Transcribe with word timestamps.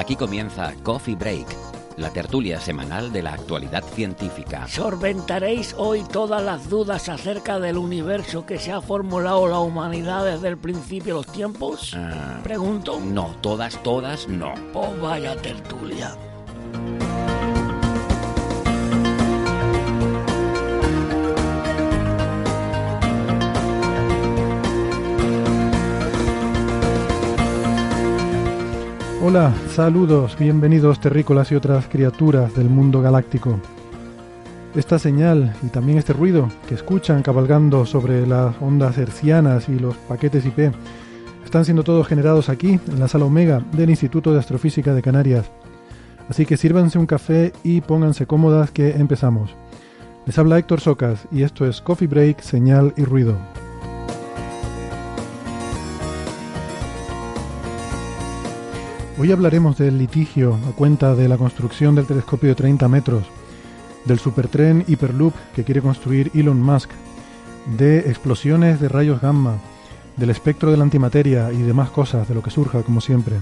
Aquí 0.00 0.16
comienza 0.16 0.72
Coffee 0.82 1.14
Break, 1.14 1.46
la 2.00 2.10
tertulia 2.10 2.58
semanal 2.60 3.12
de 3.12 3.22
la 3.22 3.34
actualidad 3.34 3.84
científica. 3.84 4.66
Solventaréis 4.66 5.74
hoy 5.76 6.02
todas 6.10 6.42
las 6.42 6.68
dudas 6.68 7.08
acerca 7.08 7.60
del 7.60 7.76
universo 7.76 8.46
que 8.46 8.58
se 8.58 8.72
ha 8.72 8.80
formulado 8.80 9.46
la 9.46 9.58
humanidad 9.60 10.24
desde 10.24 10.48
el 10.48 10.56
principio 10.58 11.14
de 11.16 11.22
los 11.22 11.32
tiempos. 11.32 11.92
Ah, 11.96 12.40
Pregunto. 12.42 12.98
no, 13.00 13.36
todas, 13.40 13.80
todas, 13.82 14.26
no. 14.28 14.54
Oh, 14.74 14.92
vaya 15.00 15.36
tertulia. 15.36 16.16
Hola, 29.22 29.52
saludos, 29.68 30.34
bienvenidos 30.38 30.98
terrícolas 30.98 31.52
y 31.52 31.54
otras 31.54 31.86
criaturas 31.88 32.54
del 32.56 32.70
mundo 32.70 33.02
galáctico. 33.02 33.60
Esta 34.74 34.98
señal 34.98 35.54
y 35.62 35.66
también 35.66 35.98
este 35.98 36.14
ruido 36.14 36.48
que 36.66 36.74
escuchan 36.74 37.22
cabalgando 37.22 37.84
sobre 37.84 38.26
las 38.26 38.56
ondas 38.62 38.96
hercianas 38.96 39.68
y 39.68 39.78
los 39.78 39.94
paquetes 39.94 40.46
IP 40.46 40.72
están 41.44 41.66
siendo 41.66 41.84
todos 41.84 42.08
generados 42.08 42.48
aquí, 42.48 42.80
en 42.88 42.98
la 42.98 43.08
sala 43.08 43.26
Omega 43.26 43.62
del 43.72 43.90
Instituto 43.90 44.32
de 44.32 44.38
Astrofísica 44.38 44.94
de 44.94 45.02
Canarias. 45.02 45.50
Así 46.30 46.46
que 46.46 46.56
sírvanse 46.56 46.98
un 46.98 47.04
café 47.04 47.52
y 47.62 47.82
pónganse 47.82 48.24
cómodas 48.24 48.70
que 48.70 48.92
empezamos. 48.92 49.54
Les 50.24 50.38
habla 50.38 50.56
Héctor 50.56 50.80
Socas 50.80 51.28
y 51.30 51.42
esto 51.42 51.66
es 51.66 51.82
Coffee 51.82 52.08
Break, 52.08 52.40
Señal 52.40 52.94
y 52.96 53.04
Ruido. 53.04 53.36
Hoy 59.22 59.32
hablaremos 59.32 59.76
del 59.76 59.98
litigio 59.98 60.58
a 60.66 60.72
cuenta 60.72 61.14
de 61.14 61.28
la 61.28 61.36
construcción 61.36 61.94
del 61.94 62.06
telescopio 62.06 62.48
de 62.48 62.54
30 62.54 62.88
metros, 62.88 63.24
del 64.06 64.18
supertren 64.18 64.82
Hyperloop 64.88 65.34
que 65.54 65.62
quiere 65.62 65.82
construir 65.82 66.30
Elon 66.32 66.58
Musk, 66.58 66.88
de 67.76 67.98
explosiones 67.98 68.80
de 68.80 68.88
rayos 68.88 69.20
gamma, 69.20 69.58
del 70.16 70.30
espectro 70.30 70.70
de 70.70 70.78
la 70.78 70.84
antimateria 70.84 71.52
y 71.52 71.58
demás 71.60 71.90
cosas, 71.90 72.30
de 72.30 72.34
lo 72.34 72.42
que 72.42 72.48
surja, 72.48 72.82
como 72.82 73.02
siempre. 73.02 73.36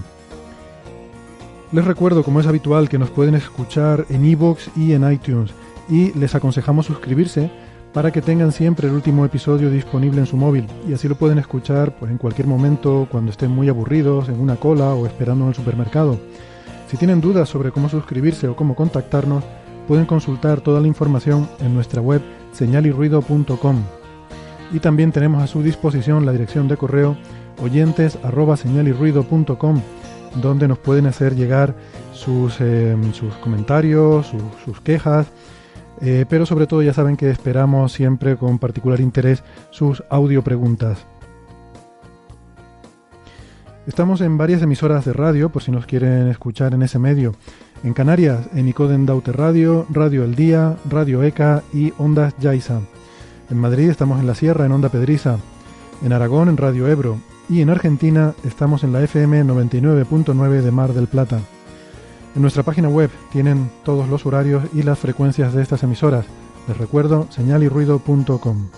Les 1.71 1.85
recuerdo, 1.85 2.23
como 2.23 2.41
es 2.41 2.47
habitual, 2.47 2.89
que 2.89 2.99
nos 2.99 3.09
pueden 3.09 3.35
escuchar 3.35 4.05
en 4.09 4.25
iVoox 4.25 4.75
y 4.75 4.91
en 4.91 5.09
iTunes, 5.09 5.53
y 5.87 6.11
les 6.11 6.35
aconsejamos 6.35 6.87
suscribirse 6.87 7.49
para 7.93 8.11
que 8.11 8.21
tengan 8.21 8.51
siempre 8.51 8.87
el 8.87 8.93
último 8.93 9.25
episodio 9.25 9.69
disponible 9.69 10.19
en 10.19 10.25
su 10.25 10.37
móvil 10.37 10.67
y 10.87 10.93
así 10.93 11.07
lo 11.07 11.15
pueden 11.15 11.39
escuchar 11.39 11.95
pues, 11.97 12.11
en 12.11 12.17
cualquier 12.17 12.47
momento 12.47 13.07
cuando 13.09 13.31
estén 13.31 13.51
muy 13.51 13.69
aburridos, 13.69 14.29
en 14.29 14.39
una 14.39 14.55
cola 14.57 14.93
o 14.93 15.05
esperando 15.05 15.45
en 15.45 15.49
el 15.49 15.55
supermercado. 15.55 16.19
Si 16.87 16.97
tienen 16.97 17.21
dudas 17.21 17.49
sobre 17.49 17.71
cómo 17.71 17.89
suscribirse 17.89 18.47
o 18.47 18.55
cómo 18.55 18.75
contactarnos, 18.75 19.43
pueden 19.87 20.05
consultar 20.05 20.61
toda 20.61 20.81
la 20.81 20.87
información 20.87 21.49
en 21.59 21.73
nuestra 21.73 22.01
web 22.01 22.21
señalirruido.com. 22.51 23.83
Y 24.71 24.79
también 24.79 25.11
tenemos 25.11 25.41
a 25.41 25.47
su 25.47 25.63
disposición 25.63 26.25
la 26.25 26.31
dirección 26.31 26.67
de 26.67 26.77
correo 26.77 27.17
oyentes 27.61 28.17
donde 30.41 30.67
nos 30.67 30.77
pueden 30.77 31.07
hacer 31.07 31.35
llegar 31.35 31.75
sus, 32.13 32.57
eh, 32.59 32.95
sus 33.13 33.33
comentarios, 33.35 34.27
sus, 34.27 34.41
sus 34.63 34.81
quejas, 34.81 35.27
eh, 36.01 36.25
pero 36.29 36.45
sobre 36.45 36.67
todo 36.67 36.81
ya 36.81 36.93
saben 36.93 37.17
que 37.17 37.29
esperamos 37.29 37.91
siempre 37.91 38.37
con 38.37 38.59
particular 38.59 38.99
interés 38.99 39.43
sus 39.71 40.03
audio 40.09 40.43
preguntas. 40.43 41.05
Estamos 43.87 44.21
en 44.21 44.37
varias 44.37 44.61
emisoras 44.61 45.05
de 45.05 45.13
radio, 45.13 45.49
por 45.49 45.63
si 45.63 45.71
nos 45.71 45.85
quieren 45.87 46.27
escuchar 46.27 46.73
en 46.73 46.83
ese 46.83 46.99
medio. 46.99 47.33
En 47.83 47.93
Canarias, 47.93 48.47
en 48.53 48.67
Icoden 48.67 49.05
Daute 49.05 49.31
Radio, 49.31 49.87
Radio 49.89 50.23
El 50.23 50.35
Día, 50.35 50.75
Radio 50.87 51.23
ECA 51.23 51.63
y 51.73 51.91
Ondas 51.97 52.35
Yaiza. 52.39 52.81
En 53.49 53.57
Madrid 53.57 53.89
estamos 53.89 54.19
en 54.19 54.27
La 54.27 54.35
Sierra, 54.35 54.65
en 54.65 54.73
Onda 54.73 54.89
Pedriza. 54.89 55.37
En 56.03 56.13
Aragón, 56.13 56.49
en 56.49 56.57
Radio 56.57 56.87
Ebro. 56.87 57.17
Y 57.49 57.61
en 57.61 57.71
Argentina 57.71 58.35
estamos 58.45 58.83
en 58.83 58.93
la 58.93 59.01
FM 59.01 59.43
99.9 59.45 60.61
de 60.61 60.71
Mar 60.71 60.93
del 60.93 61.07
Plata. 61.07 61.39
En 62.35 62.41
nuestra 62.41 62.63
página 62.63 62.89
web 62.89 63.09
tienen 63.31 63.71
todos 63.83 64.07
los 64.07 64.25
horarios 64.25 64.63
y 64.73 64.83
las 64.83 64.99
frecuencias 64.99 65.53
de 65.53 65.63
estas 65.63 65.83
emisoras. 65.83 66.25
Les 66.67 66.77
recuerdo 66.77 67.27
señalirruido.com. 67.31 68.69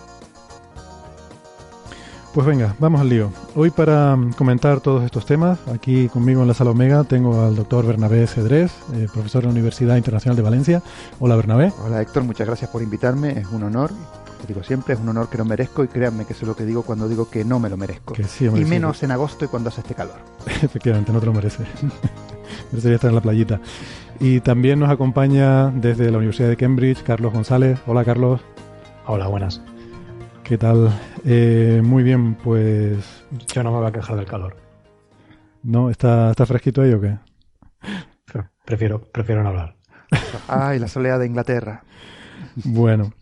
Pues 2.33 2.47
venga, 2.47 2.75
vamos 2.79 3.01
al 3.01 3.09
lío. 3.09 3.29
Hoy 3.55 3.71
para 3.71 4.15
mm, 4.15 4.33
comentar 4.33 4.79
todos 4.79 5.03
estos 5.03 5.25
temas, 5.25 5.59
aquí 5.67 6.07
conmigo 6.07 6.41
en 6.41 6.47
la 6.47 6.53
sala 6.53 6.71
Omega 6.71 7.03
tengo 7.03 7.41
al 7.41 7.57
doctor 7.57 7.85
Bernabé 7.85 8.25
Cedrés, 8.25 8.71
eh, 8.93 9.07
profesor 9.11 9.41
de 9.41 9.47
la 9.47 9.51
Universidad 9.51 9.97
Internacional 9.97 10.37
de 10.37 10.41
Valencia. 10.41 10.81
Hola 11.19 11.35
Bernabé. 11.35 11.73
Hola 11.83 12.01
Héctor, 12.01 12.23
muchas 12.23 12.47
gracias 12.47 12.69
por 12.69 12.81
invitarme, 12.81 13.37
es 13.37 13.47
un 13.47 13.63
honor. 13.63 13.91
Te 14.39 14.47
digo 14.47 14.63
siempre, 14.63 14.93
es 14.93 15.01
un 15.01 15.09
honor 15.09 15.27
que 15.27 15.37
no 15.37 15.43
merezco 15.43 15.83
y 15.83 15.89
créanme 15.89 16.23
que 16.23 16.31
eso 16.31 16.43
es 16.43 16.47
lo 16.47 16.55
que 16.55 16.63
digo 16.65 16.83
cuando 16.83 17.09
digo 17.09 17.29
que 17.29 17.43
no 17.43 17.59
me 17.59 17.69
lo 17.69 17.75
merezco. 17.75 18.13
Que 18.13 18.23
sí, 18.23 18.47
hombre, 18.47 18.61
y 18.61 18.65
menos 18.65 19.03
en 19.03 19.11
agosto 19.11 19.43
y 19.43 19.49
cuando 19.49 19.67
hace 19.67 19.81
este 19.81 19.93
calor. 19.93 20.15
Efectivamente, 20.61 21.11
no 21.11 21.19
te 21.19 21.25
lo 21.25 21.33
mereces. 21.33 21.67
Merecería 22.71 22.95
estar 22.95 23.09
en 23.09 23.15
la 23.15 23.21
playita. 23.21 23.59
Y 24.19 24.39
también 24.41 24.79
nos 24.79 24.89
acompaña 24.89 25.69
desde 25.71 26.09
la 26.11 26.17
Universidad 26.17 26.49
de 26.49 26.57
Cambridge 26.57 27.03
Carlos 27.03 27.33
González. 27.33 27.79
Hola 27.87 28.05
Carlos. 28.05 28.41
Hola, 29.07 29.27
buenas. 29.27 29.61
¿Qué 30.43 30.57
tal? 30.57 30.89
Eh, 31.25 31.81
muy 31.83 32.03
bien, 32.03 32.35
pues... 32.35 32.97
Yo 33.53 33.63
no 33.63 33.71
me 33.71 33.77
voy 33.79 33.87
a 33.87 33.91
quejar 33.91 34.15
del 34.15 34.25
calor. 34.25 34.55
¿No? 35.63 35.89
¿Está, 35.89 36.31
está 36.31 36.45
fresquito 36.45 36.81
ahí 36.81 36.93
o 36.93 37.01
qué? 37.01 37.17
Pre- 38.25 38.49
Prefiero, 38.65 39.01
prefiero 39.01 39.43
no 39.43 39.49
hablar. 39.49 39.75
Ay, 40.47 40.79
la 40.79 40.87
soledad 40.87 41.19
de 41.19 41.27
Inglaterra. 41.27 41.83
Bueno, 42.55 43.13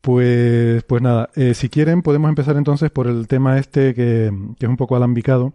pues, 0.00 0.82
pues 0.84 1.02
nada, 1.02 1.30
eh, 1.34 1.54
si 1.54 1.68
quieren 1.68 2.02
podemos 2.02 2.28
empezar 2.28 2.56
entonces 2.56 2.90
por 2.90 3.06
el 3.06 3.26
tema 3.28 3.58
este 3.58 3.94
que, 3.94 4.32
que 4.58 4.66
es 4.66 4.68
un 4.70 4.76
poco 4.76 4.96
alambicado 4.96 5.54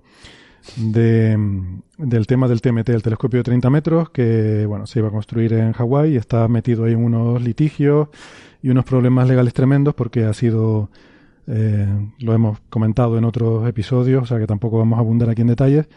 de, 0.75 1.37
del 1.97 2.27
tema 2.27 2.47
del 2.47 2.61
TMT, 2.61 2.89
el 2.89 3.03
telescopio 3.03 3.39
de 3.39 3.43
30 3.43 3.69
metros, 3.69 4.09
que 4.09 4.65
bueno, 4.65 4.87
se 4.87 4.99
iba 4.99 5.07
a 5.07 5.11
construir 5.11 5.53
en 5.53 5.73
Hawái 5.73 6.13
y 6.13 6.17
está 6.17 6.47
metido 6.47 6.85
ahí 6.85 6.93
en 6.93 7.03
unos 7.03 7.41
litigios 7.41 8.09
y 8.61 8.69
unos 8.69 8.85
problemas 8.85 9.27
legales 9.27 9.53
tremendos 9.53 9.93
porque 9.95 10.25
ha 10.25 10.33
sido, 10.33 10.89
eh, 11.47 11.87
lo 12.19 12.33
hemos 12.33 12.59
comentado 12.69 13.17
en 13.17 13.25
otros 13.25 13.67
episodios, 13.67 14.23
o 14.23 14.25
sea 14.25 14.39
que 14.39 14.47
tampoco 14.47 14.77
vamos 14.77 14.97
a 14.97 15.01
abundar 15.01 15.29
aquí 15.29 15.41
en 15.41 15.47
detalles, 15.47 15.87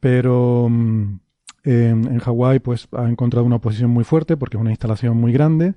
pero 0.00 0.68
mm, 0.70 1.18
en, 1.64 2.18
Hawái 2.18 2.60
pues 2.60 2.88
ha 2.92 3.08
encontrado 3.08 3.44
una 3.44 3.56
oposición 3.56 3.90
muy 3.90 4.04
fuerte 4.04 4.36
porque 4.36 4.56
es 4.56 4.60
una 4.60 4.70
instalación 4.70 5.16
muy 5.16 5.32
grande 5.32 5.74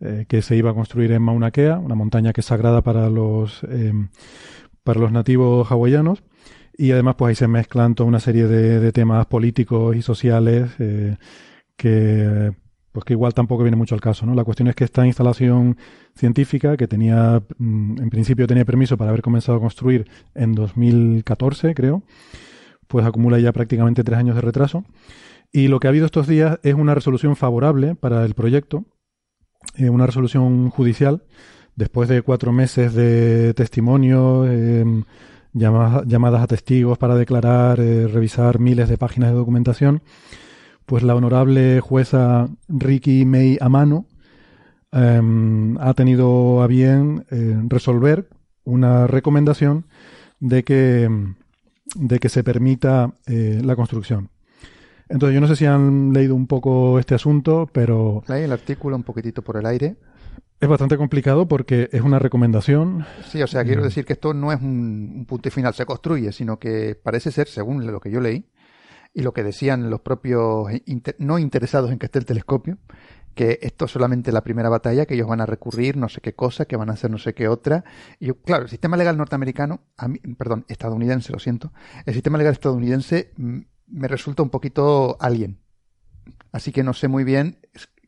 eh, 0.00 0.26
que 0.28 0.42
se 0.42 0.56
iba 0.56 0.70
a 0.70 0.74
construir 0.74 1.12
en 1.12 1.22
Mauna 1.22 1.50
Kea, 1.50 1.78
una 1.78 1.94
montaña 1.94 2.32
que 2.32 2.42
es 2.42 2.46
sagrada 2.46 2.82
para 2.82 3.08
los, 3.08 3.64
eh, 3.68 3.92
para 4.84 5.00
los 5.00 5.10
nativos 5.10 5.70
hawaianos. 5.70 6.22
Y 6.78 6.92
además, 6.92 7.14
pues 7.16 7.30
ahí 7.30 7.34
se 7.34 7.48
mezclan 7.48 7.94
toda 7.94 8.08
una 8.08 8.20
serie 8.20 8.46
de, 8.46 8.92
temas 8.92 9.26
políticos 9.26 9.96
y 9.96 10.02
sociales 10.02 10.70
eh, 10.78 11.16
que, 11.76 12.52
pues 12.92 13.04
que 13.04 13.14
igual 13.14 13.32
tampoco 13.32 13.62
viene 13.62 13.76
mucho 13.76 13.94
al 13.94 14.00
caso, 14.00 14.26
¿no? 14.26 14.34
La 14.34 14.44
cuestión 14.44 14.68
es 14.68 14.74
que 14.74 14.84
esta 14.84 15.06
instalación 15.06 15.78
científica, 16.14 16.76
que 16.76 16.86
tenía, 16.86 17.42
mm, 17.58 18.02
en 18.02 18.10
principio 18.10 18.46
tenía 18.46 18.64
permiso 18.64 18.96
para 18.98 19.10
haber 19.10 19.22
comenzado 19.22 19.58
a 19.58 19.60
construir 19.60 20.06
en 20.34 20.52
2014, 20.52 21.74
creo, 21.74 22.02
pues 22.88 23.06
acumula 23.06 23.38
ya 23.38 23.52
prácticamente 23.52 24.04
tres 24.04 24.18
años 24.18 24.34
de 24.34 24.42
retraso. 24.42 24.84
Y 25.52 25.68
lo 25.68 25.80
que 25.80 25.88
ha 25.88 25.90
habido 25.90 26.06
estos 26.06 26.26
días 26.26 26.58
es 26.62 26.74
una 26.74 26.94
resolución 26.94 27.36
favorable 27.36 27.94
para 27.94 28.24
el 28.24 28.34
proyecto, 28.34 28.84
eh, 29.76 29.88
una 29.88 30.06
resolución 30.06 30.70
judicial, 30.70 31.24
después 31.74 32.08
de 32.08 32.22
cuatro 32.22 32.52
meses 32.52 32.94
de 32.94 33.54
testimonio, 33.54 34.44
em, 35.56 36.02
llamadas 36.06 36.42
a 36.42 36.46
testigos 36.46 36.98
para 36.98 37.14
declarar, 37.14 37.80
eh, 37.80 38.06
revisar 38.06 38.58
miles 38.58 38.88
de 38.88 38.98
páginas 38.98 39.30
de 39.30 39.36
documentación, 39.36 40.02
pues 40.84 41.02
la 41.02 41.14
honorable 41.14 41.80
jueza 41.80 42.48
Ricky 42.68 43.24
May 43.24 43.58
Amano 43.60 44.06
em, 44.92 45.76
ha 45.78 45.94
tenido 45.94 46.62
a 46.62 46.66
bien 46.66 47.24
eh, 47.30 47.60
resolver 47.68 48.28
una 48.64 49.06
recomendación 49.06 49.86
de 50.40 50.64
que, 50.64 51.08
de 51.94 52.18
que 52.18 52.28
se 52.28 52.44
permita 52.44 53.14
la 53.26 53.76
construcción. 53.76 54.30
Entonces, 55.08 55.34
yo 55.34 55.40
no 55.40 55.46
sé 55.46 55.56
si 55.56 55.66
han 55.66 56.12
leído 56.12 56.34
un 56.34 56.46
poco 56.46 56.98
este 56.98 57.14
asunto, 57.14 57.68
pero... 57.72 58.24
Leí 58.28 58.42
el 58.42 58.52
artículo 58.52 58.96
un 58.96 59.04
poquitito 59.04 59.42
por 59.42 59.56
el 59.56 59.66
aire. 59.66 59.96
Es 60.58 60.68
bastante 60.68 60.96
complicado 60.96 61.46
porque 61.46 61.90
es 61.92 62.00
una 62.00 62.18
recomendación. 62.18 63.04
Sí, 63.28 63.42
o 63.42 63.46
sea, 63.46 63.62
quiero 63.64 63.82
decir 63.82 64.06
que 64.06 64.14
esto 64.14 64.32
no 64.32 64.52
es 64.52 64.60
un, 64.60 65.26
punto 65.28 65.48
y 65.48 65.50
final, 65.50 65.74
se 65.74 65.84
construye, 65.84 66.32
sino 66.32 66.58
que 66.58 66.94
parece 66.94 67.30
ser, 67.30 67.46
según 67.46 67.86
lo 67.86 68.00
que 68.00 68.10
yo 68.10 68.20
leí, 68.20 68.46
y 69.12 69.22
lo 69.22 69.34
que 69.34 69.42
decían 69.42 69.90
los 69.90 70.00
propios 70.00 70.68
no 71.18 71.38
interesados 71.38 71.90
en 71.90 71.98
que 71.98 72.06
esté 72.06 72.18
el 72.18 72.24
telescopio, 72.24 72.78
que 73.34 73.58
esto 73.60 73.84
es 73.84 73.90
solamente 73.90 74.32
la 74.32 74.42
primera 74.42 74.70
batalla, 74.70 75.04
que 75.04 75.14
ellos 75.14 75.28
van 75.28 75.42
a 75.42 75.46
recurrir 75.46 75.98
no 75.98 76.08
sé 76.08 76.22
qué 76.22 76.34
cosa, 76.34 76.64
que 76.64 76.76
van 76.76 76.88
a 76.88 76.94
hacer 76.94 77.10
no 77.10 77.18
sé 77.18 77.34
qué 77.34 77.48
otra. 77.48 77.84
Y 78.18 78.32
claro, 78.32 78.62
el 78.62 78.70
sistema 78.70 78.96
legal 78.96 79.18
norteamericano, 79.18 79.82
perdón, 80.38 80.64
estadounidense, 80.68 81.32
lo 81.32 81.38
siento, 81.38 81.70
el 82.06 82.14
sistema 82.14 82.38
legal 82.38 82.54
estadounidense 82.54 83.32
mm, 83.36 83.58
me 83.88 84.08
resulta 84.08 84.42
un 84.42 84.48
poquito 84.48 85.18
alien. 85.20 85.60
Así 86.50 86.72
que 86.72 86.82
no 86.82 86.94
sé 86.94 87.08
muy 87.08 87.24
bien 87.24 87.58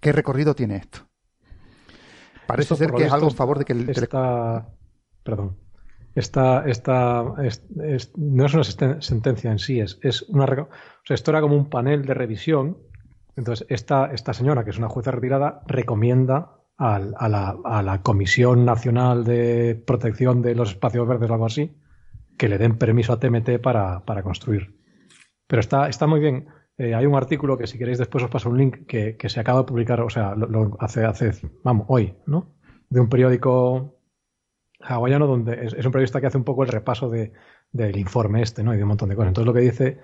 qué 0.01 0.13
recorrido 0.13 0.55
tiene 0.55 0.77
esto. 0.77 1.08
Parece 2.49 2.77
ser 2.77 2.93
que 2.93 3.05
es 3.05 3.13
algo 3.13 3.29
en 3.29 3.35
favor 3.35 3.59
de 3.59 3.67
que 3.67 3.75
el 3.75 3.91
esta, 3.91 4.71
Perdón. 5.23 5.59
Esta, 6.15 6.67
esta 6.67 7.23
no 8.17 8.47
es 8.47 8.55
una 8.55 8.65
sentencia 9.03 9.53
en 9.53 9.59
sí, 9.59 9.81
es, 9.81 9.99
es 10.03 10.23
una. 10.23 10.45
O 10.45 10.69
sea, 11.05 11.15
esto 11.15 11.31
era 11.31 11.43
como 11.43 11.55
un 11.55 11.69
panel 11.69 12.07
de 12.07 12.15
revisión. 12.15 12.79
Entonces, 13.37 13.67
esta, 13.69 14.07
esta 14.13 14.33
señora, 14.33 14.65
que 14.65 14.71
es 14.71 14.79
una 14.79 14.89
jueza 14.89 15.11
retirada, 15.11 15.61
recomienda 15.67 16.57
a, 16.79 16.99
la, 16.99 17.55
a, 17.63 17.83
la, 17.83 18.03
Comisión 18.03 18.65
Nacional 18.65 19.25
de 19.25 19.81
Protección 19.87 20.41
de 20.41 20.55
los 20.55 20.71
Espacios 20.71 21.07
Verdes 21.07 21.29
o 21.29 21.35
algo 21.35 21.47
así 21.47 21.77
que 22.39 22.49
le 22.49 22.57
den 22.57 22.79
permiso 22.79 23.13
a 23.13 23.21
TMT 23.21 23.61
para, 23.63 24.07
para 24.07 24.23
construir. 24.23 24.75
Pero 25.47 25.61
está, 25.61 25.89
está 25.89 26.07
muy 26.07 26.21
bien. 26.21 26.49
Eh, 26.79 26.95
hay 26.95 27.07
un 27.07 27.17
artículo 27.17 27.59
que 27.59 27.67
si 27.67 27.77
queréis 27.77 27.99
después 27.99 28.23
os 28.23 28.31
paso 28.31 28.49
un 28.49 28.57
link 28.57 28.87
que, 28.87 29.17
se 29.29 29.41
acaba 29.41 29.61
de 29.61 29.67
publicar, 29.67 30.01
o 30.01 30.09
sea, 30.09 30.37
lo, 30.37 30.77
hace, 30.79 31.05
hace, 31.05 31.33
vamos, 31.65 31.87
hoy, 31.89 32.15
¿no? 32.27 32.55
De 32.89 33.01
un 33.01 33.09
periódico 33.09 33.99
hawaiano 34.81 35.27
donde 35.27 35.67
es, 35.67 35.85
un 35.85 35.91
periodista 35.91 36.21
que 36.21 36.29
hace 36.29 36.39
un 36.39 36.45
poco 36.45 36.63
el 36.63 36.69
repaso 36.69 37.11
de, 37.11 37.33
del 37.73 37.99
informe 37.99 38.43
este, 38.43 38.63
¿no? 38.63 38.73
Y 38.73 38.77
de 38.77 38.85
un 38.85 38.91
montón 38.91 39.09
de 39.09 39.17
cosas. 39.17 39.29
Entonces 39.29 39.47
lo 39.47 39.55
que 39.55 39.61
dice, 39.61 39.99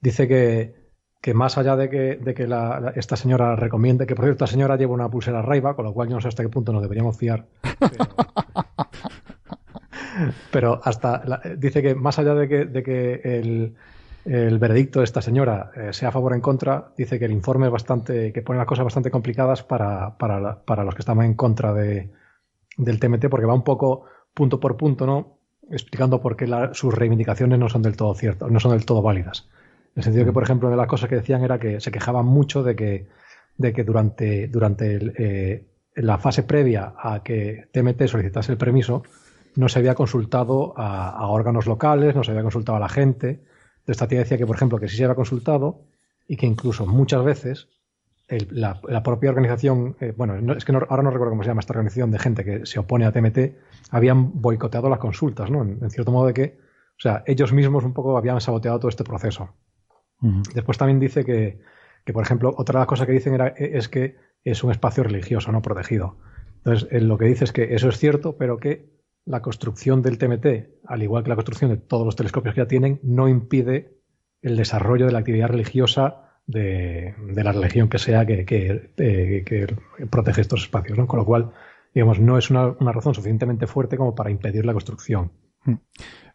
dice 0.00 0.26
que, 0.26 0.90
que 1.20 1.34
más 1.34 1.56
allá 1.56 1.76
de 1.76 1.88
que, 1.88 2.16
de 2.16 2.34
que 2.34 2.48
esta 2.96 3.14
señora 3.14 3.54
recomiende, 3.54 4.06
que 4.06 4.16
por 4.16 4.24
cierto, 4.24 4.44
esta 4.44 4.52
señora 4.52 4.76
lleva 4.76 4.94
una 4.94 5.08
pulsera 5.08 5.40
Raiva, 5.40 5.76
con 5.76 5.84
lo 5.84 5.94
cual 5.94 6.08
yo 6.08 6.16
no 6.16 6.20
sé 6.20 6.26
hasta 6.26 6.42
qué 6.42 6.48
punto 6.48 6.72
nos 6.72 6.82
deberíamos 6.82 7.16
fiar. 7.16 7.46
Pero, 10.50 10.80
hasta 10.82 11.22
dice 11.56 11.80
que 11.80 11.94
más 11.94 12.18
allá 12.18 12.34
de 12.34 12.48
que, 12.48 12.64
de 12.64 12.82
que 12.82 13.20
el, 13.22 13.76
el 14.28 14.58
veredicto 14.58 15.00
de 15.00 15.04
esta 15.04 15.22
señora 15.22 15.70
eh, 15.74 15.92
sea 15.92 16.10
a 16.10 16.12
favor 16.12 16.32
o 16.32 16.34
en 16.34 16.42
contra, 16.42 16.92
dice 16.96 17.18
que 17.18 17.24
el 17.24 17.32
informe 17.32 17.66
es 17.66 17.72
bastante, 17.72 18.30
que 18.30 18.42
pone 18.42 18.58
las 18.58 18.66
cosas 18.66 18.84
bastante 18.84 19.10
complicadas 19.10 19.62
para, 19.62 20.18
para, 20.18 20.62
para 20.64 20.84
los 20.84 20.94
que 20.94 21.00
estaban 21.00 21.24
en 21.24 21.34
contra 21.34 21.72
de, 21.72 22.10
del 22.76 23.00
TMT, 23.00 23.28
porque 23.30 23.46
va 23.46 23.54
un 23.54 23.64
poco 23.64 24.04
punto 24.34 24.60
por 24.60 24.76
punto, 24.76 25.06
¿no? 25.06 25.38
Explicando 25.70 26.20
por 26.20 26.36
qué 26.36 26.46
sus 26.72 26.94
reivindicaciones 26.94 27.58
no 27.58 27.70
son 27.70 27.80
del 27.80 27.96
todo 27.96 28.14
ciertas, 28.14 28.50
no 28.50 28.60
son 28.60 28.72
del 28.72 28.84
todo 28.84 29.00
válidas. 29.00 29.48
En 29.94 30.00
el 30.00 30.04
sentido 30.04 30.26
que, 30.26 30.32
por 30.32 30.42
ejemplo, 30.42 30.68
de 30.68 30.76
las 30.76 30.86
cosas 30.86 31.08
que 31.08 31.16
decían 31.16 31.42
era 31.42 31.58
que 31.58 31.80
se 31.80 31.90
quejaban 31.90 32.26
mucho 32.26 32.62
de 32.62 32.76
que, 32.76 33.08
de 33.56 33.72
que 33.72 33.82
durante, 33.82 34.46
durante 34.48 34.98
eh, 35.18 35.66
la 35.94 36.18
fase 36.18 36.42
previa 36.42 36.92
a 36.98 37.22
que 37.22 37.68
TMT 37.72 38.06
solicitase 38.06 38.52
el 38.52 38.58
permiso, 38.58 39.02
no 39.56 39.70
se 39.70 39.78
había 39.78 39.94
consultado 39.94 40.74
a, 40.76 41.08
a 41.08 41.26
órganos 41.28 41.66
locales, 41.66 42.14
no 42.14 42.24
se 42.24 42.30
había 42.32 42.42
consultado 42.42 42.76
a 42.76 42.80
la 42.80 42.90
gente, 42.90 43.40
esta 43.92 44.08
tía 44.08 44.20
decía 44.20 44.38
que, 44.38 44.46
por 44.46 44.56
ejemplo, 44.56 44.78
que 44.78 44.88
sí 44.88 44.96
se 44.96 45.04
había 45.04 45.14
consultado 45.14 45.84
y 46.26 46.36
que 46.36 46.46
incluso 46.46 46.86
muchas 46.86 47.24
veces 47.24 47.68
la, 48.50 49.02
propia 49.02 49.30
organización, 49.30 49.96
eh, 50.00 50.12
bueno, 50.16 50.54
es 50.54 50.64
que 50.64 50.72
ahora 50.72 51.02
no 51.02 51.10
recuerdo 51.10 51.30
cómo 51.30 51.42
se 51.42 51.48
llama 51.48 51.60
esta 51.60 51.72
organización 51.72 52.10
de 52.10 52.18
gente 52.18 52.44
que 52.44 52.66
se 52.66 52.78
opone 52.78 53.06
a 53.06 53.12
TMT, 53.12 53.38
habían 53.90 54.40
boicoteado 54.40 54.90
las 54.90 54.98
consultas, 54.98 55.50
¿no? 55.50 55.62
En, 55.62 55.90
cierto 55.90 56.12
modo 56.12 56.26
de 56.26 56.34
que, 56.34 56.58
o 56.98 57.00
sea, 57.00 57.22
ellos 57.26 57.52
mismos 57.52 57.84
un 57.84 57.94
poco 57.94 58.18
habían 58.18 58.40
saboteado 58.40 58.78
todo 58.78 58.90
este 58.90 59.04
proceso. 59.04 59.54
Después 60.52 60.76
también 60.76 60.98
dice 60.98 61.24
que, 61.24 61.60
que, 62.04 62.12
por 62.12 62.24
ejemplo, 62.24 62.52
otra 62.56 62.74
de 62.74 62.78
las 62.80 62.88
cosas 62.88 63.06
que 63.06 63.12
dicen 63.12 63.34
era, 63.34 63.48
e, 63.56 63.78
es 63.78 63.88
que 63.88 64.16
es 64.44 64.62
un 64.64 64.72
espacio 64.72 65.04
religioso, 65.04 65.52
no 65.52 65.62
protegido. 65.62 66.16
Entonces, 66.58 67.02
lo 67.02 67.16
que 67.16 67.26
dice 67.26 67.44
es 67.44 67.52
que 67.52 67.74
eso 67.74 67.88
es 67.88 67.98
cierto, 67.98 68.36
pero 68.36 68.58
que 68.58 68.97
la 69.28 69.42
construcción 69.42 70.00
del 70.00 70.16
TMT, 70.16 70.46
al 70.86 71.02
igual 71.02 71.22
que 71.22 71.28
la 71.28 71.36
construcción 71.36 71.70
de 71.70 71.76
todos 71.76 72.06
los 72.06 72.16
telescopios 72.16 72.54
que 72.54 72.62
ya 72.62 72.66
tienen, 72.66 72.98
no 73.02 73.28
impide 73.28 73.98
el 74.40 74.56
desarrollo 74.56 75.04
de 75.06 75.12
la 75.12 75.18
actividad 75.18 75.48
religiosa 75.48 76.40
de, 76.46 77.14
la 77.34 77.52
religión 77.52 77.90
que 77.90 77.98
sea 77.98 78.24
que, 78.24 78.90
eh, 78.96 79.66
protege 80.08 80.40
estos 80.40 80.62
espacios. 80.62 80.96
¿no? 80.96 81.06
Con 81.06 81.18
lo 81.18 81.26
cual, 81.26 81.50
digamos, 81.94 82.20
no 82.20 82.38
es 82.38 82.48
una, 82.50 82.72
razón 82.80 83.14
suficientemente 83.14 83.66
fuerte 83.66 83.98
como 83.98 84.14
para 84.14 84.30
impedir 84.30 84.64
la 84.64 84.72
construcción. 84.72 85.30
Hmm. 85.64 85.74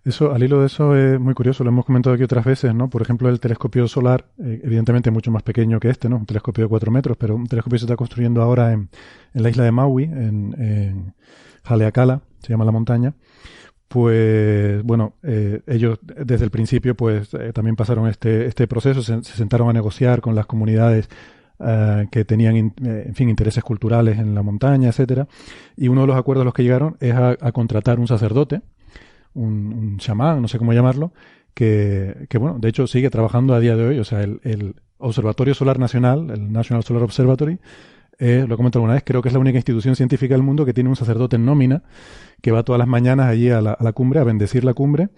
Eso, 0.06 0.34
al 0.34 0.44
hilo 0.44 0.60
de 0.60 0.68
eso 0.68 0.96
es 0.96 1.20
muy 1.20 1.34
curioso, 1.34 1.64
lo 1.64 1.70
hemos 1.70 1.86
comentado 1.86 2.14
aquí 2.14 2.24
otras 2.24 2.46
veces, 2.46 2.76
¿no? 2.76 2.90
Por 2.90 3.02
ejemplo, 3.02 3.30
el 3.30 3.40
telescopio 3.40 3.88
solar, 3.88 4.26
eh, 4.38 4.60
evidentemente 4.62 5.10
mucho 5.12 5.32
más 5.32 5.44
pequeño 5.44 5.80
que 5.80 5.90
este, 5.90 6.10
¿no? 6.10 6.18
Un 6.18 6.26
telescopio 6.26 6.66
de 6.66 6.70
4 6.70 6.92
metros, 6.92 7.18
pero 7.18 7.36
un 7.36 7.48
telescopio 7.48 7.80
se 7.80 7.86
está 7.86 7.96
construyendo 7.96 8.42
ahora 8.42 8.74
en, 8.74 8.90
la 9.34 9.50
isla 9.50 9.64
de 9.64 9.72
Maui, 9.72 10.04
en, 10.04 10.54
en 10.62 11.16
Haleakala, 11.64 12.22
se 12.44 12.54
llama 12.54 12.66
la 12.66 12.72
montaña, 12.72 13.14
pues 13.88 14.84
bueno, 14.84 15.14
eh, 15.22 15.62
ellos 15.68 16.00
desde 16.02 16.46
el 16.46 16.50
principio 16.50 16.96
pues 16.96 17.32
eh, 17.36 17.54
también 17.54 17.76
pasaron 17.76 18.08
este, 18.08 18.48
este 18.48 18.68
proceso, 18.68 19.04
se, 19.04 19.24
sentaron 19.24 19.70
a 19.70 19.74
negociar 19.74 20.20
con 20.20 20.34
las 20.34 20.48
comunidades 20.48 21.08
eh, 21.60 22.08
que 22.12 22.26
tenían, 22.26 22.74
en 22.84 23.14
fin, 23.14 23.30
intereses 23.30 23.64
culturales 23.64 24.18
en 24.18 24.34
la 24.34 24.42
montaña, 24.42 24.90
etcétera, 24.90 25.28
y 25.78 25.90
uno 25.90 26.02
de 26.02 26.08
los 26.08 26.16
acuerdos 26.16 26.42
a 26.42 26.46
los 26.46 26.56
que 26.56 26.64
llegaron 26.64 26.98
es 27.00 27.14
a, 27.14 27.52
contratar 27.52 28.00
un 28.00 28.08
sacerdote, 28.08 28.62
un, 29.36 29.98
chamán, 30.00 30.42
no 30.42 30.48
sé 30.48 30.58
cómo 30.58 30.74
llamarlo, 30.74 31.14
que, 31.54 32.26
que, 32.30 32.40
bueno, 32.40 32.58
de 32.58 32.70
hecho 32.70 32.88
sigue 32.88 33.12
trabajando 33.12 33.54
a 33.54 33.60
día 33.60 33.76
de 33.76 33.86
hoy, 33.86 34.00
o 34.00 34.04
sea, 34.04 34.24
el, 34.24 34.40
el 34.44 34.76
Observatorio 34.98 35.54
Solar 35.54 35.78
Nacional, 35.78 36.32
el 36.32 36.52
National 36.52 36.84
Solar 36.84 37.04
Observatory, 37.04 37.60
eh, 38.20 38.46
lo 38.48 38.54
he 38.54 38.58
comentado 38.58 38.80
alguna 38.80 38.94
vez, 38.94 39.04
creo 39.06 39.22
que 39.22 39.30
es 39.30 39.34
la 39.34 39.40
única 39.40 39.58
institución 39.58 39.96
científica 39.96 40.34
del 40.34 40.44
mundo 40.44 40.66
que 40.66 40.74
tiene 40.74 40.90
un 40.90 40.96
sacerdote 40.96 41.36
en 41.36 41.46
nómina 41.46 41.84
que 42.42 42.52
va 42.52 42.64
todas 42.64 42.80
las 42.80 42.88
mañanas 42.88 43.28
allí 43.28 43.50
a 43.50 43.62
la, 43.62 43.94
cumbre, 43.94 44.20
a 44.20 44.24
bendecir 44.24 44.64
la 44.64 44.74
cumbre 44.74 45.10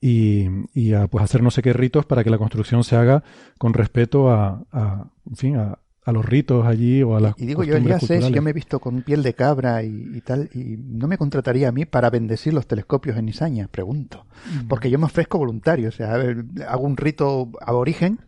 y, 0.00 0.46
a 0.94 1.08
pues, 1.08 1.24
hacer 1.24 1.42
no 1.42 1.50
sé 1.50 1.62
qué 1.62 1.72
ritos 1.72 2.06
para 2.06 2.24
que 2.24 2.30
la 2.30 2.38
construcción 2.38 2.84
se 2.84 2.96
haga 2.96 3.22
con 3.58 3.74
respeto 3.74 4.30
a, 4.30 4.64
en 5.28 5.36
fin, 5.36 5.56
a, 5.56 5.78
los 6.06 6.24
ritos 6.24 6.66
allí 6.66 7.04
o 7.04 7.16
a 7.16 7.20
las 7.20 7.34
Y 7.38 7.46
digo, 7.46 7.62
yo 7.62 7.78
ya 7.78 8.00
sé, 8.00 8.20
si 8.20 8.32
yo 8.32 8.42
me 8.42 8.50
he 8.50 8.52
visto 8.52 8.80
con 8.80 9.02
piel 9.02 9.22
de 9.22 9.34
cabra 9.34 9.84
y, 9.84 10.20
tal, 10.22 10.50
y 10.52 10.76
no 10.76 11.06
me 11.06 11.16
contrataría 11.16 11.68
a 11.68 11.72
mí 11.72 11.84
para 11.84 12.10
bendecir 12.10 12.52
los 12.52 12.66
telescopios 12.66 13.16
en 13.16 13.28
Isaña, 13.28 13.68
pregunto. 13.70 14.26
Mm. 14.46 14.66
Porque 14.66 14.90
yo 14.90 14.98
me 14.98 15.04
ofrezco 15.04 15.38
voluntario, 15.38 15.88
o 15.88 15.92
sea, 15.92 16.14
hago 16.68 16.82
un 16.82 16.96
rito 16.96 17.52
aborigen 17.60 18.18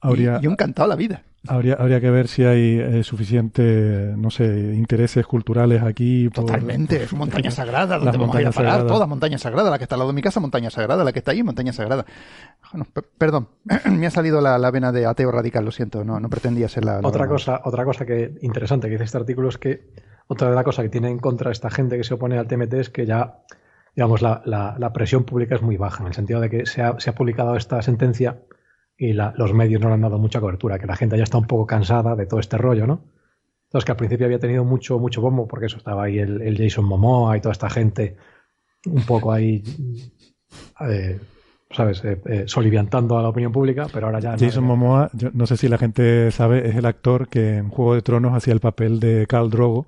Habría, 0.00 0.38
y 0.40 0.44
yo 0.44 0.50
encantado 0.50 0.88
la 0.88 0.96
vida. 0.96 1.22
Habría, 1.48 1.74
habría 1.74 2.00
que 2.00 2.10
ver 2.10 2.28
si 2.28 2.44
hay 2.44 2.78
eh, 2.78 3.02
suficiente, 3.04 4.14
no 4.16 4.30
sé, 4.30 4.74
intereses 4.74 5.26
culturales 5.26 5.82
aquí. 5.82 6.28
Totalmente, 6.30 7.04
es 7.04 7.12
montaña 7.12 7.50
sagrada, 7.52 7.98
donde 7.98 8.18
vamos 8.18 8.36
a 8.36 8.40
ir 8.40 8.46
a 8.46 8.52
parar, 8.52 8.86
toda 8.86 9.06
montaña 9.06 9.38
sagrada, 9.38 9.70
la 9.70 9.78
que 9.78 9.84
está 9.84 9.94
al 9.94 10.00
lado 10.00 10.10
de 10.10 10.14
mi 10.14 10.22
casa, 10.22 10.40
montaña 10.40 10.70
sagrada, 10.70 11.04
la 11.04 11.12
que 11.12 11.20
está 11.20 11.32
ahí, 11.32 11.42
montaña 11.42 11.72
sagrada. 11.72 12.04
perdón, 13.18 13.48
me 13.90 14.06
ha 14.06 14.10
salido 14.10 14.40
la, 14.40 14.70
vena 14.70 14.92
de 14.92 15.06
ateo 15.06 15.30
radical, 15.30 15.64
lo 15.64 15.70
siento, 15.70 16.04
no, 16.04 16.20
no 16.20 16.28
pretendía 16.28 16.68
ser 16.68 16.84
la... 16.84 17.00
otra, 17.02 17.28
cosa, 17.28 17.60
otra 17.64 17.84
cosa 17.84 18.04
que 18.04 18.34
interesante 18.42 18.88
que 18.88 18.92
dice 18.92 19.04
este 19.04 19.18
artículo 19.18 19.48
es 19.48 19.58
que 19.58 19.90
otra 20.28 20.50
de 20.50 20.54
las 20.54 20.64
cosas 20.64 20.84
que 20.84 20.88
tiene 20.88 21.10
en 21.10 21.18
contra 21.18 21.52
esta 21.52 21.70
gente 21.70 21.96
que 21.96 22.04
se 22.04 22.14
opone 22.14 22.38
al 22.38 22.48
TMT 22.48 22.74
es 22.74 22.90
que 22.90 23.06
ya, 23.06 23.38
digamos, 23.94 24.22
la, 24.22 24.42
la, 24.44 24.92
presión 24.92 25.24
pública 25.24 25.54
es 25.54 25.62
muy 25.62 25.76
baja, 25.76 26.02
en 26.02 26.08
el 26.08 26.14
sentido 26.14 26.40
de 26.40 26.50
que 26.50 26.66
se 26.66 26.82
ha, 26.82 26.98
se 26.98 27.10
ha 27.10 27.14
publicado 27.14 27.56
esta 27.56 27.80
sentencia 27.82 28.38
y 28.98 29.12
los 29.12 29.52
medios 29.52 29.80
no 29.80 29.88
le 29.88 29.94
han 29.94 30.00
dado 30.00 30.18
mucha 30.18 30.40
cobertura, 30.40 30.78
que 30.78 30.86
la 30.86 30.96
gente 30.96 31.16
ya 31.16 31.24
está 31.24 31.38
un 31.38 31.46
poco 31.46 31.66
cansada 31.66 32.16
de 32.16 32.26
todo 32.26 32.40
este 32.40 32.56
rollo, 32.56 32.86
¿no? 32.86 33.02
Entonces, 33.64 33.84
que 33.84 33.92
al 33.92 33.98
principio 33.98 34.26
había 34.26 34.38
tenido 34.38 34.64
mucho, 34.64 34.98
mucho 34.98 35.20
bombo, 35.20 35.46
porque 35.46 35.66
eso 35.66 35.76
estaba 35.76 36.04
ahí 36.04 36.18
el, 36.18 36.56
Jason 36.56 36.84
Momoa 36.84 37.36
y 37.36 37.40
toda 37.40 37.52
esta 37.52 37.68
gente 37.68 38.16
un 38.86 39.04
poco 39.04 39.32
ahí, 39.32 39.62
eh, 40.88 41.18
¿sabes? 41.70 42.02
Eh, 42.04 42.22
eh, 42.26 42.44
soliviantando 42.46 43.18
a 43.18 43.22
la 43.22 43.28
opinión 43.28 43.52
pública, 43.52 43.88
pero 43.92 44.06
ahora 44.06 44.20
ya... 44.20 44.36
Jason 44.38 44.64
Momoa, 44.64 45.10
yo 45.12 45.30
no 45.34 45.46
sé 45.46 45.56
si 45.56 45.68
la 45.68 45.78
gente 45.78 46.30
sabe, 46.30 46.68
es 46.68 46.76
el 46.76 46.86
actor 46.86 47.28
que 47.28 47.56
en 47.56 47.68
Juego 47.68 47.94
de 47.94 48.02
Tronos 48.02 48.34
hacía 48.34 48.54
el 48.54 48.60
papel 48.60 49.00
de 49.00 49.26
Khal 49.26 49.50
Drogo. 49.50 49.86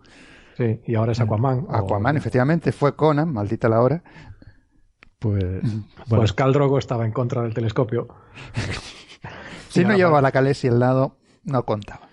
Sí, 0.56 0.80
y 0.84 0.96
ahora 0.96 1.12
es 1.12 1.20
Aquaman. 1.20 1.66
Aquaman, 1.70 2.16
efectivamente, 2.16 2.72
fue 2.72 2.96
Conan, 2.96 3.32
maldita 3.32 3.68
la 3.68 3.80
hora. 3.80 4.02
Pues, 5.18 5.44
pues 6.08 6.32
Khal 6.32 6.52
Drogo 6.52 6.78
estaba 6.78 7.04
en 7.04 7.12
contra 7.12 7.42
del 7.42 7.54
telescopio. 7.54 8.08
si 9.68 9.84
no 9.84 9.96
llevaba 9.96 10.22
la 10.22 10.32
Calesi 10.32 10.68
al 10.68 10.78
lado, 10.78 11.16
no 11.44 11.64
contaba. 11.64 12.08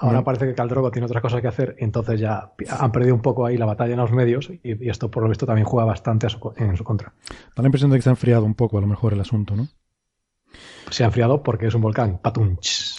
Ahora 0.00 0.22
parece 0.22 0.46
que 0.46 0.54
Caldrogo 0.54 0.92
tiene 0.92 1.06
otras 1.06 1.20
cosas 1.20 1.40
que 1.40 1.48
hacer, 1.48 1.74
entonces 1.78 2.20
ya 2.20 2.52
han 2.70 2.92
perdido 2.92 3.16
un 3.16 3.20
poco 3.20 3.44
ahí 3.44 3.56
la 3.56 3.66
batalla 3.66 3.94
en 3.94 3.98
los 3.98 4.12
medios 4.12 4.48
y, 4.62 4.88
esto 4.88 5.10
por 5.10 5.24
lo 5.24 5.28
visto 5.28 5.44
también 5.44 5.66
juega 5.66 5.86
bastante 5.86 6.28
en 6.56 6.76
su 6.76 6.84
contra. 6.84 7.12
Da 7.56 7.62
la 7.62 7.66
impresión 7.66 7.90
de 7.90 7.96
que 7.98 8.02
se 8.02 8.08
ha 8.08 8.12
enfriado 8.12 8.44
un 8.44 8.54
poco 8.54 8.78
a 8.78 8.80
lo 8.80 8.86
mejor 8.86 9.12
el 9.12 9.20
asunto, 9.20 9.56
¿no? 9.56 9.66
Se 10.90 11.02
ha 11.02 11.06
enfriado 11.06 11.42
porque 11.42 11.66
es 11.66 11.74
un 11.74 11.82
volcán. 11.82 12.18
Patunch. 12.18 12.94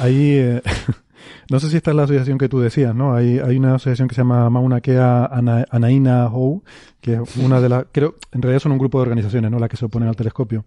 Ahí, 0.00 0.32
eh, 0.38 0.62
no 1.50 1.60
sé 1.60 1.70
si 1.70 1.76
esta 1.76 1.90
es 1.90 1.96
la 1.96 2.04
asociación 2.04 2.38
que 2.38 2.48
tú 2.48 2.60
decías, 2.60 2.94
¿no? 2.94 3.14
Hay, 3.14 3.38
hay 3.38 3.56
una 3.56 3.76
asociación 3.76 4.08
que 4.08 4.14
se 4.14 4.22
llama 4.22 4.50
Mauna 4.50 4.80
Kea 4.80 5.26
Anaina 5.70 6.26
Hou, 6.26 6.62
que 7.00 7.14
es 7.14 7.36
una 7.36 7.60
de 7.60 7.68
las, 7.68 7.86
creo, 7.92 8.16
en 8.32 8.42
realidad 8.42 8.60
son 8.60 8.72
un 8.72 8.78
grupo 8.78 8.98
de 8.98 9.02
organizaciones, 9.02 9.50
¿no? 9.50 9.58
Las 9.58 9.68
que 9.68 9.76
se 9.76 9.84
oponen 9.84 10.08
al 10.08 10.16
telescopio. 10.16 10.64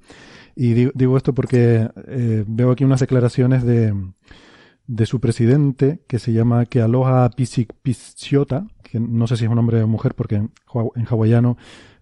Y 0.55 0.73
digo, 0.73 1.17
esto 1.17 1.33
porque 1.33 1.89
eh, 2.07 2.43
veo 2.47 2.71
aquí 2.71 2.83
unas 2.83 2.99
declaraciones 2.99 3.63
de, 3.63 3.93
de 4.87 5.05
su 5.05 5.19
presidente, 5.19 6.01
que 6.07 6.17
se 6.17 6.33
llama 6.33 6.65
Kealoha 6.65 7.29
Pisiota, 7.29 8.67
que 8.81 8.99
no 8.99 9.27
sé 9.27 9.37
si 9.37 9.45
es 9.45 9.51
un 9.51 9.59
hombre 9.59 9.83
o 9.83 9.87
mujer, 9.87 10.15
porque 10.15 10.35
en, 10.35 10.51
hawaiano 11.07 11.57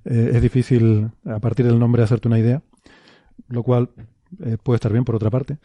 eh, 0.06 0.32
es 0.34 0.42
difícil 0.42 1.12
a 1.26 1.40
partir 1.40 1.66
del 1.66 1.80
nombre 1.80 2.02
hacerte 2.02 2.30
una 2.30 2.40
idea, 2.40 2.62
lo 3.50 3.64
cual 3.64 3.90
eh, 4.44 4.58
puede 4.62 4.76
estar 4.76 4.92
bien 4.92 5.04
por 5.04 5.16
otra 5.16 5.30
parte, 5.30 5.58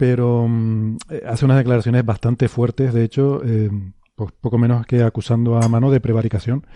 pero 0.00 0.46
mm, 0.48 0.96
eh, 1.10 1.22
hace 1.28 1.44
unas 1.44 1.58
declaraciones 1.58 2.06
bastante 2.06 2.48
fuertes, 2.48 2.94
de 2.94 3.04
hecho, 3.04 3.42
poco 4.40 4.56
menos 4.56 4.86
que 4.86 5.02
acusando 5.02 5.58
a 5.58 5.68
mano 5.68 5.90
de 5.90 6.00
prevaricación, 6.00 6.66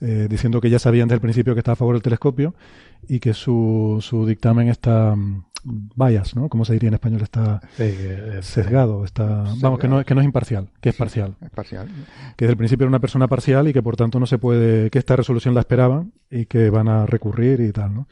diciendo 0.00 0.62
que 0.62 0.70
ya 0.70 0.78
sabían 0.78 1.08
desde 1.08 1.16
el 1.16 1.20
principio 1.20 1.52
que 1.52 1.60
estaba 1.60 1.74
a 1.74 1.76
favor 1.76 1.94
del 1.94 2.02
telescopio 2.02 2.54
y 3.06 3.20
que 3.20 3.34
su, 3.34 3.98
su 4.00 4.24
dictamen 4.24 4.68
está 4.68 5.14
mm, 5.14 5.44
bias, 5.94 6.34
¿no? 6.34 6.48
Como 6.48 6.64
se 6.64 6.72
diría 6.72 6.88
en 6.88 6.94
español, 6.94 7.20
está 7.20 7.60
sesgado, 8.40 9.04
está, 9.04 9.44
vamos, 9.60 9.78
que 9.78 9.88
no, 9.88 10.02
que 10.02 10.14
no 10.14 10.22
es 10.22 10.24
imparcial, 10.24 10.70
que 10.80 10.88
es 10.88 10.96
parcial. 10.96 11.36
Es 11.42 11.50
parcial. 11.50 11.86
Que 12.36 12.46
desde 12.46 12.52
el 12.52 12.56
principio 12.56 12.84
era 12.84 12.88
una 12.88 13.00
persona 13.00 13.28
parcial 13.28 13.68
y 13.68 13.74
que 13.74 13.82
por 13.82 13.96
tanto 13.96 14.18
no 14.18 14.24
se 14.24 14.38
puede, 14.38 14.88
que 14.88 14.98
esta 14.98 15.16
resolución 15.16 15.52
la 15.52 15.60
esperaban 15.60 16.12
y 16.30 16.46
que 16.46 16.70
van 16.70 16.88
a 16.88 17.04
recurrir 17.04 17.60
y 17.60 17.72
tal, 17.72 17.94
¿no? 17.94 18.06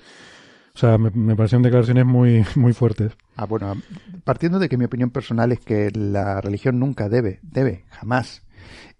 O 0.79 0.81
sea, 0.81 0.97
me, 0.97 1.11
me 1.11 1.35
parecieron 1.35 1.65
declaraciones 1.65 2.07
muy, 2.07 2.45
muy 2.55 2.73
fuertes. 2.73 3.13
Ah, 3.35 3.47
bueno, 3.47 3.75
partiendo 4.23 4.61
de 4.61 4.69
que 4.69 4.77
mi 4.77 4.85
opinión 4.85 5.11
personal 5.11 5.51
es 5.51 5.59
que 5.59 5.91
la 5.91 6.41
religión 6.41 6.79
nunca 6.79 7.09
debe, 7.09 7.41
debe, 7.43 7.85
jamás 7.89 8.47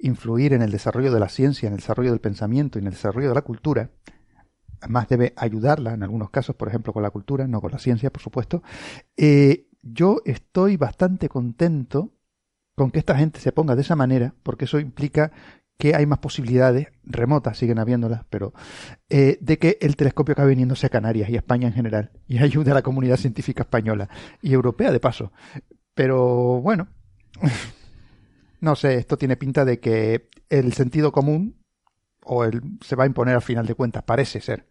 influir 0.01 0.55
en 0.55 0.63
el 0.63 0.73
desarrollo 0.73 1.13
de 1.13 1.21
la 1.21 1.29
ciencia, 1.29 1.69
en 1.69 1.75
el 1.75 1.79
desarrollo 1.79 2.11
del 2.11 2.21
pensamiento 2.21 2.79
y 2.79 2.83
en 2.83 2.89
el 2.89 2.95
desarrollo 2.95 3.29
de 3.29 3.35
la 3.37 3.43
cultura, 3.43 3.91
más 4.89 5.07
debe 5.07 5.35
ayudarla 5.37 5.95
en 5.95 6.03
algunos 6.03 6.31
casos, 6.31 6.57
por 6.57 6.67
ejemplo, 6.67 6.93
con 6.93 7.05
la 7.05 7.11
cultura, 7.11 7.47
no 7.47 7.61
con 7.61 7.71
la 7.71 7.79
ciencia, 7.79 8.11
por 8.11 8.23
supuesto. 8.23 8.65
Eh, 9.17 9.69
yo 9.81 10.21
estoy 10.25 10.77
bastante 10.77 11.29
contento 11.29 12.11
con 12.75 12.91
que 12.91 12.99
esta 12.99 13.17
gente 13.17 13.39
se 13.39 13.53
ponga 13.53 13.77
de 13.77 13.83
esa 13.83 13.95
manera, 13.95 14.35
porque 14.43 14.65
eso 14.65 14.81
implica 14.81 15.31
que 15.79 15.95
hay 15.95 16.07
más 16.07 16.19
posibilidades, 16.19 16.89
remotas 17.05 17.57
siguen 17.57 17.79
habiéndolas, 17.79 18.25
pero 18.29 18.53
eh, 19.09 19.39
de 19.41 19.59
que 19.59 19.79
el 19.81 19.95
telescopio 19.95 20.33
acabe 20.33 20.51
viniéndose 20.51 20.87
a 20.87 20.91
Canarias 20.91 21.31
y 21.31 21.37
España 21.37 21.69
en 21.69 21.75
general, 21.75 22.11
y 22.27 22.39
ayude 22.43 22.73
a 22.73 22.75
la 22.75 22.83
comunidad 22.83 23.17
científica 23.17 23.63
española 23.63 24.09
y 24.43 24.53
europea 24.53 24.91
de 24.91 25.01
paso. 25.01 25.33
Pero 25.95 26.61
bueno, 26.61 26.89
no 28.61 28.75
sé, 28.75 28.97
esto 28.97 29.17
tiene 29.17 29.37
pinta 29.37 29.65
de 29.65 29.79
que 29.79 30.29
el 30.51 30.73
sentido 30.73 31.13
común 31.13 31.57
o 32.25 32.45
el, 32.45 32.61
se 32.81 32.97
va 32.97 33.05
a 33.05 33.07
imponer 33.07 33.37
al 33.37 33.43
final 33.43 33.67
de 33.67 33.75
cuentas, 33.75 34.03
parece 34.03 34.41
ser. 34.41 34.67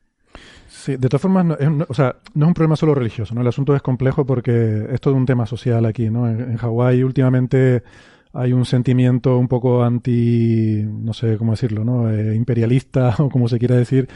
Sí, 0.68 0.98
de 0.98 1.08
todas 1.08 1.22
formas, 1.22 1.46
no, 1.46 1.56
es, 1.56 1.70
o 1.88 1.94
sea, 1.94 2.18
no 2.34 2.46
es 2.46 2.48
un 2.50 2.54
problema 2.54 2.76
solo 2.76 2.94
religioso, 2.94 3.34
¿no? 3.34 3.42
El 3.42 3.48
asunto 3.48 3.76
es 3.76 3.82
complejo 3.82 4.26
porque 4.26 4.88
es 4.92 5.00
todo 5.00 5.16
un 5.16 5.26
tema 5.26 5.46
social 5.46 5.86
aquí, 5.86 6.10
¿no? 6.10 6.28
En, 6.28 6.42
en 6.42 6.58
Hawái 6.58 7.02
últimamente 7.02 7.82
hay 8.38 8.54
un 8.54 8.66
sentimiento 8.66 9.38
un 9.38 9.48
poco 9.48 9.84
anti, 9.84 10.84
no 10.86 11.14
sé 11.14 11.38
cómo 11.38 11.52
decirlo, 11.52 11.84
¿no? 11.84 12.10
Eh, 12.10 12.36
imperialista 12.36 13.16
o 13.20 13.30
como 13.30 13.48
se 13.48 13.60
quiera 13.60 13.76
decir, 13.76 14.08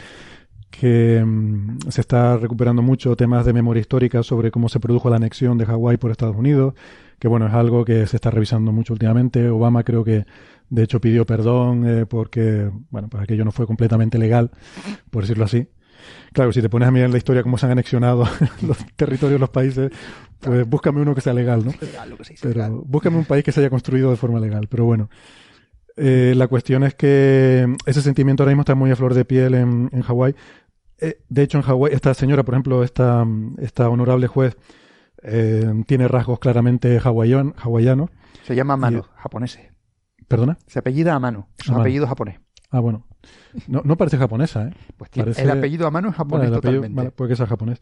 que 0.70 1.22
mm, 1.24 1.90
se 1.90 2.00
está 2.00 2.36
recuperando 2.36 2.82
mucho 2.82 3.16
temas 3.16 3.44
de 3.44 3.52
memoria 3.52 3.80
histórica 3.80 4.22
sobre 4.22 4.50
cómo 4.50 4.68
se 4.68 4.80
produjo 4.80 5.10
la 5.10 5.16
anexión 5.16 5.58
de 5.58 5.66
Hawái 5.66 5.96
por 5.96 6.10
Estados 6.10 6.36
Unidos, 6.36 6.74
que 7.18 7.28
bueno, 7.28 7.46
es 7.46 7.52
algo 7.52 7.84
que 7.84 8.06
se 8.06 8.16
está 8.16 8.30
revisando 8.30 8.72
mucho 8.72 8.92
últimamente. 8.92 9.48
Obama 9.48 9.84
creo 9.84 10.04
que 10.04 10.24
de 10.72 10.84
hecho, 10.84 11.02
pidió 11.02 11.26
perdón 11.26 11.86
eh, 11.86 12.06
porque, 12.06 12.70
bueno, 12.88 13.08
pues 13.08 13.22
aquello 13.22 13.44
no 13.44 13.52
fue 13.52 13.66
completamente 13.66 14.16
legal, 14.16 14.50
por 15.10 15.24
decirlo 15.24 15.44
así. 15.44 15.68
Claro, 16.32 16.52
si 16.52 16.60
te 16.62 16.68
pones 16.68 16.88
a 16.88 16.90
mirar 16.90 17.06
en 17.06 17.12
la 17.12 17.18
historia 17.18 17.42
cómo 17.42 17.58
se 17.58 17.66
han 17.66 17.72
anexionado 17.72 18.26
los 18.62 18.78
territorios, 18.96 19.40
los 19.40 19.50
países, 19.50 19.90
pues 20.40 20.68
búscame 20.68 21.00
uno 21.00 21.14
que 21.14 21.20
sea 21.20 21.32
legal, 21.32 21.64
¿no? 21.64 21.72
Pero 22.40 22.82
búscame 22.84 23.16
un 23.16 23.24
país 23.24 23.44
que 23.44 23.52
se 23.52 23.60
haya 23.60 23.70
construido 23.70 24.10
de 24.10 24.16
forma 24.16 24.40
legal. 24.40 24.66
Pero 24.68 24.84
bueno, 24.84 25.08
eh, 25.96 26.34
la 26.36 26.48
cuestión 26.48 26.84
es 26.84 26.94
que 26.94 27.66
ese 27.86 28.02
sentimiento 28.02 28.42
ahora 28.42 28.52
mismo 28.52 28.62
está 28.62 28.74
muy 28.74 28.90
a 28.90 28.96
flor 28.96 29.14
de 29.14 29.24
piel 29.24 29.54
en, 29.54 29.90
en 29.92 30.02
Hawái. 30.02 30.34
Eh, 30.98 31.18
de 31.28 31.42
hecho, 31.42 31.58
en 31.58 31.64
Hawái, 31.64 31.92
esta 31.94 32.14
señora, 32.14 32.42
por 32.42 32.54
ejemplo, 32.54 32.84
esta, 32.84 33.26
esta 33.58 33.88
honorable 33.88 34.26
juez, 34.26 34.56
tiene 35.86 36.08
rasgos 36.08 36.40
claramente 36.40 36.98
hawaianos. 36.98 38.10
Se 38.42 38.56
llama 38.56 38.76
Mano, 38.76 39.04
japonés. 39.16 39.58
¿Perdona? 40.32 40.58
Se 40.66 40.78
apellida 40.78 41.14
Amano. 41.14 41.48
Es 41.58 41.68
un 41.68 41.78
apellido 41.78 42.06
japonés. 42.06 42.40
Ah, 42.70 42.80
bueno. 42.80 43.06
No, 43.66 43.82
no 43.84 43.96
parece 43.96 44.18
japonesa, 44.18 44.68
¿eh? 44.68 44.74
Pues 44.96 45.10
el 45.38 45.50
apellido 45.50 45.86
Amano 45.86 46.10
es 46.10 46.16
japonés 46.16 46.50
totalmente. 46.50 47.10
puede 47.12 47.30
que 47.30 47.36
sea 47.36 47.46
japonés. 47.46 47.80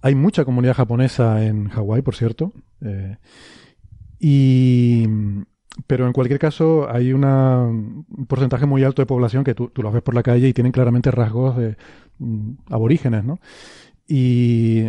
Hay 0.00 0.14
mucha 0.14 0.44
comunidad 0.44 0.74
japonesa 0.74 1.44
en 1.44 1.68
Hawái, 1.68 2.02
por 2.02 2.16
cierto. 2.16 2.52
Eh, 2.80 3.16
y... 4.18 5.06
Pero 5.86 6.06
en 6.06 6.12
cualquier 6.12 6.38
caso, 6.38 6.86
hay 6.90 7.14
una, 7.14 7.62
un 7.62 8.26
porcentaje 8.28 8.66
muy 8.66 8.84
alto 8.84 9.00
de 9.00 9.06
población 9.06 9.42
que 9.42 9.54
tú, 9.54 9.70
tú 9.70 9.82
los 9.82 9.90
ves 9.90 10.02
por 10.02 10.14
la 10.14 10.22
calle 10.22 10.46
y 10.46 10.52
tienen 10.52 10.70
claramente 10.70 11.10
rasgos 11.10 11.56
de 11.56 11.76
mm, 12.18 12.50
aborígenes, 12.68 13.24
¿no? 13.24 13.40
Y 14.06 14.88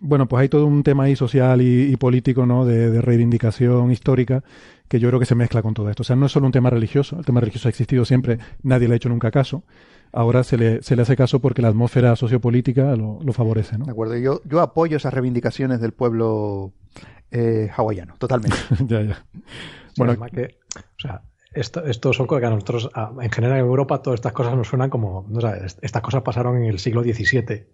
bueno, 0.00 0.26
pues 0.26 0.42
hay 0.42 0.48
todo 0.48 0.66
un 0.66 0.82
tema 0.82 1.04
ahí 1.04 1.16
social 1.16 1.62
y, 1.62 1.96
político, 1.96 2.46
¿no? 2.46 2.64
De, 2.64 3.00
reivindicación 3.00 3.90
histórica 3.90 4.42
que 4.88 5.00
yo 5.00 5.08
creo 5.08 5.20
que 5.20 5.26
se 5.26 5.34
mezcla 5.34 5.62
con 5.62 5.74
todo 5.74 5.90
esto. 5.90 6.02
O 6.02 6.04
sea, 6.04 6.16
no 6.16 6.26
es 6.26 6.32
solo 6.32 6.46
un 6.46 6.52
tema 6.52 6.70
religioso, 6.70 7.18
el 7.18 7.24
tema 7.24 7.40
religioso 7.40 7.68
ha 7.68 7.70
existido 7.70 8.04
siempre, 8.04 8.38
nadie 8.62 8.88
le 8.88 8.94
ha 8.94 8.96
hecho 8.96 9.08
nunca 9.08 9.30
caso. 9.30 9.64
Ahora 10.12 10.44
se 10.44 10.56
le, 10.56 10.82
se 10.82 10.94
le 10.94 11.02
hace 11.02 11.16
caso 11.16 11.40
porque 11.40 11.62
la 11.62 11.68
atmósfera 11.68 12.14
sociopolítica 12.14 12.94
lo, 12.94 13.18
lo 13.22 13.32
favorece, 13.32 13.78
¿no? 13.78 13.86
De 13.86 13.90
acuerdo, 13.90 14.16
yo, 14.16 14.40
yo 14.44 14.60
apoyo 14.60 14.96
esas 14.96 15.12
reivindicaciones 15.12 15.80
del 15.80 15.92
pueblo 15.92 16.72
eh, 17.30 17.70
hawaiano, 17.76 18.14
totalmente. 18.18 18.56
ya, 18.86 19.02
ya. 19.02 19.24
Bueno, 19.96 20.16
que, 20.26 20.58
o 20.76 21.00
sea, 21.00 21.22
esto, 21.52 21.84
esto 21.84 22.12
son 22.12 22.26
cosas 22.26 22.42
que 22.42 22.46
a 22.46 22.50
nosotros, 22.50 22.90
en 23.20 23.30
general 23.30 23.58
en 23.58 23.64
Europa, 23.64 24.02
todas 24.02 24.18
estas 24.18 24.32
cosas 24.32 24.56
nos 24.56 24.68
suenan 24.68 24.90
como, 24.90 25.26
estas 25.82 26.02
cosas 26.02 26.22
pasaron 26.22 26.56
en 26.58 26.64
el 26.64 26.78
siglo 26.78 27.02
XVII 27.02 27.66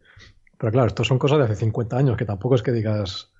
pero 0.61 0.73
claro, 0.73 0.88
esto 0.88 1.05
son 1.05 1.19
cosas 1.19 1.38
de 1.38 1.45
hace 1.45 1.57
50 1.57 1.97
años, 1.97 2.19
que 2.19 2.26
tampoco 2.26 2.55
es 2.55 2.62
que 2.62 2.71
digas 2.71 3.33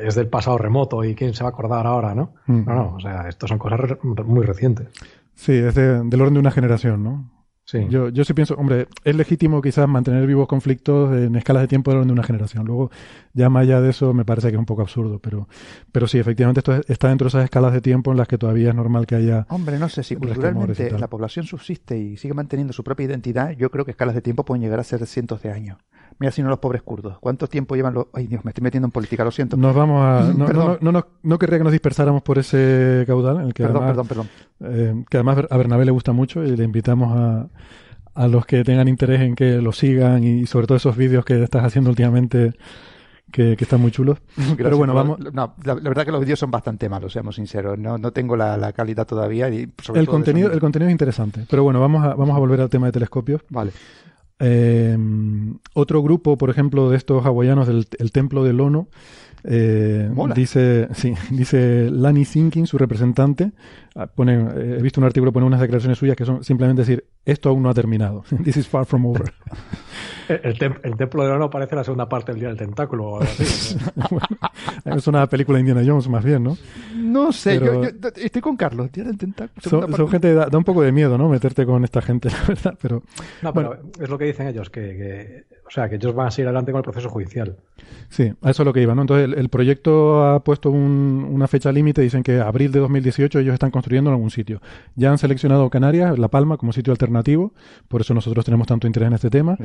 es 0.00 0.14
del 0.14 0.28
pasado 0.28 0.58
remoto 0.58 1.04
y 1.04 1.14
quién 1.14 1.34
se 1.34 1.42
va 1.42 1.50
a 1.50 1.52
acordar 1.52 1.86
ahora, 1.86 2.14
¿no? 2.14 2.34
Mm. 2.46 2.64
No, 2.64 2.74
no, 2.74 2.94
o 2.96 3.00
sea, 3.00 3.28
esto 3.28 3.46
son 3.46 3.58
cosas 3.58 3.80
muy 4.02 4.44
recientes. 4.44 4.88
Sí, 5.34 5.52
es 5.52 5.74
del 5.74 6.20
orden 6.20 6.34
de 6.34 6.40
una 6.40 6.50
generación, 6.50 7.02
¿no? 7.02 7.40
Yo, 7.88 8.08
yo 8.08 8.24
sí 8.24 8.34
pienso, 8.34 8.54
hombre, 8.54 8.88
es 9.04 9.14
legítimo 9.14 9.62
quizás 9.62 9.88
mantener 9.88 10.26
vivos 10.26 10.48
conflictos 10.48 11.14
en 11.16 11.36
escalas 11.36 11.62
de 11.62 11.68
tiempo 11.68 11.92
de 11.92 12.00
una 12.00 12.22
generación. 12.22 12.66
Luego, 12.66 12.90
ya 13.32 13.48
más 13.48 13.62
allá 13.62 13.80
de 13.80 13.90
eso, 13.90 14.12
me 14.12 14.24
parece 14.24 14.48
que 14.48 14.54
es 14.54 14.58
un 14.58 14.66
poco 14.66 14.82
absurdo, 14.82 15.20
pero, 15.20 15.48
pero 15.92 16.08
sí, 16.08 16.18
efectivamente 16.18 16.60
esto 16.60 16.80
está 16.88 17.08
dentro 17.08 17.26
de 17.26 17.28
esas 17.28 17.44
escalas 17.44 17.72
de 17.72 17.80
tiempo 17.80 18.10
en 18.10 18.16
las 18.16 18.26
que 18.26 18.38
todavía 18.38 18.70
es 18.70 18.74
normal 18.74 19.06
que 19.06 19.14
haya... 19.14 19.46
Hombre, 19.50 19.78
no 19.78 19.88
sé, 19.88 20.02
si 20.02 20.16
culturalmente 20.16 20.90
la 20.98 21.08
población 21.08 21.46
subsiste 21.46 21.96
y 21.96 22.16
sigue 22.16 22.34
manteniendo 22.34 22.72
su 22.72 22.82
propia 22.82 23.06
identidad, 23.06 23.50
yo 23.52 23.70
creo 23.70 23.84
que 23.84 23.92
escalas 23.92 24.14
de 24.14 24.22
tiempo 24.22 24.44
pueden 24.44 24.62
llegar 24.62 24.80
a 24.80 24.84
ser 24.84 25.06
cientos 25.06 25.42
de 25.42 25.52
años. 25.52 25.78
Mira, 26.20 26.30
si 26.30 26.42
no 26.42 26.48
los 26.48 26.58
pobres 26.58 26.82
kurdos. 26.82 27.18
¿Cuánto 27.18 27.48
tiempo 27.48 27.74
llevan 27.74 27.94
los...? 27.94 28.06
Ay, 28.12 28.26
Dios, 28.26 28.44
me 28.44 28.50
estoy 28.50 28.62
metiendo 28.62 28.86
en 28.86 28.92
política, 28.92 29.24
lo 29.24 29.30
siento. 29.30 29.56
Nos 29.56 29.74
vamos 29.74 30.04
a... 30.04 30.32
No, 30.32 30.78
no, 30.80 31.06
no, 31.22 31.38
querría 31.38 31.58
que 31.58 31.64
nos 31.64 31.72
dispersáramos 31.72 32.22
por 32.22 32.38
ese 32.38 33.04
caudal. 33.06 33.40
En 33.40 33.46
el 33.46 33.54
que 33.54 33.64
perdón, 33.64 33.86
perdón, 33.86 34.06
perdón. 34.06 34.28
Eh, 34.60 35.04
que 35.08 35.16
además 35.16 35.38
a 35.50 35.56
Bernabé 35.56 35.86
le 35.86 35.90
gusta 35.90 36.12
mucho 36.12 36.44
y 36.44 36.54
le 36.54 36.64
invitamos 36.64 37.16
a 37.16 37.48
a 38.14 38.28
los 38.28 38.44
que 38.44 38.64
tengan 38.64 38.88
interés 38.88 39.20
en 39.20 39.34
que 39.34 39.62
lo 39.62 39.72
sigan 39.72 40.24
y 40.24 40.46
sobre 40.46 40.66
todo 40.66 40.76
esos 40.76 40.96
vídeos 40.96 41.24
que 41.24 41.42
estás 41.42 41.64
haciendo 41.64 41.90
últimamente 41.90 42.52
que, 43.30 43.52
están 43.52 43.80
muy 43.80 43.90
chulos. 43.92 44.18
Pero 44.56 44.76
bueno, 44.76 44.92
vamos. 44.92 45.18
No, 45.32 45.54
la, 45.64 45.74
verdad 45.74 46.04
que 46.04 46.12
los 46.12 46.20
vídeos 46.20 46.38
son 46.38 46.50
bastante 46.50 46.88
malos, 46.88 47.12
seamos 47.12 47.36
sinceros. 47.36 47.78
No, 47.78 47.96
no 47.96 48.12
tengo 48.12 48.36
la, 48.36 48.72
calidad 48.72 49.06
todavía. 49.06 49.48
Y 49.48 49.72
el, 49.94 50.06
contenido, 50.06 50.52
el 50.52 50.60
contenido 50.60 50.88
es 50.88 50.92
interesante. 50.92 51.46
Pero 51.48 51.62
bueno, 51.62 51.80
vamos 51.80 52.04
a, 52.04 52.14
vamos 52.14 52.36
a 52.36 52.38
volver 52.38 52.60
al 52.60 52.68
tema 52.68 52.86
de 52.86 52.92
telescopios. 52.92 53.42
Vale. 53.48 53.72
Eh, 54.40 54.96
otro 55.74 56.02
grupo, 56.02 56.36
por 56.38 56.50
ejemplo, 56.50 56.90
de 56.90 56.96
estos 56.96 57.24
hawaianos 57.24 57.66
del 57.66 57.86
el 57.98 58.10
Templo 58.10 58.42
del 58.42 58.60
Ono, 58.60 58.88
eh, 59.44 60.10
dice, 60.34 60.88
sí, 60.92 61.14
dice 61.30 61.88
Lani 61.90 62.24
Sinking, 62.24 62.66
su 62.66 62.78
representante, 62.78 63.52
ah, 63.94 64.06
pone, 64.06 64.34
eh, 64.34 64.76
he 64.78 64.82
visto 64.82 65.00
un 65.00 65.06
artículo, 65.06 65.32
pone 65.32 65.46
unas 65.46 65.60
declaraciones 65.60 65.98
suyas 65.98 66.16
que 66.16 66.24
son 66.24 66.44
simplemente 66.44 66.82
decir, 66.82 67.04
esto 67.24 67.48
aún 67.48 67.62
no 67.62 67.70
ha 67.70 67.74
terminado. 67.74 68.24
This 68.44 68.56
is 68.56 68.68
far 68.68 68.84
from 68.84 69.06
over. 69.06 69.32
El, 70.28 70.56
templo 70.56 71.24
de 71.24 71.30
oro 71.30 71.50
parece 71.50 71.74
la 71.74 71.82
segunda 71.82 72.08
parte 72.08 72.30
del 72.30 72.40
Día 72.40 72.48
del 72.50 72.56
Tentáculo 72.56 73.04
o 73.04 73.20
algo 73.20 73.32
así. 73.32 73.76
es 74.84 75.06
una 75.08 75.26
película 75.28 75.56
de 75.56 75.60
Indiana 75.62 75.82
Jones 75.84 76.08
más 76.08 76.24
bien, 76.24 76.44
¿no? 76.44 76.56
No 76.94 77.32
sé, 77.32 77.58
yo, 77.58 77.82
estoy 78.14 78.40
con 78.40 78.56
Carlos, 78.56 78.92
Día 78.92 79.02
del 79.02 79.18
Tentáculo. 79.18 79.60
Son, 79.60 80.08
gente, 80.08 80.32
da, 80.32 80.46
da, 80.46 80.56
un 80.56 80.62
poco 80.62 80.82
de 80.82 80.92
miedo, 80.92 81.18
¿no? 81.18 81.28
Meterte 81.28 81.66
con 81.66 81.82
esta 81.82 82.00
gente, 82.00 82.28
la 82.30 82.44
verdad, 82.46 82.78
pero... 82.80 83.02
No, 83.42 83.52
pero 83.52 83.80
es 83.98 84.08
lo 84.08 84.16
que 84.16 84.26
dicen 84.26 84.46
ellos, 84.46 84.70
que, 84.70 85.46
o 85.70 85.72
sea, 85.72 85.88
que 85.88 85.94
ellos 85.94 86.12
van 86.12 86.26
a 86.26 86.30
seguir 86.32 86.48
adelante 86.48 86.72
con 86.72 86.80
el 86.80 86.82
proceso 86.82 87.08
judicial. 87.08 87.56
Sí, 88.08 88.32
a 88.42 88.50
eso 88.50 88.62
es 88.62 88.66
lo 88.66 88.72
que 88.72 88.82
iba, 88.82 88.92
¿no? 88.92 89.02
Entonces, 89.02 89.38
el, 89.38 89.48
proyecto 89.50 90.26
ha 90.26 90.42
puesto 90.42 90.68
una 90.68 91.46
fecha 91.46 91.70
límite, 91.70 92.02
dicen 92.02 92.24
que 92.24 92.40
abril 92.40 92.72
de 92.72 92.80
2018 92.80 93.38
ellos 93.38 93.54
están 93.54 93.70
construyendo 93.70 94.10
en 94.10 94.14
algún 94.14 94.32
sitio. 94.32 94.60
Ya 94.96 95.12
han 95.12 95.18
seleccionado 95.18 95.70
Canarias, 95.70 96.18
La 96.18 96.26
Palma, 96.26 96.56
como 96.56 96.72
sitio 96.72 96.92
alternativo, 96.92 97.54
por 97.86 98.00
eso 98.00 98.14
nosotros 98.14 98.44
tenemos 98.44 98.66
tanto 98.66 98.88
interés 98.88 99.06
en 99.06 99.12
este 99.12 99.30
tema. 99.30 99.56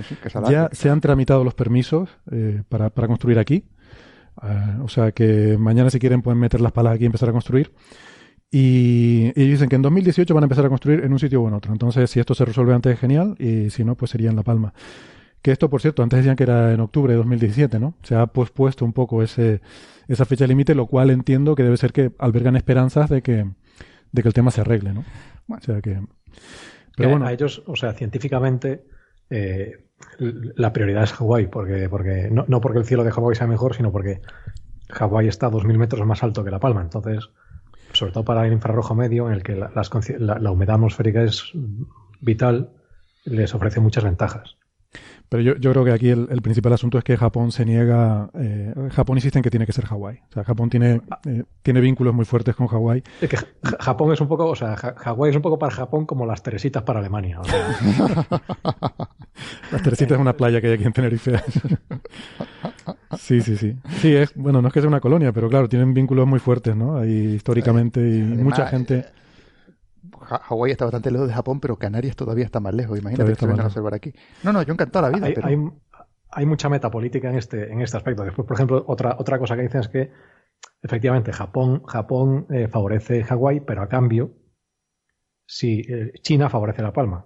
ya 0.47 0.69
se 0.71 0.91
han 0.91 1.01
tramitado 1.01 1.43
los 1.43 1.55
permisos 1.55 2.07
eh, 2.31 2.61
para, 2.69 2.91
construir 2.91 3.39
aquí. 3.39 3.65
Ah, 4.37 4.77
o 4.83 4.89
sea 4.89 5.11
que 5.11 5.57
mañana 5.57 5.89
si 5.89 5.97
quieren 5.97 6.21
pueden 6.21 6.39
meter 6.39 6.61
las 6.61 6.71
palas 6.71 6.93
aquí 6.93 7.05
y 7.05 7.07
empezar 7.07 7.29
a 7.29 7.31
construir. 7.31 7.71
Y, 8.51 9.31
ellos 9.35 9.53
dicen 9.53 9.69
que 9.69 9.75
en 9.75 9.81
2018 9.81 10.31
van 10.35 10.43
a 10.43 10.45
empezar 10.45 10.65
a 10.65 10.69
construir 10.69 11.03
en 11.03 11.11
un 11.11 11.17
sitio 11.17 11.41
o 11.41 11.47
en 11.47 11.55
otro. 11.55 11.71
Entonces, 11.71 12.11
si 12.11 12.19
esto 12.19 12.35
se 12.35 12.45
resuelve 12.45 12.75
antes, 12.75 12.99
genial. 12.99 13.35
Y 13.39 13.71
si 13.71 13.83
no, 13.83 13.95
pues 13.95 14.11
sería 14.11 14.29
en 14.29 14.35
La 14.35 14.43
Palma. 14.43 14.71
Que 15.45 15.51
esto, 15.51 15.69
por 15.69 15.79
cierto, 15.79 16.01
antes 16.01 16.17
decían 16.17 16.35
que 16.35 16.41
era 16.41 16.73
en 16.73 16.79
octubre 16.79 17.13
de 17.13 17.17
2017, 17.17 17.77
¿no? 17.77 17.93
Se 18.01 18.15
ha 18.15 18.25
pospuesto 18.25 18.83
un 18.83 18.93
poco 18.93 19.21
ese, 19.21 19.61
esa 20.07 20.25
fecha 20.25 20.47
límite, 20.47 20.73
lo 20.73 20.87
cual 20.87 21.11
entiendo 21.11 21.53
que 21.53 21.61
debe 21.61 21.77
ser 21.77 21.93
que 21.93 22.13
albergan 22.17 22.55
esperanzas 22.55 23.11
de 23.11 23.21
que, 23.21 23.45
de 24.11 24.21
que 24.23 24.27
el 24.27 24.33
tema 24.33 24.49
se 24.49 24.61
arregle, 24.61 24.93
¿no? 24.93 25.05
O 25.47 25.61
sea 25.61 25.81
que. 25.81 26.01
Pero 26.97 27.09
bueno. 27.11 27.27
A 27.27 27.31
ellos, 27.31 27.61
o 27.67 27.75
sea, 27.75 27.93
científicamente, 27.93 28.85
eh, 29.29 29.85
la 30.17 30.73
prioridad 30.73 31.03
es 31.03 31.13
Hawái, 31.13 31.45
porque, 31.45 31.89
porque 31.89 32.27
no, 32.31 32.45
no, 32.47 32.59
porque 32.59 32.79
el 32.79 32.85
cielo 32.85 33.03
de 33.03 33.11
Hawái 33.11 33.35
sea 33.35 33.45
mejor, 33.45 33.75
sino 33.75 33.91
porque 33.91 34.21
Hawái 34.89 35.27
está 35.27 35.45
a 35.45 35.51
2.000 35.51 35.77
metros 35.77 36.07
más 36.07 36.23
alto 36.23 36.43
que 36.43 36.49
La 36.49 36.59
Palma. 36.59 36.81
Entonces, 36.81 37.29
sobre 37.93 38.13
todo 38.13 38.25
para 38.25 38.47
el 38.47 38.53
infrarrojo 38.53 38.95
medio, 38.95 39.27
en 39.27 39.33
el 39.35 39.43
que 39.43 39.55
la, 39.55 39.69
la, 40.39 40.51
humedad 40.51 40.77
atmosférica 40.77 41.21
es 41.21 41.51
vital, 42.19 42.71
les 43.25 43.53
ofrece 43.53 43.79
muchas 43.79 44.05
ventajas. 44.05 44.57
Pero 45.29 45.41
yo, 45.41 45.55
yo 45.55 45.71
creo 45.71 45.83
que 45.85 45.91
aquí 45.91 46.09
el, 46.09 46.41
principal 46.41 46.73
asunto 46.73 46.97
es 46.97 47.03
que 47.03 47.17
Japón 47.17 47.51
se 47.51 47.65
niega. 47.65 48.29
Eh, 48.33 48.73
Japón 48.91 49.17
insiste 49.17 49.39
en 49.39 49.43
que 49.43 49.49
tiene 49.49 49.65
que 49.65 49.73
ser 49.73 49.85
Hawái. 49.85 50.19
O 50.29 50.33
sea, 50.33 50.43
Japón 50.43 50.69
tiene, 50.69 51.01
eh, 51.25 51.43
tiene 51.63 51.81
vínculos 51.81 52.13
muy 52.13 52.25
fuertes 52.25 52.55
con 52.55 52.67
Hawái. 52.67 53.03
Es 53.21 53.29
que 53.29 53.37
Japón 53.79 54.13
es 54.13 54.21
un 54.21 54.27
poco. 54.27 54.47
O 54.47 54.55
sea, 54.55 54.75
Hawái 54.75 55.31
es 55.31 55.35
un 55.35 55.41
poco 55.41 55.57
para 55.57 55.73
Japón 55.73 56.05
como 56.05 56.25
las 56.25 56.43
Teresitas 56.43 56.83
para 56.83 56.99
Alemania. 56.99 57.39
las 59.71 59.81
Teresitas 59.81 60.15
es 60.15 60.21
una 60.21 60.33
playa 60.33 60.61
que 60.61 60.67
hay 60.67 60.73
aquí 60.73 60.83
en 60.83 60.93
Tenerife. 60.93 61.39
sí, 63.17 63.41
sí, 63.41 63.57
sí. 63.57 63.75
Sí, 63.99 64.15
es, 64.15 64.33
bueno, 64.35 64.61
no 64.61 64.67
es 64.67 64.73
que 64.73 64.81
sea 64.81 64.87
una 64.87 64.99
colonia, 64.99 65.31
pero 65.31 65.49
claro, 65.49 65.67
tienen 65.67 65.93
vínculos 65.93 66.27
muy 66.27 66.39
fuertes, 66.39 66.75
¿no? 66.75 66.97
Ahí 66.97 67.33
históricamente 67.35 67.99
y 67.99 68.21
mucha 68.21 68.67
gente. 68.67 69.05
Hawái 70.25 70.71
está 70.71 70.85
bastante 70.85 71.11
lejos 71.11 71.27
de 71.27 71.33
Japón, 71.33 71.59
pero 71.59 71.77
Canarias 71.77 72.15
todavía 72.15 72.45
está 72.45 72.59
más 72.59 72.73
lejos. 72.73 72.99
Imagínate 72.99 73.31
que 73.31 73.39
se 73.39 73.45
vengan 73.45 73.65
a 73.65 73.67
observar 73.67 73.93
aquí. 73.93 74.13
No, 74.43 74.51
no, 74.51 74.63
yo 74.63 74.73
encantado 74.73 75.09
la 75.09 75.17
vida. 75.17 75.27
Hay, 75.43 75.57
hay, 76.31 76.45
mucha 76.45 76.69
metapolítica 76.69 77.29
en 77.29 77.37
este, 77.37 77.71
en 77.71 77.81
este 77.81 77.97
aspecto. 77.97 78.23
Después, 78.23 78.47
por 78.47 78.55
ejemplo, 78.55 78.83
otra, 78.87 79.15
otra 79.19 79.39
cosa 79.39 79.55
que 79.55 79.63
dicen 79.63 79.81
es 79.81 79.87
que 79.87 80.11
efectivamente 80.81 81.31
Japón, 81.31 81.83
Japón 81.85 82.47
eh, 82.49 82.67
favorece 82.67 83.23
Hawái, 83.23 83.61
pero 83.61 83.81
a 83.81 83.89
cambio, 83.89 84.33
si 85.47 85.81
eh, 85.81 86.13
China 86.21 86.49
favorece 86.49 86.81
La 86.81 86.93
Palma. 86.93 87.25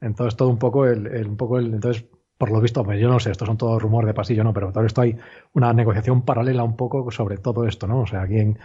Entonces, 0.00 0.36
todo 0.36 0.48
un 0.48 0.58
poco 0.58 0.86
el, 0.86 1.06
un 1.26 1.36
poco 1.36 1.58
el. 1.58 1.74
Entonces, 1.74 2.06
por 2.38 2.50
lo 2.50 2.60
visto, 2.60 2.84
pues 2.84 3.00
yo 3.00 3.08
no 3.08 3.18
sé, 3.18 3.30
estos 3.30 3.46
son 3.46 3.56
todos 3.56 3.80
rumores 3.80 4.08
de 4.08 4.14
pasillo, 4.14 4.44
no, 4.44 4.52
pero 4.52 4.72
todo 4.72 4.84
esto 4.84 5.00
hay 5.00 5.16
una 5.54 5.72
negociación 5.72 6.22
paralela 6.22 6.64
un 6.64 6.76
poco 6.76 7.10
sobre 7.10 7.38
todo 7.38 7.66
esto, 7.66 7.86
¿no? 7.86 8.00
O 8.00 8.06
sea, 8.06 8.26
quién, 8.26 8.58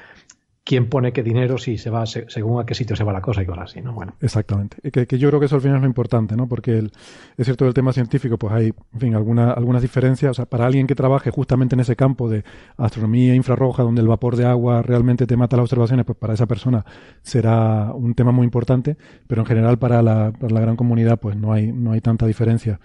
quién 0.72 0.88
pone 0.88 1.12
qué 1.12 1.22
dinero, 1.22 1.58
si 1.58 1.78
se 1.78 1.90
va 1.90 2.06
según 2.06 2.62
a 2.62 2.66
qué 2.66 2.74
sitio 2.76 2.96
se 2.96 3.04
va 3.04 3.12
la 3.12 3.20
cosa 3.20 3.44
y 3.44 3.46
cosas 3.46 3.72
así, 3.72 3.82
¿no? 3.82 3.92
Bueno. 3.92 4.14
Exactamente. 4.22 4.78
Que, 4.90 5.06
que 5.06 5.20
yo 5.20 5.28
creo 5.28 5.42
que 5.42 5.48
eso 5.48 5.56
al 5.56 5.62
final 5.62 5.76
es 5.76 5.82
lo 5.82 5.88
importante, 5.90 6.38
¿no? 6.38 6.48
Porque 6.48 6.78
el, 6.78 6.94
es 7.36 7.44
cierto 7.44 7.68
el 7.68 7.74
tema 7.74 7.92
científico, 7.92 8.38
pues 8.38 8.54
hay, 8.54 8.74
en 8.94 9.00
fin, 9.02 9.14
alguna, 9.14 9.52
algunas 9.52 9.82
diferencias. 9.82 10.32
O 10.32 10.34
sea, 10.34 10.46
para 10.46 10.66
alguien 10.66 10.88
que 10.88 10.96
trabaje 10.96 11.30
justamente 11.30 11.76
en 11.76 11.82
ese 11.82 11.98
campo 11.98 12.30
de 12.30 12.46
astronomía 12.78 13.36
infrarroja, 13.36 13.84
donde 13.84 14.00
el 14.00 14.08
vapor 14.08 14.38
de 14.38 14.46
agua 14.46 14.82
realmente 14.82 15.28
te 15.28 15.36
mata 15.36 15.58
las 15.58 15.64
observaciones, 15.64 16.06
pues 16.06 16.18
para 16.18 16.36
esa 16.36 16.46
persona 16.46 16.86
será 17.22 17.92
un 17.94 18.14
tema 18.14 18.32
muy 18.32 18.46
importante, 18.46 18.96
pero 19.28 19.42
en 19.42 19.48
general 19.48 19.78
para 19.78 20.02
la, 20.02 20.32
para 20.32 20.54
la 20.54 20.62
gran 20.62 20.78
comunidad, 20.78 21.20
pues 21.20 21.36
no 21.36 21.52
hay, 21.52 21.74
no 21.74 21.92
hay 21.92 22.00
tanta 22.00 22.26
diferencia. 22.26 22.80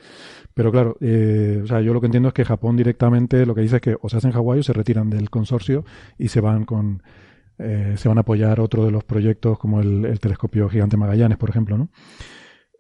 Pero 0.54 0.72
claro, 0.72 0.96
eh, 1.00 1.60
o 1.62 1.68
sea, 1.68 1.80
yo 1.82 1.94
lo 1.94 2.00
que 2.00 2.06
entiendo 2.06 2.30
es 2.30 2.34
que 2.34 2.44
Japón 2.44 2.76
directamente 2.76 3.46
lo 3.46 3.54
que 3.54 3.60
dice 3.60 3.76
es 3.76 3.82
que 3.82 3.96
o 4.00 4.08
se 4.08 4.16
hacen 4.16 4.32
Hawái 4.32 4.58
o 4.58 4.62
se 4.64 4.72
retiran 4.72 5.08
del 5.08 5.30
consorcio 5.30 5.84
y 6.18 6.26
se 6.26 6.40
van 6.40 6.64
con 6.64 7.00
eh, 7.58 7.94
se 7.96 8.08
van 8.08 8.18
a 8.18 8.20
apoyar 8.20 8.60
otro 8.60 8.84
de 8.84 8.90
los 8.90 9.04
proyectos 9.04 9.58
como 9.58 9.80
el, 9.80 10.18
telescopio 10.20 10.68
gigante 10.68 10.96
Magallanes, 10.96 11.38
por 11.38 11.50
ejemplo, 11.50 11.78
¿no? 11.78 11.88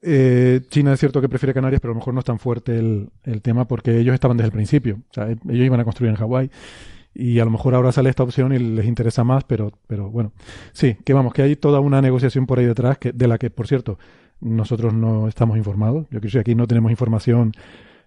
Eh, 0.02 0.60
China 0.68 0.92
es 0.92 1.00
cierto 1.00 1.20
que 1.20 1.28
prefiere 1.28 1.54
Canarias, 1.54 1.80
pero 1.80 1.92
a 1.92 1.94
lo 1.94 2.00
mejor 2.00 2.14
no 2.14 2.20
es 2.20 2.26
tan 2.26 2.38
fuerte 2.38 2.78
el, 2.78 3.10
tema 3.42 3.66
porque 3.66 3.98
ellos 3.98 4.14
estaban 4.14 4.36
desde 4.36 4.48
el 4.48 4.52
principio. 4.52 5.02
Sea, 5.10 5.28
ellos 5.28 5.66
iban 5.66 5.80
a 5.80 5.84
construir 5.84 6.10
en 6.10 6.16
Hawái 6.16 6.50
y 7.14 7.40
a 7.40 7.44
lo 7.44 7.50
mejor 7.50 7.74
ahora 7.74 7.90
sale 7.92 8.10
esta 8.10 8.22
opción 8.22 8.52
y 8.52 8.58
les 8.58 8.86
interesa 8.86 9.24
más, 9.24 9.44
pero, 9.44 9.72
pero 9.86 10.10
bueno. 10.10 10.32
Sí, 10.72 10.96
que 11.04 11.14
vamos, 11.14 11.32
que 11.32 11.42
hay 11.42 11.56
toda 11.56 11.80
una 11.80 12.02
negociación 12.02 12.46
por 12.46 12.58
ahí 12.58 12.66
detrás 12.66 12.98
que, 12.98 13.12
de 13.12 13.26
la 13.26 13.38
que, 13.38 13.50
por 13.50 13.66
cierto, 13.66 13.98
nosotros 14.40 14.92
no 14.92 15.26
estamos 15.26 15.56
informados. 15.56 16.06
Yo 16.10 16.20
creo 16.20 16.30
que 16.30 16.38
aquí 16.38 16.54
no 16.54 16.66
tenemos 16.66 16.90
información 16.90 17.52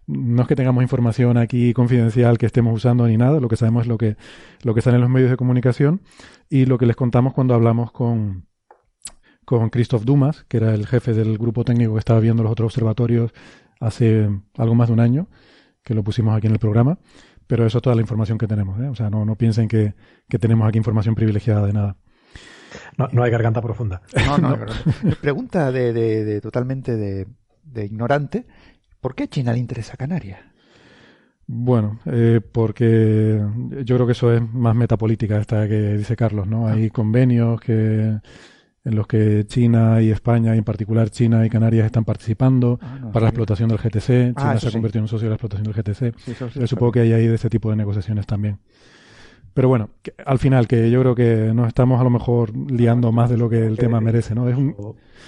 no 0.09 0.41
es 0.41 0.47
que 0.47 0.55
tengamos 0.55 0.81
información 0.81 1.37
aquí 1.37 1.71
confidencial 1.73 2.39
que 2.39 2.47
estemos 2.47 2.73
usando 2.73 3.07
ni 3.07 3.15
nada, 3.15 3.39
lo 3.39 3.47
que 3.47 3.55
sabemos 3.55 3.83
es 3.83 3.87
lo 3.87 3.99
que, 3.99 4.17
lo 4.63 4.73
que 4.73 4.81
sale 4.81 4.95
en 4.95 5.01
los 5.01 5.09
medios 5.09 5.29
de 5.29 5.37
comunicación 5.37 6.01
y 6.49 6.65
lo 6.65 6.79
que 6.79 6.87
les 6.87 6.95
contamos 6.95 7.33
cuando 7.33 7.53
hablamos 7.53 7.91
con, 7.91 8.47
con 9.45 9.69
Christoph 9.69 10.03
Dumas, 10.05 10.45
que 10.47 10.57
era 10.57 10.73
el 10.73 10.87
jefe 10.87 11.13
del 11.13 11.37
grupo 11.37 11.63
técnico 11.63 11.93
que 11.93 11.99
estaba 11.99 12.19
viendo 12.19 12.41
los 12.41 12.51
otros 12.51 12.73
observatorios 12.73 13.33
hace 13.79 14.29
algo 14.57 14.73
más 14.73 14.87
de 14.87 14.93
un 14.93 14.99
año, 14.99 15.27
que 15.83 15.93
lo 15.93 16.03
pusimos 16.03 16.35
aquí 16.35 16.47
en 16.47 16.53
el 16.53 16.59
programa. 16.59 16.97
Pero 17.45 17.65
eso 17.65 17.77
es 17.77 17.81
toda 17.81 17.95
la 17.95 18.01
información 18.01 18.37
que 18.37 18.47
tenemos. 18.47 18.79
¿eh? 18.79 18.87
O 18.87 18.95
sea, 18.95 19.09
no, 19.09 19.25
no 19.25 19.35
piensen 19.35 19.67
que, 19.67 19.93
tenemos 20.39 20.67
aquí 20.67 20.77
información 20.77 21.15
privilegiada 21.15 21.65
de 21.65 21.73
nada. 21.73 21.97
No, 22.97 23.07
no 23.11 23.23
hay 23.23 23.31
garganta 23.31 23.61
profunda. 23.61 24.01
No, 24.25 24.37
no, 24.37 24.57
Pregunta 25.21 25.71
de, 25.71 25.93
de, 25.93 26.41
totalmente 26.41 26.95
de, 26.95 27.27
de 27.63 27.85
ignorante. 27.85 28.45
¿Por 29.01 29.15
qué 29.15 29.27
China 29.27 29.53
le 29.53 29.59
interesa 29.59 29.95
Canarias? 29.97 30.39
Bueno, 31.47 31.99
eh, 32.05 32.41
porque 32.51 33.41
yo 33.83 33.95
creo 33.95 34.05
que 34.05 34.11
eso 34.11 34.31
es 34.31 34.41
más 34.53 34.75
metapolítica 34.75 35.39
esta 35.39 35.67
que 35.67 35.97
dice 35.97 36.15
Carlos, 36.15 36.47
¿no? 36.47 36.67
Hay 36.67 36.85
ah. 36.85 36.89
convenios 36.93 37.59
que 37.59 38.19
en 38.85 38.95
los 38.95 39.07
que 39.07 39.45
China 39.47 40.01
y 40.01 40.11
España, 40.11 40.55
y 40.55 40.59
en 40.59 40.63
particular 40.63 41.09
China 41.09 41.45
y 41.45 41.49
Canarias, 41.49 41.85
están 41.85 42.05
participando 42.05 42.79
ah, 42.81 43.09
para 43.11 43.23
la 43.23 43.29
explotación 43.29 43.69
del 43.69 43.79
GTC. 43.79 44.35
Ah, 44.35 44.41
China 44.41 44.59
se 44.59 44.67
ha 44.67 44.71
convertido 44.71 44.99
en 44.99 45.03
un 45.03 45.07
socio 45.07 45.25
de 45.25 45.29
la 45.29 45.35
explotación 45.35 45.63
del 45.63 45.73
GTC. 45.73 46.55
yo 46.55 46.67
supongo 46.67 46.91
que 46.91 46.99
hay 47.01 47.13
ahí 47.13 47.27
de 47.27 47.35
este 47.35 47.49
tipo 47.49 47.69
de 47.71 47.77
negociaciones 47.77 48.27
también. 48.27 48.59
Pero 49.53 49.67
bueno, 49.67 49.89
al 50.25 50.39
final, 50.39 50.67
que 50.67 50.91
yo 50.91 51.01
creo 51.01 51.15
que 51.15 51.51
nos 51.53 51.67
estamos 51.67 51.99
a 51.99 52.03
lo 52.03 52.11
mejor 52.11 52.55
liando 52.55 53.11
más 53.11 53.29
de 53.29 53.37
lo 53.37 53.49
que 53.49 53.65
el 53.65 53.77
tema 53.77 53.99
merece, 53.99 54.35
¿no? 54.35 54.47
Es 54.47 54.55
un... 54.55 54.75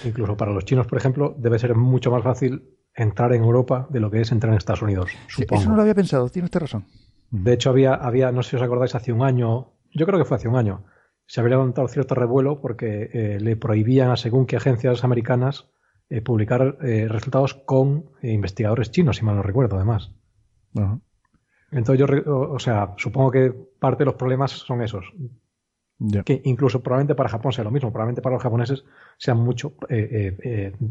Incluso 0.06 0.38
para 0.38 0.52
los 0.54 0.64
chinos, 0.66 0.86
por 0.86 1.00
ejemplo, 1.00 1.36
debe 1.38 1.58
ser 1.58 1.76
mucho 1.76 2.12
más 2.12 2.24
fácil 2.24 2.62
entrar 2.96 3.34
en 3.34 3.44
Europa 3.44 3.88
de 3.90 4.00
lo 4.00 4.12
que 4.12 4.22
es 4.22 4.32
entrar 4.32 4.52
en 4.52 4.58
Estados 4.58 4.82
Unidos. 4.82 5.12
eso 5.28 5.70
no 5.70 5.76
lo 5.76 5.82
había 5.82 5.96
pensado, 5.96 6.30
tiene 6.30 6.46
usted 6.46 6.60
razón. 6.60 6.86
De 7.32 7.54
hecho, 7.54 7.70
había, 7.70 7.94
había, 7.94 8.32
no 8.32 8.44
sé 8.44 8.52
si 8.52 8.56
os 8.58 8.62
acordáis, 8.62 8.94
hace 8.94 9.14
un 9.14 9.24
año, 9.24 9.72
yo 9.94 10.06
creo 10.06 10.20
que 10.20 10.26
fue 10.26 10.38
hace 10.38 10.50
un 10.50 10.58
año, 10.58 10.84
se 11.26 11.40
había 11.40 11.52
levantado 11.52 11.88
cierto 11.88 12.14
revuelo 12.14 12.60
porque 12.60 13.10
eh, 13.14 13.40
le 13.40 13.56
prohibían 13.56 14.12
a 14.12 14.18
según 14.18 14.46
qué 14.46 14.58
agencias 14.58 15.06
americanas 15.06 15.70
eh, 16.10 16.22
publicar 16.22 16.78
eh, 16.82 17.08
resultados 17.08 17.54
con 17.54 18.10
investigadores 18.22 18.92
chinos, 18.92 19.16
si 19.16 19.24
mal 19.24 19.38
no 19.38 19.42
recuerdo, 19.42 19.78
además. 19.78 20.12
Entonces 21.72 22.06
yo, 22.06 22.34
o, 22.52 22.60
sea, 22.60 22.96
supongo 22.98 23.32
que 23.32 23.54
parte 23.80 24.00
de 24.00 24.06
los 24.08 24.16
problemas 24.16 24.52
son 24.52 24.82
esos. 24.82 25.14
Que 26.26 26.42
incluso 26.44 26.84
probablemente 26.84 27.16
para 27.16 27.30
Japón 27.30 27.54
sea 27.54 27.64
lo 27.64 27.72
mismo, 27.72 27.94
probablemente 27.94 28.22
para 28.22 28.34
los 28.34 28.44
japoneses 28.44 28.84
sean 29.18 29.38
mucho, 29.38 29.76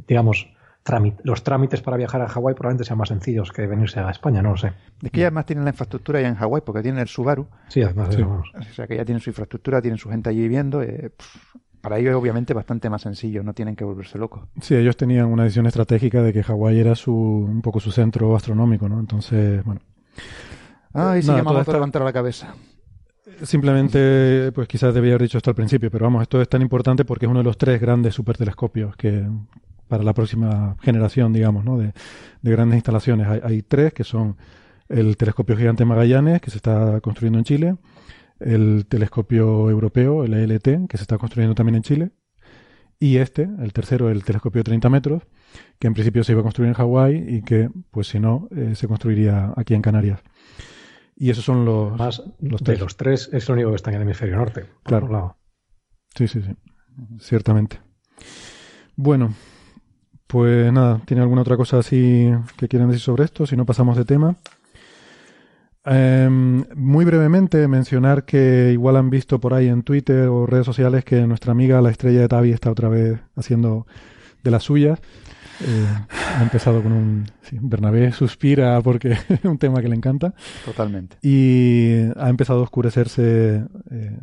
digamos, 0.06 0.54
los 1.22 1.44
trámites 1.44 1.82
para 1.82 1.96
viajar 1.96 2.20
a 2.22 2.28
Hawái 2.28 2.54
probablemente 2.54 2.84
sean 2.84 2.98
más 2.98 3.08
sencillos 3.08 3.52
que 3.52 3.66
venirse 3.66 4.00
a 4.00 4.10
España, 4.10 4.42
no 4.42 4.50
lo 4.50 4.56
sé. 4.56 4.72
Es 5.02 5.10
que 5.10 5.20
ya 5.20 5.26
además 5.26 5.46
tienen 5.46 5.64
la 5.64 5.70
infraestructura 5.70 6.20
ya 6.20 6.28
en 6.28 6.34
Hawái 6.34 6.62
porque 6.64 6.82
tienen 6.82 7.00
el 7.00 7.08
Subaru. 7.08 7.46
Sí, 7.68 7.82
además. 7.82 8.16
O 8.16 8.62
sea 8.74 8.86
que 8.86 8.96
ya 8.96 9.04
tienen 9.04 9.20
su 9.20 9.30
infraestructura, 9.30 9.80
tienen 9.80 9.98
su 9.98 10.08
gente 10.08 10.30
allí 10.30 10.40
viviendo. 10.40 10.82
Eh, 10.82 11.12
Para 11.80 11.98
ellos 11.98 12.10
es 12.10 12.16
obviamente 12.16 12.52
bastante 12.54 12.90
más 12.90 13.02
sencillo, 13.02 13.42
no 13.42 13.54
tienen 13.54 13.74
que 13.76 13.84
volverse 13.84 14.18
locos. 14.18 14.42
Sí, 14.60 14.74
ellos 14.74 14.96
tenían 14.96 15.26
una 15.26 15.44
decisión 15.44 15.66
estratégica 15.66 16.22
de 16.22 16.32
que 16.32 16.42
Hawái 16.42 16.78
era 16.80 16.94
su, 16.94 17.14
un 17.14 17.62
poco 17.62 17.78
su 17.80 17.90
centro 17.92 18.34
astronómico, 18.36 18.88
¿no? 18.88 18.98
Entonces, 19.00 19.62
bueno. 19.64 19.80
Ah, 20.92 21.16
y 21.16 21.22
sí, 21.22 21.28
Nada, 21.28 21.42
a 21.56 21.60
esta- 21.60 21.72
levantar 21.72 22.02
la 22.02 22.12
cabeza. 22.12 22.54
Simplemente, 23.44 24.50
pues 24.52 24.66
quizás 24.68 24.92
debía 24.92 25.12
haber 25.12 25.22
dicho 25.22 25.38
esto 25.38 25.50
al 25.50 25.54
principio, 25.56 25.90
pero 25.90 26.04
vamos, 26.04 26.22
esto 26.22 26.40
es 26.42 26.48
tan 26.48 26.62
importante 26.62 27.04
porque 27.04 27.26
es 27.26 27.30
uno 27.30 27.40
de 27.40 27.44
los 27.44 27.56
tres 27.56 27.80
grandes 27.80 28.14
supertelescopios 28.14 28.96
que 28.96 29.26
para 29.90 30.02
la 30.04 30.14
próxima 30.14 30.76
generación, 30.80 31.32
digamos, 31.34 31.64
¿no? 31.66 31.76
de, 31.76 31.92
de 32.40 32.50
grandes 32.50 32.76
instalaciones. 32.76 33.26
Hay, 33.26 33.40
hay 33.44 33.62
tres 33.62 33.92
que 33.92 34.04
son 34.04 34.36
el 34.88 35.16
telescopio 35.16 35.56
gigante 35.56 35.84
Magallanes, 35.84 36.40
que 36.40 36.50
se 36.50 36.56
está 36.56 37.00
construyendo 37.00 37.38
en 37.38 37.44
Chile, 37.44 37.76
el 38.38 38.86
telescopio 38.88 39.68
europeo, 39.68 40.24
el 40.24 40.32
ELT, 40.34 40.88
que 40.88 40.96
se 40.96 41.02
está 41.02 41.18
construyendo 41.18 41.54
también 41.54 41.74
en 41.76 41.82
Chile, 41.82 42.10
y 42.98 43.16
este, 43.16 43.42
el 43.60 43.72
tercero, 43.72 44.10
el 44.10 44.24
telescopio 44.24 44.60
de 44.60 44.64
30 44.64 44.88
metros, 44.90 45.22
que 45.78 45.86
en 45.88 45.94
principio 45.94 46.22
se 46.24 46.32
iba 46.32 46.40
a 46.40 46.44
construir 46.44 46.68
en 46.68 46.74
Hawái 46.74 47.24
y 47.36 47.42
que, 47.42 47.68
pues 47.90 48.08
si 48.08 48.20
no, 48.20 48.48
eh, 48.54 48.74
se 48.74 48.88
construiría 48.88 49.52
aquí 49.56 49.74
en 49.74 49.82
Canarias. 49.82 50.20
Y 51.16 51.30
esos 51.30 51.44
son 51.44 51.64
los, 51.64 51.98
Más 51.98 52.22
los 52.40 52.60
de 52.60 52.64
tres. 52.64 52.80
los 52.80 52.96
tres 52.96 53.28
es 53.32 53.48
el 53.48 53.54
único 53.54 53.70
que 53.70 53.76
está 53.76 53.90
en 53.90 53.96
el 53.96 54.02
hemisferio 54.02 54.36
norte. 54.36 54.62
por 54.62 54.82
Claro. 54.84 55.08
lado. 55.08 55.36
Sí, 56.14 56.28
sí, 56.28 56.40
sí. 56.42 56.52
Ciertamente. 57.20 57.78
Bueno, 58.96 59.34
pues 60.30 60.72
nada, 60.72 61.00
¿tiene 61.06 61.22
alguna 61.22 61.42
otra 61.42 61.56
cosa 61.56 61.78
así 61.78 62.30
que 62.56 62.68
quieran 62.68 62.88
decir 62.88 63.02
sobre 63.02 63.24
esto? 63.24 63.46
Si 63.46 63.56
no, 63.56 63.66
pasamos 63.66 63.96
de 63.96 64.04
tema. 64.04 64.36
Em, 65.84 66.64
muy 66.76 67.04
brevemente 67.04 67.66
mencionar 67.66 68.24
que 68.24 68.70
igual 68.72 68.96
han 68.96 69.10
visto 69.10 69.40
por 69.40 69.54
ahí 69.54 69.66
en 69.66 69.82
Twitter 69.82 70.28
o 70.28 70.46
redes 70.46 70.66
sociales 70.66 71.04
que 71.04 71.26
nuestra 71.26 71.50
amiga 71.50 71.80
la 71.80 71.90
estrella 71.90 72.20
de 72.20 72.28
Tavi 72.28 72.52
está 72.52 72.70
otra 72.70 72.88
vez 72.88 73.18
haciendo 73.34 73.88
de 74.44 74.50
las 74.52 74.62
suyas. 74.62 75.00
Eh, 75.66 75.86
ha 76.38 76.42
empezado 76.42 76.80
con 76.80 76.92
un... 76.92 77.26
sí, 77.42 77.58
Bernabé 77.60 78.12
suspira 78.12 78.80
porque 78.82 79.12
es 79.28 79.44
un 79.44 79.58
tema 79.58 79.82
que 79.82 79.88
le 79.88 79.96
encanta 79.96 80.32
Totalmente. 80.64 81.16
y 81.22 82.02
ha 82.16 82.28
empezado 82.28 82.60
a 82.60 82.62
oscurecerse 82.62 83.64
eh, 83.90 84.18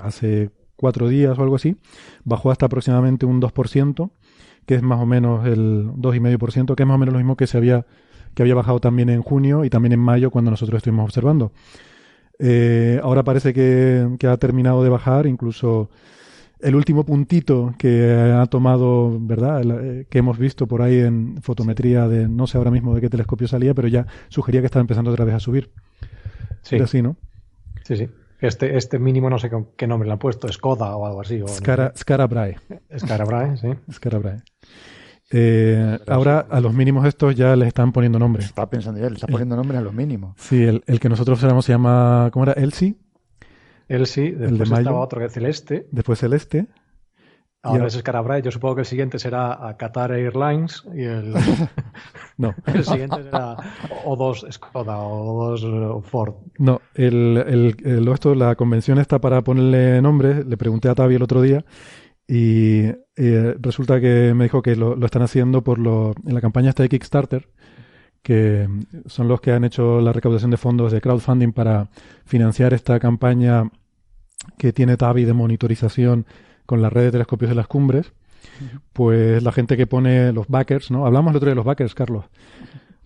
hace 0.00 0.50
cuatro 0.76 1.08
días 1.08 1.36
o 1.36 1.42
algo 1.42 1.56
así. 1.56 1.76
Bajó 2.22 2.52
hasta 2.52 2.66
aproximadamente 2.66 3.26
un 3.26 3.42
2%, 3.42 4.10
que 4.68 4.74
es 4.74 4.82
más 4.82 5.00
o 5.00 5.06
menos 5.06 5.46
el 5.46 5.88
2,5%, 5.96 6.74
que 6.74 6.82
es 6.82 6.86
más 6.86 6.96
o 6.96 6.98
menos 6.98 7.14
lo 7.14 7.18
mismo 7.18 7.36
que 7.36 7.46
se 7.46 7.56
había 7.56 7.86
que 8.34 8.42
había 8.42 8.54
bajado 8.54 8.80
también 8.80 9.08
en 9.08 9.22
junio 9.22 9.64
y 9.64 9.70
también 9.70 9.94
en 9.94 9.98
mayo 9.98 10.30
cuando 10.30 10.50
nosotros 10.50 10.76
estuvimos 10.76 11.04
observando. 11.04 11.52
Eh, 12.38 13.00
ahora 13.02 13.24
parece 13.24 13.54
que, 13.54 14.14
que 14.18 14.26
ha 14.26 14.36
terminado 14.36 14.84
de 14.84 14.90
bajar, 14.90 15.26
incluso 15.26 15.88
el 16.60 16.74
último 16.74 17.06
puntito 17.06 17.74
que 17.78 18.12
ha 18.36 18.44
tomado, 18.44 19.18
¿verdad? 19.18 19.62
El, 19.62 19.70
eh, 19.70 20.06
que 20.10 20.18
hemos 20.18 20.36
visto 20.38 20.66
por 20.66 20.82
ahí 20.82 20.98
en 20.98 21.40
fotometría 21.40 22.06
de 22.06 22.28
no 22.28 22.46
sé 22.46 22.58
ahora 22.58 22.70
mismo 22.70 22.94
de 22.94 23.00
qué 23.00 23.08
telescopio 23.08 23.48
salía, 23.48 23.72
pero 23.72 23.88
ya 23.88 24.06
sugería 24.28 24.60
que 24.60 24.66
estaba 24.66 24.82
empezando 24.82 25.10
otra 25.10 25.24
vez 25.24 25.34
a 25.34 25.40
subir. 25.40 25.70
Sí, 26.60 26.76
Era 26.76 26.84
así, 26.84 27.00
¿no? 27.00 27.16
sí, 27.84 27.96
sí. 27.96 28.10
Este, 28.40 28.76
este 28.76 28.98
mínimo 28.98 29.28
no 29.28 29.38
sé 29.38 29.50
con 29.50 29.70
qué 29.76 29.86
nombre 29.86 30.06
le 30.06 30.12
han 30.12 30.18
puesto, 30.18 30.46
Skoda 30.52 30.94
o 30.96 31.06
algo 31.06 31.20
así. 31.20 31.42
O, 31.42 31.48
Scara, 31.48 31.92
Scarabrae. 31.96 32.56
Scarabrae, 32.96 33.56
sí. 33.56 33.68
Scarabrae. 33.92 34.42
Eh, 35.30 35.98
ahora 36.06 36.46
a 36.48 36.60
los 36.60 36.72
mínimos 36.72 37.04
estos 37.06 37.34
ya 37.34 37.54
les 37.56 37.68
están 37.68 37.92
poniendo 37.92 38.18
nombre. 38.18 38.44
Estaba 38.44 38.70
pensando 38.70 39.00
ya, 39.00 39.08
le 39.08 39.16
está 39.16 39.26
poniendo 39.26 39.56
nombres 39.56 39.78
a 39.78 39.82
los 39.82 39.92
mínimos. 39.92 40.34
Sí, 40.38 40.62
el, 40.62 40.82
el 40.86 41.00
que 41.00 41.08
nosotros 41.08 41.36
observamos 41.38 41.64
se 41.64 41.72
llama, 41.72 42.30
¿cómo 42.32 42.44
era? 42.44 42.52
Elsie, 42.52 42.96
sí, 44.04 44.30
después 44.30 44.70
mayo. 44.70 44.80
estaba 44.82 45.00
otro 45.00 45.20
que 45.20 45.26
es 45.26 45.32
Celeste, 45.32 45.86
después 45.90 46.18
Celeste. 46.18 46.66
Ahora 47.62 47.86
es 47.86 47.94
Scarabrae. 47.94 48.42
Yo 48.42 48.50
supongo 48.50 48.76
que 48.76 48.80
el 48.82 48.86
siguiente 48.86 49.18
será 49.18 49.68
a 49.68 49.76
Qatar 49.76 50.12
Airlines 50.12 50.84
y 50.94 51.02
el, 51.04 51.34
No, 52.38 52.54
el 52.66 52.84
siguiente 52.84 53.22
será 53.24 53.56
o 54.04 54.16
dos 54.16 54.46
Skoda 54.50 54.98
o 54.98 55.48
dos 55.50 55.64
eh, 55.64 56.08
Ford. 56.08 56.34
no, 56.58 56.80
el, 56.94 57.42
el, 57.46 57.76
el- 57.84 58.08
esto, 58.08 58.34
la 58.34 58.54
convención 58.56 58.98
está 58.98 59.20
para 59.20 59.42
ponerle 59.42 60.00
nombre. 60.02 60.44
Le 60.44 60.56
pregunté 60.56 60.88
a 60.88 60.94
Tavi 60.94 61.14
el 61.16 61.22
otro 61.22 61.42
día 61.42 61.64
y 62.26 62.82
eh, 63.16 63.56
resulta 63.60 64.00
que 64.00 64.32
me 64.34 64.44
dijo 64.44 64.62
que 64.62 64.76
lo, 64.76 64.94
lo 64.96 65.06
están 65.06 65.22
haciendo 65.22 65.62
por 65.62 65.78
lo, 65.78 66.12
en 66.26 66.34
la 66.34 66.40
campaña 66.40 66.68
esta 66.70 66.82
de 66.82 66.88
Kickstarter, 66.90 67.48
que 68.22 68.68
son 69.06 69.28
los 69.28 69.40
que 69.40 69.52
han 69.52 69.64
hecho 69.64 70.00
la 70.00 70.12
recaudación 70.12 70.50
de 70.50 70.56
fondos 70.58 70.92
de 70.92 71.00
crowdfunding 71.00 71.52
para 71.52 71.88
financiar 72.26 72.74
esta 72.74 73.00
campaña 73.00 73.70
que 74.58 74.72
tiene 74.72 74.96
Tavi 74.96 75.24
de 75.24 75.32
monitorización 75.32 76.26
con 76.68 76.82
la 76.82 76.90
red 76.90 77.04
de 77.04 77.12
telescopios 77.12 77.48
de 77.48 77.54
las 77.54 77.66
cumbres. 77.66 78.12
Pues 78.92 79.42
la 79.42 79.52
gente 79.52 79.78
que 79.78 79.86
pone 79.86 80.34
los 80.34 80.48
backers, 80.48 80.90
¿no? 80.90 81.06
Hablamos 81.06 81.30
el 81.30 81.36
otro 81.38 81.46
día 81.46 81.52
de 81.52 81.56
los 81.56 81.64
backers, 81.64 81.94
Carlos. 81.94 82.26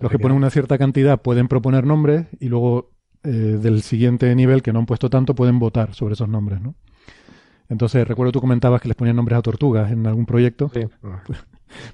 Los 0.01 0.11
que 0.11 0.19
ponen 0.19 0.37
una 0.37 0.51
cierta 0.51 0.79
cantidad 0.79 1.23
pueden 1.23 1.47
proponer 1.47 1.87
nombres 1.87 2.27
y 2.41 2.49
luego 2.49 2.91
eh, 3.23 3.29
del 3.29 3.83
siguiente 3.83 4.35
nivel 4.35 4.63
que 4.63 4.73
no 4.73 4.81
han 4.81 4.87
puesto 4.87 5.11
tanto 5.11 5.37
pueden 5.37 5.61
votar 5.61 5.95
sobre 5.95 6.15
esos 6.15 6.29
nombres, 6.29 6.61
¿no? 6.61 6.75
Entonces, 7.69 8.07
recuerdo 8.07 8.33
tú 8.33 8.41
comentabas 8.41 8.81
que 8.81 8.89
les 8.89 8.97
ponían 8.97 9.15
nombres 9.15 9.39
a 9.39 9.43
tortugas 9.43 9.93
en 9.93 10.09
algún 10.09 10.27
proyecto. 10.27 10.71
Sí. 10.75 10.83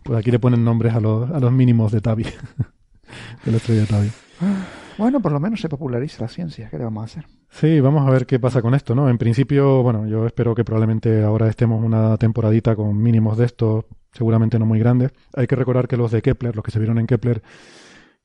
Pues 0.02 0.18
aquí 0.18 0.32
le 0.32 0.40
ponen 0.40 0.64
nombres 0.64 0.92
a 0.92 0.98
los, 0.98 1.30
a 1.30 1.38
los 1.38 1.52
mínimos 1.52 1.92
de 1.92 2.00
Tavi. 2.00 2.24
de 3.44 3.50
la 3.52 3.58
estrella 3.58 3.82
de 3.82 3.86
Tavi. 3.86 4.10
Bueno, 4.98 5.20
por 5.20 5.30
lo 5.30 5.38
menos 5.38 5.60
se 5.60 5.68
populariza 5.68 6.22
la 6.22 6.28
ciencia. 6.28 6.68
¿Qué 6.68 6.76
le 6.76 6.84
vamos 6.84 7.02
a 7.02 7.04
hacer? 7.04 7.26
Sí, 7.50 7.80
vamos 7.80 8.06
a 8.06 8.10
ver 8.10 8.26
qué 8.26 8.40
pasa 8.40 8.60
con 8.60 8.74
esto, 8.74 8.94
¿no? 8.94 9.08
En 9.08 9.16
principio, 9.16 9.82
bueno, 9.82 10.06
yo 10.06 10.26
espero 10.26 10.54
que 10.54 10.64
probablemente 10.64 11.22
ahora 11.22 11.48
estemos 11.48 11.82
una 11.82 12.16
temporadita 12.16 12.74
con 12.74 13.00
mínimos 13.00 13.38
de 13.38 13.46
estos, 13.46 13.84
seguramente 14.12 14.58
no 14.58 14.66
muy 14.66 14.80
grandes. 14.80 15.12
Hay 15.34 15.46
que 15.46 15.56
recordar 15.56 15.86
que 15.86 15.96
los 15.96 16.10
de 16.10 16.20
Kepler, 16.20 16.56
los 16.56 16.64
que 16.64 16.72
se 16.72 16.80
vieron 16.80 16.98
en 16.98 17.06
Kepler, 17.06 17.42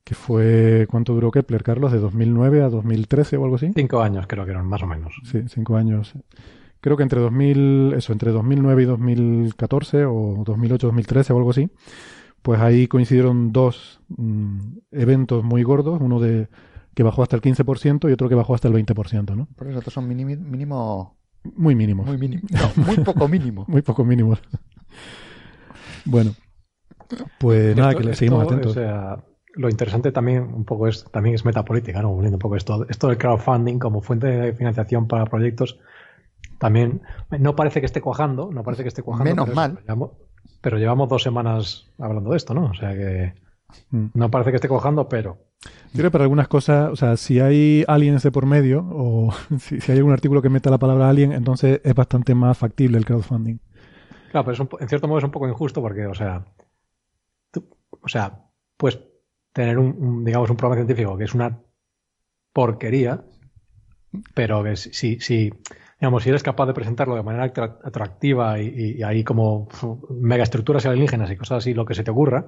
que 0.03 0.15
fue, 0.15 0.87
¿cuánto 0.89 1.13
duró 1.13 1.31
Kepler, 1.31 1.63
Carlos? 1.63 1.91
¿De 1.91 1.99
2009 1.99 2.63
a 2.63 2.69
2013 2.69 3.37
o 3.37 3.43
algo 3.43 3.55
así? 3.55 3.71
Cinco 3.75 4.01
años 4.01 4.25
creo 4.27 4.43
que 4.43 4.51
eran, 4.51 4.65
más 4.65 4.81
o 4.81 4.87
menos. 4.87 5.13
Sí, 5.23 5.43
cinco 5.47 5.77
años. 5.77 6.13
Creo 6.81 6.97
que 6.97 7.03
entre 7.03 7.21
2000, 7.21 7.93
eso, 7.95 8.11
entre 8.11 8.31
2009 8.31 8.83
y 8.83 8.85
2014 8.85 10.05
o 10.05 10.43
2008-2013 10.43 11.31
o 11.31 11.37
algo 11.37 11.51
así, 11.51 11.69
pues 12.43 12.59
ahí 12.59 12.87
coincidieron 12.87 13.51
dos 13.51 14.01
mm, 14.09 14.77
eventos 14.91 15.43
muy 15.43 15.63
gordos, 15.63 15.99
uno 16.01 16.19
de 16.19 16.49
que 16.93 17.01
bajó 17.01 17.23
hasta 17.23 17.35
el 17.35 17.41
15% 17.41 18.09
y 18.09 18.13
otro 18.13 18.29
que 18.29 18.35
bajó 18.35 18.53
hasta 18.53 18.67
el 18.67 18.73
20%, 18.75 19.35
¿no? 19.35 19.47
Por 19.55 19.67
eso 19.67 19.79
estos 19.79 19.93
son 19.93 20.07
mínimos, 20.07 20.37
mínimo, 20.37 21.17
Muy 21.55 21.73
mínimos. 21.73 22.05
muy 22.05 22.17
mínimos. 22.17 22.51
No, 22.51 22.83
muy 22.83 22.97
poco 22.97 23.27
mínimo. 23.27 23.65
Muy 23.67 23.81
poco 23.81 24.05
mínimos. 24.05 24.39
bueno, 26.05 26.35
pues 27.39 27.75
nada, 27.75 27.95
que 27.95 28.03
le 28.03 28.11
esto, 28.11 28.19
seguimos 28.19 28.43
atentos. 28.43 28.71
O 28.71 28.73
sea, 28.75 29.23
lo 29.55 29.69
interesante 29.69 30.11
también 30.11 30.43
un 30.43 30.65
poco 30.65 30.87
es 30.87 31.05
también 31.11 31.35
es 31.35 31.45
metapolítica, 31.45 32.01
¿no? 32.01 32.11
Volviendo 32.11 32.35
un 32.35 32.41
poco 32.41 32.57
esto, 32.57 32.85
esto 32.89 33.07
del 33.07 33.17
crowdfunding 33.17 33.79
como 33.79 34.01
fuente 34.01 34.27
de 34.27 34.53
financiación 34.53 35.07
para 35.07 35.25
proyectos 35.25 35.79
también 36.59 37.01
no 37.39 37.55
parece 37.55 37.79
que 37.79 37.85
esté 37.85 38.01
cuajando, 38.01 38.49
no 38.51 38.63
parece 38.63 38.83
que 38.83 38.89
esté 38.89 39.01
cuajando. 39.01 39.29
Menos 39.29 39.53
mal. 39.53 39.79
eso, 39.85 40.13
pero 40.63 40.79
llevamos 40.79 41.09
dos 41.09 41.21
semanas 41.23 41.91
hablando 41.99 42.31
de 42.31 42.37
esto, 42.37 42.55
¿no? 42.55 42.65
O 42.71 42.73
sea 42.73 42.93
que 42.95 43.35
Mm. 43.91 44.07
no 44.13 44.29
parece 44.31 44.51
que 44.51 44.57
esté 44.57 44.67
cuajando, 44.69 45.09
pero 45.09 45.37
Yo 45.65 45.69
creo 45.93 46.05
que 46.05 46.11
para 46.11 46.25
algunas 46.25 46.47
cosas, 46.47 46.91
o 46.91 46.95
sea, 46.95 47.17
si 47.17 47.39
hay 47.39 47.83
aliens 47.87 48.23
de 48.23 48.31
por 48.31 48.45
medio, 48.45 48.85
o 48.91 49.31
si, 49.59 49.81
si 49.81 49.91
hay 49.91 49.97
algún 49.99 50.13
artículo 50.13 50.41
que 50.41 50.49
meta 50.49 50.69
la 50.69 50.77
palabra 50.77 51.09
alien, 51.09 51.31
entonces 51.31 51.81
es 51.83 51.95
bastante 51.95 52.35
más 52.35 52.57
factible 52.57 52.97
el 52.97 53.05
crowdfunding. 53.05 53.57
Claro, 54.31 54.45
pero 54.45 54.53
es 54.53 54.59
un 54.59 54.69
en 54.79 54.89
cierto 54.89 55.07
modo 55.07 55.19
es 55.19 55.23
un 55.25 55.31
poco 55.31 55.47
injusto 55.47 55.81
porque, 55.81 56.05
o 56.07 56.13
sea, 56.13 56.45
tú- 57.51 57.67
o 58.01 58.07
sea, 58.07 58.45
pues 58.77 58.99
tener 59.53 59.77
un, 59.77 59.95
un, 59.99 60.23
digamos, 60.25 60.49
un 60.49 60.57
programa 60.57 60.83
científico 60.85 61.17
que 61.17 61.25
es 61.25 61.33
una 61.33 61.59
porquería, 62.53 63.23
pero 64.33 64.63
que 64.63 64.75
si, 64.75 65.19
si, 65.19 65.51
digamos, 65.99 66.23
si 66.23 66.29
eres 66.29 66.43
capaz 66.43 66.65
de 66.65 66.73
presentarlo 66.73 67.15
de 67.15 67.23
manera 67.23 67.45
atra- 67.53 67.77
atractiva 67.83 68.59
y, 68.59 68.67
y- 68.67 68.91
y 68.99 69.03
ahí 69.03 69.23
como 69.23 69.67
megaestructuras 70.09 70.85
alienígenas 70.85 71.31
y 71.31 71.35
cosas 71.37 71.59
así, 71.59 71.73
lo 71.73 71.85
que 71.85 71.93
se 71.95 72.03
te 72.03 72.11
ocurra, 72.11 72.45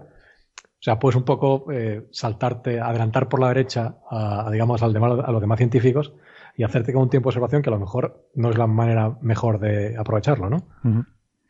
o 0.58 0.84
sea, 0.86 0.99
puedes 0.99 1.15
un 1.15 1.23
poco 1.23 1.71
eh, 1.71 2.08
saltarte, 2.12 2.79
adelantar 2.79 3.27
por 3.29 3.39
la 3.39 3.47
derecha 3.49 3.95
a, 4.10 4.47
a, 4.47 4.51
digamos, 4.51 4.84
al 4.84 4.93
demás, 4.93 5.13
a 5.25 5.31
los 5.31 5.41
demás 5.41 5.58
científicos 5.58 6.13
y 6.58 6.63
hacerte 6.63 6.93
con 6.93 7.03
un 7.03 7.10
tiempo 7.10 7.27
de 7.29 7.31
observación 7.31 7.62
que 7.62 7.69
a 7.69 7.73
lo 7.73 7.79
mejor 7.79 8.29
no 8.36 8.49
es 8.49 8.58
la 8.58 8.67
manera 8.67 9.17
mejor 9.21 9.60
de 9.60 9.97
aprovecharlo, 9.97 10.49
¿no? 10.49 10.58
Ujú. 10.84 11.03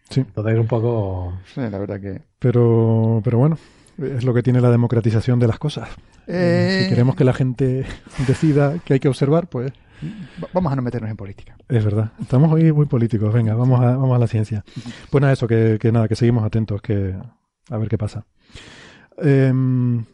Sí, 0.10 0.22
Entonces, 0.22 0.58
un 0.60 0.68
poco. 0.68 1.34
Sí, 1.54 1.62
la 1.62 1.80
verdad 1.80 2.00
que. 2.00 2.22
pero, 2.40 3.22
pero 3.24 3.40
bueno, 3.40 3.58
es 3.98 4.24
lo 4.24 4.34
que 4.34 4.44
tiene 4.44 4.62
la 4.62 4.70
democratización 4.70 5.40
de 5.40 5.48
las 5.48 5.58
cosas. 5.60 5.90
Eh, 6.28 6.78
Si 6.84 6.88
queremos 6.90 7.16
que 7.16 7.24
la 7.24 7.34
gente 7.34 7.86
decida 8.28 8.76
que 8.86 8.94
hay 8.94 9.00
que 9.00 9.08
observar, 9.08 9.48
pues 9.48 9.74
Vamos 10.54 10.72
a 10.72 10.76
no 10.76 10.82
meternos 10.82 11.10
en 11.10 11.18
política. 11.18 11.56
es 11.70 11.84
verdad. 11.84 12.12
Estamos 12.20 12.52
hoy 12.52 12.72
muy 12.72 12.86
políticos. 12.86 13.34
Venga, 13.34 13.56
vamos 13.56 13.80
a, 13.82 13.98
vamos 13.98 14.16
a 14.16 14.20
la 14.20 14.28
ciencia. 14.28 14.64
Pues 15.10 15.22
nada, 15.22 15.34
eso, 15.34 15.48
que, 15.48 15.78
que 15.80 15.92
nada, 15.92 16.08
que 16.08 16.16
seguimos 16.16 16.44
atentos, 16.44 16.82
que 16.82 17.16
a 17.70 17.78
ver 17.78 17.90
qué 17.90 17.98
pasa. 17.98 18.26
Em, 19.18 20.06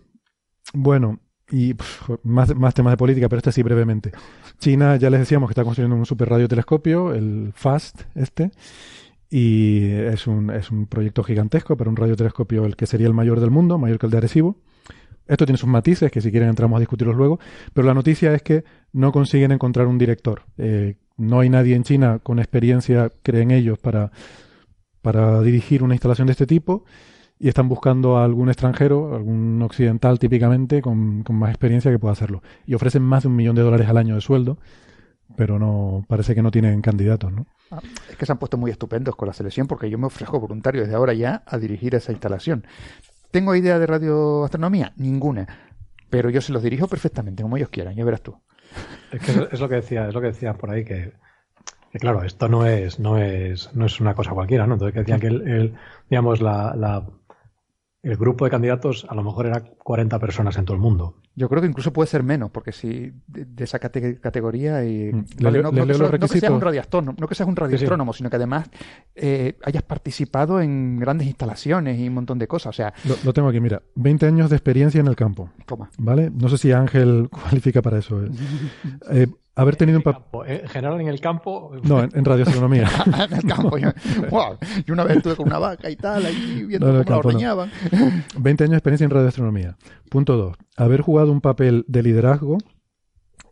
bueno, 0.74 1.20
y 1.52 1.76
más, 2.24 2.56
más 2.56 2.74
temas 2.74 2.94
de 2.94 2.98
política, 2.98 3.28
pero 3.28 3.39
este 3.39 3.52
sí 3.52 3.63
brevemente. 3.63 4.12
China, 4.60 4.96
ya 4.96 5.10
les 5.10 5.20
decíamos 5.20 5.50
que 5.50 5.52
está 5.52 5.63
construyendo 5.63 5.96
un 5.96 6.06
super 6.06 6.30
radiotelescopio, 6.30 7.13
el 7.13 7.52
FAST, 7.54 8.04
este, 8.15 8.52
y 9.30 9.89
es 9.89 10.28
un, 10.28 10.50
es 10.52 10.72
un 10.72 10.88
proyecto 10.88 11.24
gigantesco 11.24 11.76
para 11.76 11.89
un 11.89 11.96
radiotelescopio 11.96 12.65
el 12.65 12.76
que 12.76 12.86
sería 12.86 13.08
el 13.08 13.13
mayor 13.13 13.39
del 13.39 13.52
mundo, 13.52 13.78
mayor 13.78 14.00
que 14.00 14.06
el 14.06 14.12
de 14.12 14.17
Arecibo. 14.17 14.58
Esto 15.32 15.46
tiene 15.46 15.58
sus 15.58 15.70
matices, 15.70 16.12
que 16.12 16.20
si 16.20 16.30
quieren 16.30 16.50
entramos 16.50 16.76
a 16.76 16.82
discutirlos 16.82 17.15
luego, 17.15 17.39
pero 17.74 17.88
la 17.88 17.94
noticia 17.94 18.34
es 18.34 18.41
que 18.41 18.65
no 18.91 19.13
consiguen 19.13 19.54
encontrar 19.54 19.88
un 19.88 19.98
director. 19.98 20.41
Eh, 20.58 20.96
no 21.15 21.39
hay 21.39 21.50
nadie 21.50 21.74
en 21.74 21.84
China 21.84 22.20
con 22.22 22.38
experiencia, 22.39 23.10
creen 23.24 23.50
ellos, 23.52 23.80
para, 23.80 24.12
para 25.02 25.41
dirigir 25.41 25.84
una 25.84 25.94
instalación 25.94 26.26
de 26.28 26.34
este 26.34 26.46
tipo 26.46 26.84
y 27.39 27.48
están 27.48 27.70
buscando 27.70 28.17
a 28.17 28.26
algún 28.26 28.50
extranjero, 28.50 29.15
algún 29.15 29.62
occidental 29.62 30.20
típicamente, 30.20 30.82
con, 30.82 31.24
con 31.24 31.38
más 31.38 31.52
experiencia 31.52 31.91
que 31.91 31.98
pueda 31.98 32.12
hacerlo. 32.12 32.44
Y 32.65 32.74
ofrecen 32.74 33.02
más 33.02 33.24
de 33.24 33.30
un 33.30 33.38
millón 33.38 33.56
de 33.56 33.62
dólares 33.62 33.88
al 33.88 33.96
año 33.96 34.15
de 34.15 34.22
sueldo 34.22 34.58
pero 35.36 35.60
no 35.60 36.04
parece 36.08 36.36
que 36.36 36.41
no 36.41 36.52
tienen 36.52 36.82
candidatos, 36.82 37.32
¿no? 37.32 37.46
Ah, 37.72 37.80
es 38.10 38.17
que 38.17 38.26
se 38.26 38.32
han 38.32 38.38
puesto 38.38 38.58
muy 38.58 38.72
estupendos 38.72 39.15
con 39.15 39.28
la 39.28 39.34
selección 39.34 39.67
porque 39.67 39.89
yo 39.89 39.98
me 39.98 40.08
ofrezco 40.08 40.39
voluntario 40.39 40.82
desde 40.82 40.96
ahora 40.96 41.13
ya 41.13 41.44
a 41.46 41.58
dirigir 41.58 41.96
esa 41.96 42.12
instalación. 42.12 42.65
¿Tengo 43.32 43.56
idea 43.56 43.80
de 43.80 43.88
radioastronomía? 43.88 44.94
Ninguna. 44.98 45.48
Pero 46.10 46.30
yo 46.30 46.41
se 46.41 46.52
los 46.52 46.62
dirijo 46.62 46.88
perfectamente, 46.88 47.44
como 47.44 47.58
ellos 47.58 47.70
quieran, 47.70 47.96
ya 47.96 48.04
verás 48.04 48.22
tú. 48.22 48.38
Es 49.12 49.22
que 49.22 49.58
lo 49.58 49.70
que 49.70 49.76
decía, 49.76 50.08
es 50.08 50.13
lo 50.13 50.22
que 50.22 50.28
decían 50.28 50.58
por 50.58 50.70
ahí 50.72 50.84
que, 50.84 51.13
claro, 51.94 52.24
esto 52.24 52.48
no 52.48 52.65
es, 52.65 53.00
no 53.00 53.17
es, 53.17 53.74
no 53.74 53.86
es 53.86 54.00
una 54.00 54.13
cosa 54.13 54.32
cualquiera, 54.32 54.67
¿no? 54.67 54.74
Entonces 54.74 54.94
que 54.94 55.00
decían 55.00 55.20
que 55.20 55.28
el, 55.28 55.76
digamos, 56.10 56.41
la, 56.41 56.76
la, 56.76 57.06
el 58.04 58.18
grupo 58.18 58.46
de 58.46 58.52
candidatos 58.52 59.06
a 59.10 59.14
lo 59.16 59.24
mejor 59.24 59.46
era 59.46 59.62
40 59.62 60.18
personas 60.20 60.58
en 60.58 60.66
todo 60.66 60.74
el 60.76 60.82
mundo. 60.82 61.18
Yo 61.36 61.48
creo 61.48 61.62
que 61.62 61.68
incluso 61.68 61.94
puede 61.94 62.08
ser 62.08 62.24
menos, 62.24 62.50
porque 62.52 62.72
si 62.72 63.12
de, 63.28 63.64
esa 63.64 63.80
categoría 63.80 64.84
y 64.84 65.14
Mm. 65.14 65.26
vale, 65.42 65.62
no, 65.62 65.70
que 65.72 65.76
seas- 65.78 65.86
no 65.86 65.88
que 65.88 65.94
seas 65.98 66.12
requisitos. 66.12 66.50
un 66.50 66.62
radioastrónomo, 66.62 67.18
no 67.20 67.28
que 67.28 67.36
seas 67.36 67.48
un 67.48 67.56
radioastrónomo, 67.56 68.12
sino 68.14 68.30
que 68.30 68.36
además 68.36 68.70
eh, 69.16 69.56
hayas 69.64 69.84
participado 69.84 70.62
en 70.62 71.00
grandes 71.00 71.28
instalaciones 71.28 72.00
y 72.00 72.08
un 72.08 72.16
montón 72.16 72.40
de 72.40 72.48
cosas. 72.48 72.70
O 72.72 72.74
sea, 72.74 72.94
Lo, 73.08 73.16
lo 73.24 73.34
tengo 73.34 73.48
aquí, 73.50 73.60
mira. 73.60 73.82
20 73.96 74.26
años 74.26 74.50
de 74.50 74.56
experiencia 74.56 75.00
en 75.00 75.08
el 75.08 75.16
campo, 75.16 75.50
toma. 75.66 75.90
¿vale? 75.98 76.32
No 76.32 76.50
sé 76.50 76.58
si 76.58 76.72
Ángel 76.72 77.30
cualifica 77.32 77.82
para 77.82 78.00
eso. 78.00 78.24
eh. 78.24 78.30
Eh, 79.12 79.28
haber 79.56 79.76
tenido 79.76 79.98
un 79.98 80.02
En 80.02 80.04
papel... 80.04 80.22
campo, 80.24 80.46
En 80.46 80.68
general 80.70 81.02
en 81.02 81.08
el 81.08 81.20
campo. 81.20 81.72
No, 81.84 82.02
en, 82.04 82.10
en 82.14 82.26
radioastronomía. 82.26 82.90
en 83.30 83.34
el 83.38 83.44
campo. 83.44 83.78
Yo, 83.78 83.90
wow, 84.30 84.58
yo 84.86 84.94
una 84.94 85.04
vez 85.04 85.18
estuve 85.18 85.36
con 85.36 85.48
una 85.48 85.60
vaca 85.60 85.90
y 85.90 85.96
tal, 85.96 86.26
ahí 86.26 86.64
viendo 86.68 86.88
No, 86.88 86.92
cómo 86.94 87.00
la 87.00 87.06
campo 87.06 87.22
no. 87.24 87.28
ordeñaban. 87.30 87.72
20 88.38 88.64
años 88.64 88.72
de 88.72 88.78
experiencia 88.78 89.06
en 89.06 89.12
radioastronomía. 89.12 89.78
Punto 90.10 90.38
2. 90.38 90.56
Haber 90.78 91.02
jugado 91.02 91.32
un 91.32 91.42
papel 91.42 91.86
de 91.88 92.04
liderazgo 92.04 92.58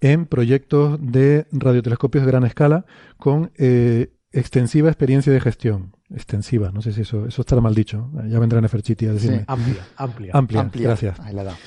en 0.02 0.26
proyectos 0.26 0.98
de 1.02 1.46
radiotelescopios 1.52 2.24
de 2.26 2.32
gran 2.32 2.46
escala 2.46 2.86
con 3.18 3.52
eh, 3.58 4.14
extensiva 4.32 4.90
experiencia 4.90 5.34
de 5.34 5.42
gestión. 5.42 5.96
Extensiva, 6.12 6.72
no 6.72 6.82
sé 6.82 6.92
si 6.94 7.02
eso, 7.02 7.28
eso 7.28 7.42
estará 7.42 7.62
mal 7.62 7.76
dicho. 7.76 8.10
Ya 8.28 8.40
vendrá 8.40 8.60
Neferchiti 8.62 9.06
a 9.06 9.14
decirme. 9.14 9.40
Sí. 9.40 9.44
Amplia, 9.48 9.76
amplia. 9.98 10.32
Amplia, 10.34 10.62
Amplia. 10.62 10.88
gracias. 10.88 11.20
Ahí 11.20 11.34
la 11.36 11.44
dado. 11.44 11.58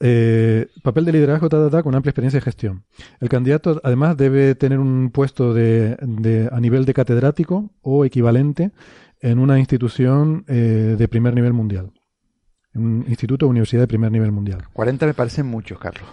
Eh, 0.00 0.68
papel 0.82 1.04
de 1.04 1.12
liderazgo 1.12 1.48
ta, 1.48 1.58
ta, 1.64 1.70
ta, 1.70 1.82
con 1.82 1.94
amplia 1.94 2.10
experiencia 2.10 2.38
de 2.38 2.44
gestión. 2.44 2.84
El 3.20 3.28
candidato 3.28 3.80
además 3.82 4.16
debe 4.16 4.54
tener 4.54 4.78
un 4.78 5.10
puesto 5.10 5.52
de, 5.54 5.96
de- 6.00 6.48
a 6.52 6.60
nivel 6.60 6.84
de 6.84 6.94
catedrático 6.94 7.70
o 7.82 8.04
equivalente 8.04 8.70
en 9.20 9.38
una 9.40 9.58
institución 9.58 10.44
eh, 10.46 10.94
de 10.96 11.08
primer 11.08 11.34
nivel 11.34 11.52
mundial. 11.52 11.92
Un 12.74 13.04
instituto 13.08 13.46
o 13.46 13.48
universidad 13.48 13.82
de 13.82 13.88
primer 13.88 14.12
nivel 14.12 14.30
mundial. 14.30 14.62
40 14.72 15.06
me 15.06 15.14
parecen 15.14 15.46
muchos, 15.46 15.78
Carlos. 15.78 16.08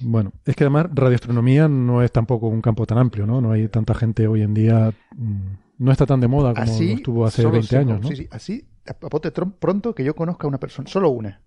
Bueno, 0.00 0.32
es 0.44 0.54
que 0.54 0.64
además 0.64 0.88
radioastronomía 0.92 1.66
no 1.68 2.02
es 2.02 2.12
tampoco 2.12 2.48
un 2.48 2.60
campo 2.60 2.84
tan 2.86 2.98
amplio, 2.98 3.26
¿no? 3.26 3.40
No 3.40 3.52
hay 3.52 3.68
tanta 3.68 3.94
gente 3.94 4.26
hoy 4.28 4.42
en 4.42 4.52
día, 4.52 4.92
mm, 5.16 5.38
no 5.78 5.92
está 5.92 6.04
tan 6.04 6.20
de 6.20 6.28
moda 6.28 6.52
como 6.52 6.64
Así, 6.70 6.88
lo 6.90 6.94
estuvo 6.96 7.26
hace 7.26 7.40
solo 7.42 7.52
20 7.52 7.68
sé- 7.68 7.76
años, 7.78 8.02
¿no? 8.02 8.08
sí, 8.08 8.16
sí, 8.16 8.28
así, 8.30 8.68
a 8.86 8.90
a 9.06 9.08
bote 9.08 9.32
tron- 9.32 9.54
pronto 9.58 9.94
que 9.94 10.04
yo 10.04 10.14
conozca 10.14 10.46
a 10.46 10.48
una 10.48 10.60
persona, 10.60 10.86
solo 10.90 11.08
una, 11.08 11.40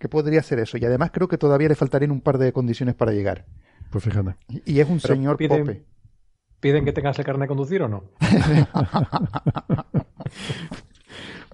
que 0.00 0.08
podría 0.08 0.42
ser 0.42 0.58
eso. 0.58 0.76
Y 0.78 0.84
además 0.84 1.10
creo 1.12 1.28
que 1.28 1.38
todavía 1.38 1.68
le 1.68 1.76
faltarían 1.76 2.10
un 2.10 2.20
par 2.22 2.38
de 2.38 2.52
condiciones 2.52 2.96
para 2.96 3.12
llegar. 3.12 3.44
Pues 3.90 4.02
fíjate. 4.02 4.34
Y 4.48 4.62
y 4.72 4.80
es 4.80 4.88
un 4.88 4.98
Pero 4.98 5.14
señor 5.14 5.36
piden- 5.36 5.60
Pope. 5.60 5.84
¿Piden 6.58 6.84
que 6.84 6.92
tengas 6.92 7.18
el 7.18 7.24
carnet 7.24 7.42
de 7.42 7.48
conducir 7.48 7.82
o 7.82 7.88
no? 7.88 8.04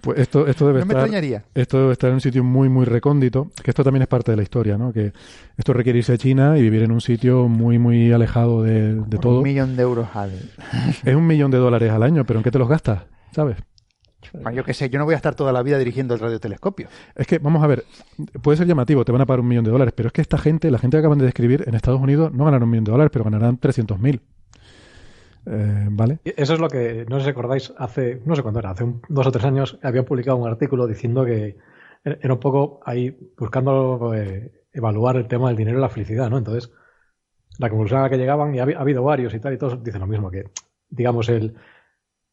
Pues 0.03 0.19
esto, 0.21 0.47
esto 0.47 0.67
debe 0.69 0.81
No 0.81 0.87
me 0.87 0.93
estar... 0.93 1.05
extrañaría. 1.07 1.45
Esto 1.55 1.79
debe 1.81 1.93
estar 1.93 2.09
en 2.11 2.15
un 2.15 2.21
sitio 2.21 2.45
muy, 2.45 2.69
muy 2.69 2.85
recóndito, 2.85 3.51
que 3.65 3.71
esto 3.73 3.83
también 3.83 4.03
es 4.03 4.09
parte 4.09 4.31
de 4.31 4.37
la 4.37 4.43
historia, 4.45 4.79
¿no? 4.79 4.93
Que 4.93 5.13
esto 5.57 5.73
requiere 5.73 5.99
irse 5.99 6.13
a 6.13 6.19
China 6.19 6.57
y 6.59 6.63
vivir 6.63 6.83
en 6.85 6.93
un 6.93 7.01
sitio 7.01 7.49
muy, 7.49 7.79
muy 7.79 8.13
alejado 8.13 8.63
de, 8.63 8.95
de 8.95 9.19
todo. 9.19 9.39
Un 9.39 9.43
millón 9.45 9.75
de 9.75 9.83
euros 9.83 10.07
al. 10.15 10.31
Es 11.05 11.15
un 11.17 11.27
millón 11.27 11.51
de 11.51 11.59
dólares 11.59 11.91
al 11.91 12.05
año, 12.05 12.25
pero 12.25 12.39
¿en 12.39 12.45
qué 12.45 12.53
te 12.53 12.59
los 12.59 12.69
gastas? 12.69 13.05
¿Sabes? 13.33 13.57
Bueno, 14.33 14.51
yo 14.53 14.65
qué 14.65 14.75
sé, 14.75 14.91
yo 14.91 14.99
no 14.99 15.05
voy 15.05 15.15
a 15.15 15.17
estar 15.19 15.35
toda 15.35 15.53
la 15.53 15.63
vida 15.63 15.79
dirigiendo 15.79 16.15
el 16.15 16.21
radiotelescopio. 16.21 16.89
Es 17.15 17.27
que, 17.27 17.39
vamos 17.39 17.63
a 17.63 17.67
ver, 17.67 17.85
puede 18.43 18.57
ser 18.59 18.67
llamativo, 18.67 19.05
te 19.05 19.13
van 19.13 19.21
a 19.21 19.27
pagar 19.27 19.41
un 19.41 19.49
millón 19.49 19.65
de 19.65 19.71
dólares, 19.71 19.95
pero 19.97 20.09
es 20.09 20.13
que 20.13 20.21
esta 20.21 20.39
gente, 20.39 20.71
la 20.71 20.79
gente 20.79 20.97
que 20.97 20.99
acaban 21.01 21.19
de 21.19 21.25
describir, 21.27 21.65
en 21.67 21.75
Estados 21.75 22.01
Unidos 22.01 22.33
no 22.33 22.45
ganarán 22.45 22.65
un 22.65 22.71
millón 22.71 22.85
de 22.85 22.93
dólares, 22.93 23.11
pero 23.13 23.25
ganarán 23.25 23.59
300.000. 23.59 24.21
Eh, 25.49 25.87
¿Vale? 25.91 26.19
Eso 26.25 26.55
es 26.55 26.61
lo 26.61 26.69
que, 26.69 27.07
no 27.09 27.19
sé 27.19 27.25
si 27.25 27.31
recordáis, 27.31 27.73
hace, 27.79 28.21
no 28.25 28.35
sé 28.35 28.43
cuándo 28.43 28.59
era, 28.59 28.71
hace 28.71 28.83
un- 28.85 29.01
dos 29.09 29.27
o 29.27 29.31
tres 29.33 29.45
años 29.45 29.79
había 29.83 30.05
publicado 30.05 30.37
un 30.39 30.49
artículo 30.49 30.87
diciendo 30.89 31.25
que 31.25 31.57
era 32.05 32.35
un 32.35 32.41
poco 32.41 32.81
ahí 32.85 33.17
buscando 33.39 34.13
eh, 34.15 34.53
evaluar 34.73 35.17
el 35.17 35.29
tema 35.29 35.49
del 35.49 35.57
dinero 35.57 35.79
y 35.79 35.81
la 35.83 35.89
felicidad, 35.89 36.29
¿no? 36.31 36.39
Entonces, 36.39 36.73
la 37.59 37.71
conclusión 37.71 38.01
a 38.01 38.05
la 38.05 38.11
que 38.11 38.19
llegaban, 38.19 38.55
y 38.55 38.61
ha 38.61 38.65
habido 38.65 39.03
varios 39.03 39.35
y 39.35 39.41
tal, 39.41 39.55
y 39.55 39.59
todos 39.59 39.83
dicen 39.83 40.01
lo 40.01 40.07
mismo, 40.07 40.31
que, 40.31 40.45
digamos, 40.91 41.29
el, 41.29 41.55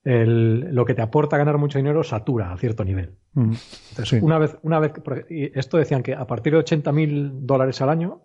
el, 0.03 0.73
lo 0.75 0.85
que 0.85 0.93
te 0.93 1.01
aporta 1.01 1.37
ganar 1.37 1.57
mucho 1.57 1.77
dinero 1.79 2.03
satura 2.03 2.51
a 2.51 2.57
cierto 2.57 2.83
nivel. 2.83 3.15
Mm. 3.33 3.53
Entonces, 3.89 4.09
Sí. 4.09 4.19
una 4.21 4.37
vez, 4.37 4.57
una 4.61 4.79
vez, 4.79 4.93
esto 5.29 5.77
decían 5.77 6.03
que 6.03 6.13
a 6.13 6.27
partir 6.27 6.53
de 6.53 6.59
80 6.59 6.91
mil 6.91 7.45
dólares 7.47 7.81
al 7.81 7.89
año, 7.89 8.21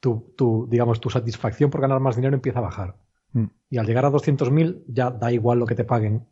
tu, 0.00 0.32
tu, 0.36 0.66
digamos, 0.70 1.00
tu 1.00 1.10
satisfacción 1.10 1.70
por 1.70 1.80
ganar 1.80 2.00
más 2.00 2.16
dinero 2.16 2.34
empieza 2.34 2.58
a 2.58 2.62
bajar. 2.62 2.96
Mm. 3.32 3.44
Y 3.70 3.78
al 3.78 3.86
llegar 3.86 4.04
a 4.04 4.10
200.000 4.10 4.82
ya 4.88 5.10
da 5.10 5.30
igual 5.32 5.58
lo 5.58 5.66
que 5.66 5.74
te 5.74 5.84
paguen. 5.84 6.26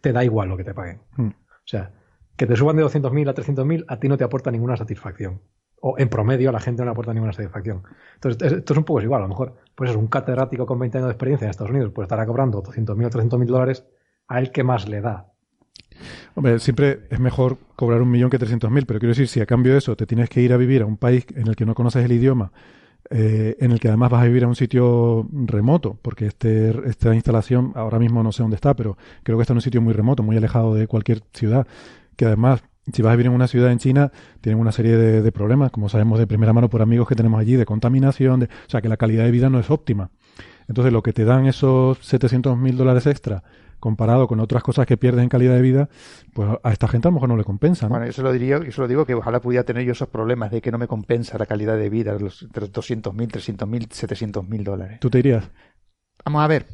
Te- 0.00 0.12
da 0.12 0.22
igual 0.24 0.48
lo 0.48 0.56
que 0.56 0.64
te 0.64 0.74
paguen. 0.74 1.00
Mm. 1.16 1.28
O 1.28 1.34
sea, 1.64 1.92
que 2.36 2.46
te 2.46 2.54
suban 2.56 2.76
de 2.76 2.82
200.000 2.84 3.28
a 3.28 3.34
300.000 3.34 3.84
a 3.88 3.98
ti 3.98 4.08
no 4.08 4.16
te 4.16 4.24
aporta 4.24 4.50
ninguna 4.50 4.76
satisfacción. 4.76 5.40
O 5.80 5.96
en 5.98 6.08
promedio 6.08 6.50
la 6.52 6.60
gente 6.60 6.82
no 6.82 6.86
le 6.86 6.90
aporta 6.92 7.12
ninguna 7.14 7.32
satisfacción. 7.32 7.82
Entonces, 8.14 8.42
es- 8.52 8.58
esto 8.58 8.72
es 8.72 8.78
un 8.78 8.84
poco 8.84 9.00
igual. 9.02 9.20
A 9.20 9.24
lo 9.24 9.28
mejor, 9.28 9.56
pues 9.74 9.90
es 9.90 9.96
un 9.96 10.08
catedrático 10.08 10.66
con 10.66 10.78
20 10.78 10.98
años 10.98 11.08
de 11.08 11.12
experiencia 11.12 11.44
en 11.46 11.50
Estados 11.50 11.70
Unidos, 11.70 11.92
pues 11.94 12.06
estará 12.06 12.26
cobrando 12.26 12.60
200.000 12.62 13.06
o 13.06 13.10
300.000 13.10 13.48
dólares 13.48 13.84
a 14.28 14.38
él 14.40 14.50
que 14.52 14.64
más 14.64 14.88
le 14.88 15.00
da. 15.00 15.32
Hombre, 16.34 16.58
siempre 16.60 17.00
es 17.10 17.18
mejor 17.18 17.58
cobrar 17.76 18.02
un 18.02 18.10
millón 18.10 18.30
que 18.30 18.38
300.000, 18.38 18.86
pero 18.86 19.00
quiero 19.00 19.10
decir, 19.10 19.28
si 19.28 19.40
a 19.40 19.46
cambio 19.46 19.72
de 19.72 19.78
eso 19.78 19.96
te 19.96 20.06
tienes 20.06 20.28
que 20.28 20.40
ir 20.40 20.52
a 20.52 20.56
vivir 20.56 20.82
a 20.82 20.86
un 20.86 20.96
país 20.96 21.26
en 21.34 21.48
el 21.48 21.56
que 21.56 21.66
no 21.66 21.74
conoces 21.74 22.04
el 22.04 22.12
idioma, 22.12 22.52
eh, 23.10 23.56
en 23.60 23.72
el 23.72 23.80
que 23.80 23.88
además 23.88 24.10
vas 24.10 24.22
a 24.22 24.26
vivir 24.26 24.44
a 24.44 24.48
un 24.48 24.56
sitio 24.56 25.28
remoto, 25.32 25.98
porque 26.02 26.26
este, 26.26 26.70
esta 26.88 27.14
instalación 27.14 27.72
ahora 27.74 27.98
mismo 27.98 28.22
no 28.22 28.32
sé 28.32 28.42
dónde 28.42 28.56
está, 28.56 28.74
pero 28.76 28.96
creo 29.22 29.38
que 29.38 29.42
está 29.42 29.54
en 29.54 29.58
un 29.58 29.62
sitio 29.62 29.80
muy 29.82 29.92
remoto, 29.94 30.22
muy 30.22 30.36
alejado 30.36 30.74
de 30.74 30.86
cualquier 30.86 31.22
ciudad, 31.32 31.66
que 32.16 32.26
además, 32.26 32.62
si 32.92 33.02
vas 33.02 33.12
a 33.12 33.16
vivir 33.16 33.26
en 33.26 33.32
una 33.32 33.48
ciudad 33.48 33.70
en 33.70 33.78
China, 33.78 34.12
tienen 34.40 34.60
una 34.60 34.72
serie 34.72 34.96
de, 34.96 35.22
de 35.22 35.32
problemas, 35.32 35.70
como 35.70 35.88
sabemos 35.88 36.18
de 36.18 36.26
primera 36.26 36.52
mano 36.52 36.68
por 36.68 36.82
amigos 36.82 37.08
que 37.08 37.14
tenemos 37.14 37.40
allí, 37.40 37.56
de 37.56 37.66
contaminación, 37.66 38.40
de, 38.40 38.46
o 38.46 38.70
sea, 38.70 38.80
que 38.80 38.88
la 38.88 38.96
calidad 38.96 39.24
de 39.24 39.30
vida 39.30 39.50
no 39.50 39.58
es 39.58 39.70
óptima. 39.70 40.10
Entonces, 40.68 40.92
lo 40.92 41.02
que 41.02 41.12
te 41.12 41.24
dan 41.24 41.46
esos 41.46 41.98
700.000 42.00 42.76
dólares 42.76 43.06
extra, 43.06 43.42
comparado 43.80 44.28
con 44.28 44.40
otras 44.40 44.62
cosas 44.62 44.86
que 44.86 44.96
pierdes 44.96 45.22
en 45.22 45.28
calidad 45.28 45.54
de 45.54 45.62
vida, 45.62 45.88
pues 46.34 46.48
a 46.62 46.72
esta 46.72 46.88
gente 46.88 47.08
a 47.08 47.10
lo 47.10 47.14
mejor 47.14 47.28
no 47.30 47.36
le 47.36 47.44
compensa, 47.44 47.86
¿no? 47.86 47.90
Bueno, 47.90 48.06
yo 48.06 48.12
se 48.12 48.22
lo 48.22 48.32
diría, 48.32 48.62
yo 48.62 48.70
se 48.70 48.80
lo 48.80 48.88
digo 48.88 49.06
que 49.06 49.14
ojalá 49.14 49.40
pudiera 49.40 49.64
tener 49.64 49.84
yo 49.84 49.92
esos 49.92 50.08
problemas 50.08 50.50
de 50.50 50.60
que 50.60 50.70
no 50.70 50.78
me 50.78 50.86
compensa 50.86 51.38
la 51.38 51.46
calidad 51.46 51.76
de 51.76 51.88
vida, 51.88 52.16
los, 52.18 52.48
de 52.52 52.60
los 52.60 52.72
200.000, 52.72 53.12
300.000, 53.12 53.88
700.000 53.88 54.62
dólares. 54.62 55.00
¿Tú 55.00 55.08
te 55.08 55.18
dirías? 55.18 55.50
Vamos 56.24 56.42
a 56.42 56.46
ver, 56.48 56.66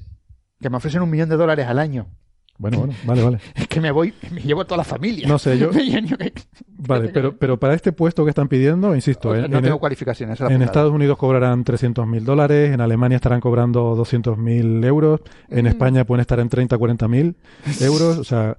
que 0.61 0.70
me 0.70 0.77
ofrecen 0.77 1.03
un 1.03 1.11
millón 1.11 1.29
de 1.29 1.37
dólares 1.37 1.66
al 1.66 1.79
año. 1.79 2.09
Bueno, 2.57 2.79
bueno, 2.79 2.95
vale, 3.05 3.23
vale. 3.23 3.38
Es 3.55 3.67
que 3.69 3.81
me 3.81 3.90
voy, 3.90 4.14
me 4.31 4.40
llevo 4.40 4.61
a 4.61 4.64
toda 4.64 4.79
la 4.79 4.85
familia. 4.85 5.27
No 5.29 5.38
sé, 5.38 5.59
yo- 5.59 5.71
Vale, 6.87 7.09
pero, 7.09 7.37
pero 7.37 7.59
para 7.59 7.73
este 7.75 7.93
puesto 7.93 8.25
que 8.25 8.29
están 8.31 8.47
pidiendo, 8.47 8.95
insisto, 8.95 9.35
en, 9.35 9.51
no 9.51 9.59
en- 9.59 9.64
tengo 9.64 9.79
cualificaciones. 9.79 10.38
en. 10.40 10.61
Estados 10.62 10.93
Unidos 10.93 11.17
cobrarán 11.17 11.64
300.000 11.64 12.21
dólares, 12.25 12.73
en 12.75 12.81
Alemania 12.83 13.17
estarán 13.17 13.40
cobrando 13.40 13.97
200.000 13.97 14.85
euros, 14.85 15.21
en 15.49 15.64
Mm. 15.64 15.69
España 15.69 16.05
pueden 16.05 16.21
estar 16.21 16.38
en 16.40 16.49
30, 16.51 16.77
40.000 16.77 17.35
euros. 17.81 18.19
O 18.19 18.25
sea, 18.25 18.57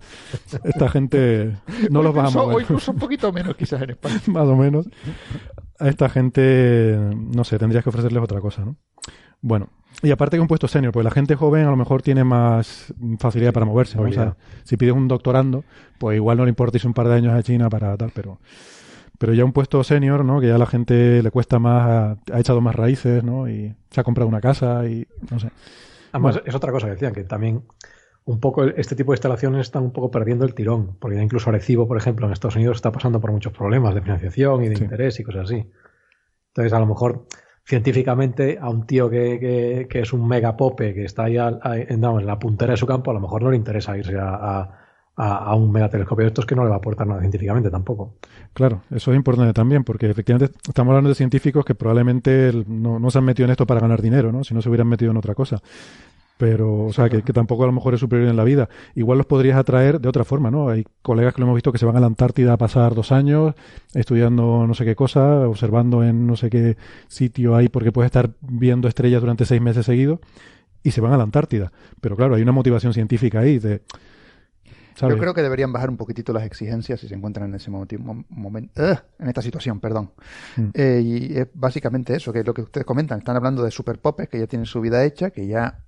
esta 0.63 0.89
gente 0.89 1.55
no 1.91 2.01
los 2.01 2.17
va 2.17 2.25
a 2.25 2.29
O 2.29 2.59
incluso 2.59 2.91
un 2.93 2.97
poquito 2.97 3.31
menos 3.31 3.55
quizás 3.55 3.81
en 3.83 3.91
España. 3.91 4.19
más 4.27 4.47
o 4.47 4.55
menos. 4.55 4.89
A 5.79 5.87
esta 5.89 6.09
gente, 6.09 6.97
no 7.33 7.43
sé, 7.43 7.59
tendrías 7.59 7.83
que 7.83 7.89
ofrecerles 7.89 8.23
otra 8.23 8.39
cosa, 8.41 8.65
¿no? 8.65 8.77
Bueno, 9.41 9.69
y 10.05 10.11
aparte 10.11 10.37
que 10.37 10.41
un 10.41 10.47
puesto 10.47 10.67
senior, 10.67 10.93
pues 10.93 11.03
la 11.03 11.11
gente 11.11 11.35
joven 11.35 11.65
a 11.65 11.69
lo 11.71 11.75
mejor 11.75 12.01
tiene 12.01 12.23
más 12.23 12.93
facilidad 13.19 13.53
para 13.53 13.65
moverse. 13.65 13.97
¿no? 13.97 14.03
O 14.07 14.11
sea, 14.11 14.35
si 14.63 14.77
pides 14.77 14.93
un 14.93 15.07
doctorando, 15.07 15.63
pues 15.97 16.15
igual 16.15 16.37
no 16.37 16.45
le 16.45 16.49
importa 16.49 16.77
irse 16.77 16.87
un 16.87 16.93
par 16.93 17.07
de 17.07 17.15
años 17.15 17.33
a 17.33 17.43
China 17.43 17.69
para 17.69 17.97
tal, 17.97 18.11
pero 18.13 18.39
pero 19.17 19.33
ya 19.33 19.45
un 19.45 19.53
puesto 19.53 19.81
senior, 19.83 20.25
¿no? 20.25 20.41
Que 20.41 20.47
ya 20.47 20.55
a 20.55 20.57
la 20.57 20.65
gente 20.65 21.23
le 21.23 21.31
cuesta 21.31 21.57
más, 21.57 21.87
ha, 21.87 22.35
ha 22.35 22.39
echado 22.39 22.59
más 22.59 22.75
raíces, 22.75 23.23
¿no? 23.23 23.47
Y 23.47 23.73
se 23.89 24.01
ha 24.01 24.03
comprado 24.03 24.27
una 24.27 24.41
casa 24.41 24.85
y 24.87 25.07
no 25.31 25.39
sé. 25.39 25.51
Además, 26.11 26.35
Bueno. 26.35 26.47
es 26.49 26.55
otra 26.55 26.71
cosa 26.73 26.87
que 26.87 26.93
decían, 26.93 27.13
que 27.13 27.23
también 27.23 27.63
un 28.25 28.39
poco 28.39 28.65
este 28.65 28.95
tipo 28.95 29.11
de 29.11 29.15
instalaciones 29.15 29.61
están 29.61 29.83
un 29.83 29.91
poco 29.93 30.11
perdiendo 30.11 30.45
el 30.45 30.53
tirón, 30.53 30.97
porque 30.99 31.21
incluso 31.21 31.49
Arecibo, 31.49 31.87
por 31.87 31.97
ejemplo, 31.97 32.25
en 32.25 32.33
Estados 32.33 32.55
Unidos 32.57 32.77
está 32.77 32.91
pasando 32.91 33.21
por 33.21 33.31
muchos 33.31 33.53
problemas 33.53 33.95
de 33.95 34.01
financiación 34.01 34.63
y 34.63 34.69
de 34.69 34.75
interés 34.83 35.19
y 35.19 35.23
cosas 35.23 35.45
así. 35.45 35.71
Entonces, 36.47 36.73
a 36.73 36.79
lo 36.79 36.85
mejor 36.87 37.25
científicamente 37.65 38.57
a 38.61 38.69
un 38.69 38.85
tío 38.85 39.09
que, 39.09 39.87
que, 39.89 39.99
es 39.99 40.13
un 40.13 40.27
megapope 40.27 40.93
que 40.93 41.05
está 41.05 41.23
ahí 41.23 41.37
en, 41.37 42.01
la 42.01 42.39
puntera 42.39 42.71
de 42.71 42.77
su 42.77 42.85
campo, 42.85 43.11
a 43.11 43.13
lo 43.13 43.19
mejor 43.19 43.41
no 43.41 43.51
le 43.51 43.57
interesa 43.57 43.97
irse 43.97 44.17
a, 44.19 44.69
a, 45.15 45.55
un 45.55 45.71
megatelescopio 45.71 46.23
de 46.23 46.27
estos 46.27 46.45
que 46.45 46.55
no 46.55 46.63
le 46.63 46.69
va 46.69 46.75
a 46.75 46.77
aportar 46.77 47.07
nada 47.07 47.21
científicamente 47.21 47.71
tampoco. 47.71 48.15
Claro, 48.53 48.81
eso 48.91 49.11
es 49.11 49.17
importante 49.17 49.53
también, 49.53 49.83
porque 49.83 50.09
efectivamente 50.09 50.55
estamos 50.67 50.91
hablando 50.91 51.09
de 51.09 51.15
científicos 51.15 51.65
que 51.65 51.73
probablemente 51.73 52.51
no, 52.67 52.99
no 52.99 53.09
se 53.09 53.17
han 53.17 53.25
metido 53.25 53.45
en 53.45 53.51
esto 53.51 53.65
para 53.65 53.79
ganar 53.79 54.01
dinero, 54.01 54.31
¿no? 54.31 54.43
Si 54.43 54.53
no 54.53 54.61
se 54.61 54.69
hubieran 54.69 54.87
metido 54.87 55.11
en 55.11 55.17
otra 55.17 55.33
cosa 55.33 55.61
pero 56.37 56.85
o 56.85 56.93
sea 56.93 57.09
que, 57.09 57.21
tampoco 57.21 57.63
a 57.63 57.67
lo 57.67 57.71
mejor 57.71 57.93
es 57.93 57.99
superior 57.99 58.29
en 58.29 58.35
la 58.35 58.43
vida. 58.43 58.69
Igual 58.93 59.17
los 59.17 59.27
podrías 59.27 59.57
atraer 59.57 60.01
de 60.01 60.09
otra 60.09 60.25
forma, 60.25 60.51
¿no? 60.51 60.69
Hay 60.69 60.85
colegas 61.01 61.33
que 61.33 61.41
lo 61.41 61.45
hemos 61.45 61.55
visto 61.55 61.71
que 61.71 61.77
se 61.77 61.85
van 61.85 61.95
a 61.95 61.99
la 61.99 62.07
Antártida 62.07 62.53
a 62.53 62.57
pasar 62.57 62.93
dos 62.93 63.11
años 63.11 63.55
estudiando 63.93 64.67
no 64.67 64.73
sé 64.73 64.85
qué 64.85 64.95
cosa, 64.95 65.47
observando 65.47 66.03
en 66.03 66.27
no 66.27 66.35
sé 66.35 66.49
qué 66.49 66.77
sitio 67.07 67.55
hay, 67.55 67.69
porque 67.69 67.91
puedes 67.91 68.07
estar 68.07 68.31
viendo 68.41 68.87
estrellas 68.87 69.21
durante 69.21 69.45
seis 69.45 69.61
meses 69.61 69.85
seguidos 69.85 70.19
y 70.83 70.91
se 70.91 71.01
van 71.01 71.13
a 71.13 71.17
la 71.17 71.23
Antártida. 71.23 71.71
Pero 72.01 72.15
claro, 72.15 72.35
hay 72.35 72.41
una 72.41 72.51
motivación 72.51 72.93
científica 72.93 73.39
ahí 73.39 73.59
de... 73.59 73.81
Yo 75.01 75.17
creo 75.17 75.33
que 75.33 75.41
deberían 75.41 75.73
bajar 75.73 75.89
un 75.89 75.97
poquitito 75.97 76.31
las 76.31 76.45
exigencias 76.45 77.01
si 77.01 77.09
se 77.09 77.15
encuentran 77.15 77.49
en 77.49 77.55
ese 77.55 77.69
momento, 77.69 77.95
en 79.19 79.27
esta 79.27 79.41
situación, 79.41 79.81
perdón. 79.81 80.13
Mm. 80.55 80.69
Eh, 80.73 81.01
y 81.03 81.37
es 81.37 81.47
básicamente 81.53 82.15
eso, 82.15 82.31
que 82.31 82.39
es 82.39 82.45
lo 82.45 82.53
que 82.53 82.61
ustedes 82.61 82.85
comentan. 82.85 83.19
Están 83.19 83.35
hablando 83.35 83.61
de 83.61 83.71
superpopes 83.71 84.29
que 84.29 84.39
ya 84.39 84.47
tienen 84.47 84.65
su 84.65 84.79
vida 84.79 85.03
hecha, 85.03 85.31
que 85.31 85.47
ya 85.47 85.84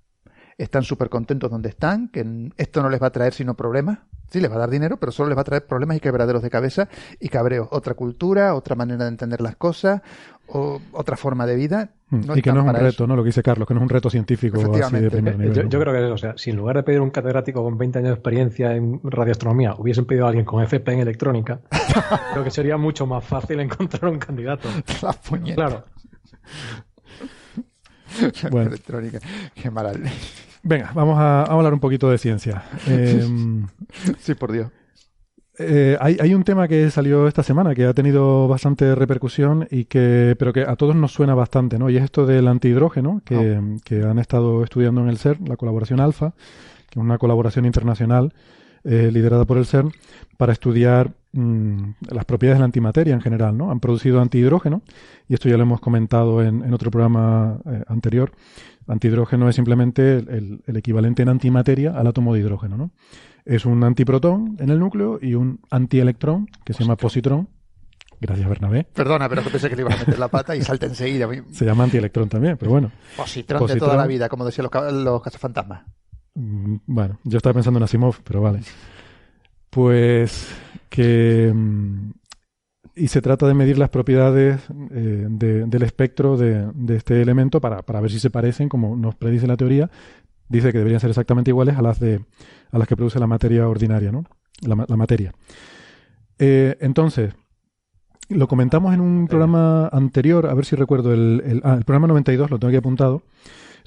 están 0.58 0.84
súper 0.84 1.10
contentos 1.10 1.52
donde 1.52 1.70
están, 1.70 2.10
que 2.10 2.52
esto 2.58 2.82
no 2.82 2.90
les 2.90 3.02
va 3.02 3.08
a 3.08 3.12
traer 3.12 3.34
sino 3.34 3.56
problemas. 3.56 4.00
Sí, 4.30 4.42
les 4.42 4.52
va 4.52 4.56
a 4.56 4.60
dar 4.60 4.70
dinero, 4.70 4.98
pero 4.98 5.12
solo 5.12 5.30
les 5.30 5.38
va 5.38 5.42
a 5.42 5.46
traer 5.46 5.66
problemas 5.66 5.96
y 5.98 6.00
quebraderos 6.02 6.42
de 6.42 6.50
cabeza 6.50 6.90
y 7.20 7.30
cabreos. 7.30 7.70
Otra 7.72 7.94
cultura, 7.94 8.56
otra 8.56 8.76
manera 8.76 9.06
de 9.06 9.10
entender 9.10 9.40
las 9.40 9.56
cosas, 9.56 10.02
o 10.48 10.82
otra 10.92 11.18
forma 11.18 11.46
de 11.46 11.56
vida. 11.56 11.92
Mm, 12.10 12.38
y 12.38 12.42
que 12.42 12.52
no 12.52 12.62
es 12.62 12.68
un 12.68 12.74
reto, 12.74 13.08
¿no? 13.08 13.16
Lo 13.16 13.24
que 13.24 13.28
dice 13.28 13.44
Carlos, 13.44 13.68
que 13.68 13.74
no 13.74 13.82
es 13.82 13.84
un 13.84 13.90
reto 13.90 14.10
científico 14.10 14.60
así 14.60 14.96
de 14.96 15.12
primer 15.12 15.38
nivel. 15.38 15.70
Yo, 15.70 15.80
creo 15.80 15.94
que, 15.94 16.00
o 16.06 16.18
sea, 16.18 16.38
si 16.38 16.52
en 16.52 16.58
lugar 16.58 16.78
de 16.78 16.84
pedir 16.84 17.02
un 17.02 17.10
catedrático 17.10 17.64
con 17.64 17.78
20 17.78 18.00
años 18.00 18.10
de 18.10 18.14
experiencia 18.16 18.74
en 18.76 19.00
radioastronomía, 19.04 19.76
hubiesen 19.78 20.06
pedido 20.06 20.26
a 20.26 20.30
alguien 20.30 20.46
con 20.46 20.64
FP 20.64 20.94
en 20.94 21.00
electrónica, 21.00 21.60
creo 22.32 22.44
que 22.44 22.52
sería 22.52 22.78
mucho 22.78 23.06
más 23.06 23.24
fácil 23.24 23.60
encontrar 23.60 24.12
un 24.12 24.20
candidato. 24.20 24.70
Claro. 25.56 25.86
bueno. 28.52 28.70
electrónica. 28.70 29.20
Qué 29.54 29.70
maravilla. 29.70 30.12
Venga, 30.68 30.92
vamos 30.94 31.18
a, 31.18 31.44
hablar 31.44 31.74
un 31.74 31.80
poquito 31.80 32.10
de 32.10 32.18
ciencia. 32.18 32.64
Em, 32.88 33.68
sí, 34.20 34.34
por 34.34 34.52
Dios. 34.52 34.70
Eh, 35.60 35.98
hay, 36.00 36.36
un 36.36 36.44
tema 36.44 36.68
que 36.68 36.92
salió 36.92 37.28
esta 37.28 37.42
semana 37.42 37.74
que 37.74 37.86
ha 37.86 37.94
tenido 37.94 38.48
bastante 38.48 38.94
repercusión 38.94 39.68
y 39.72 39.86
que, 39.86 40.36
pero 40.38 40.54
que 40.54 40.62
a 40.62 40.76
todos 40.76 40.96
nos 40.96 41.14
suena 41.14 41.34
bastante, 41.34 41.80
¿no? 41.80 41.90
Y 41.90 41.98
es 41.98 42.04
esto 42.04 42.28
del 42.28 42.48
antihidrógeno 42.48 43.22
que, 43.26 43.58
oh. 43.58 43.78
que 43.84 44.04
han 44.04 44.20
estado 44.20 44.64
estudiando 44.64 45.02
en 45.02 45.08
el 45.08 45.18
CERN, 45.18 45.48
la 45.48 45.56
colaboración 45.56 46.00
Alfa, 46.00 46.34
que 46.90 47.00
es 47.00 47.04
una 47.04 47.18
colaboración 47.18 47.66
internacional 47.66 48.34
eh, 48.84 49.10
liderada 49.12 49.46
por 49.46 49.58
el 49.58 49.66
CERN 49.66 49.92
para 50.38 50.54
estudiar 50.54 51.14
mm, 51.38 51.94
las 52.12 52.26
propiedades 52.26 52.58
de 52.58 52.62
la 52.62 52.66
antimateria 52.66 53.14
en 53.14 53.22
general, 53.22 53.58
¿no? 53.58 53.72
Han 53.72 53.80
producido 53.80 54.22
antihidrógeno 54.22 54.82
y 55.28 55.34
esto 55.34 55.50
ya 55.50 55.58
lo 55.58 55.64
hemos 55.64 55.80
comentado 55.80 56.42
en, 56.42 56.74
otro 56.74 56.92
programa 56.92 57.60
eh, 57.66 57.84
anterior 57.88 58.32
Antihidrógeno 58.88 59.50
es 59.50 59.56
simplemente 59.56 60.18
el, 60.18 60.62
equivalente 60.68 61.22
en 61.22 61.30
antimateria 61.30 61.92
al 61.92 62.08
átomo 62.08 62.34
de 62.34 62.40
hidrógeno. 62.40 62.78
¿no? 62.78 62.92
Es 63.46 63.66
un 63.66 63.84
antiprotón 63.84 64.56
en 64.60 64.70
el 64.70 64.80
núcleo 64.80 65.20
y 65.22 65.36
un 65.36 65.60
antielectrón 65.70 66.48
que 66.64 66.74
se 66.74 66.84
llama 66.84 66.96
positrón. 66.96 67.50
Gracias, 68.20 68.50
Bernabé. 68.50 68.86
Perdona, 68.86 69.30
pero 69.30 69.44
pensé 69.44 69.70
que 69.70 69.76
le 69.76 69.82
ibas 69.84 69.96
a 69.96 70.00
meter 70.00 70.18
la 70.18 70.30
pata 70.30 70.56
y 70.56 70.62
salta 70.64 70.88
enseguida. 70.88 71.30
Se 71.52 71.66
llama 71.66 71.84
antielectrón 71.84 72.30
también, 72.30 72.58
pero 72.58 72.72
bueno. 72.72 72.92
Positrón, 73.16 73.68
de 73.68 73.76
toda 73.76 73.96
la 73.96 74.08
vida, 74.08 74.28
como 74.28 74.44
decían 74.44 74.68
los, 74.72 74.94
los 74.94 75.22
cazafantasmas. 75.22 75.86
Mm, 76.34 76.78
bueno, 76.88 77.20
yo 77.24 77.38
estaba 77.38 77.54
pensando 77.54 77.78
en 77.78 77.84
Asimov, 77.84 78.16
pero 78.24 78.42
vale. 78.42 78.62
Pues 79.70 80.48
que 80.90 81.52
mm, 81.54 82.12
y 82.98 83.08
se 83.08 83.22
trata 83.22 83.48
de 83.48 83.54
medir 83.54 83.78
las 83.78 83.90
propiedades 83.90 84.60
eh, 84.92 85.28
del 85.30 85.84
espectro 85.84 86.36
de, 86.36 86.72
este 86.90 87.22
elemento 87.22 87.62
para, 87.62 87.82
ver 88.02 88.12
si 88.12 88.20
se 88.20 88.30
parecen, 88.30 88.70
como 88.70 88.96
nos 88.96 89.16
predice 89.16 89.48
la 89.48 89.56
teoría. 89.56 89.90
Dice 90.50 90.72
que 90.72 90.80
deberían 90.80 91.00
ser 91.00 91.12
exactamente 91.12 91.52
iguales 91.52 91.78
a 91.78 91.82
las, 91.82 92.00
de, 92.00 92.22
a 92.72 92.78
las 92.78 92.88
que 92.88 92.96
produce 92.96 93.20
la 93.20 93.28
materia 93.28 93.68
ordinaria, 93.68 94.12
¿no? 94.12 94.24
La, 94.62 94.76
materia. 94.76 95.34
Eh, 96.40 96.76
entonces, 96.80 97.36
lo 98.30 98.48
comentamos 98.48 98.94
en 98.94 99.02
un 99.02 99.28
programa 99.28 99.88
anterior, 99.90 100.48
a 100.48 100.54
ver 100.56 100.66
si 100.66 100.76
recuerdo, 100.76 101.14
el, 101.14 101.44
el, 101.46 101.62
ah, 101.64 101.76
el 101.78 101.86
programa 101.86 102.08
92, 102.08 102.50
lo 102.50 102.58
tengo 102.58 102.70
aquí 102.70 102.78
apuntado, 102.78 103.22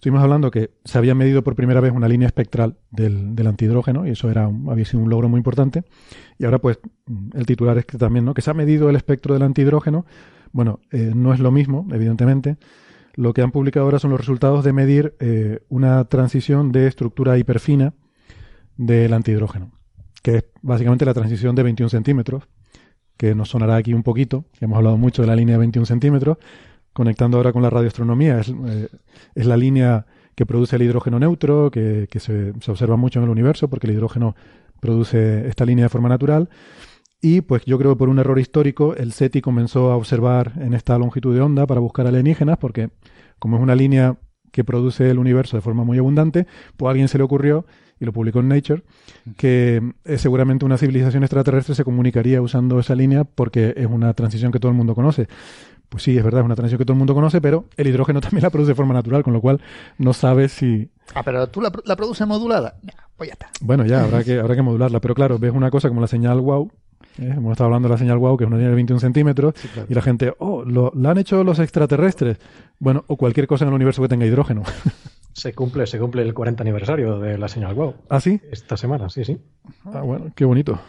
Estuvimos 0.00 0.22
hablando 0.22 0.50
que 0.50 0.70
se 0.82 0.96
había 0.96 1.14
medido 1.14 1.44
por 1.44 1.54
primera 1.54 1.78
vez 1.82 1.92
una 1.92 2.08
línea 2.08 2.26
espectral 2.26 2.78
del, 2.90 3.36
del 3.36 3.46
antihidrógeno 3.46 4.06
y 4.06 4.12
eso 4.12 4.30
era 4.30 4.46
había 4.46 4.86
sido 4.86 5.02
un 5.02 5.10
logro 5.10 5.28
muy 5.28 5.36
importante. 5.36 5.84
Y 6.38 6.46
ahora, 6.46 6.58
pues, 6.58 6.78
el 7.34 7.44
titular 7.44 7.76
es 7.76 7.84
que 7.84 7.98
también, 7.98 8.24
¿no? 8.24 8.32
Que 8.32 8.40
se 8.40 8.50
ha 8.50 8.54
medido 8.54 8.88
el 8.88 8.96
espectro 8.96 9.34
del 9.34 9.42
antihidrógeno. 9.42 10.06
Bueno, 10.52 10.80
eh, 10.90 11.12
no 11.14 11.34
es 11.34 11.40
lo 11.40 11.50
mismo, 11.50 11.86
evidentemente. 11.92 12.56
Lo 13.14 13.34
que 13.34 13.42
han 13.42 13.50
publicado 13.50 13.84
ahora 13.84 13.98
son 13.98 14.12
los 14.12 14.20
resultados 14.20 14.64
de 14.64 14.72
medir 14.72 15.16
eh, 15.20 15.60
una 15.68 16.02
transición 16.06 16.72
de 16.72 16.86
estructura 16.86 17.36
hiperfina 17.36 17.92
del 18.78 19.12
antihidrógeno, 19.12 19.70
que 20.22 20.36
es 20.36 20.44
básicamente 20.62 21.04
la 21.04 21.12
transición 21.12 21.54
de 21.54 21.62
21 21.62 21.90
centímetros, 21.90 22.48
que 23.18 23.34
nos 23.34 23.50
sonará 23.50 23.76
aquí 23.76 23.92
un 23.92 24.02
poquito, 24.02 24.46
hemos 24.62 24.78
hablado 24.78 24.96
mucho 24.96 25.20
de 25.20 25.28
la 25.28 25.36
línea 25.36 25.56
de 25.56 25.58
21 25.58 25.84
centímetros, 25.84 26.38
conectando 26.92 27.36
ahora 27.36 27.52
con 27.52 27.62
la 27.62 27.70
radioastronomía, 27.70 28.40
es, 28.40 28.48
eh, 28.48 28.88
es 29.34 29.46
la 29.46 29.56
línea 29.56 30.06
que 30.34 30.46
produce 30.46 30.76
el 30.76 30.82
hidrógeno 30.82 31.18
neutro, 31.18 31.70
que, 31.70 32.08
se, 32.18 32.52
observa 32.70 32.96
mucho 32.96 33.18
en 33.18 33.24
el 33.24 33.30
universo, 33.30 33.68
porque 33.68 33.86
el 33.86 33.92
hidrógeno 33.92 34.34
produce 34.80 35.46
esta 35.48 35.66
línea 35.66 35.84
de 35.84 35.88
forma 35.90 36.08
natural. 36.08 36.48
Y 37.20 37.42
pues 37.42 37.64
yo 37.66 37.76
creo 37.78 37.92
que 37.92 37.98
por 37.98 38.08
un 38.08 38.18
error 38.18 38.38
histórico, 38.38 38.96
el 38.96 39.12
SETI 39.12 39.42
comenzó 39.42 39.90
a 39.90 39.96
observar 39.96 40.54
en 40.56 40.72
esta 40.72 40.96
longitud 40.98 41.34
de 41.34 41.42
onda 41.42 41.66
para 41.66 41.80
buscar 41.80 42.06
alienígenas, 42.06 42.56
porque 42.56 42.88
como 43.38 43.58
es 43.58 43.62
una 43.62 43.74
línea 43.74 44.16
que 44.50 44.64
produce 44.64 45.10
el 45.10 45.18
universo 45.18 45.58
de 45.58 45.60
forma 45.60 45.84
muy 45.84 45.98
abundante, 45.98 46.46
pues 46.76 46.86
a 46.88 46.90
alguien 46.90 47.08
se 47.08 47.18
le 47.18 47.24
ocurrió, 47.24 47.66
y 48.00 48.06
lo 48.06 48.12
publicó 48.12 48.40
en 48.40 48.48
Nature, 48.48 48.82
que 49.36 49.92
eh, 50.06 50.18
seguramente 50.18 50.64
una 50.64 50.78
civilización 50.78 51.22
extraterrestre 51.22 51.74
se 51.74 51.84
comunicaría 51.84 52.40
usando 52.40 52.80
esa 52.80 52.94
línea 52.94 53.24
porque 53.24 53.74
es 53.76 53.86
una 53.86 54.14
transición 54.14 54.50
que 54.50 54.58
todo 54.58 54.72
el 54.72 54.76
mundo 54.78 54.94
conoce. 54.94 55.28
Pues 55.90 56.04
sí, 56.04 56.16
es 56.16 56.24
verdad, 56.24 56.40
es 56.40 56.44
una 56.46 56.54
transición 56.54 56.78
que 56.78 56.84
todo 56.84 56.94
el 56.94 56.98
mundo 56.98 57.14
conoce, 57.14 57.40
pero 57.40 57.66
el 57.76 57.86
hidrógeno 57.88 58.20
también 58.22 58.42
la 58.42 58.50
produce 58.50 58.70
de 58.70 58.74
forma 58.76 58.94
natural, 58.94 59.22
con 59.22 59.32
lo 59.34 59.40
cual 59.40 59.60
no 59.98 60.12
sabes 60.14 60.52
si... 60.52 60.88
Ah, 61.14 61.22
pero 61.22 61.46
tú 61.48 61.60
la, 61.60 61.70
la 61.84 61.96
produces 61.96 62.26
modulada. 62.26 62.76
pues 63.16 63.28
ya 63.28 63.32
está. 63.34 63.50
Bueno, 63.60 63.84
ya, 63.84 64.04
habrá 64.04 64.24
que, 64.24 64.38
habrá 64.40 64.54
que 64.54 64.62
modularla. 64.62 65.00
Pero 65.00 65.14
claro, 65.14 65.38
ves 65.38 65.52
una 65.52 65.70
cosa 65.70 65.88
como 65.88 66.00
la 66.00 66.06
señal 66.06 66.40
WOW, 66.40 66.70
¿eh? 67.18 67.34
hemos 67.36 67.52
estado 67.52 67.66
hablando 67.66 67.88
de 67.88 67.94
la 67.94 67.98
señal 67.98 68.18
WOW, 68.18 68.36
que 68.36 68.44
es 68.44 68.48
una 68.48 68.56
línea 68.56 68.70
de 68.70 68.76
21 68.76 69.00
centímetros, 69.00 69.54
y 69.88 69.94
la 69.94 70.00
gente, 70.02 70.32
oh, 70.38 70.64
lo, 70.64 70.92
la 70.94 71.10
han 71.10 71.18
hecho 71.18 71.42
los 71.42 71.58
extraterrestres. 71.58 72.38
Bueno, 72.78 73.04
o 73.08 73.16
cualquier 73.16 73.48
cosa 73.48 73.64
en 73.64 73.70
el 73.70 73.74
universo 73.74 74.00
que 74.00 74.08
tenga 74.08 74.24
hidrógeno. 74.26 74.62
Se 75.32 75.54
cumple, 75.54 75.86
se 75.86 75.98
cumple 75.98 76.22
el 76.22 76.34
40 76.34 76.62
aniversario 76.62 77.18
de 77.20 77.38
la 77.38 77.46
señal 77.46 77.74
WOW. 77.74 77.94
¿Ah, 78.08 78.20
sí? 78.20 78.40
Esta 78.50 78.76
semana, 78.76 79.08
sí, 79.10 79.24
sí. 79.24 79.38
Ah, 79.84 80.00
bueno, 80.02 80.32
qué 80.34 80.44
bonito. 80.44 80.80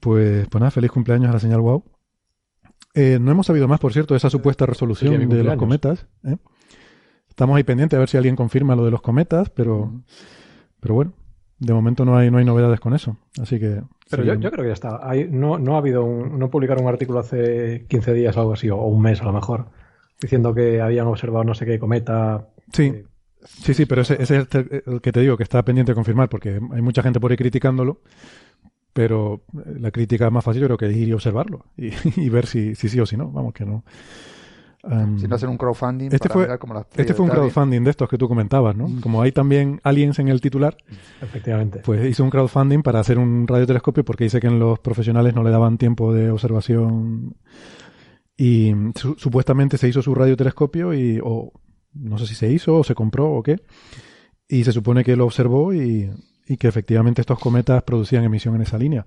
Pues, 0.00 0.48
pues 0.48 0.60
nada, 0.60 0.72
feliz 0.72 0.90
cumpleaños 0.90 1.30
a 1.30 1.34
la 1.34 1.38
señal 1.38 1.60
WOW. 1.60 1.84
Eh, 2.94 3.18
no 3.20 3.30
hemos 3.30 3.46
sabido 3.46 3.68
más, 3.68 3.80
por 3.80 3.92
cierto, 3.92 4.14
de 4.14 4.18
esa 4.18 4.30
supuesta 4.30 4.66
resolución 4.66 5.28
de 5.28 5.44
los 5.44 5.56
cometas. 5.56 6.06
¿eh? 6.24 6.36
Estamos 7.28 7.56
ahí 7.56 7.62
pendientes 7.62 7.96
a 7.96 8.00
ver 8.00 8.08
si 8.08 8.16
alguien 8.16 8.36
confirma 8.36 8.74
lo 8.74 8.84
de 8.84 8.90
los 8.90 9.00
cometas, 9.00 9.50
pero, 9.50 10.02
pero 10.80 10.94
bueno, 10.94 11.12
de 11.58 11.72
momento 11.72 12.04
no 12.04 12.16
hay, 12.16 12.30
no 12.30 12.38
hay 12.38 12.44
novedades 12.44 12.80
con 12.80 12.94
eso. 12.94 13.16
Así 13.40 13.60
que. 13.60 13.82
Pero 14.10 14.24
yo, 14.24 14.50
creo 14.50 14.64
que 14.64 14.68
ya 14.68 14.74
está. 14.74 15.00
no, 15.30 15.58
no 15.58 15.76
ha 15.76 15.78
habido 15.78 16.04
un, 16.04 16.38
no 16.38 16.50
publicaron 16.50 16.84
un 16.84 16.90
artículo 16.90 17.20
hace 17.20 17.86
15 17.88 18.12
días 18.12 18.36
o 18.36 18.40
algo 18.40 18.52
así, 18.54 18.68
o, 18.68 18.76
un 18.76 19.00
mes 19.00 19.20
a 19.20 19.24
lo 19.24 19.32
mejor, 19.32 19.66
diciendo 20.20 20.52
que 20.52 20.80
habían 20.80 21.06
observado 21.06 21.44
no 21.44 21.54
sé 21.54 21.64
qué 21.66 21.78
cometa. 21.78 22.48
Sí. 22.72 22.86
Eh, 22.86 23.04
sí, 23.44 23.72
sí, 23.72 23.86
pero 23.86 24.02
ese, 24.02 24.20
ese 24.20 24.38
es 24.38 24.48
el, 24.52 25.00
que 25.00 25.12
te 25.12 25.20
digo 25.20 25.36
que 25.36 25.44
está 25.44 25.64
pendiente 25.64 25.92
de 25.92 25.96
confirmar, 25.96 26.28
porque 26.28 26.60
hay 26.72 26.82
mucha 26.82 27.04
gente 27.04 27.20
por 27.20 27.30
ahí 27.30 27.36
criticándolo 27.36 28.00
pero 28.92 29.42
eh, 29.54 29.76
la 29.78 29.90
crítica 29.90 30.30
más 30.30 30.44
fácil 30.44 30.64
creo 30.64 30.76
que 30.76 30.86
es 30.86 30.96
ir 30.96 31.08
y 31.08 31.12
observarlo 31.12 31.64
y, 31.76 32.28
ver 32.28 32.46
si, 32.46 32.74
si, 32.74 32.88
sí 32.88 33.00
o 33.00 33.06
si 33.06 33.16
no. 33.16 33.30
Vamos, 33.30 33.52
que 33.54 33.64
no. 33.64 33.84
si 35.18 35.28
no 35.28 35.34
hacer 35.34 35.48
un 35.48 35.58
crowdfunding 35.58 36.10
este 36.12 36.28
fue, 36.28 36.48
Este 36.96 37.14
fue 37.14 37.26
un 37.26 37.30
crowdfunding 37.30 37.84
de 37.84 37.90
estos 37.90 38.08
que 38.08 38.18
tú 38.18 38.28
comentabas, 38.28 38.76
¿no? 38.76 38.88
Mm. 38.88 39.00
Como 39.00 39.22
hay 39.22 39.32
también 39.32 39.80
aliens 39.84 40.18
en 40.18 40.28
el 40.28 40.40
titular. 40.40 40.76
Efectivamente. 41.20 41.80
Pues 41.84 42.08
hizo 42.08 42.24
un 42.24 42.30
crowdfunding 42.30 42.82
para 42.82 43.00
hacer 43.00 43.18
un 43.18 43.46
radiotelescopio 43.46 44.04
porque 44.04 44.24
dice 44.24 44.40
que 44.40 44.48
en 44.48 44.58
los 44.58 44.78
profesionales 44.78 45.34
no 45.34 45.42
le 45.42 45.50
daban 45.50 45.78
tiempo 45.78 46.12
de 46.12 46.30
observación. 46.30 47.36
Y 48.36 48.74
supuestamente 49.18 49.76
se 49.76 49.88
hizo 49.88 50.00
su 50.00 50.14
radiotelescopio 50.14 50.94
y, 50.94 51.20
o 51.22 51.52
no 51.92 52.18
sé 52.18 52.26
si 52.26 52.34
se 52.34 52.50
hizo 52.50 52.76
o 52.76 52.84
se 52.84 52.94
compró 52.94 53.30
o 53.30 53.42
qué. 53.42 53.60
Y 54.48 54.64
se 54.64 54.72
supone 54.72 55.04
que 55.04 55.16
lo 55.16 55.26
observó 55.26 55.74
y, 55.74 56.10
y 56.46 56.56
que 56.56 56.68
efectivamente 56.68 57.20
estos 57.20 57.38
cometas 57.38 57.82
producían 57.82 58.24
emisión 58.24 58.54
en 58.56 58.62
esa 58.62 58.78
línea. 58.78 59.06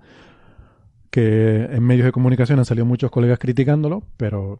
Que 1.09 1.65
en 1.65 1.84
medios 1.84 2.05
de 2.05 2.11
comunicación 2.11 2.59
han 2.59 2.65
salido 2.65 2.86
muchos 2.86 3.11
colegas 3.11 3.38
criticándolo, 3.39 4.03
pero, 4.17 4.59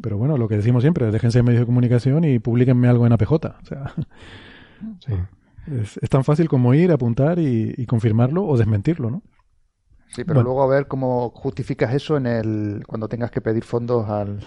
pero 0.00 0.16
bueno, 0.16 0.38
lo 0.38 0.48
que 0.48 0.56
decimos 0.56 0.82
siempre, 0.82 1.10
déjense 1.10 1.40
en 1.40 1.44
medios 1.44 1.60
de 1.60 1.66
comunicación 1.66 2.24
y 2.24 2.38
publiquenme 2.38 2.88
algo 2.88 3.06
en 3.06 3.12
APJ. 3.12 3.32
O 3.32 3.64
sea, 3.66 3.92
Sí. 5.00 5.12
es, 5.66 5.98
es 6.00 6.08
tan 6.10 6.24
fácil 6.24 6.48
como 6.48 6.72
ir, 6.74 6.90
apuntar 6.92 7.38
y, 7.38 7.74
y 7.76 7.86
confirmarlo 7.86 8.46
o 8.46 8.56
desmentirlo, 8.56 9.10
¿no? 9.10 9.22
Sí, 10.08 10.24
pero 10.24 10.42
Bueno. 10.42 10.42
luego 10.42 10.62
a 10.62 10.66
ver 10.66 10.88
cómo 10.88 11.30
justificas 11.30 11.94
eso 11.94 12.16
en 12.16 12.26
el 12.26 12.82
cuando 12.86 13.08
tengas 13.08 13.30
que 13.30 13.40
pedir 13.40 13.62
fondos 13.64 14.08
al 14.08 14.40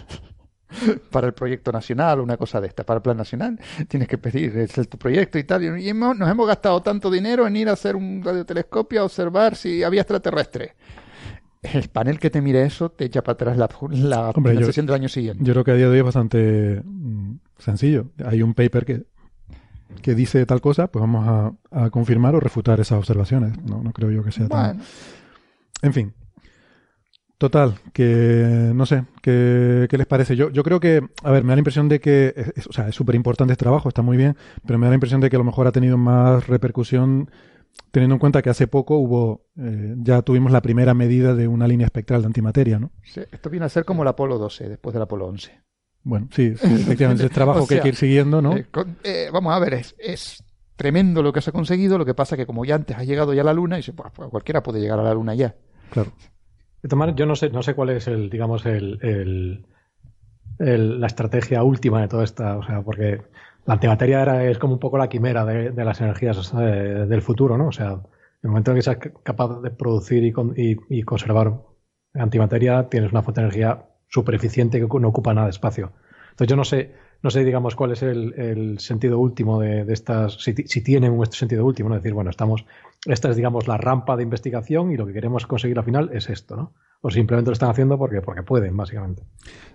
para 1.11 1.27
el 1.27 1.33
proyecto 1.33 1.71
nacional 1.71 2.19
o 2.19 2.23
una 2.23 2.37
cosa 2.37 2.59
de 2.61 2.67
esta, 2.67 2.83
para 2.85 2.97
el 2.97 3.01
plan 3.01 3.17
nacional, 3.17 3.59
tienes 3.87 4.07
que 4.07 4.17
pedir 4.17 4.57
es 4.57 4.77
el- 4.77 4.87
tu 4.87 4.97
proyecto 4.97 5.37
y 5.39 5.43
tal, 5.43 5.79
y 5.79 5.89
hemos- 5.89 6.17
nos 6.17 6.29
hemos 6.29 6.47
gastado 6.47 6.81
tanto 6.81 7.09
dinero 7.11 7.45
en 7.47 7.55
ir 7.55 7.69
a 7.69 7.73
hacer 7.73 7.95
un 7.95 8.21
radiotelescopio 8.23 9.01
a 9.01 9.05
observar 9.05 9.55
si 9.55 9.83
había 9.83 10.01
extraterrestres. 10.01 10.71
El 11.61 11.87
panel 11.89 12.19
que 12.19 12.29
te 12.29 12.41
mire 12.41 12.63
eso 12.63 12.89
te 12.91 13.05
echa 13.05 13.21
para 13.23 13.33
atrás 13.33 13.57
la, 13.57 13.69
la 13.91 14.29
Hombre, 14.31 14.51
yo- 14.53 14.57
financiación 14.59 14.85
del 14.85 14.95
año 14.95 15.07
siguiente. 15.09 15.43
Yo 15.45 15.53
creo 15.53 15.63
que 15.63 15.71
a 15.71 15.75
día 15.75 15.85
de 15.85 15.91
hoy 15.91 15.97
es 15.99 16.03
bastante 16.03 16.81
mm, 16.83 17.35
sencillo. 17.57 18.07
Hay 18.25 18.41
un 18.41 18.53
paper 18.53 18.83
que, 18.85 19.03
que 20.01 20.13
dice 20.13 20.45
tal 20.45 20.59
cosa, 20.59 20.87
pues 20.87 20.99
vamos 21.01 21.25
a, 21.71 21.83
a 21.85 21.89
confirmar 21.89 22.35
o 22.35 22.41
refutar 22.41 22.81
esas 22.81 22.97
observaciones. 22.97 23.53
No, 23.63 23.81
no 23.81 23.93
creo 23.93 24.11
yo 24.11 24.23
que 24.23 24.31
sea 24.33 24.49
tan... 24.49 24.75
Bueno, 24.77 24.83
En 25.83 25.93
fin. 25.93 26.13
Total, 27.37 27.75
que 27.91 28.71
no 28.73 28.85
sé, 28.85 29.03
¿qué, 29.21 29.87
qué 29.89 29.97
les 29.97 30.07
parece? 30.07 30.35
Yo, 30.37 30.49
yo 30.51 30.63
creo 30.63 30.79
que, 30.79 31.01
a 31.23 31.31
ver, 31.31 31.43
me 31.43 31.49
da 31.49 31.55
la 31.55 31.59
impresión 31.59 31.89
de 31.89 31.99
que, 31.99 32.33
es- 32.55 32.67
o 32.67 32.71
sea, 32.73 32.87
es 32.87 32.95
súper 32.95 33.15
importante 33.15 33.51
este 33.53 33.63
trabajo, 33.63 33.89
está 33.89 34.01
muy 34.01 34.15
bien, 34.15 34.37
pero 34.65 34.79
me 34.79 34.85
da 34.85 34.91
la 34.91 34.95
impresión 34.95 35.19
de 35.19 35.29
que 35.29 35.35
a 35.35 35.39
lo 35.39 35.45
mejor 35.45 35.67
ha 35.67 35.71
tenido 35.73 35.97
más 35.97 36.47
repercusión 36.47 37.29
teniendo 37.91 38.15
en 38.15 38.19
cuenta 38.19 38.41
que 38.41 38.49
hace 38.49 38.67
poco 38.67 38.97
hubo, 38.97 39.47
eh, 39.57 39.95
ya 39.97 40.21
tuvimos 40.21 40.51
la 40.51 40.61
primera 40.61 40.93
medida 40.93 41.33
de 41.35 41.47
una 41.47 41.67
línea 41.67 41.85
espectral 41.85 42.21
de 42.21 42.27
antimateria, 42.27 42.79
¿no? 42.79 42.91
sí, 43.03 43.21
esto 43.31 43.49
viene 43.49 43.65
a 43.65 43.69
ser 43.69 43.83
como 43.83 44.03
el 44.03 44.07
Apolo 44.07 44.37
12 44.37 44.69
después 44.69 44.93
del 44.93 45.01
Apolo 45.01 45.25
11. 45.27 45.59
Bueno, 46.03 46.27
sí, 46.31 46.53
sí, 46.55 46.67
efectivamente, 46.73 47.25
es 47.25 47.31
trabajo 47.31 47.59
O 47.63 47.67
que 47.67 47.75
hay 47.75 47.81
que 47.81 47.87
ir 47.89 47.95
siguiendo, 47.95 48.41
¿no? 48.41 48.55
Eh, 48.55 48.67
con- 48.71 48.95
eh, 49.03 49.29
vamos 49.33 49.53
a 49.53 49.59
ver, 49.59 49.73
es, 49.73 49.95
es 49.99 50.43
tremendo 50.75 51.21
lo 51.23 51.33
que 51.33 51.41
se 51.41 51.49
ha 51.49 51.53
conseguido, 51.53 51.97
lo 51.97 52.05
que 52.05 52.13
pasa 52.13 52.37
que 52.37 52.45
como 52.45 52.63
ya 52.63 52.75
antes 52.75 52.95
has 52.95 53.05
llegado 53.07 53.33
ya 53.33 53.41
a 53.41 53.45
la 53.45 53.53
Luna, 53.53 53.79
y 53.79 53.83
pues, 53.83 54.11
pues 54.15 54.29
cualquiera 54.29 54.61
puede 54.63 54.79
llegar 54.79 54.99
a 54.99 55.03
la 55.03 55.13
Luna 55.13 55.33
ya. 55.35 55.55
Claro. 55.91 56.11
Maneras, 56.83 57.15
yo 57.17 57.25
no 57.25 57.35
sé, 57.35 57.49
no 57.49 57.63
sé 57.63 57.75
cuál 57.75 57.89
es 57.91 58.07
el, 58.07 58.29
digamos, 58.29 58.65
el, 58.65 58.99
la 60.99 61.07
estrategia 61.07 61.63
última 61.63 62.01
de 62.01 62.07
toda 62.07 62.23
esta, 62.23 62.57
o 62.57 62.63
sea, 62.63 62.81
porque 62.81 63.21
la 63.65 63.73
antimateria 63.75 64.21
era, 64.21 64.45
es 64.49 64.59
como 64.59 64.73
un 64.73 64.79
poco 64.79 64.97
la 64.97 65.09
quimera 65.09 65.45
de, 65.45 65.71
de 65.71 65.85
las 65.85 65.99
energías 66.01 66.53
del 66.55 67.21
futuro, 67.21 67.57
¿no? 67.57 67.67
O 67.67 67.71
sea, 67.71 67.91
en 67.91 67.99
el 68.43 68.49
momento 68.49 68.71
en 68.71 68.77
que 68.77 68.81
seas 68.83 68.97
capaz 69.23 69.61
de 69.61 69.71
producir 69.71 70.23
y, 70.23 70.31
con- 70.31 70.53
y- 70.55 70.77
conservar 71.03 71.53
antimateria, 72.13 72.87
tienes 72.89 73.11
una 73.11 73.23
fuente 73.23 73.41
de 73.41 73.47
energía 73.47 73.85
súper 74.09 74.35
eficiente 74.35 74.79
que 74.79 74.87
no 74.99 75.07
ocupa 75.07 75.33
nada 75.33 75.47
de 75.47 75.51
espacio. 75.51 75.91
Entonces 76.31 76.47
yo 76.49 76.55
no 76.55 76.63
sé, 76.65 76.91
no 77.21 77.29
sé, 77.29 77.43
digamos, 77.43 77.75
cuál 77.75 77.91
es 77.91 78.03
el, 78.03 78.33
sentido 78.79 79.19
último 79.19 79.59
de, 79.59 79.85
estas, 79.93 80.33
si, 80.35 80.53
si 80.53 80.83
tienen 80.83 81.11
un 81.13 81.25
sentido 81.31 81.65
último, 81.65 81.89
¿no? 81.89 81.95
Es 81.95 82.03
decir, 82.03 82.13
bueno, 82.13 82.29
estamos, 82.29 82.65
esta 83.05 83.29
es, 83.29 83.35
digamos, 83.35 83.67
la 83.67 83.77
rampa 83.77 84.15
de 84.15 84.23
investigación 84.23 84.91
y 84.91 84.97
lo 84.97 85.05
que 85.05 85.13
queremos 85.13 85.45
conseguir 85.47 85.77
al 85.77 85.85
final 85.85 86.09
es 86.13 86.29
esto, 86.29 86.55
¿no? 86.55 86.73
O 87.01 87.11
simplemente 87.11 87.49
lo 87.49 87.53
están 87.53 87.69
haciendo 87.69 87.97
porque, 87.97 88.21
porque 88.21 88.43
pueden, 88.43 88.77
básicamente. 88.77 89.23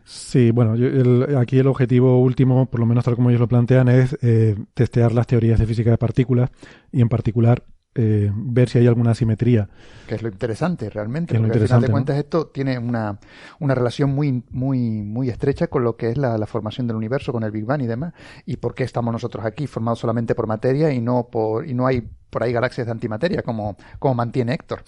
Sí, 0.05 0.51
bueno, 0.51 0.77
yo- 0.77 0.87
el- 0.87 1.37
aquí 1.37 1.59
el 1.59 1.67
objetivo 1.67 2.21
último, 2.23 2.67
por 2.67 2.81
lo 2.81 2.87
menos 2.87 3.05
tal 3.05 3.17
como 3.17 3.29
ellos 3.31 3.41
lo 3.41 3.49
plantean, 3.49 3.89
es 3.89 4.17
eh, 4.23 4.57
testear 4.75 5.13
las 5.13 5.27
teorías 5.27 5.59
de 5.59 5.67
física 5.67 5.91
de 5.91 5.99
partículas 5.99 6.51
y 6.91 7.03
en 7.03 7.09
particular 7.09 7.65
eh, 7.95 8.31
ver 8.33 8.69
si 8.69 8.79
hay 8.79 8.87
alguna 8.87 9.11
asimetría. 9.11 9.69
que 10.07 10.15
es 10.15 10.23
lo 10.23 10.29
interesante 10.29 10.89
realmente, 10.89 11.33
Que 11.33 11.37
es 11.37 11.41
lo 11.43 11.49
porque 11.49 11.59
al 11.59 11.67
final 11.67 11.81
de 11.81 11.87
interesante, 11.87 11.89
¿no? 11.89 11.93
cuentas 11.93 12.17
esto 12.19 12.47
tiene 12.47 12.79
una, 12.79 13.19
una 13.59 13.75
relación 13.75 14.11
muy, 14.11 14.45
muy, 14.51 14.79
muy 15.03 15.29
estrecha 15.31 15.67
con 15.67 15.83
lo 15.83 15.97
que 15.97 16.11
es 16.11 16.17
la, 16.17 16.39
la 16.39 16.47
formación 16.47 16.87
del 16.87 16.97
universo, 16.97 17.33
con 17.33 17.43
el 17.43 17.51
Big 17.51 17.65
Bang 17.65 17.83
y 17.83 17.87
demás, 17.87 18.15
y 18.47 18.59
por 18.59 18.75
qué 18.75 18.85
estamos 18.85 19.11
nosotros 19.13 19.45
aquí 19.45 19.67
formados 19.67 19.99
solamente 19.99 20.35
por 20.37 20.47
materia 20.47 20.93
y 20.93 21.01
no 21.01 21.29
por, 21.31 21.67
y 21.67 21.75
no 21.75 21.87
hay 21.89 22.09
por 22.31 22.43
ahí 22.43 22.53
galaxias 22.53 22.87
de 22.87 22.91
antimateria 22.93 23.43
como, 23.43 23.77
como 23.99 24.15
mantiene 24.15 24.55
Héctor. 24.55 24.83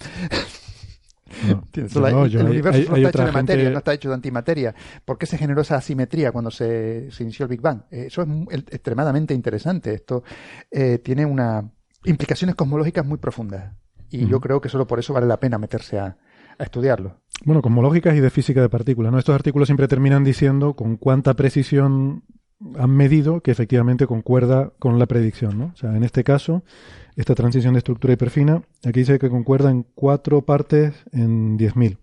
No, 1.47 1.63
no, 2.11 2.25
el 2.25 2.31
yo- 2.31 2.39
el 2.41 2.45
hay- 2.47 2.51
universo 2.51 2.93
hay- 2.93 2.99
hay 2.99 3.05
está 3.05 3.19
hecho 3.21 3.25
de 3.25 3.31
materia, 3.31 3.69
no 3.69 3.77
está 3.77 3.93
hecho 3.93 4.09
de 4.09 4.15
antimateria. 4.15 4.75
¿Por 5.05 5.17
qué 5.17 5.25
se 5.25 5.37
generó 5.37 5.61
esa 5.61 5.75
asimetría 5.77 6.31
cuando 6.31 6.51
se, 6.51 7.09
se 7.11 7.23
inició 7.23 7.45
el 7.45 7.49
Big 7.49 7.61
Bang? 7.61 7.83
Eh, 7.91 8.05
Eso 8.07 8.21
es 8.23 8.27
extremadamente 8.69 9.33
interesante. 9.33 9.93
Esto 9.93 10.23
eh, 10.69 10.97
tiene 10.99 11.25
una 11.25 11.69
implicaciones 12.03 12.55
cosmológicas 12.55 13.05
muy 13.05 13.17
profundas. 13.17 13.73
Y 14.09 14.27
yo 14.27 14.41
creo 14.41 14.59
que 14.59 14.67
solo 14.67 14.85
por 14.87 14.99
eso 14.99 15.13
vale 15.13 15.25
la 15.27 15.39
pena 15.39 15.57
meterse 15.57 15.97
a, 15.97 16.17
a 16.57 16.63
estudiarlo. 16.63 17.21
Bueno, 17.45 17.61
cosmológicas 17.61 18.13
y 18.15 18.19
de 18.19 18.29
física 18.29 18.59
de 18.61 18.67
partículas. 18.67 19.11
¿no? 19.11 19.17
Estos 19.19 19.33
artículos 19.35 19.69
siempre 19.69 19.87
terminan 19.87 20.23
diciendo 20.25 20.73
con 20.75 20.97
cuánta 20.97 21.33
precisión 21.35 22.23
han 22.77 22.91
medido 22.91 23.41
que 23.41 23.51
efectivamente 23.51 24.07
concuerda 24.07 24.71
con 24.79 24.99
la 24.99 25.05
predicción. 25.05 25.57
¿no? 25.57 25.71
O 25.73 25.75
sea, 25.75 25.95
en 25.95 26.03
este 26.03 26.23
caso, 26.23 26.63
esta 27.15 27.35
transición 27.35 27.73
de 27.73 27.79
estructura 27.79 28.13
hiperfina, 28.13 28.63
aquí 28.85 28.99
dice 28.99 29.19
que 29.19 29.29
concuerda 29.29 29.71
en 29.71 29.83
cuatro 29.95 30.43
partes 30.43 30.93
en 31.11 31.57
10.000. 31.57 31.97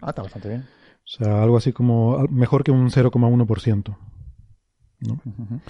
Ah, 0.00 0.10
está 0.10 0.22
bastante 0.22 0.48
bien. 0.48 0.62
O 0.62 1.24
sea, 1.24 1.42
algo 1.42 1.56
así 1.56 1.72
como 1.72 2.26
mejor 2.30 2.64
que 2.64 2.70
un 2.70 2.90
0,1%. 2.90 3.96
¿no? 5.00 5.12
Ujú. 5.14 5.60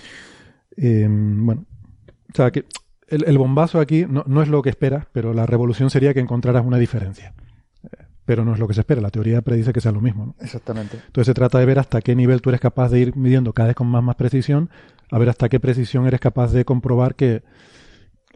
Eh, 0.77 1.07
bueno, 1.09 1.65
o 2.31 2.37
sea, 2.37 2.51
que 2.51 2.65
el, 3.09 3.25
el 3.27 3.39
bombazo 3.39 3.81
aquí 3.81 4.07
no, 4.09 4.25
no 4.27 4.43
es 4.43 4.49
lo 4.49 4.63
que 4.63 4.71
esperas, 4.71 5.07
pero 5.13 5.33
la 5.33 5.47
revolución 5.47 5.91
sería 5.91 6.15
que 6.15 6.21
encontraras 6.21 6.65
una 6.65 6.79
diferencia. 6.79 7.35
Pero 8.25 8.45
no 8.45 8.53
es 8.53 8.59
lo 8.61 8.69
que 8.69 8.75
se 8.75 8.81
espera. 8.81 9.01
La 9.01 9.11
teoría 9.11 9.43
predice 9.43 9.73
que 9.73 9.81
sea 9.81 9.91
lo 9.93 10.01
mismo. 10.01 10.27
¿no? 10.27 10.35
Exactamente. 10.41 10.97
Entonces 11.07 11.27
se 11.27 11.35
trata 11.35 11.59
de 11.59 11.67
ver 11.67 11.79
hasta 11.79 12.01
qué 12.01 12.15
nivel 12.15 12.41
tú 12.41 12.51
eres 12.51 12.61
capaz 12.61 12.89
de 12.91 13.01
ir 13.01 13.17
midiendo 13.17 13.53
cada 13.53 13.69
vez 13.69 13.77
con 13.77 13.89
más, 13.89 14.03
más 14.03 14.15
precisión, 14.17 14.71
a 15.11 15.19
ver 15.19 15.29
hasta 15.29 15.49
qué 15.49 15.59
precisión 15.61 16.07
eres 16.07 16.21
capaz 16.21 16.53
de 16.53 16.65
comprobar 16.65 17.15
que, 17.17 17.43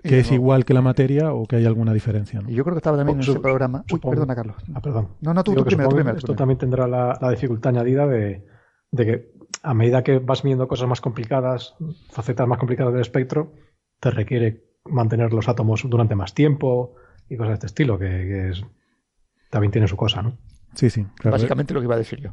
que 0.02 0.18
es 0.20 0.28
no- 0.30 0.34
igual 0.36 0.64
que 0.64 0.74
la 0.74 0.82
materia 0.82 1.32
o 1.32 1.46
que 1.46 1.56
hay 1.56 1.66
alguna 1.66 1.92
diferencia. 1.92 2.40
¿no? 2.40 2.50
Y 2.50 2.54
yo 2.54 2.64
creo 2.64 2.74
que 2.74 2.78
estaba 2.78 2.96
también 2.96 3.18
en 3.18 3.22
su- 3.22 3.30
ese 3.32 3.40
programa. 3.40 3.84
Uy, 3.92 4.00
perdona, 4.00 4.34
Carlos. 4.34 4.56
Ah, 4.74 4.80
perdón. 4.80 5.08
No, 5.20 5.32
no, 5.34 5.44
tú, 5.44 5.54
tú 5.54 5.64
primero, 5.64 5.88
tú 5.88 5.94
primero. 5.96 6.16
Esto 6.16 6.26
primero. 6.26 6.38
también 6.38 6.58
tendrá 6.58 6.86
la, 6.88 7.16
la 7.20 7.30
dificultad 7.30 7.70
añadida 7.70 8.06
de, 8.08 8.44
de 8.90 9.06
que 9.06 9.32
a 9.62 9.72
medida 9.74 10.02
que 10.02 10.18
vas 10.18 10.42
midiendo 10.44 10.66
cosas 10.68 10.88
más 10.88 11.00
complicadas, 11.00 11.74
facetas 12.10 12.46
más 12.48 12.58
complicadas 12.58 12.92
del 12.92 13.02
espectro, 13.02 13.52
te 14.00 14.10
requiere 14.10 14.64
mantener 14.84 15.32
los 15.32 15.48
átomos 15.48 15.84
durante 15.88 16.14
más 16.14 16.34
tiempo 16.34 16.94
y 17.28 17.36
cosas 17.36 17.50
de 17.50 17.54
este 17.54 17.66
estilo, 17.66 17.98
que, 17.98 18.06
que 18.08 18.48
es- 18.50 18.64
también 19.50 19.70
tiene 19.72 19.88
su 19.88 19.96
cosa, 19.96 20.22
¿no? 20.22 20.36
Sí, 20.74 20.90
sí, 20.90 21.06
claro. 21.16 21.36
Básicamente 21.36 21.72
lo 21.72 21.80
que 21.80 21.84
iba 21.84 21.94
a 21.94 21.98
decir 21.98 22.20
yo. 22.20 22.32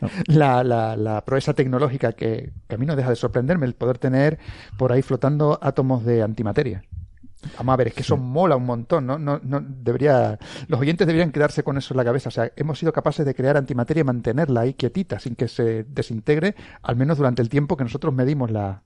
No. 0.00 0.08
La, 0.26 0.64
la, 0.64 0.96
la 0.96 1.24
proeza 1.24 1.54
tecnológica 1.54 2.12
que, 2.12 2.52
que 2.66 2.74
a 2.74 2.78
mí 2.78 2.86
no 2.86 2.96
deja 2.96 3.10
de 3.10 3.16
sorprenderme, 3.16 3.66
el 3.66 3.74
poder 3.74 3.98
tener 3.98 4.38
por 4.76 4.90
ahí 4.90 5.02
flotando 5.02 5.58
átomos 5.62 6.04
de 6.04 6.22
antimateria. 6.22 6.82
Vamos 7.58 7.74
a 7.74 7.76
ver, 7.76 7.88
es 7.88 7.94
que 7.94 8.00
eso 8.00 8.16
mola 8.16 8.56
un 8.56 8.64
montón, 8.64 9.06
¿no? 9.06 9.18
No, 9.18 9.38
no 9.42 9.60
debería, 9.60 10.38
los 10.66 10.80
oyentes 10.80 11.06
deberían 11.06 11.30
quedarse 11.30 11.62
con 11.62 11.76
eso 11.76 11.92
en 11.92 11.98
la 11.98 12.04
cabeza. 12.04 12.30
O 12.30 12.32
sea, 12.32 12.50
hemos 12.56 12.78
sido 12.78 12.90
capaces 12.92 13.24
de 13.26 13.34
crear 13.34 13.56
antimateria 13.58 14.00
y 14.00 14.04
mantenerla 14.04 14.62
ahí 14.62 14.72
quietita, 14.74 15.20
sin 15.20 15.36
que 15.36 15.46
se 15.46 15.84
desintegre, 15.84 16.54
al 16.82 16.96
menos 16.96 17.18
durante 17.18 17.42
el 17.42 17.50
tiempo 17.50 17.76
que 17.76 17.84
nosotros 17.84 18.14
medimos 18.14 18.50
la, 18.50 18.82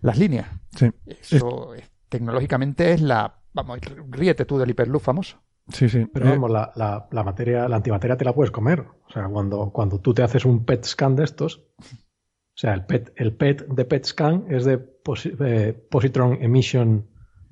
las 0.00 0.18
líneas. 0.18 0.48
Sí, 0.76 0.90
Eso 1.06 1.72
es- 1.74 1.88
tecnológicamente 2.08 2.92
es 2.92 3.00
la, 3.00 3.36
vamos, 3.54 3.78
ríete 4.10 4.44
tú 4.44 4.58
del 4.58 4.70
hiperloop 4.70 5.00
famoso. 5.02 5.40
Sí, 5.68 5.88
sí. 5.88 6.06
Pero 6.12 6.26
Eh, 6.26 6.30
vamos, 6.30 6.50
la, 6.50 6.72
la, 6.76 7.08
la 7.10 7.22
materia, 7.24 7.68
la 7.68 7.76
antimateria 7.76 8.16
te 8.16 8.24
la 8.24 8.32
puedes 8.34 8.50
comer. 8.50 8.80
O 9.08 9.10
sea, 9.12 9.28
cuando, 9.28 9.70
cuando 9.70 10.00
tú 10.00 10.12
te 10.14 10.22
haces 10.22 10.44
un 10.44 10.64
PET 10.64 10.84
scan 10.84 11.16
de 11.16 11.24
estos, 11.24 11.58
o 11.80 12.56
sea, 12.56 12.74
el 12.74 12.84
PET, 12.86 13.12
el 13.16 13.34
PET 13.36 13.66
de 13.68 13.84
PET 13.84 14.04
scan 14.04 14.46
es 14.48 14.64
de 14.64 14.78
posi- 15.02 15.36
eh, 15.40 15.72
positron 15.90 16.38
emission 16.42 17.08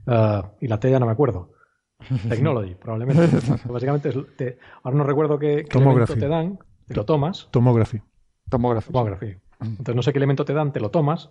ah, 0.07 0.53
y 0.61 0.69
la 0.69 0.79
T 0.79 0.91
ya 0.91 0.99
no 1.01 1.07
me 1.07 1.13
acuerdo. 1.13 1.53
Technology, 2.29 2.75
probablemente. 2.75 3.29
Básicamente, 3.69 4.09
es, 4.11 4.17
te- 4.37 4.59
ahora 4.83 4.97
no 4.99 5.05
recuerdo 5.05 5.39
qué, 5.39 5.65
qué 5.69 5.79
elemento 5.79 6.15
Tomography. 6.15 6.21
te 6.21 6.29
dan, 6.29 6.59
te 6.87 6.95
lo 6.95 7.05
tomas, 7.05 7.49
tomography. 7.51 8.01
Tomógrafo. 8.49 8.93
tomography. 8.93 9.37
Entonces 9.61 9.95
no 9.95 10.03
sé 10.03 10.13
qué 10.13 10.19
elemento 10.19 10.45
te 10.45 10.53
dan, 10.53 10.73
te 10.73 10.81
lo 10.81 10.91
tomas 10.91 11.31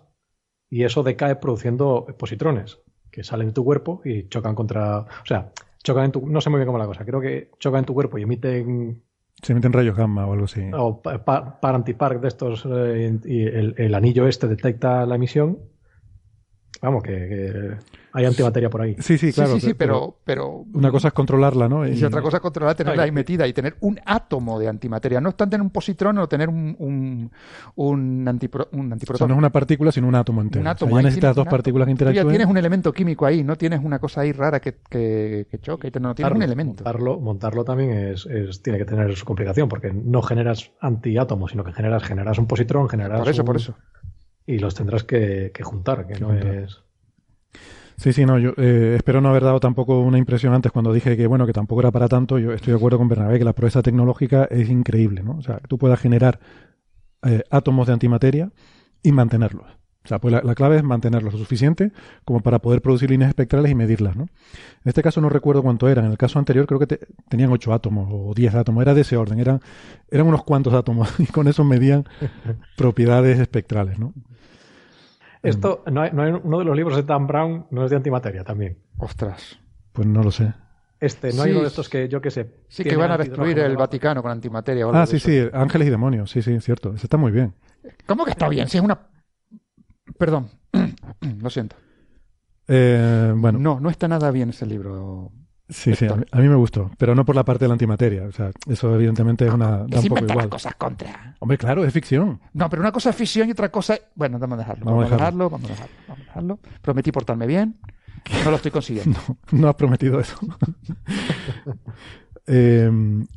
y 0.70 0.84
eso 0.84 1.02
decae 1.02 1.36
produciendo 1.36 2.06
positrones 2.18 2.78
que 3.10 3.22
salen 3.22 3.48
de 3.48 3.52
tu 3.52 3.62
cuerpo 3.64 4.00
y 4.06 4.28
chocan 4.28 4.54
contra, 4.54 5.00
o 5.00 5.26
sea, 5.26 5.52
chocan 5.82 6.04
en 6.06 6.12
tu, 6.12 6.26
no 6.28 6.40
sé 6.40 6.50
muy 6.50 6.58
bien 6.58 6.66
cómo 6.66 6.78
es 6.78 6.82
la 6.82 6.86
cosa, 6.86 7.04
creo 7.04 7.20
que 7.20 7.50
chocan 7.58 7.80
en 7.80 7.84
tu 7.86 7.94
cuerpo 7.94 8.18
y 8.18 8.22
emiten 8.22 9.02
Se 9.42 9.54
meten 9.54 9.72
rayos 9.72 9.96
gamma 9.96 10.26
o 10.26 10.32
algo 10.32 10.44
así. 10.44 10.62
o 10.72 11.02
pa- 11.02 11.24
pa- 11.24 11.60
par 11.60 11.74
antipark 11.74 12.20
de 12.20 12.28
estos 12.28 12.66
eh, 12.70 13.18
y 13.24 13.42
el, 13.42 13.74
el 13.76 13.94
anillo 13.94 14.26
este 14.28 14.46
detecta 14.48 15.04
la 15.06 15.14
emisión 15.16 15.58
vamos, 16.80 17.02
que, 17.02 17.76
hay 18.12 18.24
antimateria 18.24 18.68
por 18.68 18.82
ahí. 18.82 18.96
Sí, 18.98 19.18
sí, 19.18 19.32
claro. 19.32 19.54
Sí, 19.54 19.60
sí, 19.60 19.74
pero, 19.74 20.16
pero, 20.24 20.64
Una 20.74 20.90
cosa 20.90 21.08
es 21.08 21.14
controlarla, 21.14 21.68
¿no? 21.68 21.86
Y, 21.86 22.02
otra 22.04 22.20
cosa 22.20 22.36
es 22.38 22.40
controlar, 22.42 22.74
tenerla 22.74 23.04
ahí 23.04 23.12
metida 23.12 23.46
y 23.46 23.52
tener 23.52 23.76
un 23.80 23.98
átomo 24.04 24.58
de 24.58 24.68
antimateria. 24.68 25.20
No 25.20 25.30
es 25.30 25.36
tanto 25.36 25.52
tener 25.52 25.62
un 25.62 25.70
positrón 25.70 26.18
o 26.18 26.28
tener 26.28 26.48
un, 26.48 26.74
un, 26.78 27.30
un, 27.76 28.28
antipro, 28.28 28.68
un 28.72 28.92
antiprotón. 28.92 29.28
no 29.28 29.34
es 29.34 29.38
una 29.38 29.50
partícula, 29.50 29.92
sino 29.92 30.08
un 30.08 30.14
átomo 30.14 30.42
entero. 30.42 30.60
Un 30.60 30.68
átomo. 30.68 30.96
ya 30.96 31.02
necesitas 31.02 31.36
dos 31.36 31.46
partículas 31.46 31.86
que 31.86 31.92
interactúen. 31.92 32.24
ya 32.24 32.30
tienes 32.30 32.46
un 32.46 32.56
elemento 32.56 32.92
químico 32.92 33.26
ahí, 33.26 33.42
no 33.42 33.56
tienes 33.56 33.80
una 33.82 33.98
cosa 33.98 34.22
ahí 34.22 34.32
rara 34.32 34.60
que, 34.60 34.76
que, 34.88 35.46
que 35.50 35.58
choque, 35.58 35.90
no 36.00 36.14
tienes 36.14 36.34
un 36.34 36.42
elemento. 36.42 36.84
Montarlo, 36.84 37.20
montarlo 37.20 37.64
también 37.64 37.92
es, 37.92 38.26
es, 38.26 38.62
tiene 38.62 38.78
que 38.78 38.84
tener 38.84 39.14
su 39.16 39.24
complicación, 39.24 39.68
porque 39.68 39.92
no 39.92 40.22
generas 40.22 40.72
antiátomos, 40.80 41.52
sino 41.52 41.64
que 41.64 41.72
generas, 41.72 42.02
generas 42.02 42.38
un 42.38 42.46
positrón, 42.46 42.88
generas. 42.88 43.20
Por 43.20 43.28
eso, 43.28 43.44
por 43.44 43.56
eso. 43.56 43.74
Y 44.46 44.58
los 44.58 44.74
tendrás 44.74 45.04
que, 45.04 45.52
juntar, 45.62 46.06
que 46.06 46.18
no 46.18 46.34
es. 46.34 46.82
Sí, 48.02 48.12
sí, 48.12 48.26
no, 48.26 48.36
yo 48.36 48.52
eh, 48.56 48.94
espero 48.96 49.20
no 49.20 49.28
haber 49.28 49.44
dado 49.44 49.60
tampoco 49.60 50.00
una 50.00 50.18
impresión 50.18 50.52
antes 50.52 50.72
cuando 50.72 50.92
dije 50.92 51.16
que, 51.16 51.28
bueno, 51.28 51.46
que 51.46 51.52
tampoco 51.52 51.82
era 51.82 51.92
para 51.92 52.08
tanto. 52.08 52.36
Yo 52.36 52.52
estoy 52.52 52.72
de 52.72 52.76
acuerdo 52.76 52.98
con 52.98 53.06
Bernabé 53.06 53.38
que 53.38 53.44
la 53.44 53.52
proeza 53.52 53.80
tecnológica 53.80 54.42
es 54.50 54.68
increíble, 54.70 55.22
¿no? 55.22 55.36
O 55.36 55.42
sea, 55.42 55.60
tú 55.68 55.78
puedas 55.78 56.00
generar 56.00 56.40
eh, 57.22 57.44
átomos 57.48 57.86
de 57.86 57.92
antimateria 57.92 58.50
y 59.04 59.12
mantenerlos. 59.12 59.66
O 60.04 60.08
sea, 60.08 60.18
pues 60.18 60.34
la, 60.34 60.54
clave 60.56 60.78
es 60.78 60.82
mantenerlos 60.82 61.32
lo 61.32 61.38
suficiente 61.38 61.92
como 62.24 62.40
para 62.40 62.58
poder 62.58 62.82
producir 62.82 63.08
líneas 63.08 63.28
espectrales 63.28 63.70
y 63.70 63.76
medirlas, 63.76 64.16
¿no? 64.16 64.24
En 64.24 64.88
este 64.88 65.00
caso 65.00 65.20
no 65.20 65.28
recuerdo 65.28 65.62
cuánto 65.62 65.88
eran. 65.88 66.06
En 66.06 66.10
el 66.10 66.18
caso 66.18 66.40
anterior 66.40 66.66
creo 66.66 66.80
que 66.80 66.98
tenían 67.28 67.52
8 67.52 67.72
átomos 67.72 68.08
o 68.10 68.34
10 68.34 68.56
átomos. 68.56 68.82
Era 68.82 68.94
de 68.94 69.02
ese 69.02 69.16
orden. 69.16 69.38
Eran, 69.38 69.60
eran 70.10 70.26
unos 70.26 70.42
cuantos 70.42 70.74
átomos 70.74 71.08
y 71.20 71.26
con 71.26 71.46
eso 71.46 71.62
medían 71.62 72.04
propiedades 72.76 73.38
espectrales, 73.38 74.00
¿no? 74.00 74.12
Esto, 75.42 75.82
no 75.90 76.02
hay, 76.02 76.10
uno 76.12 76.58
de 76.58 76.64
los 76.64 76.76
libros 76.76 76.96
de 76.96 77.02
Dan 77.02 77.26
Brown 77.26 77.66
no 77.70 77.84
es 77.84 77.90
de 77.90 77.96
antimateria 77.96 78.44
también. 78.44 78.78
Ostras. 78.98 79.58
Pues 79.92 80.06
no 80.06 80.22
lo 80.22 80.30
sé. 80.30 80.54
Este, 81.00 81.32
no 81.32 81.42
hay 81.42 81.50
uno 81.50 81.62
de 81.62 81.66
estos 81.66 81.88
que 81.88 82.08
yo 82.08 82.20
que 82.20 82.30
sé. 82.30 82.48
Sí, 82.68 82.84
que 82.84 82.94
van 82.94 83.10
a 83.10 83.18
destruir 83.18 83.58
el 83.58 83.76
Vaticano 83.76 84.22
con 84.22 84.30
antimateria. 84.30 84.86
ah, 84.92 85.04
sí, 85.04 85.18
sí, 85.18 85.48
ángeles 85.52 85.88
y 85.88 85.90
demonios. 85.90 86.30
Sí, 86.30 86.42
sí, 86.42 86.60
cierto. 86.60 86.94
Eso 86.94 87.06
está 87.06 87.16
muy 87.16 87.32
bien. 87.32 87.54
¿Cómo 88.06 88.24
que 88.24 88.30
está 88.30 88.48
bien? 88.48 88.68
Si 88.68 88.78
es 88.78 88.84
una. 88.84 89.08
Perdón, 90.16 90.48
lo 91.40 91.50
siento. 91.50 91.74
Eh, 92.68 93.32
bueno. 93.36 93.58
No, 93.58 93.80
no 93.80 93.90
está 93.90 94.06
nada 94.06 94.30
bien 94.30 94.50
ese 94.50 94.64
libro. 94.64 95.32
Sí, 95.68 95.94
sí, 95.94 96.06
a 96.06 96.38
mí, 96.38 96.48
me 96.48 96.54
gustó, 96.56 96.90
pero 96.98 97.14
no 97.14 97.24
por 97.24 97.34
la 97.34 97.44
parte 97.44 97.64
de 97.64 97.68
la 97.68 97.74
antimateria. 97.74 98.24
O 98.24 98.32
sea, 98.32 98.50
eso 98.68 98.94
evidentemente 98.94 99.46
es 99.46 99.52
una. 99.52 99.84
Da 99.86 100.00
un 100.00 100.06
poco 100.06 100.24
igual. 100.24 100.48
cosas 100.48 100.74
contra. 100.74 101.36
Hombre, 101.38 101.56
claro, 101.56 101.84
es 101.84 101.92
ficción. 101.92 102.40
No, 102.52 102.68
pero 102.68 102.82
una 102.82 102.92
cosa 102.92 103.10
es 103.10 103.16
ficción 103.16 103.48
y 103.48 103.52
otra 103.52 103.70
cosa. 103.70 103.98
Bueno, 104.14 104.38
vamos 104.38 104.56
a 104.56 104.58
dejarlo. 104.58 104.84
Vamos, 104.84 105.06
a 105.06 105.16
dejarlo, 105.16 105.50
vamos 105.50 105.70
a 105.70 105.72
dejarlo, 105.72 105.94
vamos 106.08 106.22
a 106.22 106.26
dejarlo. 106.26 106.58
Prometí 106.82 107.12
portarme 107.12 107.46
bien. 107.46 107.76
No 108.44 108.50
lo 108.50 108.56
estoy 108.56 108.70
consiguiendo. 108.70 109.18
No, 109.52 109.60
no 109.60 109.68
has 109.68 109.74
prometido 109.76 110.20
eso. 110.20 110.36
eh, 112.46 112.90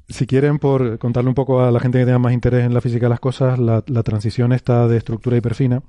si 0.09 0.27
quieren, 0.27 0.59
por 0.59 0.97
contarle 0.99 1.29
un 1.29 1.35
poco 1.35 1.61
a 1.61 1.71
la 1.71 1.79
gente 1.79 1.99
que 1.99 2.05
tenga 2.05 2.19
más 2.19 2.33
interés 2.33 2.65
en 2.65 2.73
la 2.73 2.81
física 2.81 3.05
de 3.05 3.11
las 3.11 3.19
cosas, 3.19 3.59
la, 3.59 3.83
la 3.87 4.03
transición 4.03 4.51
esta 4.51 4.87
de 4.87 4.97
estructura 4.97 5.37
hiperfina 5.37 5.83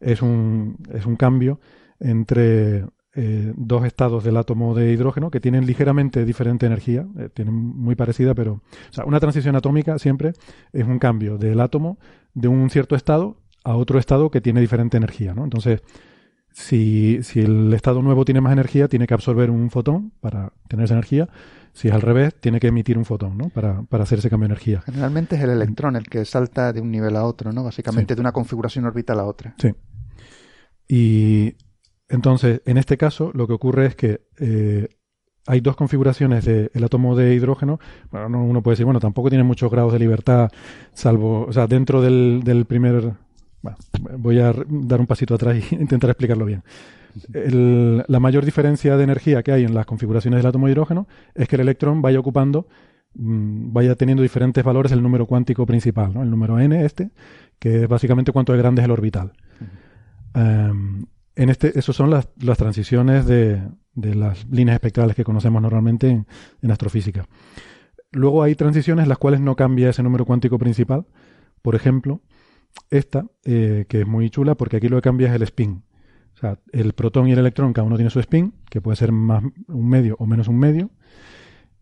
es 0.00 0.22
un, 0.22 0.76
es 0.92 1.06
un 1.06 1.16
cambio 1.16 1.60
entre 1.98 2.86
eh, 3.14 3.52
dos 3.56 3.84
estados 3.84 4.22
del 4.22 4.36
átomo 4.36 4.74
de 4.74 4.92
hidrógeno 4.92 5.30
que 5.30 5.40
tienen 5.40 5.66
ligeramente 5.66 6.24
diferente 6.24 6.66
energía, 6.66 7.06
eh, 7.18 7.28
tienen 7.32 7.54
muy 7.54 7.96
parecida, 7.96 8.34
pero 8.34 8.52
o 8.52 8.92
sea, 8.92 9.04
una 9.04 9.18
transición 9.18 9.56
atómica 9.56 9.98
siempre 9.98 10.32
es 10.72 10.86
un 10.86 10.98
cambio 10.98 11.36
del 11.36 11.60
átomo 11.60 11.98
de 12.34 12.48
un 12.48 12.70
cierto 12.70 12.94
estado 12.94 13.36
a 13.64 13.74
otro 13.76 13.98
estado 13.98 14.30
que 14.30 14.40
tiene 14.40 14.60
diferente 14.60 14.96
energía, 14.96 15.34
¿no? 15.34 15.44
Entonces, 15.44 15.82
si, 16.52 17.22
si 17.22 17.40
el 17.40 17.72
estado 17.74 18.02
nuevo 18.02 18.24
tiene 18.24 18.40
más 18.40 18.52
energía, 18.52 18.88
tiene 18.88 19.06
que 19.06 19.14
absorber 19.14 19.50
un 19.50 19.70
fotón 19.70 20.12
para 20.20 20.52
tener 20.68 20.84
esa 20.84 20.94
energía. 20.94 21.28
Si 21.72 21.88
es 21.88 21.94
al 21.94 22.02
revés, 22.02 22.34
tiene 22.40 22.58
que 22.58 22.68
emitir 22.68 22.98
un 22.98 23.04
fotón, 23.04 23.38
¿no? 23.38 23.48
Para, 23.48 23.82
para 23.82 24.02
hacer 24.02 24.18
ese 24.18 24.28
cambio 24.28 24.48
de 24.48 24.54
energía. 24.54 24.82
Generalmente 24.82 25.36
es 25.36 25.42
el 25.42 25.50
electrón 25.50 25.94
el 25.96 26.08
que 26.08 26.24
salta 26.24 26.72
de 26.72 26.80
un 26.80 26.90
nivel 26.90 27.16
a 27.16 27.24
otro, 27.24 27.52
¿no? 27.52 27.62
Básicamente 27.62 28.14
de 28.14 28.20
una 28.20 28.32
configuración 28.32 28.84
orbital 28.84 29.20
a 29.20 29.24
otra. 29.24 29.54
Sí. 29.58 29.72
Y 30.88 31.54
entonces, 32.10 32.60
en 32.66 32.76
este 32.76 32.96
caso, 32.96 33.30
lo 33.34 33.46
que 33.46 33.52
ocurre 33.52 33.86
es 33.86 33.94
que 33.94 34.20
eh, 34.38 34.88
hay 35.46 35.60
dos 35.60 35.76
configuraciones 35.76 36.44
del 36.44 36.84
átomo 36.84 37.16
de 37.16 37.34
hidrógeno. 37.34 37.78
Bueno, 38.10 38.44
uno 38.44 38.62
puede 38.62 38.74
decir, 38.74 38.84
bueno, 38.84 39.00
tampoco 39.00 39.30
tiene 39.30 39.44
muchos 39.44 39.70
grados 39.70 39.92
de 39.92 40.00
libertad, 40.00 40.50
salvo, 40.92 41.46
o 41.46 41.52
sea, 41.52 41.66
dentro 41.66 42.02
del, 42.02 42.42
del 42.44 42.64
primer. 42.66 43.12
Bueno, 43.62 43.78
voy 44.18 44.40
a 44.40 44.52
dar 44.68 45.00
un 45.00 45.06
pasito 45.06 45.34
atrás 45.34 45.56
e 45.56 45.74
intentar 45.80 46.10
explicarlo 46.10 46.44
bien. 46.44 46.62
la 47.32 48.20
mayor 48.20 48.44
diferencia 48.44 48.96
de 48.96 49.04
energía 49.04 49.42
que 49.42 49.52
hay 49.52 49.64
en 49.64 49.74
las 49.74 49.86
configuraciones 49.86 50.38
del 50.38 50.46
átomo 50.46 50.66
de 50.66 50.72
hidrógeno 50.72 51.06
es 51.34 51.48
que 51.48 51.56
el 51.56 51.62
electrón 51.62 52.02
vaya 52.02 52.18
ocupando, 52.18 52.66
mm, 53.14 53.72
vaya 53.72 53.94
teniendo 53.94 54.22
diferentes 54.22 54.64
valores 54.64 54.92
el 54.92 55.02
número 55.02 55.26
cuántico 55.26 55.64
principal, 55.64 56.12
¿no? 56.12 56.22
el 56.22 56.30
número 56.30 56.58
n 56.58 56.84
este, 56.84 57.10
que 57.58 57.82
es 57.82 57.88
básicamente 57.88 58.32
cuánto 58.32 58.52
de 58.52 58.58
grande 58.58 58.82
es 58.82 58.86
el 58.86 58.92
orbital. 58.92 59.32
En 61.36 61.48
este, 61.48 61.78
esos 61.78 61.96
son 61.96 62.10
las, 62.10 62.28
las 62.40 62.58
transiciones 62.58 63.26
de, 63.26 63.62
de, 63.94 64.14
las 64.14 64.46
líneas 64.50 64.74
espectrales 64.74 65.16
que 65.16 65.24
conocemos 65.24 65.62
normalmente 65.62 66.08
en, 66.08 66.70
astrofísica. 66.70 67.26
Luego 68.12 68.42
hay 68.42 68.54
transiciones 68.54 69.06
las 69.06 69.18
cuales 69.18 69.40
no 69.40 69.54
cambia 69.56 69.90
ese 69.90 70.02
número 70.02 70.24
cuántico 70.24 70.58
principal. 70.58 71.06
Por 71.62 71.74
ejemplo, 71.74 72.20
esta, 72.90 73.26
eh, 73.44 73.86
que 73.88 74.00
es 74.00 74.06
muy 74.06 74.30
chula 74.30 74.56
porque 74.56 74.78
aquí 74.78 74.88
lo 74.88 74.96
que 74.96 75.02
cambia 75.02 75.28
es 75.28 75.34
el 75.34 75.42
spin. 75.42 75.84
O 76.34 76.38
sea, 76.40 76.58
el 76.72 76.92
protón 76.94 77.28
y 77.28 77.32
el 77.32 77.38
electrón, 77.38 77.72
cada 77.72 77.86
uno 77.86 77.96
tiene 77.96 78.10
su 78.10 78.18
spin, 78.20 78.54
que 78.68 78.80
puede 78.80 78.96
ser 78.96 79.12
más 79.12 79.44
un 79.68 79.88
medio 79.88 80.16
o 80.18 80.26
menos 80.26 80.48
un 80.48 80.58
medio. 80.58 80.90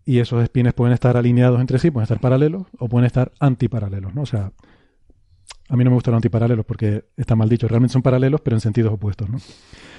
Y 0.05 0.19
esos 0.21 0.45
spins 0.45 0.73
pueden 0.75 0.95
estar 0.95 1.17
alineados 1.17 1.61
entre 1.61 1.79
sí, 1.79 1.91
pueden 1.91 2.05
estar 2.05 2.21
paralelos 2.21 2.67
o 2.79 2.89
pueden 2.89 3.07
estar 3.07 3.33
antiparalelos, 3.41 4.15
¿no? 4.15 4.23
O 4.23 4.27
sea, 4.27 4.53
a 5.69 5.77
mí 5.77 5.85
no 5.85 5.91
me 5.91 5.95
gustan 5.95 6.13
los 6.13 6.19
antiparalelos 6.19 6.65
porque 6.65 7.05
está 7.17 7.37
mal 7.37 7.49
dicho. 7.49 7.69
Realmente 7.69 7.93
son 7.93 8.03
paralelos, 8.03 8.41
pero 8.41 8.57
en 8.57 8.61
sentidos 8.61 8.93
opuestos, 8.93 9.29
¿no? 9.29 9.39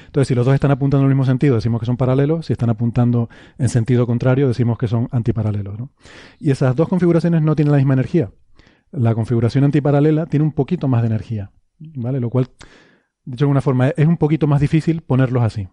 Entonces, 0.07 0.27
si 0.27 0.33
los 0.33 0.43
dos 0.43 0.55
están 0.55 0.71
apuntando 0.71 1.05
en 1.05 1.11
el 1.11 1.15
mismo 1.15 1.25
sentido, 1.25 1.55
decimos 1.55 1.79
que 1.79 1.85
son 1.85 1.95
paralelos. 1.95 2.47
Si 2.47 2.53
están 2.53 2.71
apuntando 2.71 3.29
en 3.59 3.69
sentido 3.69 4.07
contrario, 4.07 4.47
decimos 4.47 4.79
que 4.79 4.87
son 4.87 5.07
antiparalelos, 5.11 5.77
¿no? 5.77 5.91
Y 6.39 6.49
esas 6.49 6.75
dos 6.75 6.89
configuraciones 6.89 7.43
no 7.43 7.55
tienen 7.55 7.71
la 7.71 7.77
misma 7.77 7.93
energía. 7.93 8.31
La 8.91 9.13
configuración 9.13 9.63
antiparalela 9.63 10.25
tiene 10.25 10.43
un 10.43 10.51
poquito 10.51 10.87
más 10.87 11.03
de 11.03 11.07
energía, 11.09 11.51
¿vale? 11.77 12.19
Lo 12.19 12.31
cual, 12.31 12.49
dicho 13.23 13.37
de 13.37 13.43
alguna 13.43 13.61
forma, 13.61 13.89
es 13.89 14.07
un 14.07 14.17
poquito 14.17 14.47
más 14.47 14.61
difícil 14.61 15.01
ponerlos 15.01 15.43
así. 15.43 15.67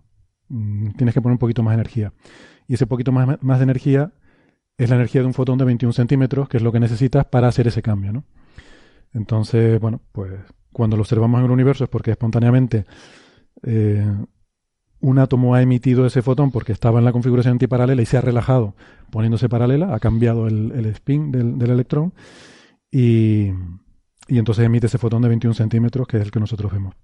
Mm, 0.48 0.90
tienes 0.90 1.14
que 1.14 1.22
poner 1.22 1.32
un 1.32 1.38
poquito 1.38 1.62
más 1.62 1.72
de 1.72 1.80
energía. 1.80 2.12
Y 2.68 2.74
ese 2.74 2.86
poquito 2.86 3.12
más, 3.12 3.42
más 3.42 3.58
de 3.58 3.64
energía 3.64 4.12
es 4.76 4.90
la 4.90 4.96
energía 4.96 5.22
de 5.22 5.28
un 5.28 5.32
fotón 5.32 5.56
de 5.56 5.64
21 5.64 5.94
centímetros, 5.94 6.50
que 6.50 6.58
es 6.58 6.62
lo 6.62 6.72
que 6.72 6.80
necesitas 6.80 7.24
para 7.24 7.48
hacer 7.48 7.66
ese 7.66 7.80
cambio, 7.80 8.12
¿no? 8.12 8.24
Entonces, 9.12 9.80
bueno, 9.80 10.00
pues 10.12 10.32
cuando 10.72 10.96
lo 10.96 11.02
observamos 11.02 11.38
en 11.38 11.46
el 11.46 11.50
universo 11.50 11.84
es 11.84 11.90
porque 11.90 12.10
espontáneamente 12.10 12.84
eh, 13.62 14.06
un 15.00 15.18
átomo 15.18 15.54
ha 15.54 15.62
emitido 15.62 16.06
ese 16.06 16.22
fotón 16.22 16.50
porque 16.50 16.72
estaba 16.72 16.98
en 16.98 17.04
la 17.04 17.12
configuración 17.12 17.52
antiparalela 17.52 18.02
y 18.02 18.06
se 18.06 18.16
ha 18.18 18.20
relajado 18.20 18.74
poniéndose 19.10 19.48
paralela, 19.48 19.94
ha 19.94 20.00
cambiado 20.00 20.46
el, 20.48 20.86
spin 20.86 21.30
del, 21.30 21.70
electrón 21.70 22.12
y, 22.90 23.52
entonces 24.28 24.66
emite 24.66 24.86
ese 24.86 24.98
fotón 24.98 25.22
de 25.22 25.28
21 25.28 25.54
centímetros 25.54 26.06
que 26.06 26.18
es 26.18 26.24
el 26.24 26.30
que 26.30 26.40
nosotros 26.40 26.72
vemos. 26.72 26.94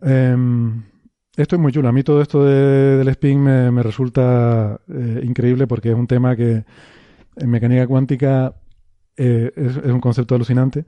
Em, 0.00 0.82
esto 1.36 1.56
es 1.56 1.62
muy 1.62 1.72
chulo. 1.72 1.88
A 1.88 1.92
mí 1.92 2.02
todo 2.02 2.20
esto 2.22 2.44
del 2.44 3.06
spin 3.08 3.40
me, 3.42 3.82
resulta 3.82 4.80
eh, 4.88 5.20
increíble 5.24 5.66
porque 5.66 5.90
es 5.90 5.96
un 5.96 6.06
tema 6.06 6.36
que 6.36 6.64
en 7.36 7.50
mecánica 7.50 7.86
cuántica 7.86 8.54
eh, 9.16 9.52
es, 9.56 9.76
un 9.76 10.00
concepto 10.00 10.34
alucinante, 10.34 10.84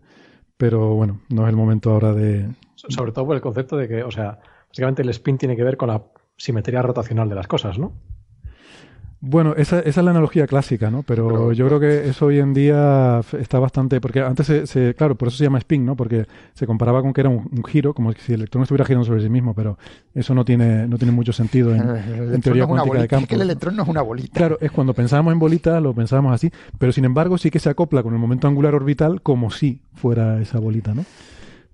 pero 0.56 0.94
bueno, 0.94 1.20
no 1.28 1.42
es 1.44 1.50
el 1.50 1.56
momento 1.56 1.90
ahora 1.90 2.12
de... 2.12 2.48
Sobre 2.74 3.12
todo 3.12 3.26
por 3.26 3.36
el 3.36 3.42
concepto 3.42 3.76
de 3.76 3.88
que, 3.88 4.02
o 4.02 4.10
sea, 4.10 4.38
básicamente 4.68 5.02
el 5.02 5.08
spin 5.10 5.38
tiene 5.38 5.56
que 5.56 5.64
ver 5.64 5.76
con 5.76 5.88
la 5.88 6.02
simetría 6.36 6.82
rotacional 6.82 7.28
de 7.28 7.34
las 7.34 7.46
cosas, 7.46 7.78
¿no? 7.78 7.92
Bueno, 9.26 9.54
esa, 9.56 9.80
esa, 9.80 10.00
es 10.00 10.04
la 10.04 10.10
analogía 10.10 10.46
clásica, 10.46 10.90
¿no? 10.90 11.02
Pero, 11.02 11.52
yo 11.52 11.66
creo 11.66 11.80
que 11.80 12.10
eso 12.10 12.26
hoy 12.26 12.40
en 12.40 12.52
día 12.52 13.22
está 13.40 13.58
bastante... 13.58 13.98
Porque 13.98 14.20
antes, 14.20 14.68
se, 14.68 14.94
claro, 14.94 15.14
por 15.14 15.28
eso 15.28 15.38
se 15.38 15.44
llama 15.44 15.56
spin, 15.58 15.86
¿no? 15.86 15.96
Porque 15.96 16.26
se 16.52 16.66
comparaba 16.66 17.00
con 17.00 17.14
que 17.14 17.22
era 17.22 17.30
un, 17.30 17.64
giro, 17.64 17.94
como 17.94 18.12
si 18.12 18.34
el 18.34 18.40
electrón 18.40 18.64
estuviera 18.64 18.84
girando 18.84 19.06
sobre 19.06 19.22
sí 19.22 19.30
mismo, 19.30 19.54
pero 19.54 19.78
eso 20.14 20.34
no 20.34 20.44
tiene, 20.44 20.86
no 20.86 20.98
tiene 20.98 21.12
mucho 21.12 21.32
sentido 21.32 21.74
en, 21.74 22.40
teoría 22.42 22.66
cuántica 22.66 23.00
de 23.00 23.08
campo. 23.08 23.22
Es 23.22 23.28
que 23.28 23.34
el 23.36 23.40
electrón 23.40 23.76
no 23.76 23.84
es 23.84 23.88
una 23.88 24.02
bolita. 24.02 24.36
Claro, 24.36 24.58
es 24.60 24.70
cuando 24.70 24.92
pensábamos 24.92 25.32
en 25.32 25.38
bolita, 25.38 25.80
lo 25.80 25.94
pensábamos 25.94 26.34
así, 26.34 26.50
pero 26.78 26.92
sin 26.92 27.06
embargo 27.06 27.38
sí 27.38 27.50
que 27.50 27.60
se 27.60 27.70
acopla 27.70 28.02
con 28.02 28.12
el 28.12 28.20
momento 28.20 28.46
angular 28.46 28.74
orbital 28.74 29.22
como 29.22 29.50
si 29.50 29.80
fuera 29.94 30.38
esa 30.42 30.58
bolita, 30.58 30.92
¿no? 30.92 31.06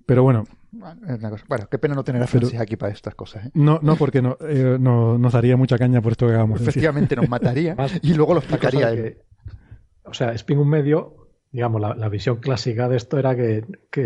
Pero 0.07 0.23
bueno, 0.23 0.45
bueno, 0.73 1.69
qué 1.71 1.79
pena 1.79 1.95
no 1.95 2.05
tener 2.05 2.23
a 2.23 2.63
aquí 2.63 2.77
para 2.77 2.93
estas 2.93 3.15
cosas. 3.15 3.47
¿eh? 3.47 3.51
No, 3.55 3.81
no, 3.83 3.97
porque 3.97 4.23
no, 4.23 4.37
eh, 4.41 4.77
no, 4.81 5.19
nos 5.19 5.33
daría 5.33 5.57
mucha 5.57 5.79
caña 5.79 6.01
por 6.01 6.13
esto 6.13 6.27
que 6.27 6.35
hagamos. 6.35 6.61
Efectivamente, 6.61 7.17
nos 7.17 7.29
mataría 7.29 7.77
y 8.03 8.15
luego 8.15 8.35
lo 8.35 8.41
explicaría 8.41 8.93
o 10.03 10.15
sea, 10.15 10.33
spin 10.33 10.59
un 10.59 10.69
medio 10.69 11.21
digamos, 11.53 11.81
la, 11.81 12.09
visión 12.09 12.37
clásica 12.37 12.89
de 12.89 12.97
esto 12.97 13.19
era 13.19 13.35
que, 13.35 13.65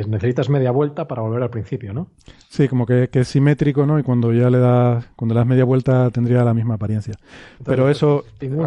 necesitas 0.08 0.48
media 0.48 0.70
vuelta 0.70 1.06
para 1.06 1.20
volver 1.20 1.42
al 1.42 1.50
principio, 1.50 1.92
¿no? 1.92 2.08
Sí, 2.48 2.68
como 2.68 2.86
que, 2.86 3.10
es 3.12 3.28
simétrico, 3.28 3.84
¿no? 3.84 3.98
Y 3.98 4.02
cuando 4.02 4.32
ya 4.32 4.48
le 4.48 4.58
das, 4.58 5.06
cuando 5.14 5.34
le 5.34 5.40
das 5.40 5.46
media 5.46 5.64
vuelta 5.64 6.10
tendría 6.10 6.42
la 6.42 6.54
misma 6.54 6.74
apariencia. 6.74 7.14
Pero 7.62 7.90
eso, 7.90 8.24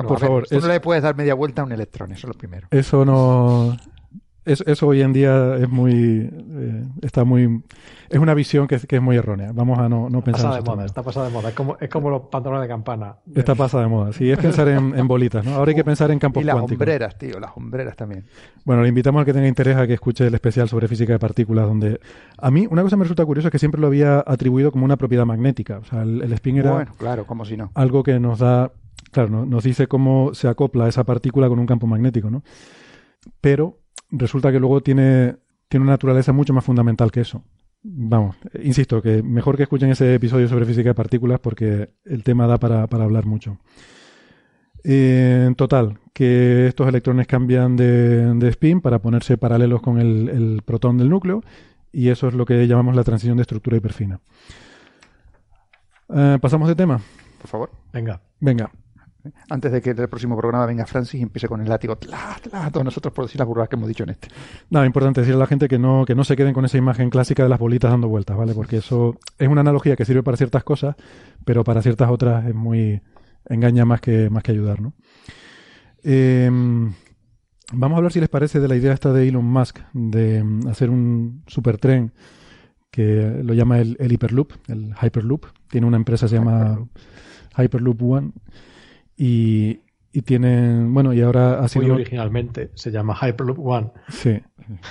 por 0.08 0.20
favor... 0.20 0.46
no 0.52 0.68
le 0.68 0.80
puedes 0.80 1.02
dar 1.02 1.16
media 1.16 1.34
vuelta 1.34 1.64
a 1.64 1.66
un 1.66 1.72
electrón, 1.72 2.12
eso 2.12 2.28
es 2.28 2.34
lo 2.36 2.38
primero. 2.38 2.68
Eso 2.70 3.04
no 3.04 3.78
eso 4.48 4.88
hoy 4.88 5.02
en 5.02 5.14
día 5.14 5.56
es 5.58 5.70
muy 5.70 6.30
eh, 6.32 6.84
está 7.02 7.24
muy 7.24 7.64
es 8.10 8.20
una 8.20 8.34
visión 8.34 8.68
que, 8.68 8.76
es 8.76 9.02
muy 9.02 9.18
errónea. 9.18 9.52
Vamos 9.54 9.80
a 9.80 9.90
no, 9.90 10.10
no 10.10 10.24
pensar 10.24 10.54
de 10.54 10.62
moda, 10.62 10.86
está 10.86 11.04
pasada 11.04 11.28
de 11.28 11.34
moda. 11.34 11.50
Es 11.50 11.56
como, 11.56 11.78
es 11.80 11.90
como 11.90 12.10
los 12.10 12.22
pantalones 12.24 12.62
de 12.62 12.68
campana. 12.70 13.18
Está 13.36 13.54
pasada 13.54 13.84
de 13.84 13.90
moda. 13.90 14.14
Sí 14.14 14.32
es 14.32 14.40
pensar 14.40 14.68
en, 14.70 15.08
bolitas 15.08 15.46
¿no? 15.46 15.56
ahora 15.56 15.70
hay 15.70 15.76
que 15.76 15.84
pensar 15.84 16.12
en 16.12 16.20
campos 16.20 16.42
y 16.42 16.46
las 16.46 16.56
cuánticos. 16.56 16.82
hombreras 16.82 17.18
tío 17.18 17.40
las 17.40 17.52
hombreras 17.56 17.96
también. 17.96 18.26
Bueno 18.66 18.82
le 18.82 18.90
invitamos 18.90 19.20
al 19.20 19.26
que 19.26 19.34
tenga 19.34 19.48
interés 19.48 19.78
a 19.78 19.88
que 19.88 19.94
escuche 19.94 20.28
el 20.28 20.34
especial 20.34 20.70
sobre 20.70 20.88
física 20.88 21.14
de 21.14 21.20
partículas 21.20 21.68
donde 21.68 22.00
a 22.38 22.52
mí 22.52 22.68
una 22.70 22.84
cosa 22.84 22.96
me 22.98 23.04
resulta 23.04 23.26
curiosa 23.26 23.50
es 23.50 23.52
que 23.52 23.60
siempre 23.60 23.82
lo 23.82 23.88
había 23.88 24.24
atribuido 24.26 24.72
como 24.72 24.86
una 24.86 24.98
propiedad 24.98 25.26
magnética. 25.26 25.80
O 25.80 25.84
sea 25.84 26.02
el, 26.04 26.32
spin 26.34 26.58
era 26.58 26.72
bueno 26.72 26.92
claro 26.98 27.26
como 27.26 27.46
si 27.46 27.58
no. 27.58 27.72
algo 27.74 28.04
que 28.04 28.20
nos 28.20 28.40
da 28.40 28.72
claro 29.12 29.46
nos 29.46 29.64
dice 29.64 29.88
cómo 29.88 30.34
se 30.34 30.48
acopla 30.48 30.88
esa 30.88 31.04
partícula 31.04 31.50
con 31.50 31.60
un 31.60 31.66
campo 31.66 31.88
magnético 31.88 32.30
no 32.30 32.44
pero 33.42 33.80
resulta 34.12 34.52
que 34.52 34.60
luego 34.60 34.82
tiene, 34.82 35.38
tiene 35.68 35.84
una 35.84 35.94
naturaleza 35.94 36.34
mucho 36.34 36.54
más 36.54 36.64
fundamental 36.64 37.12
que 37.12 37.22
eso. 37.22 37.44
Vamos, 37.84 38.36
insisto, 38.64 39.02
que 39.02 39.24
mejor 39.24 39.56
que 39.56 39.64
escuchen 39.64 39.90
ese 39.90 40.16
episodio 40.16 40.48
sobre 40.48 40.66
física 40.66 40.90
de 40.90 40.96
partículas 40.96 41.40
porque 41.40 41.92
el 42.06 42.24
tema 42.24 42.48
da 42.48 42.58
para, 42.58 42.84
hablar 42.84 43.26
mucho. 43.26 43.60
en 44.84 45.56
total, 45.56 46.00
que 46.14 46.68
estos 46.68 46.88
electrones 46.88 47.28
cambian 47.28 47.76
de, 47.76 48.48
spin 48.50 48.82
para 48.82 49.00
ponerse 49.00 49.38
paralelos 49.38 49.82
con 49.82 50.00
el, 50.00 50.62
protón 50.66 50.98
del 50.98 51.10
núcleo 51.10 51.44
y 51.92 52.10
eso 52.10 52.28
es 52.28 52.34
lo 52.34 52.46
que 52.46 52.68
llamamos 52.68 52.96
la 52.96 53.04
transición 53.04 53.38
de 53.38 53.42
estructura 53.42 53.78
hiperfina. 53.78 54.20
Eh, 56.14 56.38
¿Pasamos 56.42 56.68
de 56.68 56.76
tema? 56.76 57.00
Por 57.40 57.48
favor. 57.48 57.72
Venga. 57.94 58.22
Venga. 58.40 58.72
Antes 59.50 59.72
de 59.72 59.82
que 59.82 59.92
el 59.92 60.10
próximo 60.10 60.38
programa 60.38 60.66
venga 60.66 60.86
Francis 60.86 61.20
y 61.20 61.24
empiece 61.24 61.48
con 61.48 61.62
el 61.62 61.70
látigo, 61.70 61.98
tla, 61.98 62.38
tla, 62.42 62.70
todos 62.72 62.84
nosotros 62.84 63.14
por 63.14 63.26
decir 63.26 63.40
las 63.40 63.48
burradas 63.48 63.70
que 63.70 63.76
hemos 63.76 63.88
dicho 63.88 64.04
en 64.04 64.10
este. 64.10 64.28
Nada, 64.70 64.86
importante 64.86 65.22
decirle 65.22 65.38
a 65.38 65.40
la 65.42 65.48
gente 65.48 65.68
que 65.68 65.80
no, 65.80 66.06
que 66.06 66.16
no 66.16 66.24
se 66.24 66.36
queden 66.36 66.54
con 66.54 66.66
esa 66.66 66.78
imagen 66.78 67.10
clásica 67.10 67.44
de 67.44 67.50
las 67.50 67.60
bolitas 67.60 67.92
dando 67.92 68.08
vueltas, 68.08 68.38
¿vale? 68.38 68.54
Porque 68.54 68.78
eso 68.78 69.18
es 69.38 69.48
una 69.48 69.62
analogía 69.62 69.96
que 69.96 70.06
sirve 70.06 70.24
para 70.24 70.38
ciertas 70.38 70.64
cosas, 70.64 70.96
pero 71.46 71.64
para 71.64 71.82
ciertas 71.82 72.10
otras 72.10 72.46
es 72.46 72.56
muy. 72.56 73.02
engaña 73.50 73.86
más 73.86 74.02
que, 74.02 74.30
más 74.30 74.44
que 74.44 74.52
ayudar, 74.52 74.82
¿no? 74.82 74.94
Em, 76.04 76.94
vamos 77.74 77.96
a 77.96 77.98
hablar, 77.98 78.12
si 78.12 78.20
les 78.20 78.30
parece, 78.30 78.60
de 78.60 78.68
la 78.68 78.76
idea 78.76 78.94
esta 78.94 79.12
de 79.12 79.28
Elon 79.28 79.46
Musk 79.46 79.80
de 79.94 80.44
mm, 80.44 80.68
hacer 80.68 80.90
un 80.90 81.44
supertren 81.48 82.14
que 82.92 83.42
lo 83.44 83.54
llama 83.54 83.80
el, 83.80 83.96
el 84.00 84.12
Hyperloop, 84.12 84.54
el 84.68 84.94
Hyperloop. 85.02 85.46
Tiene 85.70 85.86
una 85.86 85.98
empresa 85.98 86.26
que 86.26 86.30
se 86.30 86.36
llama 86.38 86.88
Hyperloop 87.58 88.02
One 88.02 88.32
y, 89.18 89.82
y 90.14 90.22
tienen, 90.22 90.94
bueno, 90.94 91.14
y 91.14 91.22
ahora 91.22 91.60
ha 91.60 91.68
sido... 91.68 91.96
originalmente 91.96 92.72
se 92.76 92.92
llama 92.92 93.18
Hyperloop 93.20 93.60
One. 93.60 93.92
Sí, 94.10 94.40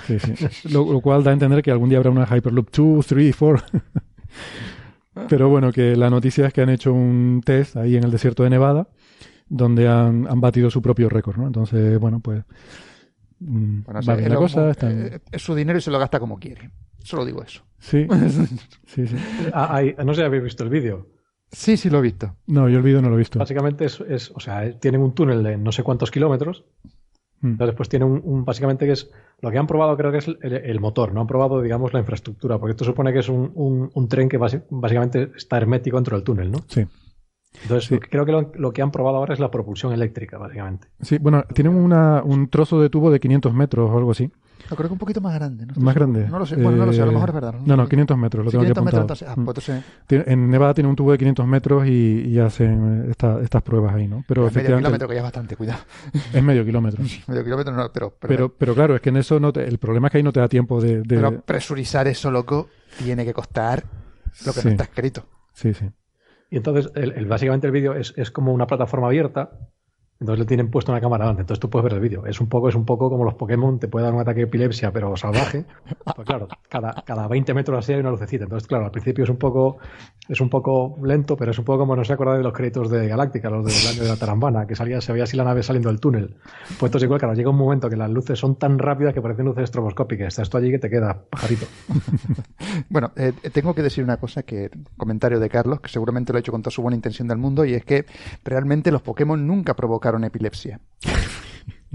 sí, 0.06 0.18
sí. 0.18 0.68
lo, 0.72 1.00
cual 1.00 1.22
da 1.22 1.30
a 1.30 1.34
entender 1.34 1.62
que 1.62 1.70
algún 1.70 1.88
día 1.88 1.98
habrá 1.98 2.10
una 2.10 2.26
Hyperloop 2.26 2.70
2, 2.70 3.06
3, 3.06 3.36
4. 3.36 3.66
Pero 5.28 5.48
bueno, 5.48 5.72
que 5.72 5.96
la 5.96 6.10
noticia 6.10 6.46
es 6.46 6.52
que 6.52 6.60
han 6.60 6.68
hecho 6.68 6.92
un 6.92 7.40
test 7.44 7.76
ahí 7.76 7.96
en 7.96 8.04
el 8.04 8.10
desierto 8.10 8.42
de 8.42 8.50
Nevada, 8.50 8.88
donde 9.48 9.88
han, 9.88 10.26
han 10.28 10.40
batido 10.40 10.70
su 10.70 10.82
propio 10.82 11.08
récord, 11.08 11.38
¿no? 11.38 11.46
Entonces, 11.46 11.98
bueno, 11.98 12.20
pues... 12.20 12.44
Mm, 13.38 13.82
bueno, 13.82 14.00
la 14.02 14.36
cosa, 14.36 14.72
eh, 14.82 15.20
es 15.30 15.42
su 15.42 15.54
dinero 15.54 15.78
y 15.78 15.82
se 15.82 15.90
lo 15.90 15.98
gasta 15.98 16.18
como 16.18 16.38
quiere. 16.38 16.70
Solo 17.02 17.24
digo 17.24 17.42
eso. 17.42 17.62
Sí, 17.78 18.06
sí, 18.86 19.06
sí. 19.06 19.16
Ah, 19.52 19.80
no 20.04 20.14
sé 20.14 20.20
si 20.20 20.24
habéis 20.24 20.42
visto 20.42 20.64
el 20.64 20.70
vídeo. 20.70 21.06
Sí, 21.52 21.76
sí 21.76 21.90
lo 21.90 21.98
he 21.98 22.02
visto. 22.02 22.34
No, 22.46 22.68
yo 22.68 22.78
el 22.78 22.82
vídeo 22.82 23.00
no 23.00 23.08
lo 23.08 23.14
he 23.14 23.18
visto. 23.18 23.38
Básicamente 23.38 23.84
es, 23.84 24.00
o 24.00 24.40
sea, 24.40 24.78
tienen 24.78 25.00
un 25.00 25.14
túnel 25.14 25.42
de 25.42 25.56
no 25.56 25.72
sé 25.72 25.82
cuántos 25.82 26.10
kilómetros. 26.10 26.64
Mm. 27.40 27.46
Entonces, 27.48 27.66
después 27.72 27.88
tiene 27.88 28.04
un, 28.04 28.44
básicamente 28.44 28.86
que 28.86 28.92
es, 28.92 29.10
lo 29.40 29.50
que 29.50 29.58
han 29.58 29.66
probado 29.66 29.96
creo 29.96 30.10
que 30.10 30.18
es 30.18 30.26
el, 30.40 30.80
motor, 30.80 31.12
no 31.12 31.20
han 31.20 31.26
probado, 31.26 31.60
digamos, 31.60 31.92
la 31.92 32.00
infraestructura, 32.00 32.58
porque 32.58 32.72
esto 32.72 32.84
supone 32.84 33.12
que 33.12 33.20
es 33.20 33.28
un, 33.28 34.08
tren 34.08 34.28
que 34.28 34.38
básicamente 34.38 35.30
está 35.36 35.56
hermético 35.58 35.96
dentro 35.96 36.16
del 36.16 36.24
túnel, 36.24 36.50
¿no? 36.50 36.58
Sí. 36.68 36.86
Entonces, 37.62 38.00
creo 38.10 38.26
que 38.26 38.32
lo, 38.32 38.72
que 38.72 38.82
han 38.82 38.90
probado 38.90 39.16
ahora 39.16 39.34
es 39.34 39.40
la 39.40 39.50
propulsión 39.50 39.92
eléctrica, 39.92 40.38
básicamente. 40.38 40.88
Sí, 41.00 41.18
bueno, 41.18 41.44
tienen 41.54 41.74
una, 41.74 42.22
un 42.22 42.48
trozo 42.48 42.80
de 42.80 42.90
tubo 42.90 43.10
de 43.10 43.20
500 43.20 43.54
metros 43.54 43.90
o 43.90 43.96
algo 43.96 44.10
así, 44.10 44.30
yo 44.68 44.76
creo 44.76 44.88
que 44.88 44.92
un 44.92 44.98
poquito 44.98 45.20
más 45.20 45.34
grande. 45.34 45.66
¿no? 45.66 45.74
Más 45.76 45.94
grande. 45.94 46.28
No 46.28 46.38
lo 46.38 46.46
sé, 46.46 46.56
bueno, 46.56 46.78
no 46.78 46.86
lo 46.86 46.92
sé, 46.92 47.02
a 47.02 47.06
lo 47.06 47.12
mejor 47.12 47.28
es 47.30 47.34
verdad. 47.34 47.54
No, 47.64 47.76
no, 47.76 47.88
500 47.88 48.18
metros, 48.18 48.44
lo 48.44 48.50
tengo 48.50 48.64
500 48.64 48.84
metros, 48.84 49.00
entonces, 49.02 49.28
ah, 49.28 49.34
pues 49.34 49.68
entonces... 49.68 50.28
En 50.28 50.50
Nevada 50.50 50.74
tiene 50.74 50.88
un 50.90 50.96
tubo 50.96 51.12
de 51.12 51.18
500 51.18 51.46
metros 51.46 51.86
y, 51.86 52.38
hacen 52.38 53.10
estas 53.10 53.62
pruebas 53.62 53.94
ahí, 53.94 54.06
¿no? 54.08 54.24
Pero 54.26 54.46
es 54.46 54.54
medio 54.54 54.76
kilómetro, 54.76 55.08
que 55.08 55.14
ya 55.14 55.20
es 55.20 55.24
bastante, 55.24 55.56
cuidado. 55.56 55.80
Es 56.32 56.42
medio 56.42 56.64
kilómetro. 56.64 57.02
medio 57.26 57.44
kilómetro, 57.44 57.74
no, 57.74 57.90
pero... 57.92 58.16
Pero, 58.20 58.52
pero, 58.54 58.74
claro, 58.74 58.96
es 58.96 59.00
que 59.00 59.08
en 59.08 59.16
eso 59.16 59.40
no 59.40 59.50
el 59.54 59.78
problema 59.78 60.08
es 60.08 60.12
que 60.12 60.18
ahí 60.18 60.24
no 60.24 60.32
te 60.32 60.40
da 60.40 60.48
tiempo 60.48 60.80
de... 60.80 61.02
Pero 61.08 61.40
presurizar 61.40 62.06
eso, 62.08 62.30
loco, 62.30 62.68
tiene 62.98 63.24
que 63.24 63.32
costar 63.32 63.84
lo 64.44 64.52
que 64.52 64.62
no 64.64 64.70
está 64.70 64.84
escrito. 64.84 65.24
Sí, 65.52 65.72
sí. 65.72 65.86
Y 66.50 66.56
entonces, 66.56 66.92
el, 66.94 67.26
básicamente 67.26 67.66
el 67.66 67.72
vídeo 67.72 67.94
es, 67.94 68.14
es 68.16 68.30
como 68.30 68.52
una 68.52 68.66
plataforma 68.66 69.08
abierta 69.08 69.50
entonces 70.18 70.40
le 70.40 70.46
tienen 70.46 70.70
puesto 70.70 70.92
una 70.92 71.00
cámara 71.00 71.24
delante, 71.24 71.42
entonces 71.42 71.60
tú 71.60 71.68
puedes 71.68 71.84
ver 71.84 71.92
el 71.92 72.00
vídeo. 72.00 72.24
Es 72.24 72.40
un 72.40 72.48
poco, 72.48 72.70
es 72.70 72.74
un 72.74 72.86
poco 72.86 73.10
como 73.10 73.24
los 73.24 73.34
Pokémon, 73.34 73.78
te 73.78 73.86
puede 73.86 74.06
dar 74.06 74.14
un 74.14 74.20
ataque 74.20 74.40
de 74.40 74.46
epilepsia, 74.46 74.90
pero 74.92 75.16
salvaje. 75.16 75.64
Pues 76.14 76.24
claro, 76.24 76.46
cada, 76.68 77.02
cada 77.04 77.26
20 77.26 77.52
metros 77.52 77.78
así 77.78 77.92
hay 77.92 78.00
una 78.00 78.10
lucecita. 78.10 78.44
Entonces, 78.44 78.66
claro, 78.68 78.84
al 78.84 78.90
principio 78.92 79.24
es 79.24 79.30
un 79.30 79.36
poco, 79.36 79.78
es 80.28 80.40
un 80.40 80.48
poco 80.48 80.96
lento, 81.02 81.36
pero 81.36 81.50
es 81.50 81.58
un 81.58 81.64
poco 81.64 81.80
como 81.80 81.96
no 81.96 82.04
se 82.04 82.12
acuerda 82.12 82.36
de 82.36 82.44
los 82.44 82.52
créditos 82.52 82.88
de 82.90 83.08
Galáctica, 83.08 83.50
los 83.50 83.66
del 83.66 83.92
año 83.92 84.02
de 84.04 84.08
la 84.08 84.16
Tarambana, 84.16 84.66
que 84.66 84.76
salía, 84.76 85.00
se 85.00 85.12
veía 85.12 85.24
así 85.24 85.36
la 85.36 85.44
nave 85.44 85.62
saliendo 85.64 85.88
del 85.88 86.00
túnel. 86.00 86.36
Pues 86.78 86.88
entonces 86.88 87.02
igual, 87.02 87.18
claro, 87.18 87.34
llega 87.34 87.50
un 87.50 87.56
momento 87.56 87.90
que 87.90 87.96
las 87.96 88.10
luces 88.10 88.38
son 88.38 88.56
tan 88.56 88.78
rápidas 88.78 89.12
que 89.12 89.20
parecen 89.20 89.46
luces 89.46 89.64
estroboscópicas. 89.64 90.28
Estás 90.28 90.48
tú 90.48 90.56
allí 90.58 90.70
que 90.70 90.78
te 90.78 90.88
queda 90.88 91.24
pajarito. 91.28 91.66
bueno, 92.88 93.10
eh, 93.16 93.32
tengo 93.52 93.74
que 93.74 93.82
decir 93.82 94.04
una 94.04 94.16
cosa 94.16 94.44
que, 94.44 94.70
comentario 94.96 95.40
de 95.40 95.50
Carlos, 95.50 95.80
que 95.80 95.88
seguramente 95.88 96.32
lo 96.32 96.38
ha 96.38 96.40
hecho 96.40 96.52
con 96.52 96.62
toda 96.62 96.70
su 96.70 96.82
buena 96.82 96.96
intención 96.96 97.28
del 97.28 97.38
mundo, 97.38 97.64
y 97.64 97.74
es 97.74 97.84
que 97.84 98.06
realmente 98.44 98.90
los 98.90 99.02
Pokémon 99.02 99.44
nunca 99.44 99.74
provocaron 100.06 100.24
epilepsia. 100.24 100.80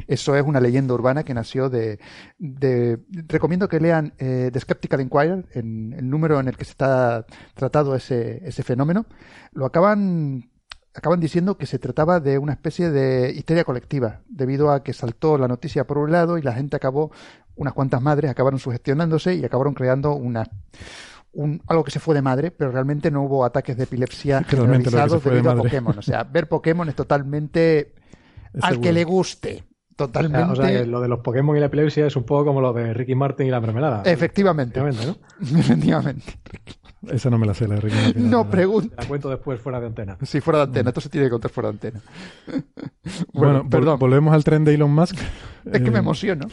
Eso 0.08 0.36
es 0.36 0.44
una 0.44 0.60
leyenda 0.60 0.94
urbana 0.94 1.24
que 1.24 1.34
nació 1.34 1.70
de... 1.70 2.00
recomiendo 3.28 3.68
que 3.68 3.80
lean 3.80 4.14
eh, 4.18 4.50
The 4.52 4.60
Skeptical 4.60 5.02
Inquirer, 5.02 5.46
en 5.54 5.94
el 5.94 6.10
número 6.10 6.40
en 6.40 6.48
el 6.48 6.58
que 6.58 6.66
se 6.66 6.72
está 6.72 7.26
tratado 7.54 7.96
ese, 7.96 8.42
ese 8.46 8.64
fenómeno. 8.64 9.06
Lo 9.54 9.66
acaban 9.66 10.50
acaban 10.94 11.22
diciendo 11.22 11.58
que 11.58 11.66
se 11.66 11.80
trataba 11.80 12.20
de 12.20 12.38
una 12.38 12.52
especie 12.52 12.90
de 12.90 13.32
histeria 13.32 13.64
colectiva, 13.64 14.20
debido 14.28 14.72
a 14.72 14.84
que 14.84 14.92
saltó 14.92 15.38
la 15.38 15.48
noticia 15.48 15.88
por 15.88 15.98
un 15.98 16.12
lado 16.12 16.38
y 16.38 16.42
la 16.42 16.52
gente 16.52 16.76
acabó, 16.76 17.12
unas 17.56 17.74
cuantas 17.74 18.02
madres 18.02 18.30
acabaron 18.30 18.60
sugestionándose 18.60 19.36
y 19.36 19.46
acabaron 19.46 19.74
creando 19.74 20.14
una, 20.16 20.50
un, 21.32 21.62
algo 21.68 21.86
que 21.86 21.92
se 21.92 22.02
fue 22.02 22.14
de 22.14 22.22
madre, 22.22 22.52
pero 22.52 22.72
realmente 22.72 23.10
no 23.10 23.24
hubo 23.24 23.46
ataques 23.46 23.78
de 23.78 23.84
epilepsia 23.84 24.44
generalizados 24.44 25.24
debido 25.24 25.52
a 25.52 25.56
Pokémon. 25.56 25.98
O 25.98 26.02
sea, 26.02 26.26
ver 26.26 26.50
Pokémon 26.50 26.90
es 26.90 26.96
totalmente 26.96 27.94
al 28.62 28.80
que 28.80 28.92
le 28.92 29.04
guste. 29.04 29.64
Totalmente. 29.96 30.52
O 30.52 30.56
sea, 30.56 30.86
lo 30.86 31.00
de 31.00 31.08
los 31.08 31.20
Pokémon 31.20 31.56
y 31.56 31.60
la 31.60 31.68
epilepsia 31.68 32.08
es 32.08 32.16
un 32.16 32.24
poco 32.24 32.46
como 32.46 32.62
lo 32.62 32.74
de 32.74 32.94
Ricky 32.94 33.14
Martin 33.14 33.48
y 33.48 33.52
la 33.52 33.60
mermelada. 33.60 34.02
Efectivamente. 34.04 34.80
Efectivamente, 34.80 36.34
Esa 37.12 37.30
no 37.30 37.38
me 37.38 37.48
la 37.48 37.54
sé, 37.54 37.68
la 37.68 37.76
de 37.76 37.82
Ricky 37.82 37.96
Martin. 37.96 38.30
no 38.30 38.50
pregunto. 38.50 38.96
La 38.98 39.06
cuento 39.06 39.30
después 39.30 39.60
fuera 39.60 39.80
de 39.80 39.88
antena. 39.88 40.18
Sí, 40.24 40.42
fuera 40.42 40.60
de 40.60 40.64
antena. 40.66 40.90
Esto 40.90 41.02
se 41.02 41.10
tiene 41.10 41.28
que 41.28 41.32
contar 41.32 41.52
fuera 41.52 41.70
de 41.70 41.74
antena. 41.74 42.02
bueno, 43.34 43.68
perdón. 43.70 44.00
volvemos 44.00 44.34
al 44.34 44.44
tren 44.44 44.64
de 44.64 44.74
Elon 44.74 44.92
Musk. 44.92 45.18
Es 45.66 45.82
que 45.82 45.92
me 45.92 45.98
eh, 45.98 46.02
emociono. 46.02 46.48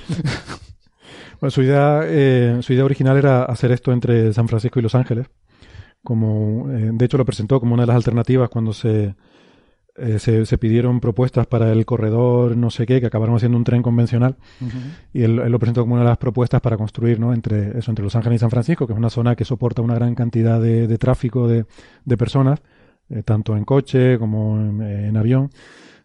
bueno, 1.41 1.51
su 1.51 1.63
idea, 1.63 2.01
eh, 2.05 2.59
su 2.61 2.73
idea 2.73 2.85
original 2.85 3.17
era 3.17 3.45
hacer 3.45 3.73
esto 3.73 3.93
entre 3.93 4.33
San 4.33 4.49
Francisco 4.49 4.79
y 4.79 4.83
Los 4.83 4.95
Ángeles. 4.95 5.27
Como, 6.03 6.71
eh, 6.71 6.91
de 6.93 7.05
hecho, 7.05 7.19
lo 7.19 7.25
presentó 7.25 7.61
como 7.61 7.75
una 7.75 7.85
de 7.85 7.89
las 7.89 7.97
alternativas 7.97 8.49
cuando 8.49 8.73
se 8.73 9.15
eh, 10.01 10.19
se, 10.19 10.59
pidieron 10.59 11.01
propuestas 11.01 11.47
para 11.47 11.73
el 11.73 11.85
corredor 11.85 12.57
no 12.57 12.71
sé 12.71 12.87
qué, 12.87 13.01
que 13.01 13.07
acabaron 13.07 13.35
haciendo 13.35 13.59
un 13.59 13.65
tren 13.65 13.83
convencional. 13.83 14.37
Y 15.13 15.23
él, 15.23 15.37
lo 15.37 15.59
presentó 15.59 15.83
como 15.83 15.95
una 15.95 16.05
de 16.05 16.09
las 16.09 16.19
propuestas 16.19 16.61
para 16.61 16.77
construir 16.77 17.19
¿no? 17.19 17.33
entre, 17.33 17.79
eso, 17.79 17.91
entre 17.91 18.05
Los 18.05 18.15
Ángeles 18.15 18.37
y 18.37 18.41
San 18.41 18.51
Francisco, 18.51 18.87
que 18.87 18.93
es 18.93 18.99
una 18.99 19.11
zona 19.11 19.35
que 19.35 19.45
soporta 19.45 19.83
una 19.83 19.95
gran 19.95 20.15
cantidad 20.15 20.61
de, 20.61 20.99
tráfico 20.99 21.49
de, 21.49 21.65
personas, 22.17 22.61
eh, 23.11 23.23
tanto 23.23 23.57
en 23.57 23.65
coche 23.65 24.19
como 24.19 24.59
en, 24.59 25.17
avión. 25.17 25.51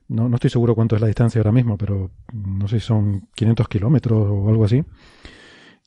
No, 0.07 0.27
no, 0.27 0.35
estoy 0.35 0.49
seguro 0.49 0.75
cuánto 0.75 0.95
es 0.95 1.01
la 1.01 1.07
distancia 1.07 1.39
ahora 1.39 1.51
mismo, 1.51 1.77
pero 1.77 2.11
no 2.33 2.67
sé 2.67 2.79
si 2.79 2.85
son 2.85 3.27
500 3.35 3.67
kilómetros 3.67 4.27
o 4.29 4.49
algo 4.49 4.65
así. 4.65 4.83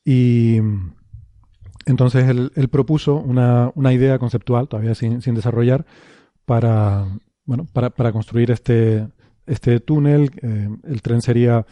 Y 0.05 0.59
entonces 1.87 2.29
él, 2.29 2.69
propuso 2.71 3.17
una, 3.17 3.71
una, 3.75 3.93
idea 3.93 4.19
conceptual, 4.19 4.69
todavía 4.69 4.95
sin, 4.95 5.23
sin 5.23 5.35
desarrollar, 5.35 5.87
para, 6.45 7.07
bueno, 7.47 7.67
para, 7.73 7.91
para 7.91 8.13
construir 8.13 8.51
este, 8.51 9.09
este 9.47 9.81
túnel, 9.81 10.31
eh, 10.43 10.69
el 10.85 11.03
tren 11.03 11.23
sería 11.23 11.65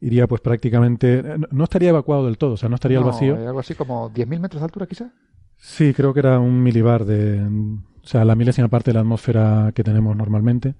iría 0.00 0.26
pues 0.26 0.40
prácticamente, 0.40 1.22
no, 1.52 1.62
estaría 1.64 1.90
evacuado 1.90 2.26
del 2.26 2.36
todo, 2.36 2.54
o 2.54 2.56
sea, 2.56 2.68
no 2.68 2.74
estaría 2.74 2.98
al 2.98 3.04
No, 3.04 3.10
vacío. 3.10 3.36
eh, 3.36 3.46
Algo 3.46 3.60
así 3.60 3.74
como 3.76 4.08
10.000 4.08 4.40
metros 4.40 4.60
de 4.60 4.64
altura, 4.64 4.86
quizás. 4.86 5.12
Sí, 5.58 5.94
creo 5.94 6.12
que 6.12 6.18
era 6.18 6.40
un 6.40 6.60
milibar 6.60 7.04
de, 7.04 7.40
o 7.40 8.06
sea, 8.06 8.24
la 8.24 8.34
milésima 8.34 8.66
parte 8.66 8.90
de 8.90 8.94
la 8.94 9.00
atmósfera 9.00 9.70
que 9.72 9.84
tenemos 9.84 10.16
normalmente. 10.16 10.74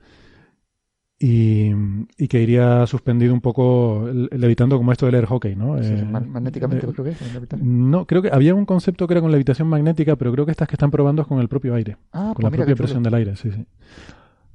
Y, 1.21 1.71
y 2.19 2.27
que 2.27 2.43
iría 2.43 2.85
suspendido 2.89 3.33
un 3.33 3.41
poco, 3.41 4.11
le- 4.13 4.37
levitando 4.37 4.77
como 4.77 4.91
esto 4.91 5.07
del 5.07 5.15
air 5.15 5.27
hockey, 5.27 5.55
¿no? 5.55 5.81
Sí, 5.81 5.95
Eh, 5.95 6.05
ma- 6.05 6.19
magnéticamente, 6.19 6.85
eh, 6.85 6.91
creo 6.93 7.05
que 7.05 7.11
es. 7.13 7.63
No, 7.63 8.07
creo 8.09 8.23
que 8.23 8.31
había 8.33 8.57
un 8.57 8.65
concepto 8.67 9.07
que 9.07 9.15
era 9.15 9.21
con 9.21 9.31
levitación 9.31 9.69
magnética, 9.69 10.17
pero 10.17 10.33
creo 10.33 10.45
que 10.47 10.51
estas 10.51 10.67
que 10.67 10.75
están 10.75 10.91
probando 10.91 11.23
es 11.23 11.29
con 11.29 11.39
el 11.39 11.49
propio 11.49 11.77
aire, 11.77 11.97
Ah, 12.13 12.33
con 12.35 12.43
pues 12.43 12.43
la 12.43 12.51
mira 12.51 12.65
propia 12.65 12.75
presión 12.75 13.05
del 13.05 13.15
aire, 13.15 13.37
sí, 13.37 13.53
sí. 13.53 13.65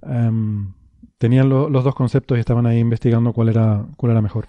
Em, 0.01 0.73
tenían 1.17 1.49
lo- 1.49 1.69
los 1.69 1.83
dos 1.83 1.95
conceptos 1.95 2.37
y 2.37 2.39
estaban 2.41 2.65
ahí 2.65 2.79
investigando 2.79 3.33
cuál 3.33 3.49
era, 3.49 3.85
cuál 3.97 4.11
era 4.11 4.21
mejor. 4.21 4.47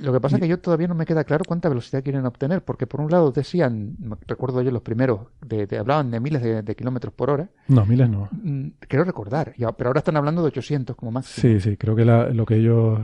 Lo 0.00 0.12
que 0.12 0.20
pasa 0.20 0.36
es 0.36 0.42
que 0.42 0.48
yo 0.48 0.58
todavía 0.58 0.88
no 0.88 0.96
me 0.96 1.06
queda 1.06 1.22
claro 1.22 1.44
cuánta 1.46 1.68
velocidad 1.68 2.02
quieren 2.02 2.26
obtener, 2.26 2.64
porque 2.64 2.84
por 2.86 3.00
un 3.00 3.10
lado 3.12 3.30
decían, 3.30 3.96
recuerdo 4.26 4.60
yo 4.60 4.72
los 4.72 4.82
primeros, 4.82 5.20
de, 5.40 5.68
de- 5.68 5.78
hablaban 5.78 6.10
de 6.10 6.18
miles 6.18 6.42
de, 6.42 6.62
de 6.62 6.74
kilómetros 6.74 7.14
por 7.14 7.30
hora, 7.30 7.48
No, 7.68 7.86
miles 7.86 8.10
no. 8.10 8.28
Mm, 8.32 8.68
quiero 8.88 9.04
recordar, 9.04 9.54
y 9.56 9.62
a- 9.62 9.70
pero 9.72 9.90
ahora 9.90 9.98
están 10.00 10.16
hablando 10.16 10.42
de 10.42 10.48
800 10.48 10.96
como 10.96 11.12
máximo. 11.12 11.40
Sí, 11.40 11.60
sí, 11.60 11.76
creo 11.76 11.94
que 11.94 12.04
la- 12.04 12.28
lo 12.30 12.44
que 12.44 12.56
ellos 12.56 12.98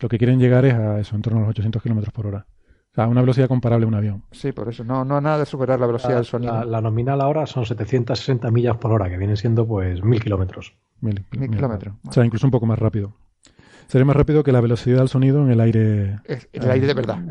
lo 0.00 0.08
que 0.08 0.18
quieren 0.18 0.38
llegar 0.38 0.64
es 0.66 0.74
a 0.74 1.00
eso, 1.00 1.16
en 1.16 1.22
torno 1.22 1.38
a 1.38 1.42
los 1.42 1.50
800 1.50 1.82
kilómetros 1.82 2.12
por 2.12 2.26
hora. 2.26 2.46
Sea, 3.02 3.08
una 3.08 3.20
velocidad 3.20 3.46
comparable 3.48 3.84
a 3.84 3.88
un 3.88 3.94
avión. 3.94 4.22
Sí, 4.32 4.50
por 4.52 4.68
eso, 4.68 4.82
no, 4.82 5.04
no 5.04 5.20
nada 5.20 5.38
de 5.38 5.46
superar 5.46 5.78
la 5.78 5.86
velocidad 5.86 6.10
La, 6.10 6.16
del 6.16 6.24
sonido. 6.24 6.52
la- 6.52 6.64
la 6.64 6.80
nominal 6.80 7.20
ahora 7.20 7.46
son 7.46 7.64
760 7.64 8.50
millas 8.50 8.76
por 8.78 8.90
hora, 8.92 9.08
que 9.08 9.16
vienen 9.16 9.36
siendo 9.36 9.66
pues 9.66 10.02
1000 10.02 10.20
kilómetros. 10.22 10.74
Mil, 11.00 11.24
Mil 11.38 11.48
kilómetros. 11.50 11.94
O 12.08 12.12
sea, 12.12 12.24
incluso 12.24 12.46
un 12.46 12.50
poco 12.50 12.66
más 12.66 12.78
rápido. 12.78 13.12
Sería 13.86 14.04
más 14.04 14.16
rápido 14.16 14.42
que 14.42 14.50
la 14.52 14.60
velocidad 14.60 14.98
del 14.98 15.08
sonido 15.08 15.42
en 15.44 15.50
el 15.52 15.60
aire. 15.60 16.18
Es 16.24 16.48
el 16.52 16.68
aire 16.70 16.86
de 16.88 16.94
verdad. 16.94 17.18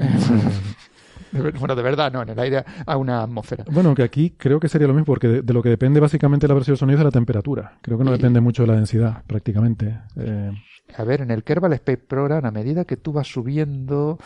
De 1.32 1.52
bueno, 1.52 1.76
de 1.76 1.84
verdad, 1.84 2.10
no, 2.12 2.22
en 2.22 2.30
el 2.30 2.40
aire 2.40 2.64
a 2.86 2.96
una 2.96 3.22
atmósfera. 3.22 3.66
Bueno, 3.70 3.94
que 3.94 4.02
aquí 4.02 4.34
creo 4.38 4.62
que 4.62 4.70
sería 4.70 4.88
lo 4.88 4.94
mismo, 4.94 5.06
porque 5.06 5.28
de, 5.28 5.42
de 5.42 5.54
lo 5.54 5.62
que 5.62 5.68
depende 5.70 6.00
básicamente 6.00 6.48
la 6.48 6.54
velocidad 6.54 6.74
del 6.76 6.80
sonido 6.80 6.96
es 6.96 7.00
de 7.00 7.04
la 7.04 7.12
temperatura. 7.12 7.78
Creo 7.82 7.98
que 7.98 8.06
no 8.06 8.12
Y- 8.12 8.18
depende 8.18 8.40
mucho 8.40 8.64
de 8.64 8.68
la 8.70 8.76
densidad, 8.76 9.24
prácticamente. 9.28 10.00
Eh, 10.16 10.52
A 10.96 11.04
ver, 11.04 11.22
en 11.22 11.32
el 11.32 11.44
Kerbal 11.44 11.74
Space 11.74 11.98
Program, 11.98 12.46
a 12.46 12.52
medida 12.52 12.86
que 12.86 12.98
tú 12.98 13.12
vas 13.14 13.28
subiendo, 13.28 14.18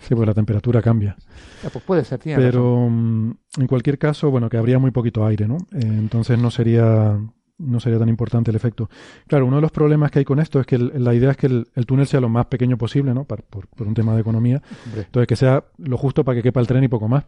sí, 0.00 0.14
porque 0.14 0.26
la 0.26 0.34
temperatura 0.34 0.80
cambia. 0.80 1.16
ah, 1.64 1.68
pues 1.72 1.84
puede 1.84 2.04
ser, 2.04 2.18
tiene. 2.20 2.40
Pero 2.42 2.88
mm, 2.88 3.30
en 3.58 3.66
cualquier 3.66 3.98
caso, 3.98 4.30
bueno, 4.30 4.48
que 4.48 4.56
habría 4.56 4.78
muy 4.78 4.92
poquito 4.92 5.26
aire, 5.26 5.46
¿no? 5.48 5.56
Eh, 5.72 5.80
entonces 5.82 6.38
no 6.38 6.50
sería, 6.50 7.18
no 7.58 7.80
sería 7.80 7.98
tan 7.98 8.08
importante 8.08 8.50
el 8.50 8.56
efecto. 8.56 8.88
Claro, 9.26 9.46
uno 9.46 9.56
de 9.56 9.62
los 9.62 9.72
problemas 9.72 10.10
que 10.10 10.20
hay 10.20 10.24
con 10.24 10.38
esto 10.38 10.60
es 10.60 10.66
que 10.66 10.76
el- 10.76 10.92
la 11.04 11.12
idea 11.12 11.32
es 11.32 11.36
que 11.36 11.46
el, 11.48 11.68
el 11.74 11.86
túnel 11.86 12.06
sea 12.06 12.20
lo 12.20 12.28
más 12.28 12.46
pequeño 12.46 12.78
posible, 12.78 13.12
¿no? 13.12 13.24
Por, 13.24 13.42
por 13.42 13.86
un 13.86 13.94
tema 13.94 14.14
de 14.14 14.20
economía. 14.20 14.62
Hombre, 14.86 15.02
Entonces 15.02 15.26
que 15.26 15.36
sea 15.36 15.64
lo 15.78 15.98
justo 15.98 16.24
para 16.24 16.36
que 16.36 16.42
quepa 16.42 16.60
el 16.60 16.66
tren 16.66 16.84
y 16.84 16.88
poco 16.88 17.08
más. 17.08 17.24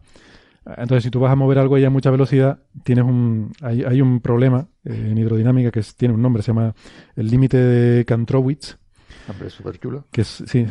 Entonces, 0.65 1.03
si 1.03 1.09
tú 1.09 1.19
vas 1.19 1.31
a 1.31 1.35
mover 1.35 1.57
algo 1.57 1.75
ahí 1.75 1.83
a 1.85 1.89
mucha 1.89 2.11
velocidad, 2.11 2.59
tienes 2.83 3.05
un, 3.05 3.51
hay, 3.61 3.83
hay 3.83 4.01
un 4.01 4.19
problema 4.19 4.67
eh, 4.83 5.07
en 5.11 5.17
hidrodinámica 5.17 5.71
que 5.71 5.79
es- 5.79 5.95
tiene 5.95 6.13
un 6.13 6.21
nombre, 6.21 6.43
se 6.43 6.47
llama 6.47 6.75
el 7.15 7.27
límite 7.27 7.57
de 7.57 8.05
Kantrowitz, 8.05 8.77
hombre, 9.29 9.49
súper 9.49 9.79
chulo. 9.79 10.05
que 10.11 10.21
es, 10.21 10.43
sí, 10.47 10.65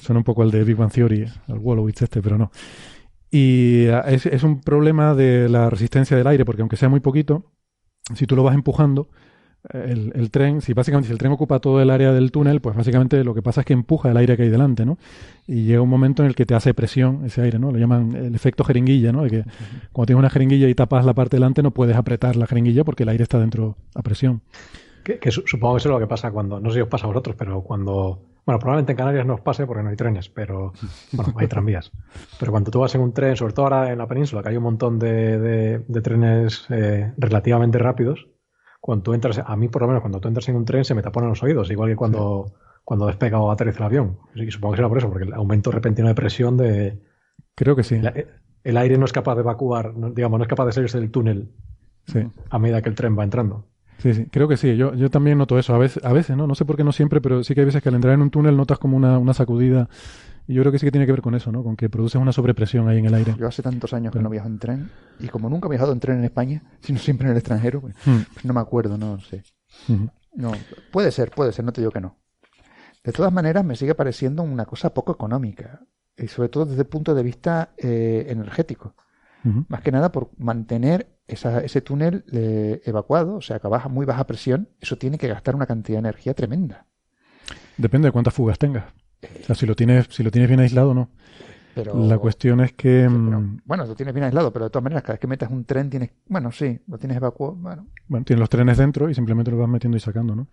suena 0.00 0.18
un 0.18 0.24
poco 0.24 0.42
al 0.42 0.50
de 0.50 0.64
Big 0.64 0.76
Bang 0.76 0.90
Theory, 0.90 1.26
al 1.48 1.58
Wolowitz 1.58 2.02
este, 2.02 2.20
pero 2.22 2.38
no. 2.38 2.50
Y 3.30 3.86
ah, 3.88 4.00
es, 4.06 4.26
es 4.26 4.42
un 4.42 4.60
problema 4.60 5.14
de 5.14 5.48
la 5.48 5.68
resistencia 5.70 6.16
del 6.16 6.26
aire, 6.26 6.44
porque 6.44 6.62
aunque 6.62 6.76
sea 6.76 6.88
muy 6.88 7.00
poquito, 7.00 7.52
si 8.14 8.26
tú 8.26 8.36
lo 8.36 8.42
vas 8.42 8.54
empujando, 8.54 9.08
el, 9.72 10.12
el 10.14 10.30
tren, 10.30 10.60
si 10.60 10.74
básicamente 10.74 11.06
si 11.06 11.12
el 11.12 11.18
tren 11.18 11.32
ocupa 11.32 11.58
todo 11.58 11.80
el 11.80 11.90
área 11.90 12.12
del 12.12 12.30
túnel, 12.32 12.60
pues 12.60 12.76
básicamente 12.76 13.24
lo 13.24 13.34
que 13.34 13.40
pasa 13.42 13.60
es 13.62 13.66
que 13.66 13.72
empuja 13.72 14.10
el 14.10 14.16
aire 14.18 14.36
que 14.36 14.42
hay 14.44 14.48
delante, 14.50 14.84
¿no? 14.84 14.98
Y 15.46 15.64
llega 15.64 15.80
un 15.80 15.88
momento 15.88 16.22
en 16.22 16.28
el 16.28 16.34
que 16.34 16.44
te 16.44 16.54
hace 16.54 16.74
presión 16.74 17.24
ese 17.24 17.40
aire, 17.42 17.58
¿no? 17.58 17.72
Lo 17.72 17.78
llaman 17.78 18.14
el 18.14 18.34
efecto 18.34 18.62
jeringuilla, 18.64 19.10
¿no? 19.12 19.22
De 19.22 19.30
que 19.30 19.44
cuando 19.92 20.06
tienes 20.06 20.18
una 20.18 20.30
jeringuilla 20.30 20.68
y 20.68 20.74
tapas 20.74 21.04
la 21.06 21.14
parte 21.14 21.36
delante, 21.36 21.62
no 21.62 21.70
puedes 21.70 21.96
apretar 21.96 22.36
la 22.36 22.46
jeringuilla 22.46 22.84
porque 22.84 23.04
el 23.04 23.08
aire 23.08 23.22
está 23.22 23.38
dentro 23.38 23.76
a 23.94 24.02
presión. 24.02 24.42
Que, 25.02 25.18
que 25.18 25.30
su- 25.30 25.42
supongo 25.46 25.74
que 25.74 25.78
eso 25.78 25.88
es 25.88 25.92
lo 25.94 25.98
que 25.98 26.06
pasa 26.06 26.30
cuando, 26.30 26.60
no 26.60 26.70
sé 26.70 26.76
si 26.76 26.80
os 26.82 26.88
pasa 26.88 27.04
a 27.04 27.08
vosotros, 27.08 27.36
pero 27.38 27.60
cuando, 27.62 28.20
bueno, 28.46 28.58
probablemente 28.58 28.92
en 28.92 28.96
Canarias 28.98 29.26
no 29.26 29.34
os 29.34 29.40
pase 29.42 29.66
porque 29.66 29.82
no 29.82 29.90
hay 29.90 29.96
trenes, 29.96 30.28
pero, 30.30 30.72
bueno, 31.12 31.34
hay 31.36 31.46
tranvías. 31.46 31.90
Pero 32.38 32.52
cuando 32.52 32.70
tú 32.70 32.80
vas 32.80 32.94
en 32.94 33.02
un 33.02 33.12
tren, 33.12 33.36
sobre 33.36 33.52
todo 33.52 33.66
ahora 33.66 33.92
en 33.92 33.98
la 33.98 34.06
península, 34.06 34.42
que 34.42 34.48
hay 34.48 34.56
un 34.56 34.62
montón 34.62 34.98
de, 34.98 35.38
de- 35.38 35.78
de 35.86 36.00
trenes 36.00 36.66
eh, 36.70 37.12
relativamente 37.18 37.78
rápidos, 37.78 38.26
cuando 38.86 39.02
tú 39.02 39.14
entras, 39.14 39.38
a 39.38 39.56
mí 39.56 39.68
por 39.68 39.80
lo 39.80 39.88
menos 39.88 40.02
cuando 40.02 40.20
tú 40.20 40.28
entras 40.28 40.46
en 40.50 40.56
un 40.56 40.66
tren 40.66 40.84
se 40.84 40.94
me 40.94 41.00
taponan 41.00 41.30
los 41.30 41.42
oídos, 41.42 41.70
igual 41.70 41.88
que 41.88 41.96
cuando, 41.96 42.52
cuando 42.84 43.06
despega 43.06 43.40
o 43.40 43.50
aterriza 43.50 43.78
el 43.78 43.84
avión. 43.84 44.18
Y 44.34 44.50
supongo 44.50 44.72
que 44.74 44.76
será 44.76 44.88
por 44.90 44.98
eso, 44.98 45.08
porque 45.08 45.24
el 45.24 45.32
aumento 45.32 45.70
repentino 45.70 46.06
de 46.08 46.14
presión 46.14 46.58
de, 46.58 46.98
Creo 47.54 47.74
que 47.76 47.82
sí. 47.82 47.94
el, 47.94 48.26
el 48.62 48.76
aire 48.76 48.98
no 48.98 49.06
es 49.06 49.12
capaz 49.14 49.36
de 49.36 49.40
evacuar, 49.40 49.94
no- 49.96 50.10
digamos, 50.10 50.38
no 50.38 50.44
es 50.44 50.48
capaz 50.48 50.66
de 50.66 50.72
salirse 50.72 51.00
del 51.00 51.10
túnel 51.10 51.48
sí. 52.06 52.26
a 52.50 52.58
medida 52.58 52.82
que 52.82 52.90
el 52.90 52.94
tren 52.94 53.18
va 53.18 53.24
entrando. 53.24 53.64
Sí, 53.98 54.12
sí, 54.12 54.26
creo 54.30 54.48
que 54.48 54.58
sí. 54.58 54.76
Yo, 54.76 54.92
yo 54.94 55.08
también 55.08 55.38
noto 55.38 55.58
eso. 55.58 55.74
A 55.74 55.78
veces, 55.78 56.04
a 56.04 56.12
veces, 56.12 56.36
¿no? 56.36 56.46
No 56.46 56.54
sé 56.54 56.66
por 56.66 56.76
qué 56.76 56.84
no 56.84 56.92
siempre, 56.92 57.22
pero 57.22 57.42
sí 57.42 57.54
que 57.54 57.60
hay 57.60 57.64
veces 57.66 57.82
que 57.82 57.88
al 57.88 57.94
entrar 57.94 58.12
en 58.12 58.20
un 58.20 58.28
túnel 58.30 58.54
notas 58.54 58.78
como 58.78 58.98
una, 58.98 59.18
una 59.18 59.32
sacudida. 59.32 59.88
Y 60.46 60.54
yo 60.54 60.62
creo 60.62 60.72
que 60.72 60.78
sí 60.78 60.86
que 60.86 60.92
tiene 60.92 61.06
que 61.06 61.12
ver 61.12 61.22
con 61.22 61.34
eso, 61.34 61.50
¿no? 61.50 61.62
Con 61.62 61.74
que 61.76 61.88
produces 61.88 62.20
una 62.20 62.32
sobrepresión 62.32 62.86
ahí 62.88 62.98
en 62.98 63.06
el 63.06 63.14
aire. 63.14 63.34
Yo 63.38 63.46
hace 63.48 63.62
tantos 63.62 63.92
años 63.94 64.12
que 64.12 64.18
no 64.20 64.28
viajo 64.28 64.46
en 64.46 64.58
tren, 64.58 64.90
y 65.18 65.28
como 65.28 65.48
nunca 65.48 65.66
he 65.68 65.70
viajado 65.70 65.92
en 65.92 66.00
tren 66.00 66.18
en 66.18 66.24
España, 66.24 66.62
sino 66.80 66.98
siempre 66.98 67.26
en 67.26 67.32
el 67.32 67.38
extranjero, 67.38 67.80
pues, 67.80 67.94
Mm, 68.06 68.20
pues 68.32 68.44
no 68.44 68.52
me 68.52 68.60
acuerdo, 68.60 68.98
no 68.98 69.18
sé. 69.20 69.42
ujú. 69.88 70.10
No, 70.34 70.52
puede 70.90 71.10
ser, 71.12 71.30
puede 71.30 71.52
ser, 71.52 71.64
no 71.64 71.72
te 71.72 71.80
digo 71.80 71.92
que 71.92 72.00
no. 72.00 72.16
De 73.04 73.12
todas 73.12 73.32
maneras, 73.32 73.64
me 73.64 73.76
sigue 73.76 73.94
pareciendo 73.94 74.42
una 74.42 74.66
cosa 74.66 74.92
poco 74.92 75.12
económica, 75.12 75.80
y 76.16 76.28
sobre 76.28 76.48
todo 76.48 76.66
desde 76.66 76.82
el 76.82 76.88
punto 76.88 77.14
de 77.14 77.22
vista 77.22 77.70
eh, 77.78 78.26
energético. 78.28 78.94
Ujú. 79.44 79.64
Más 79.68 79.80
que 79.82 79.92
nada 79.92 80.10
por 80.12 80.30
mantener 80.38 81.18
esa- 81.26 81.60
ese 81.60 81.80
túnel 81.80 82.24
eh, 82.32 82.82
evacuado, 82.84 83.36
o 83.36 83.40
sea, 83.40 83.58
que 83.60 83.66
a 83.66 83.70
baja, 83.70 83.88
muy 83.88 84.04
baja 84.06 84.26
presión, 84.26 84.68
eso 84.80 84.96
tiene 84.98 85.16
que 85.18 85.28
gastar 85.28 85.54
una 85.54 85.66
cantidad 85.66 85.96
de 85.96 86.08
energía 86.08 86.34
tremenda. 86.34 86.86
Depende 87.76 88.08
de 88.08 88.12
cuántas 88.12 88.34
fugas 88.34 88.58
tengas. 88.58 88.84
O 89.42 89.44
sea, 89.44 89.54
si 89.54 89.66
lo 89.66 89.74
tienes, 89.74 90.06
si 90.10 90.22
lo 90.22 90.30
tienes 90.30 90.48
bien 90.48 90.60
aislado, 90.60 90.94
no. 90.94 91.10
Pero, 91.74 92.06
La 92.06 92.18
cuestión 92.18 92.60
es 92.60 92.72
que, 92.72 93.08
sí, 93.08 93.16
pero, 93.26 93.40
mm, 93.40 93.60
bueno, 93.64 93.84
lo 93.84 93.96
tienes 93.96 94.14
bien 94.14 94.24
aislado, 94.24 94.52
pero 94.52 94.66
de 94.66 94.70
todas 94.70 94.84
maneras, 94.84 95.02
cada 95.02 95.14
vez 95.14 95.20
que 95.20 95.26
metas 95.26 95.50
un 95.50 95.64
tren 95.64 95.90
tienes, 95.90 96.10
bueno, 96.28 96.52
sí, 96.52 96.78
lo 96.86 96.98
tienes 96.98 97.16
evacuado, 97.16 97.56
bueno, 97.56 97.88
bueno, 98.06 98.24
tienes 98.24 98.38
los 98.38 98.48
trenes 98.48 98.78
dentro 98.78 99.10
y 99.10 99.14
simplemente 99.14 99.50
los 99.50 99.58
vas 99.58 99.68
metiendo 99.68 99.96
y 99.96 100.00
sacando, 100.00 100.36
¿no? 100.36 100.46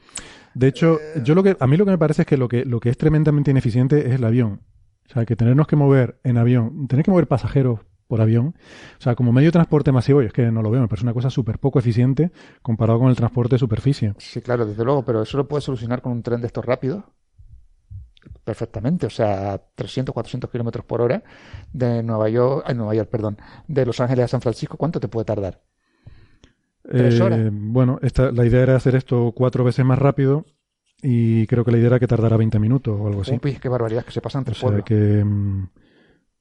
De 0.55 0.67
hecho, 0.67 0.97
yo 1.23 1.35
lo 1.35 1.43
que, 1.43 1.55
a 1.59 1.67
mí 1.67 1.77
lo 1.77 1.85
que 1.85 1.91
me 1.91 1.97
parece 1.99 2.23
es 2.23 2.27
que 2.27 2.37
lo 2.37 2.47
que, 2.47 2.65
lo 2.65 2.79
que 2.79 2.89
es 2.89 2.97
tremendamente 2.97 3.51
ineficiente 3.51 4.07
es 4.07 4.15
el 4.15 4.23
avión. 4.23 4.61
O 5.07 5.13
sea, 5.13 5.25
que 5.25 5.35
tenernos 5.35 5.67
que 5.67 5.75
mover 5.75 6.19
en 6.23 6.37
avión, 6.37 6.87
tener 6.87 7.05
que 7.05 7.11
mover 7.11 7.27
pasajeros 7.27 7.81
por 8.07 8.19
avión, 8.19 8.55
o 8.99 9.01
sea, 9.01 9.15
como 9.15 9.31
medio 9.31 9.49
de 9.49 9.53
transporte 9.53 9.91
masivo, 9.91 10.21
y 10.21 10.25
es 10.25 10.33
que 10.33 10.51
no 10.51 10.61
lo 10.61 10.69
veo, 10.69 10.81
me 10.81 10.87
parece 10.87 11.05
una 11.05 11.13
cosa 11.13 11.29
súper 11.29 11.59
poco 11.59 11.79
eficiente 11.79 12.31
comparado 12.61 12.99
con 12.99 13.09
el 13.09 13.15
transporte 13.15 13.55
de 13.55 13.59
superficie. 13.59 14.13
Sí, 14.17 14.41
claro, 14.41 14.65
desde 14.65 14.83
luego, 14.83 15.05
pero 15.05 15.21
eso 15.21 15.37
lo 15.37 15.47
puedes 15.47 15.63
solucionar 15.63 16.01
con 16.01 16.11
un 16.11 16.23
tren 16.23 16.41
de 16.41 16.47
estos 16.47 16.65
rápidos 16.65 17.05
perfectamente, 18.43 19.05
o 19.07 19.09
sea, 19.09 19.61
300, 19.75 20.13
400 20.13 20.49
kilómetros 20.51 20.85
por 20.85 21.01
hora 21.01 21.23
de 21.73 22.03
Nueva 22.03 22.29
York, 22.29 22.63
ay, 22.67 22.75
Nueva 22.75 22.95
York, 22.95 23.09
perdón, 23.09 23.37
de 23.67 23.85
Los 23.85 23.99
Ángeles 23.99 24.25
a 24.25 24.27
San 24.29 24.41
Francisco, 24.41 24.77
¿cuánto 24.77 24.99
te 24.99 25.07
puede 25.07 25.25
tardar? 25.25 25.61
¿Tres 26.83 27.19
Eh, 27.19 27.23
horas? 27.23 27.39
Bueno, 27.51 27.99
esta, 28.01 28.31
la 28.31 28.45
idea 28.45 28.63
era 28.63 28.75
hacer 28.75 28.95
esto 28.95 29.31
cuatro 29.35 29.63
veces 29.63 29.85
más 29.85 29.99
rápido 29.99 30.45
y 31.01 31.47
creo 31.47 31.63
que 31.65 31.71
la 31.71 31.77
idea 31.77 31.87
era 31.87 31.99
que 31.99 32.07
tardara 32.07 32.37
20 32.37 32.59
minutos 32.59 32.97
o 32.99 33.07
algo 33.07 33.21
así. 33.21 33.39
Uy, 33.43 33.55
qué 33.57 33.69
barbaridad, 33.69 34.03
que 34.05 34.11
se 34.11 34.21
pasan 34.21 34.43
O 34.43 34.45
tres 34.45 34.57
sea 34.57 34.61
pueblos. 34.69 34.85
que 34.85 35.23
mm, 35.23 35.67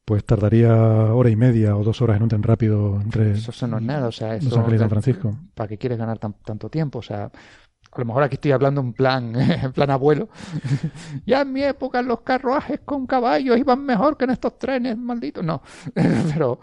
pues 0.04 0.24
tardaría 0.24 0.74
hora 1.14 1.30
y 1.30 1.36
media 1.36 1.76
o 1.76 1.84
dos 1.84 2.02
horas 2.02 2.16
en 2.16 2.24
un 2.24 2.28
tren 2.30 2.42
rápido 2.42 3.00
entre 3.00 3.32
Eso, 3.32 3.66
no 3.68 3.78
es 3.78 3.84
nada, 3.84 4.08
o 4.08 4.12
sea, 4.12 4.38
Los 4.40 4.56
Ángeles 4.56 4.76
y 4.78 4.80
San 4.80 4.90
Francisco. 4.90 5.36
¿para 5.54 5.68
qué 5.68 5.78
quieres 5.78 5.98
ganar 5.98 6.18
tan- 6.18 6.34
tanto 6.44 6.68
tiempo? 6.70 6.98
O 7.00 7.02
sea, 7.02 7.30
a 7.92 7.98
lo 7.98 8.04
mejor 8.04 8.22
aquí 8.22 8.34
estoy 8.34 8.52
hablando 8.52 8.80
en 8.80 8.92
plan, 8.92 9.34
en 9.40 9.72
plan 9.72 9.90
abuelo. 9.90 10.28
ya 11.26 11.42
en 11.42 11.52
mi 11.52 11.62
época 11.62 12.02
los 12.02 12.20
carruajes 12.20 12.80
con 12.84 13.06
caballos 13.06 13.58
iban 13.58 13.84
mejor 13.84 14.16
que 14.16 14.24
en 14.24 14.30
estos 14.30 14.58
trenes, 14.58 14.96
malditos. 14.96 15.44
No, 15.44 15.62
pero, 16.32 16.60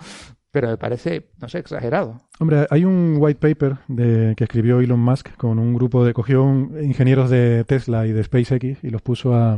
pero 0.51 0.69
me 0.69 0.77
parece, 0.77 1.29
no 1.39 1.49
sé, 1.49 1.59
exagerado. 1.59 2.21
Hombre, 2.39 2.65
hay 2.69 2.85
un 2.85 3.17
white 3.19 3.39
paper 3.39 3.77
de, 3.87 4.33
que 4.37 4.43
escribió 4.45 4.79
Elon 4.79 4.99
Musk 4.99 5.35
con 5.35 5.59
un 5.59 5.73
grupo 5.73 6.05
de... 6.05 6.13
Cogió 6.13 6.43
un- 6.43 6.77
ingenieros 6.83 7.29
de 7.29 7.63
Tesla 7.65 8.07
y 8.07 8.11
de 8.13 8.23
SpaceX 8.23 8.83
y 8.83 8.89
los 8.89 9.01
puso 9.01 9.33
a, 9.35 9.57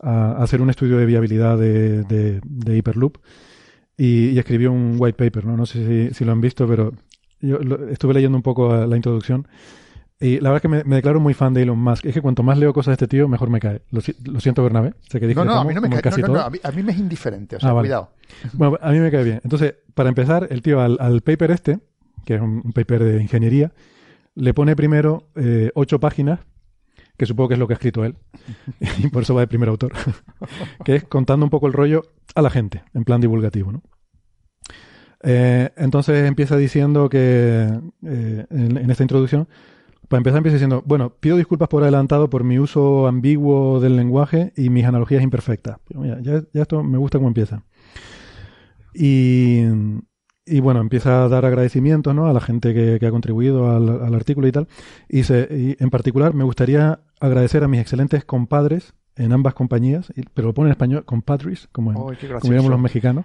a 0.00 0.42
hacer 0.42 0.60
un 0.62 0.70
estudio 0.70 0.96
de 0.98 1.06
viabilidad 1.06 1.56
de, 1.58 2.02
de- 2.04 2.76
Hyperloop 2.76 3.18
y, 3.96 4.30
y 4.30 4.38
escribió 4.38 4.72
un 4.72 4.96
white 4.98 5.16
paper, 5.22 5.44
¿no? 5.44 5.56
No 5.56 5.66
sé 5.66 6.08
si, 6.08 6.14
si 6.14 6.24
lo 6.24 6.32
han 6.32 6.40
visto, 6.40 6.66
pero 6.66 6.92
yo 7.40 7.58
lo- 7.58 7.88
estuve 7.88 8.14
leyendo 8.14 8.36
un 8.36 8.42
poco 8.42 8.74
la 8.86 8.96
introducción 8.96 9.46
y 10.22 10.40
la 10.40 10.50
verdad 10.50 10.56
es 10.56 10.62
que 10.62 10.68
me, 10.68 10.84
me 10.84 10.96
declaro 10.96 11.20
muy 11.20 11.34
fan 11.34 11.52
de 11.52 11.62
Elon 11.62 11.78
Musk. 11.78 12.06
Es 12.06 12.14
que 12.14 12.20
cuanto 12.22 12.42
más 12.42 12.56
leo 12.56 12.72
cosas 12.72 12.92
de 12.92 13.04
este 13.04 13.08
tío, 13.08 13.28
mejor 13.28 13.50
me 13.50 13.60
cae. 13.60 13.82
Lo, 13.90 14.00
si- 14.00 14.14
lo 14.24 14.40
siento, 14.40 14.62
Bernabé. 14.62 14.94
Sé 15.08 15.20
que 15.20 15.34
No, 15.34 15.44
no, 15.44 15.52
a 15.60 15.64
mí 15.64 15.74
no 15.74 15.80
me 15.80 15.88
cae, 16.00 16.10
no, 16.12 16.16
no, 16.18 16.26
todo. 16.26 16.36
no, 16.36 16.42
a 16.42 16.50
mí, 16.50 16.58
a 16.62 16.70
mí 16.70 16.82
me 16.82 16.92
es 16.92 16.98
indiferente, 16.98 17.56
o 17.56 17.60
sea, 17.60 17.70
Ah, 17.70 17.72
vale. 17.74 17.88
cuidado. 17.88 18.10
Bueno, 18.54 18.78
a 18.80 18.90
mí 18.92 18.98
me 19.00 19.10
cae 19.10 19.24
bien. 19.24 19.40
Entonces, 19.44 19.74
para 19.94 20.08
empezar, 20.08 20.46
el 20.50 20.62
tío 20.62 20.80
al, 20.80 20.96
al 21.00 21.20
paper 21.22 21.50
este, 21.50 21.80
que 22.24 22.36
es 22.36 22.40
un, 22.40 22.62
un 22.64 22.72
paper 22.72 23.02
de 23.04 23.20
ingeniería, 23.22 23.72
le 24.34 24.54
pone 24.54 24.74
primero 24.76 25.28
eh, 25.34 25.70
ocho 25.74 26.00
páginas 26.00 26.40
que 27.16 27.26
supongo 27.26 27.48
que 27.48 27.54
es 27.54 27.60
lo 27.60 27.66
que 27.68 27.74
ha 27.74 27.76
escrito 27.76 28.04
él, 28.04 28.16
y 28.98 29.08
por 29.08 29.22
eso 29.22 29.34
va 29.34 29.42
de 29.42 29.46
primer 29.46 29.68
autor, 29.68 29.92
que 30.84 30.96
es 30.96 31.04
contando 31.04 31.44
un 31.44 31.50
poco 31.50 31.66
el 31.66 31.72
rollo 31.72 32.02
a 32.34 32.42
la 32.42 32.48
gente, 32.50 32.82
en 32.94 33.04
plan 33.04 33.20
divulgativo, 33.20 33.70
¿no? 33.70 33.82
Eh, 35.22 35.70
entonces 35.76 36.26
empieza 36.26 36.56
diciendo 36.56 37.08
que, 37.08 37.68
eh, 38.04 38.46
en, 38.50 38.90
esta 38.90 39.04
introducción, 39.04 39.46
para 40.12 40.18
empezar 40.18 40.36
empieza 40.36 40.56
diciendo, 40.56 40.82
bueno, 40.84 41.14
pido 41.20 41.38
disculpas 41.38 41.70
por 41.70 41.84
adelantado 41.84 42.28
por 42.28 42.44
mi 42.44 42.58
uso 42.58 43.06
ambiguo 43.06 43.80
del 43.80 43.96
lenguaje 43.96 44.52
y 44.58 44.68
mis 44.68 44.84
analogías 44.84 45.22
imperfectas. 45.22 45.78
ya, 45.88 46.42
ya 46.52 46.60
esto 46.60 46.82
me 46.82 46.98
gusta 46.98 47.16
cómo 47.16 47.28
empieza. 47.28 47.64
Y, 48.92 49.62
y 50.44 50.60
bueno, 50.60 50.82
empieza 50.82 51.24
a 51.24 51.28
dar 51.30 51.46
agradecimientos 51.46 52.14
¿no? 52.14 52.26
a 52.26 52.34
la 52.34 52.42
gente 52.42 52.74
que, 52.74 53.06
ha 53.06 53.10
contribuido 53.10 53.74
al, 53.74 54.14
artículo 54.14 54.46
y 54.46 54.52
tal. 54.52 54.68
Y, 55.08 55.22
se, 55.22 55.78
en 55.80 55.88
particular 55.88 56.34
me 56.34 56.44
gustaría 56.44 57.00
agradecer 57.18 57.64
a 57.64 57.68
mis 57.68 57.80
excelentes 57.80 58.22
compadres 58.26 58.92
en 59.16 59.32
ambas 59.32 59.54
compañías, 59.54 60.12
pero 60.34 60.48
lo 60.48 60.52
pone 60.52 60.68
en 60.68 60.72
español, 60.72 61.06
compadres, 61.06 61.70
como, 61.72 61.94
como 61.94 62.12
llamamos 62.12 62.70
los 62.70 62.80
mexicanos. 62.80 63.24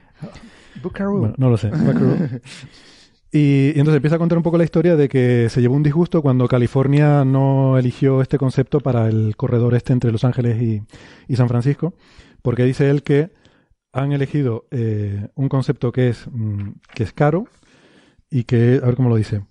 Bueno, 1.20 1.36
no 1.38 1.50
lo 1.50 1.58
sé. 1.58 1.70
y, 3.38 3.70
entonces 3.70 3.98
empieza 3.98 4.16
a 4.16 4.20
contar 4.20 4.38
un 4.38 4.44
poco 4.44 4.58
la 4.58 4.64
historia 4.64 4.96
de 4.96 5.08
que 5.08 5.48
se 5.50 5.62
llevó 5.62 5.76
un 5.76 5.84
disgusto 5.84 6.22
cuando 6.22 6.48
California 6.48 7.24
no 7.24 7.78
eligió 7.78 8.22
este 8.22 8.38
concepto 8.38 8.80
para 8.80 9.08
el 9.08 9.36
corredor 9.36 9.76
este 9.76 9.94
entre 9.94 10.12
Los 10.12 10.24
Ángeles 10.24 10.60
y, 11.28 11.36
San 11.36 11.48
Francisco, 11.48 11.94
porque 12.42 12.64
dice 12.64 12.90
él 12.90 13.04
que 13.04 13.30
han 13.94 14.12
elegido 14.12 14.66
eh, 14.72 15.28
un 15.36 15.50
concepto 15.50 15.92
que 15.92 16.10
es, 16.10 16.26
mm, 16.32 16.70
que 16.96 17.04
es 17.04 17.14
caro 17.14 17.46
y 18.32 18.44
que, 18.44 18.80
a 18.82 18.86
ver 18.88 18.96
cómo 18.96 19.10
lo 19.10 19.16
dice. 19.16 19.44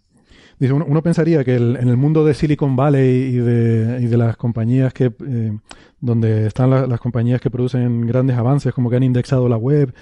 Dice, 0.59 0.73
uno, 0.73 1.03
pensaría 1.03 1.45
que 1.45 1.55
en 1.57 1.77
el 1.77 1.97
mundo 1.97 2.25
de 2.25 2.35
Silicon 2.35 2.77
Valley 2.77 3.37
y 3.37 3.37
de, 3.37 3.99
y 4.01 4.07
de 4.07 4.17
las 4.17 4.37
compañías 4.37 4.95
que, 4.95 5.13
eh, 5.27 5.59
donde 6.01 6.47
están 6.47 6.71
las 6.71 7.01
compañías 7.01 7.41
que 7.41 7.51
producen 7.51 8.07
grandes 8.07 8.37
avances, 8.37 8.73
como 8.73 8.91
que 8.91 8.97
han 8.97 9.03
indexado 9.03 9.49
la 9.49 9.59
web 9.59 9.95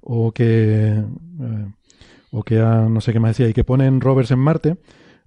o 0.00 0.32
que, 0.32 0.96
eh, 0.96 1.66
o 2.30 2.42
que 2.42 2.60
han, 2.60 2.92
no 2.94 3.00
sé 3.00 3.12
qué 3.12 3.20
más 3.20 3.36
decía, 3.36 3.48
y 3.48 3.54
que 3.54 3.64
ponen 3.64 4.00
rovers 4.00 4.30
en 4.30 4.38
Marte, 4.38 4.76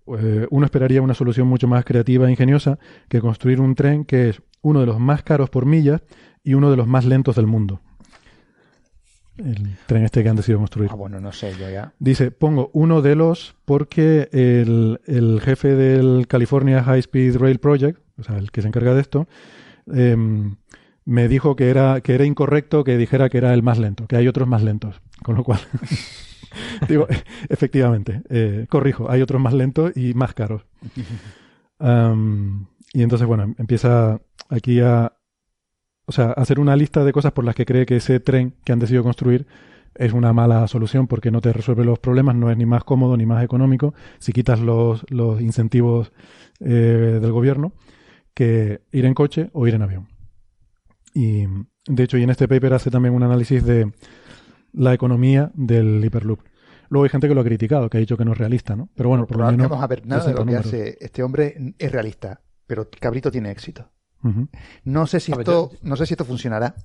uno 0.05 0.65
esperaría 0.65 1.01
una 1.01 1.13
solución 1.13 1.47
mucho 1.47 1.67
más 1.67 1.85
creativa 1.85 2.27
e 2.27 2.31
ingeniosa 2.31 2.77
que 3.07 3.21
construir 3.21 3.61
un 3.61 3.73
tren 3.73 4.03
que 4.03 4.29
es 4.29 4.41
uno 4.61 4.81
de 4.81 4.85
los 4.85 4.99
más 4.99 5.23
caros 5.23 5.49
por 5.49 5.65
milla 5.65 6.01
y 6.43 6.55
uno 6.55 6.69
de 6.69 6.77
los 6.77 6.87
más 6.87 7.05
lentos 7.05 7.37
del 7.37 7.47
mundo 7.47 7.79
el 9.37 9.77
tren 9.87 10.03
este 10.03 10.23
que 10.23 10.29
han 10.29 10.35
decidido 10.35 10.59
construir. 10.59 10.89
Ah, 10.91 10.95
bueno, 10.95 11.19
no 11.19 11.31
sé, 11.31 11.53
yo 11.59 11.69
ya. 11.69 11.93
Dice, 11.99 12.31
pongo 12.31 12.69
uno 12.73 13.01
de 13.01 13.15
los 13.15 13.55
porque 13.65 14.29
el, 14.31 14.99
el 15.05 15.41
jefe 15.41 15.75
del 15.75 16.27
California 16.27 16.83
High 16.83 16.99
Speed 16.99 17.37
Rail 17.37 17.59
Project, 17.59 17.99
o 18.19 18.23
sea, 18.23 18.37
el 18.37 18.51
que 18.51 18.61
se 18.61 18.67
encarga 18.67 18.93
de 18.93 19.01
esto, 19.01 19.27
em, 19.91 20.57
me 21.05 21.27
dijo 21.27 21.55
que 21.55 21.69
era, 21.69 22.01
que 22.01 22.13
era 22.13 22.25
incorrecto 22.25 22.83
que 22.83 22.97
dijera 22.97 23.29
que 23.29 23.39
era 23.39 23.53
el 23.53 23.63
más 23.63 23.79
lento, 23.79 24.07
que 24.07 24.15
hay 24.15 24.27
otros 24.27 24.47
más 24.47 24.63
lentos. 24.63 25.01
Con 25.23 25.35
lo 25.35 25.43
cual, 25.43 25.59
digo, 26.87 27.07
efectivamente, 27.49 28.21
eh, 28.29 28.65
corrijo, 28.69 29.09
hay 29.09 29.21
otros 29.21 29.41
más 29.41 29.53
lentos 29.53 29.95
y 29.95 30.13
más 30.13 30.33
caros. 30.33 30.65
y 32.93 33.01
entonces, 33.01 33.27
bueno, 33.27 33.55
empieza 33.57 34.21
aquí 34.49 34.79
a, 34.79 35.13
o 36.05 36.11
sea, 36.11 36.31
hacer 36.31 36.59
una 36.59 36.75
lista 36.75 37.03
de 37.03 37.11
cosas 37.11 37.31
por 37.31 37.43
las 37.43 37.55
que 37.55 37.65
cree 37.65 37.85
que 37.85 37.97
ese 37.97 38.19
tren 38.19 38.55
que 38.63 38.71
han 38.71 38.79
decidido 38.79 39.03
construir 39.03 39.47
es 39.95 40.13
una 40.13 40.33
mala 40.33 40.67
solución 40.67 41.07
porque 41.07 41.31
no 41.31 41.41
te 41.41 41.53
resuelve 41.53 41.85
los 41.85 41.99
problemas, 41.99 42.35
no 42.35 42.49
es 42.49 42.57
ni 42.57 42.65
más 42.65 42.83
cómodo 42.83 43.15
ni 43.15 43.25
más 43.25 43.43
económico 43.43 43.93
si 44.19 44.33
quitas 44.33 44.59
los, 44.59 45.05
los 45.09 45.39
incentivos 45.41 46.11
eh, 46.59 47.19
del 47.21 47.31
gobierno 47.31 47.73
que 48.33 48.81
ir 48.91 49.05
en 49.05 49.13
coche 49.13 49.49
o 49.53 49.67
ir 49.67 49.75
en 49.75 49.83
avión. 49.83 50.07
Y 51.13 51.45
de 51.87 52.03
hecho, 52.03 52.17
y 52.17 52.23
en 52.23 52.31
este 52.31 52.47
paper 52.47 52.73
hace 52.73 52.89
también 52.89 53.13
un 53.13 53.23
análisis 53.23 53.63
de 53.63 53.91
la 54.73 54.93
economía 54.93 55.51
del 55.53 56.03
Hyperloop. 56.03 56.39
Luego 56.89 57.05
hay 57.05 57.09
gente 57.09 57.27
que 57.27 57.35
lo 57.35 57.41
ha 57.41 57.45
criticado, 57.45 57.89
que 57.89 57.97
ha 57.97 57.99
dicho 57.99 58.17
que 58.17 58.25
no 58.25 58.33
es 58.33 58.37
realista, 58.37 58.75
¿no? 58.75 58.89
Pero 58.95 59.09
bueno, 59.09 59.25
por 59.25 59.37
lo 59.37 59.45
menos. 59.49 59.69
Vamos 59.69 59.83
a 59.83 59.87
ver, 59.87 60.05
nada 60.05 60.25
de 60.25 60.33
lo 60.33 60.45
que 60.45 60.55
hace 60.55 60.97
este 60.99 61.23
hombre 61.23 61.75
es 61.77 61.91
realista, 61.91 62.41
pero 62.67 62.87
Cabrito 62.89 63.31
tiene 63.31 63.51
éxito. 63.51 63.89
No 64.83 65.07
sé 65.07 65.19
si 65.19 65.31
esto, 65.31 65.71
no 65.81 65.95
sé 65.95 66.05
si 66.05 66.13
esto 66.13 66.25
funcionará. 66.25 66.75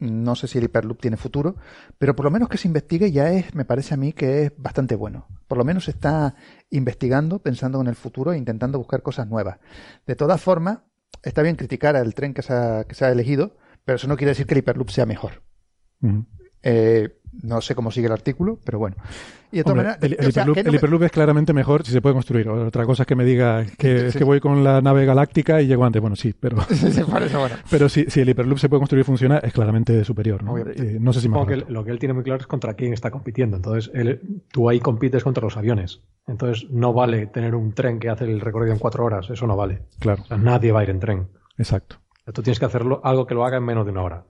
No 0.00 0.34
sé 0.34 0.48
si 0.48 0.58
el 0.58 0.64
Hyperloop 0.64 1.00
tiene 1.00 1.16
futuro, 1.16 1.54
pero 1.96 2.16
por 2.16 2.24
lo 2.24 2.30
menos 2.32 2.48
que 2.48 2.58
se 2.58 2.66
investigue 2.66 3.12
ya 3.12 3.30
es, 3.30 3.54
me 3.54 3.64
parece 3.64 3.94
a 3.94 3.96
mí 3.96 4.12
que 4.12 4.46
es 4.46 4.52
bastante 4.56 4.96
bueno. 4.96 5.28
Por 5.46 5.58
lo 5.58 5.64
menos 5.64 5.84
se 5.84 5.92
está 5.92 6.34
investigando, 6.70 7.38
pensando 7.38 7.80
en 7.80 7.86
el 7.86 7.94
futuro 7.94 8.32
e 8.32 8.36
intentando 8.36 8.78
buscar 8.78 9.02
cosas 9.02 9.28
nuevas. 9.28 9.58
De 10.04 10.16
todas 10.16 10.40
formas, 10.40 10.80
está 11.22 11.42
bien 11.42 11.54
criticar 11.54 11.94
al 11.94 12.14
tren 12.14 12.34
que 12.34 12.42
se 12.42 12.52
ha, 12.52 12.82
que 12.82 12.96
se 12.96 13.04
ha 13.04 13.12
elegido, 13.12 13.56
pero 13.84 13.94
eso 13.94 14.08
no 14.08 14.16
quiere 14.16 14.30
decir 14.30 14.46
que 14.46 14.54
el 14.54 14.58
Hyperloop 14.58 14.90
sea 14.90 15.06
mejor. 15.06 15.44
Eh, 16.62 17.08
no 17.42 17.60
sé 17.60 17.74
cómo 17.74 17.90
sigue 17.90 18.06
el 18.06 18.12
artículo, 18.12 18.58
pero 18.64 18.78
bueno. 18.78 18.96
Y 19.52 19.58
el, 19.58 19.66
hiperloop, 20.74 21.02
es 21.02 21.10
claramente 21.10 21.52
mejor 21.52 21.84
si 21.84 21.92
se 21.92 22.00
puede 22.00 22.14
construir. 22.14 22.48
Otra 22.48 22.86
cosa 22.86 23.02
es 23.02 23.06
que 23.06 23.14
me 23.14 23.24
diga 23.24 23.66
que, 23.76 24.06
es 24.06 24.16
que 24.16 24.24
voy 24.24 24.40
con 24.40 24.64
la 24.64 24.80
nave 24.80 25.04
galáctica 25.04 25.60
y 25.60 25.66
llego 25.66 25.84
antes. 25.84 26.00
Bueno, 26.00 26.16
sí, 26.16 26.34
pero, 26.38 26.56
pero 27.70 27.88
si, 27.90 28.06
si, 28.06 28.20
el 28.20 28.30
hiperloop 28.30 28.58
se 28.58 28.70
puede 28.70 28.80
construir 28.80 29.02
y 29.02 29.04
funciona, 29.04 29.38
es 29.38 29.52
claramente 29.52 30.04
superior. 30.04 30.42
No, 30.42 30.56
eh, 30.56 30.96
no 30.98 31.12
sé 31.12 31.20
si 31.20 31.28
más. 31.28 31.46
lo 31.68 31.84
que 31.84 31.90
él 31.90 31.98
tiene 31.98 32.14
muy 32.14 32.24
claro 32.24 32.40
es 32.40 32.46
contra 32.46 32.72
quién 32.72 32.94
está 32.94 33.10
compitiendo. 33.10 33.56
Entonces, 33.58 33.92
tú 34.50 34.70
ahí 34.70 34.80
compites 34.80 35.22
contra 35.22 35.42
los 35.42 35.58
aviones. 35.58 36.00
Entonces, 36.26 36.70
no 36.70 36.94
vale 36.94 37.26
tener 37.26 37.54
un 37.54 37.74
tren 37.74 37.98
que 37.98 38.08
hace 38.08 38.24
el 38.24 38.40
recorrido 38.40 38.72
en 38.72 38.78
cuatro 38.78 39.04
horas. 39.04 39.28
Eso 39.28 39.46
no 39.46 39.54
vale. 39.54 39.82
Claro. 39.98 40.22
nadie 40.38 40.72
va 40.72 40.80
a 40.80 40.84
ir 40.84 40.90
en 40.90 41.00
tren. 41.00 41.28
Exacto. 41.58 42.01
Tú 42.24 42.42
tienes 42.42 42.60
que 42.60 42.66
hacerlo 42.66 43.00
algo 43.02 43.26
que 43.26 43.34
lo 43.34 43.44
haga 43.44 43.56
en 43.56 43.64
menos 43.64 43.84
de 43.84 43.90
una 43.90 44.02
hora. 44.02 44.24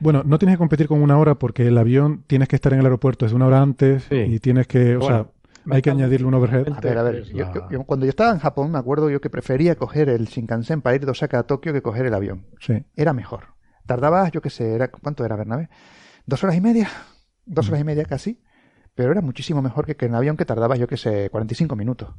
Bueno, 0.00 0.22
no 0.24 0.38
tienes 0.38 0.56
que 0.56 0.58
competir 0.58 0.88
con 0.88 1.00
una 1.00 1.18
hora 1.18 1.36
porque 1.36 1.68
el 1.68 1.78
avión 1.78 2.24
tienes 2.26 2.48
que 2.48 2.56
estar 2.56 2.72
en 2.72 2.80
el 2.80 2.86
aeropuerto 2.86 3.24
desde 3.24 3.36
una 3.36 3.46
hora 3.46 3.62
antes 3.62 4.06
y 4.10 4.40
tienes 4.40 4.66
que, 4.66 4.96
o 4.96 5.02
sea, 5.02 5.26
hay 5.70 5.80
que 5.80 5.90
añadirle 5.90 6.26
un 6.26 6.34
overhead. 6.34 6.66
A 6.72 6.80
ver, 6.80 6.98
a 6.98 7.02
ver, 7.04 7.24
cuando 7.86 8.06
yo 8.06 8.10
estaba 8.10 8.32
en 8.32 8.40
Japón 8.40 8.72
me 8.72 8.78
acuerdo 8.78 9.08
yo 9.08 9.20
que 9.20 9.30
prefería 9.30 9.76
coger 9.76 10.08
el 10.08 10.26
Shinkansen 10.26 10.82
para 10.82 10.96
ir 10.96 11.04
de 11.04 11.12
Osaka 11.12 11.38
a 11.38 11.42
Tokio 11.44 11.72
que 11.72 11.80
coger 11.82 12.06
el 12.06 12.14
avión. 12.14 12.46
Sí. 12.58 12.84
Era 12.96 13.12
mejor. 13.12 13.54
Tardabas, 13.86 14.32
yo 14.32 14.42
qué 14.42 14.50
sé, 14.50 14.74
era, 14.74 14.90
¿cuánto 14.90 15.24
era, 15.24 15.36
Bernabé? 15.36 15.68
¿Dos 16.26 16.42
horas 16.42 16.56
y 16.56 16.60
media? 16.60 16.88
Dos 17.46 17.68
horas 17.68 17.80
y 17.80 17.84
media 17.84 18.04
casi. 18.04 18.42
Pero 18.94 19.12
era 19.12 19.20
muchísimo 19.20 19.62
mejor 19.62 19.86
que, 19.86 19.96
que 19.96 20.06
en 20.06 20.12
el 20.12 20.18
avión 20.18 20.36
que 20.36 20.44
tardabas, 20.44 20.78
yo 20.78 20.88
qué 20.88 20.96
sé, 20.96 21.30
45 21.30 21.76
minutos 21.76 22.10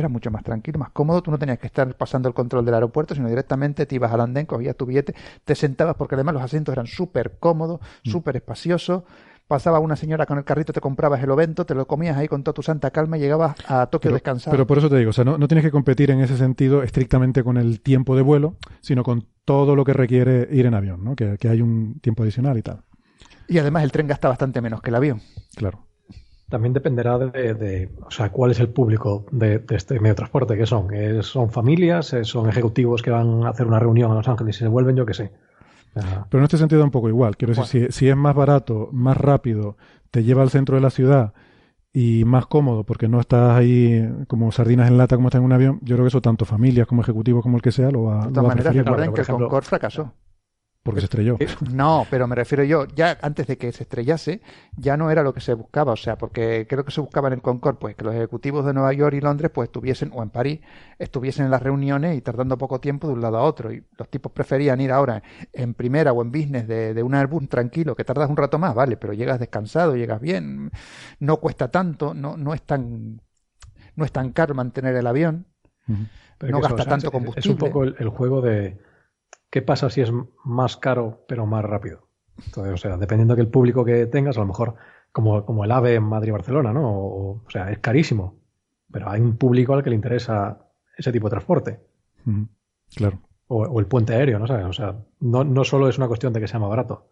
era 0.00 0.08
mucho 0.08 0.30
más 0.30 0.42
tranquilo, 0.42 0.78
más 0.78 0.90
cómodo. 0.90 1.22
Tú 1.22 1.30
no 1.30 1.38
tenías 1.38 1.58
que 1.58 1.66
estar 1.66 1.94
pasando 1.96 2.28
el 2.28 2.34
control 2.34 2.64
del 2.64 2.74
aeropuerto, 2.74 3.14
sino 3.14 3.28
directamente 3.28 3.86
te 3.86 3.94
ibas 3.94 4.12
al 4.12 4.20
andén, 4.20 4.46
cogías 4.46 4.76
tu 4.76 4.86
billete, 4.86 5.14
te 5.44 5.54
sentabas, 5.54 5.96
porque 5.96 6.14
además 6.14 6.34
los 6.34 6.42
asientos 6.42 6.72
eran 6.72 6.86
súper 6.86 7.38
cómodos, 7.38 7.80
mm. 8.04 8.10
súper 8.10 8.36
espaciosos. 8.36 9.04
Pasaba 9.48 9.78
una 9.78 9.94
señora 9.94 10.26
con 10.26 10.38
el 10.38 10.44
carrito, 10.44 10.72
te 10.72 10.80
comprabas 10.80 11.22
el 11.22 11.30
ovento, 11.30 11.64
te 11.64 11.74
lo 11.74 11.86
comías 11.86 12.16
ahí 12.16 12.26
con 12.26 12.42
toda 12.42 12.52
tu 12.52 12.62
santa 12.62 12.90
calma 12.90 13.16
y 13.16 13.20
llegabas 13.20 13.54
a 13.68 13.86
Tokio 13.86 14.10
descansado. 14.12 14.50
Pero 14.50 14.66
por 14.66 14.78
eso 14.78 14.90
te 14.90 14.96
digo, 14.96 15.10
o 15.10 15.12
sea, 15.12 15.24
no, 15.24 15.38
tienes 15.46 15.64
que 15.64 15.70
competir 15.70 16.10
en 16.10 16.20
ese 16.20 16.36
sentido 16.36 16.82
estrictamente 16.82 17.44
con 17.44 17.56
el 17.56 17.80
tiempo 17.80 18.16
de 18.16 18.22
vuelo, 18.22 18.56
sino 18.80 19.04
con 19.04 19.28
todo 19.44 19.76
lo 19.76 19.84
que 19.84 19.92
requiere 19.92 20.48
ir 20.50 20.66
en 20.66 20.74
avión, 20.74 21.04
¿no? 21.04 21.14
Que, 21.14 21.38
que 21.38 21.48
hay 21.48 21.62
un 21.62 22.00
tiempo 22.00 22.24
adicional 22.24 22.58
y 22.58 22.62
tal. 22.62 22.82
Y 23.46 23.58
además 23.58 23.84
el 23.84 23.92
tren 23.92 24.08
gasta 24.08 24.28
bastante 24.28 24.60
menos 24.60 24.82
que 24.82 24.90
el 24.90 24.96
avión. 24.96 25.20
Claro. 25.54 25.85
También 26.48 26.72
dependerá 26.72 27.18
de, 27.18 27.90
o 28.04 28.10
sea, 28.10 28.30
cuál 28.30 28.52
es 28.52 28.60
el 28.60 28.68
público 28.68 29.26
de, 29.32 29.64
este 29.70 29.94
medio 29.94 30.12
de 30.12 30.16
transporte, 30.16 30.56
que 30.56 30.66
son? 30.66 30.88
¿Son 31.22 31.50
familias? 31.50 32.14
¿Son 32.22 32.48
ejecutivos 32.48 33.02
que 33.02 33.10
van 33.10 33.44
a 33.44 33.50
hacer 33.50 33.66
una 33.66 33.80
reunión 33.80 34.10
en 34.10 34.18
Los 34.18 34.28
Ángeles 34.28 34.56
y 34.56 34.58
se 34.60 34.68
vuelven? 34.68 34.94
Yo 34.94 35.04
qué 35.04 35.14
sé. 35.14 35.32
Pero 35.94 36.40
en 36.40 36.44
este 36.44 36.58
sentido 36.58 36.84
un 36.84 36.90
poco 36.90 37.08
igual. 37.08 37.36
Quiero 37.36 37.54
decir, 37.54 37.92
si, 37.92 38.08
es 38.08 38.16
más 38.16 38.34
barato, 38.34 38.90
más 38.92 39.16
rápido, 39.16 39.76
te 40.10 40.24
lleva 40.24 40.42
al 40.42 40.50
centro 40.50 40.76
de 40.76 40.82
la 40.82 40.90
ciudad 40.90 41.32
y 41.92 42.24
más 42.26 42.46
cómodo 42.46 42.84
porque 42.84 43.08
no 43.08 43.20
estás 43.20 43.56
ahí 43.56 44.06
como 44.28 44.52
sardinas 44.52 44.88
en 44.88 44.98
lata 44.98 45.16
como 45.16 45.28
estás 45.28 45.38
en 45.38 45.46
un 45.46 45.52
avión, 45.52 45.78
yo 45.80 45.96
creo 45.96 46.04
que 46.04 46.08
eso 46.08 46.20
tanto 46.20 46.44
familias 46.44 46.86
como 46.86 47.00
ejecutivos 47.00 47.42
como 47.42 47.56
el 47.56 47.62
que 47.62 47.72
sea 47.72 47.90
lo 47.90 48.02
va, 48.02 48.26
de 48.26 48.32
todas 48.32 48.48
maneras, 48.48 48.76
recuerden 48.76 49.14
que 49.14 49.22
el 49.22 49.26
Concorde 49.26 49.66
fracasó. 49.66 50.12
Porque 50.86 51.00
se 51.00 51.06
estrelló. 51.06 51.36
Eh, 51.40 51.48
no, 51.72 52.06
pero 52.08 52.28
me 52.28 52.36
refiero 52.36 52.62
yo, 52.62 52.86
ya 52.86 53.18
antes 53.20 53.48
de 53.48 53.58
que 53.58 53.72
se 53.72 53.82
estrellase, 53.82 54.40
ya 54.76 54.96
no 54.96 55.10
era 55.10 55.24
lo 55.24 55.34
que 55.34 55.40
se 55.40 55.52
buscaba, 55.52 55.92
o 55.92 55.96
sea, 55.96 56.16
porque 56.16 56.66
creo 56.68 56.84
que 56.84 56.92
se 56.92 57.00
buscaba 57.00 57.26
en 57.26 57.34
el 57.34 57.42
Concord, 57.42 57.76
pues 57.76 57.96
que 57.96 58.04
los 58.04 58.14
ejecutivos 58.14 58.64
de 58.64 58.72
Nueva 58.72 58.92
York 58.92 59.16
y 59.16 59.20
Londres, 59.20 59.50
pues 59.52 59.66
estuviesen, 59.66 60.12
o 60.14 60.22
en 60.22 60.30
París, 60.30 60.60
estuviesen 61.00 61.46
en 61.46 61.50
las 61.50 61.60
reuniones 61.60 62.16
y 62.16 62.20
tardando 62.20 62.56
poco 62.56 62.78
tiempo 62.78 63.08
de 63.08 63.14
un 63.14 63.20
lado 63.20 63.36
a 63.38 63.42
otro. 63.42 63.72
Y 63.72 63.84
los 63.98 64.08
tipos 64.08 64.30
preferían 64.30 64.80
ir 64.80 64.92
ahora 64.92 65.20
en 65.52 65.74
primera 65.74 66.12
o 66.12 66.22
en 66.22 66.30
business 66.30 66.68
de, 66.68 66.94
de 66.94 67.02
un 67.02 67.16
Airbus 67.16 67.48
tranquilo, 67.48 67.96
que 67.96 68.04
tardas 68.04 68.30
un 68.30 68.36
rato 68.36 68.56
más, 68.60 68.72
vale, 68.72 68.96
pero 68.96 69.12
llegas 69.12 69.40
descansado, 69.40 69.96
llegas 69.96 70.20
bien, 70.20 70.70
no 71.18 71.38
cuesta 71.38 71.68
tanto, 71.68 72.14
no, 72.14 72.36
no 72.36 72.54
es 72.54 72.62
tan, 72.62 73.20
no 73.96 74.04
es 74.04 74.12
tan 74.12 74.30
caro 74.30 74.54
mantener 74.54 74.94
el 74.94 75.08
avión. 75.08 75.46
no 75.88 76.60
gasta 76.60 76.84
tanto 76.84 77.10
combustible. 77.10 77.40
Es 77.40 77.46
un 77.50 77.56
poco 77.58 77.82
el 77.82 78.08
juego 78.08 78.40
de, 78.40 78.78
¿Qué 79.50 79.62
pasa 79.62 79.90
si 79.90 80.00
es 80.00 80.12
más 80.44 80.76
caro 80.76 81.24
pero 81.28 81.46
más 81.46 81.64
rápido? 81.64 82.08
Entonces, 82.44 82.74
o 82.74 82.76
sea, 82.76 82.96
dependiendo 82.96 83.34
del 83.34 83.48
público 83.48 83.84
que 83.84 84.06
tengas, 84.06 84.36
a 84.36 84.40
lo 84.40 84.46
mejor 84.46 84.74
como, 85.12 85.44
como 85.46 85.64
el 85.64 85.72
AVE 85.72 85.94
en 85.94 86.02
Madrid-Barcelona, 86.02 86.72
¿no? 86.72 86.82
O, 86.84 87.44
sea, 87.48 87.70
es 87.70 87.78
carísimo, 87.78 88.38
pero 88.90 89.08
hay 89.08 89.20
un 89.20 89.36
público 89.36 89.72
al 89.74 89.82
que 89.82 89.90
le 89.90 89.96
interesa 89.96 90.58
ese 90.96 91.12
tipo 91.12 91.28
de 91.28 91.30
transporte. 91.30 91.80
Claro. 92.94 93.20
o, 93.48 93.80
el 93.80 93.86
puente 93.86 94.14
aéreo, 94.14 94.38
¿no 94.38 94.46
sabes? 94.46 94.66
O 94.66 94.72
sea, 94.72 94.96
no, 95.20 95.44
no 95.44 95.64
solo 95.64 95.88
es 95.88 95.96
una 95.96 96.08
cuestión 96.08 96.32
de 96.32 96.40
que 96.40 96.48
sea 96.48 96.60
más 96.60 96.68
barato. 96.68 97.08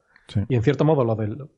Y 0.48 0.56
en 0.56 0.62
cierto 0.62 0.84
modo, 0.84 1.04
lo 1.04 1.14
del, 1.14 1.48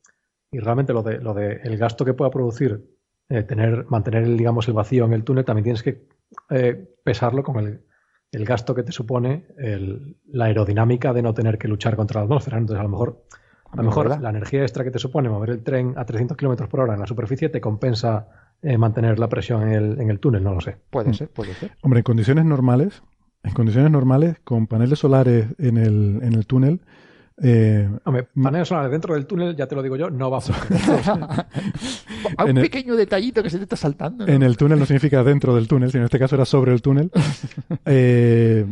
y 0.51 0.59
realmente 0.59 0.93
lo 0.93 1.03
de, 1.03 1.19
lo 1.19 1.33
de 1.33 1.59
el 1.63 1.77
gasto 1.77 2.05
que 2.05 2.13
pueda 2.13 2.31
producir 2.31 2.85
eh, 3.29 3.43
tener, 3.43 3.85
mantener 3.89 4.23
el, 4.23 4.37
digamos, 4.37 4.67
el 4.67 4.73
vacío 4.73 5.05
en 5.05 5.13
el 5.13 5.23
túnel, 5.23 5.45
también 5.45 5.63
tienes 5.63 5.83
que 5.83 6.07
eh, 6.49 6.95
pesarlo 7.03 7.43
con 7.43 7.57
el, 7.57 7.81
el, 8.31 8.45
gasto 8.45 8.75
que 8.75 8.83
te 8.83 8.91
supone 8.91 9.47
el, 9.57 10.17
la 10.27 10.45
aerodinámica 10.45 11.13
de 11.13 11.21
no 11.21 11.33
tener 11.33 11.57
que 11.57 11.67
luchar 11.67 11.95
contra 11.95 12.21
la 12.21 12.25
atmósfera. 12.25 12.57
Entonces, 12.57 12.79
a 12.79 12.83
lo 12.83 12.89
mejor, 12.89 13.23
a 13.71 13.77
lo 13.77 13.83
mejor 13.83 14.21
la 14.21 14.29
energía 14.29 14.61
extra 14.61 14.83
que 14.83 14.91
te 14.91 14.99
supone 14.99 15.29
mover 15.29 15.51
el 15.51 15.63
tren 15.63 15.93
a 15.97 16.05
300 16.05 16.37
kilómetros 16.37 16.69
por 16.69 16.81
hora 16.81 16.93
en 16.93 16.99
la 16.99 17.07
superficie 17.07 17.49
te 17.49 17.61
compensa 17.61 18.27
eh, 18.61 18.77
mantener 18.77 19.19
la 19.19 19.29
presión 19.29 19.63
en 19.63 19.73
el, 19.73 20.01
en 20.01 20.09
el 20.09 20.19
túnel, 20.19 20.43
no 20.43 20.53
lo 20.53 20.61
sé. 20.61 20.77
Puede 20.89 21.09
mm. 21.09 21.13
ser, 21.13 21.29
puede 21.29 21.53
ser. 21.53 21.71
Hombre, 21.81 21.99
en 21.99 22.03
condiciones 22.03 22.45
normales, 22.45 23.03
en 23.43 23.53
condiciones 23.53 23.91
normales, 23.91 24.37
con 24.43 24.67
paneles 24.67 24.99
solares 24.99 25.47
en 25.59 25.77
el, 25.77 26.19
en 26.23 26.33
el 26.33 26.45
túnel, 26.47 26.81
eh, 27.39 27.87
Hombre, 28.03 28.27
paneles 28.41 28.67
solares 28.67 28.91
dentro 28.91 29.13
del 29.13 29.27
túnel, 29.27 29.55
ya 29.55 29.67
te 29.67 29.75
lo 29.75 29.83
digo 29.83 29.95
yo, 29.95 30.09
no 30.09 30.31
va 30.31 30.39
a 30.39 30.41
funcionar. 30.41 31.47
Hay 32.37 32.49
un 32.51 32.61
pequeño 32.61 32.95
detallito 32.95 33.43
que 33.43 33.49
se 33.49 33.57
te 33.57 33.63
está 33.63 33.75
saltando. 33.75 34.27
En 34.27 34.43
el 34.43 34.57
túnel 34.57 34.79
no 34.79 34.85
significa 34.85 35.23
dentro 35.23 35.55
del 35.55 35.67
túnel, 35.67 35.91
sino 35.91 36.01
en 36.01 36.05
este 36.05 36.19
caso 36.19 36.35
era 36.35 36.45
sobre 36.45 36.73
el 36.73 36.81
túnel. 36.81 37.11
Eh, 37.85 38.65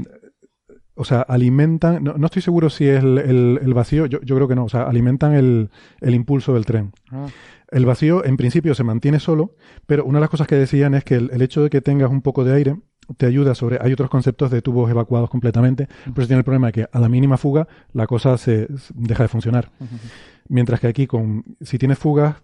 o 0.96 1.04
sea, 1.04 1.22
alimentan, 1.22 2.04
no, 2.04 2.26
estoy 2.26 2.42
seguro 2.42 2.70
si 2.70 2.88
es 2.88 3.04
el, 3.04 3.74
vacío, 3.74 4.06
yo, 4.06 4.20
creo 4.20 4.48
que 4.48 4.56
no, 4.56 4.64
o 4.64 4.70
sea, 4.70 4.84
alimentan 4.84 5.34
el, 5.34 5.70
impulso 6.02 6.54
del 6.54 6.66
tren. 6.66 6.94
Ah. 7.12 7.28
El 7.70 7.86
vacío 7.86 8.24
en 8.24 8.38
principio 8.38 8.74
se 8.76 8.84
mantiene 8.84 9.20
solo, 9.20 9.56
pero 9.86 10.06
una 10.06 10.20
de 10.20 10.22
las 10.22 10.30
cosas 10.30 10.48
que 10.48 10.56
decían 10.56 10.94
es 10.94 11.04
que 11.04 11.16
el, 11.16 11.42
hecho 11.42 11.62
de 11.62 11.70
que 11.70 11.82
tengas 11.82 12.10
un 12.10 12.22
poco 12.22 12.46
de 12.46 12.54
aire 12.54 12.78
te 13.18 13.26
ayuda 13.26 13.56
sobre. 13.56 13.78
Hay 13.82 13.92
otros 13.92 14.10
conceptos 14.10 14.50
de 14.52 14.62
tubos 14.62 14.90
evacuados 14.90 15.30
completamente, 15.30 15.88
pero 16.06 16.22
se 16.22 16.28
tiene 16.28 16.40
el 16.40 16.46
problema 16.46 16.68
de 16.68 16.74
que 16.74 16.88
a 16.90 17.00
la 17.00 17.10
mínima 17.10 17.38
fuga 17.38 17.68
la 17.92 18.08
cosa 18.08 18.38
se 18.38 18.68
deja 18.94 19.24
de 19.24 19.30
funcionar. 19.30 19.72
Mientras 20.48 20.80
que 20.80 20.88
aquí, 20.88 21.08
con 21.08 21.44
si 21.60 21.78
tienes 21.78 22.00
fugas, 22.00 22.38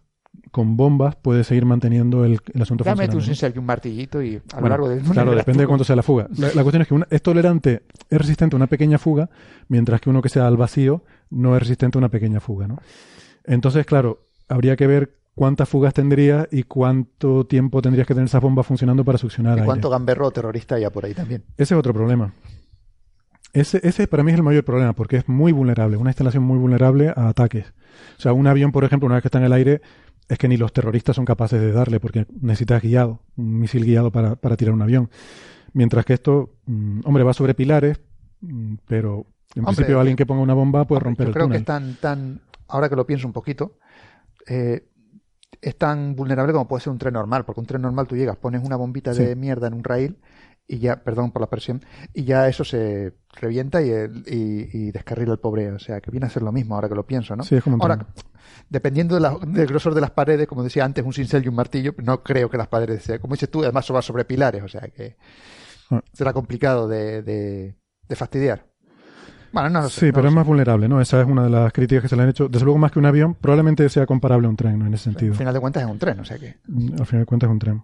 con 0.52 0.76
bombas 0.76 1.16
puedes 1.16 1.48
seguir 1.48 1.66
manteniendo 1.66 2.26
el, 2.26 2.40
el 2.54 2.62
asunto 2.62 2.84
Dame 2.84 3.08
funcionando. 3.08 3.60
un 3.60 3.66
martillito 3.66 4.22
y 4.22 4.42
a 4.54 4.62
lo 4.62 4.70
largo 4.70 4.90
del 4.90 5.02
Claro, 5.02 5.34
depende 5.34 5.64
de 5.64 5.68
cuánto 5.68 5.84
sea 5.84 5.96
la 5.96 6.04
fuga. 6.04 6.28
La, 6.38 6.64
cuestión 6.64 6.82
es 6.82 6.88
que 6.88 7.16
es 7.16 7.22
tolerante, 7.22 7.84
es 8.10 8.18
resistente 8.18 8.56
a 8.56 8.58
una 8.58 8.68
pequeña 8.68 8.98
fuga, 8.98 9.30
mientras 9.70 10.02
que 10.02 10.10
uno 10.10 10.22
que 10.22 10.30
sea 10.30 10.48
al 10.48 10.58
vacío 10.58 11.04
no 11.30 11.56
es 11.56 11.62
resistente 11.62 11.98
a 11.98 12.00
una 12.00 12.10
pequeña 12.10 12.40
fuga, 12.40 12.68
¿no? 12.68 12.80
Entonces, 13.46 13.86
claro, 13.86 14.26
habría 14.50 14.76
que 14.76 14.88
ver 14.88 15.16
cuántas 15.36 15.70
fugas 15.70 15.94
tendrías 15.94 16.48
y 16.52 16.64
cuánto 16.64 17.46
tiempo 17.46 17.82
tendrías 17.82 18.08
que 18.08 18.14
tener 18.14 18.28
esas 18.28 18.42
bombas 18.42 18.68
funcionando 18.68 19.06
para 19.06 19.18
succionar. 19.18 19.58
¿Y 19.60 19.64
cuánto 19.64 19.90
gamberro 19.90 20.32
terrorista 20.32 20.76
hay 20.76 20.88
por 20.90 21.06
ahí 21.06 21.14
también? 21.14 21.44
Ese 21.58 21.74
es 21.74 21.80
otro 21.80 21.94
problema. 21.94 22.34
Ese, 23.54 23.80
ese 23.84 24.08
para 24.08 24.24
mí 24.24 24.32
es 24.32 24.38
el 24.38 24.44
mayor 24.44 24.64
problema 24.64 24.94
porque 24.94 25.18
es 25.18 25.28
muy 25.28 25.52
vulnerable, 25.52 25.98
una 25.98 26.12
instalación 26.12 26.44
muy 26.44 26.58
vulnerable 26.58 27.10
a 27.10 27.28
ataques. 27.28 27.74
O 28.18 28.22
sea, 28.22 28.34
un 28.34 28.48
avión, 28.48 28.72
por 28.72 28.84
ejemplo, 28.84 29.08
una 29.08 29.16
vez 29.16 29.24
que 29.24 29.28
está 29.28 29.40
en 29.40 29.46
el 29.46 29.54
aire, 29.54 29.82
es 30.32 30.38
que 30.38 30.48
ni 30.48 30.56
los 30.56 30.72
terroristas 30.72 31.18
son 31.18 31.26
capaces 31.26 31.60
de 31.60 31.74
darle 31.74 32.00
porque 32.00 32.26
necesitas 32.40 32.82
guiado, 32.82 33.20
un 33.36 33.60
misil 33.60 33.84
guiado 33.84 34.14
para, 34.14 34.38
para 34.38 34.56
tirar 34.56 34.74
un 34.74 34.82
avión. 34.82 35.10
Mientras 35.74 36.06
que 36.06 36.14
esto, 36.14 36.52
mm, 36.68 37.02
hombre, 37.04 37.24
va 37.24 37.34
sobre 37.34 37.54
pilares, 37.54 38.00
mm, 38.40 38.76
pero 38.88 39.26
en 39.56 39.66
principio 39.66 40.00
alguien 40.00 40.16
que 40.16 40.26
ponga 40.26 40.42
una 40.42 40.54
bomba 40.54 40.88
puede 40.88 41.02
romper 41.02 41.28
el 41.28 41.34
túnel. 41.34 41.44
Yo 41.44 41.50
creo 41.50 41.58
que 41.58 41.58
es 41.58 41.66
tan, 41.66 41.96
tan, 41.96 42.42
ahora 42.70 42.88
que 42.88 42.96
lo 42.96 43.06
pienso 43.06 43.28
un 43.28 43.34
poquito, 43.34 43.78
eh, 44.48 44.88
es 45.62 45.78
tan 45.78 46.16
vulnerable 46.16 46.54
como 46.54 46.66
puede 46.66 46.82
ser 46.82 46.94
un 46.94 46.98
tren 46.98 47.14
normal, 47.14 47.44
porque 47.44 47.60
un 47.60 47.66
tren 47.66 47.82
normal 47.82 48.08
tú 48.08 48.16
llegas, 48.16 48.38
pones 48.38 48.64
una 48.64 48.78
bombita 48.78 49.14
de 49.14 49.36
mierda 49.36 49.68
en 49.68 49.74
un 49.74 49.84
rail 49.84 50.18
y 50.72 50.80
ya, 50.80 51.03
perdón 51.03 51.32
por 51.32 51.41
la 51.41 51.49
presión, 51.49 51.82
y 52.13 52.24
ya 52.24 52.47
eso 52.47 52.63
se 52.63 53.13
revienta 53.34 53.82
y, 53.82 53.91
y, 54.26 54.91
descarrila 54.91 55.34
el 55.34 55.39
pobre. 55.39 55.69
O 55.74 55.80
sea, 55.80 55.99
que 55.99 56.11
viene 56.11 56.28
a 56.28 56.30
ser 56.30 56.43
lo 56.43 56.53
mismo 56.53 56.76
ahora 56.76 56.88
que 56.88 56.95
lo 56.95 57.05
pienso, 57.05 57.36
¿no? 57.36 57.43
Sí, 57.43 57.55
es 57.55 57.63
como 57.63 57.78
ahora, 57.82 58.07
dependiendo 58.69 59.19
del 59.19 59.67
grosor 59.67 59.93
de 59.93 59.99
las 59.99 60.11
paredes, 60.11 60.47
como 60.47 60.63
decía 60.63 60.86
antes, 60.86 61.03
un 61.05 61.11
cincel 61.11 61.43
y 61.43 61.49
un 61.49 61.55
martillo, 61.55 61.93
no 61.97 62.24
creo 62.24 62.49
que 62.49 62.57
las 62.57 62.69
paredes 62.69 63.03
sean, 63.03 63.19
como 63.19 63.34
dices 63.34 63.51
tú, 63.51 63.63
además 63.63 63.91
va 63.93 64.01
sobre 64.01 64.24
pilares, 64.24 64.63
o 64.63 64.69
sea 64.69 64.88
que 64.95 65.17
ah. 65.89 66.01
será 66.13 66.32
complicado 66.32 66.88
de, 66.88 67.22
de 67.22 68.15
fastidiar. 68.15 68.72
Bueno, 69.51 69.69
no 69.69 69.89
Sí, 69.89 70.11
pero 70.13 70.30
es 70.30 70.34
más 70.34 70.45
vulnerable, 70.45 70.88
¿no? 70.88 71.01
Esa 71.01 71.22
es 71.22 71.28
una 71.28 71.43
de 71.43 71.49
las 71.49 71.74
críticas 71.74 72.03
que 72.03 72.07
se 72.07 72.15
le 72.15 72.24
han 72.24 72.30
hecho. 72.30 72.47
Desde 72.47 72.63
luego, 72.63 72.80
más 72.80 72.91
que 72.91 72.99
un 72.99 73.05
avión, 73.05 73.36
probablemente 73.36 73.88
sea 73.89 74.05
comparable 74.05 74.47
a 74.47 74.49
un 74.49 74.55
tren, 74.55 74.80
¿no? 74.80 74.86
En 74.86 74.93
ese 74.93 75.05
sentido. 75.05 75.34
Al 75.34 75.38
final 75.38 75.53
de 75.53 75.59
cuentas 75.59 75.84
es 75.84 75.89
un 75.89 75.99
tren, 75.99 76.19
o 76.19 76.26
sea 76.26 76.39
que. 76.39 76.55
Mm, 76.67 76.93
al 76.99 77.05
final 77.05 77.22
de 77.22 77.26
cuentas 77.26 77.49
es 77.49 77.51
un 77.51 77.59
tren. 77.59 77.84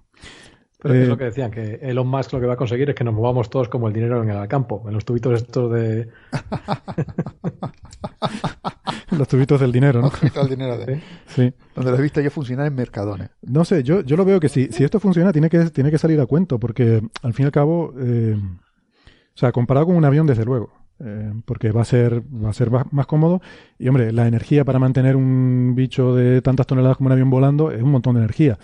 Pero 0.88 1.00
es 1.00 1.06
eh, 1.06 1.10
lo 1.10 1.18
que 1.18 1.26
decían, 1.26 1.52
que 1.52 1.80
Elon 1.82 2.08
Musk 2.08 2.34
lo 2.34 2.40
que 2.40 2.46
va 2.46 2.54
a 2.54 2.58
conseguir 2.58 2.90
es 2.90 2.96
que 2.96 3.04
nos 3.04 3.14
movamos 3.14 3.50
todos 3.50 3.70
como 3.70 3.88
el 3.88 3.94
dinero 3.94 4.24
en 4.24 4.30
el 4.30 4.48
campo, 4.48 4.84
en 4.88 4.94
los 4.94 5.06
tubitos 5.06 5.42
estos 5.42 5.72
de... 5.72 6.10
los 9.18 9.28
tubitos 9.28 9.60
del 9.60 9.72
dinero, 9.72 10.02
¿no? 10.02 10.08
Los 10.08 10.20
tubitos 10.20 10.50
del 10.50 10.58
dinero, 10.58 10.78
de... 10.78 11.02
sí. 11.28 11.54
Donde 11.76 11.92
lo 11.92 11.98
he 11.98 12.02
visto 12.02 12.22
yo 12.22 12.32
funcionar 12.32 12.68
en 12.68 12.76
Mercadones. 12.76 13.30
No 13.42 13.66
sé, 13.66 13.84
yo, 13.84 14.02
yo 14.02 14.18
lo 14.18 14.26
veo 14.26 14.40
que 14.40 14.50
si, 14.50 14.72
si 14.72 14.84
esto 14.84 15.00
funciona 15.00 15.32
tiene 15.32 15.50
que, 15.50 15.70
tiene 15.70 15.92
que 15.92 15.98
salir 15.98 16.20
a 16.20 16.26
cuento, 16.26 16.60
porque 16.60 17.02
al 17.22 17.34
fin 17.34 17.44
y 17.44 17.48
al 17.48 17.52
cabo, 17.52 17.94
eh, 18.00 18.36
o 18.36 19.38
sea, 19.38 19.52
comparado 19.52 19.88
con 19.88 19.96
un 19.96 20.06
avión, 20.06 20.28
desde 20.28 20.46
luego. 20.46 20.72
Eh, 21.00 21.32
porque 21.46 21.72
va 21.72 21.82
a 21.82 21.86
ser, 21.86 22.22
va 22.22 22.50
a 22.50 22.54
ser 22.54 22.72
más, 22.72 23.06
cómodo. 23.06 23.42
Y 23.78 23.88
hombre, 23.88 24.12
la 24.12 24.28
energía 24.28 24.66
para 24.66 24.80
mantener 24.80 25.16
un 25.16 25.74
bicho 25.76 26.16
de 26.16 26.42
tantas 26.42 26.66
toneladas 26.66 26.98
como 26.98 27.08
un 27.08 27.14
avión 27.14 27.30
volando 27.30 27.72
es 27.72 27.82
un 27.82 27.92
montón 27.92 28.16
de 28.16 28.22
energía. 28.22 28.58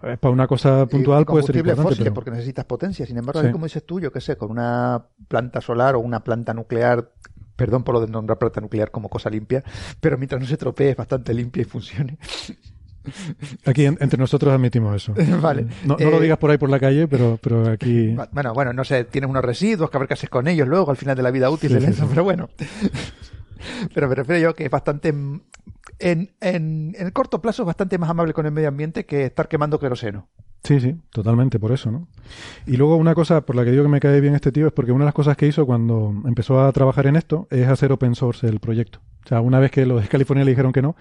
Para 0.00 0.32
una 0.32 0.46
cosa 0.46 0.86
puntual 0.86 1.24
puede 1.24 1.44
ser 1.44 1.56
importante. 1.56 2.10
porque 2.12 2.30
necesitas 2.30 2.64
potencia. 2.64 3.06
Sin 3.06 3.16
embargo, 3.16 3.40
como 3.52 3.66
dices 3.66 3.84
tú, 3.84 4.00
yo 4.00 4.12
qué 4.12 4.20
sé, 4.20 4.36
con 4.36 4.50
una 4.50 5.06
planta 5.28 5.60
solar 5.60 5.94
o 5.94 6.00
una 6.00 6.24
planta 6.24 6.52
nuclear, 6.52 7.12
perdón 7.56 7.84
por 7.84 7.94
lo 7.94 8.00
de 8.00 8.08
nombrar 8.08 8.38
planta 8.38 8.60
nuclear 8.60 8.90
como 8.90 9.08
cosa 9.08 9.30
limpia, 9.30 9.62
pero 10.00 10.18
mientras 10.18 10.40
no 10.40 10.46
se 10.46 10.56
tropee 10.56 10.90
es 10.90 10.96
bastante 10.96 11.32
limpia 11.32 11.62
y 11.62 11.64
funcione. 11.64 12.18
Aquí 13.66 13.84
entre 13.84 14.18
nosotros 14.18 14.52
admitimos 14.52 14.96
eso. 14.96 15.14
vale. 15.40 15.66
No, 15.84 15.96
lo 15.98 16.16
eh, 16.18 16.20
digas 16.22 16.38
por 16.38 16.50
ahí 16.50 16.58
por 16.58 16.70
la 16.70 16.80
calle, 16.80 17.06
pero, 17.06 17.38
pero 17.42 17.68
aquí. 17.68 18.16
Bueno, 18.32 18.54
bueno, 18.54 18.72
no 18.72 18.84
sé, 18.84 19.04
tienes 19.04 19.28
unos 19.28 19.44
residuos 19.44 19.90
que 19.90 19.96
a 19.96 20.00
ver 20.00 20.08
qué 20.08 20.14
haces 20.14 20.30
con 20.30 20.48
ellos 20.48 20.66
luego 20.66 20.90
al 20.90 20.96
final 20.96 21.16
de 21.16 21.22
la 21.22 21.30
vida 21.30 21.50
útil 21.50 21.78
de 21.78 21.90
eso, 21.90 22.06
pero 22.08 22.24
bueno. 22.24 22.48
pero 23.94 24.08
me 24.08 24.14
refiero 24.14 24.40
yo 24.40 24.54
que 24.54 24.64
es 24.64 24.70
bastante. 24.70 25.12
En, 25.98 26.32
en, 26.40 26.94
el 26.98 27.12
corto 27.12 27.40
plazo 27.40 27.62
es 27.62 27.66
bastante 27.66 27.98
más 27.98 28.10
amable 28.10 28.32
con 28.32 28.46
el 28.46 28.52
medio 28.52 28.68
ambiente 28.68 29.06
que 29.06 29.24
estar 29.24 29.48
quemando 29.48 29.78
queroseno. 29.78 30.28
Sí, 30.64 30.80
sí, 30.80 30.96
totalmente, 31.10 31.58
por 31.60 31.72
eso, 31.72 31.90
¿no? 31.90 32.08
Y 32.66 32.78
luego 32.78 32.96
una 32.96 33.14
cosa 33.14 33.42
por 33.42 33.54
la 33.54 33.64
que 33.64 33.70
digo 33.70 33.82
que 33.82 33.90
me 33.90 34.00
cae 34.00 34.20
bien 34.20 34.34
este 34.34 34.50
tío 34.50 34.66
es 34.66 34.72
porque 34.72 34.92
una 34.92 35.04
de 35.04 35.08
las 35.08 35.14
cosas 35.14 35.36
que 35.36 35.46
hizo 35.46 35.66
cuando 35.66 36.14
empezó 36.24 36.64
a 36.64 36.72
trabajar 36.72 37.06
en 37.06 37.16
esto 37.16 37.46
es 37.50 37.68
hacer 37.68 37.92
open 37.92 38.14
source 38.14 38.46
el 38.46 38.60
proyecto. 38.60 39.00
O 39.24 39.28
sea, 39.28 39.42
una 39.42 39.58
vez 39.58 39.70
que 39.70 39.84
los 39.84 40.02
de 40.02 40.08
California 40.08 40.44
le 40.44 40.52
dijeron 40.52 40.72
que 40.72 40.80
no, 40.80 40.96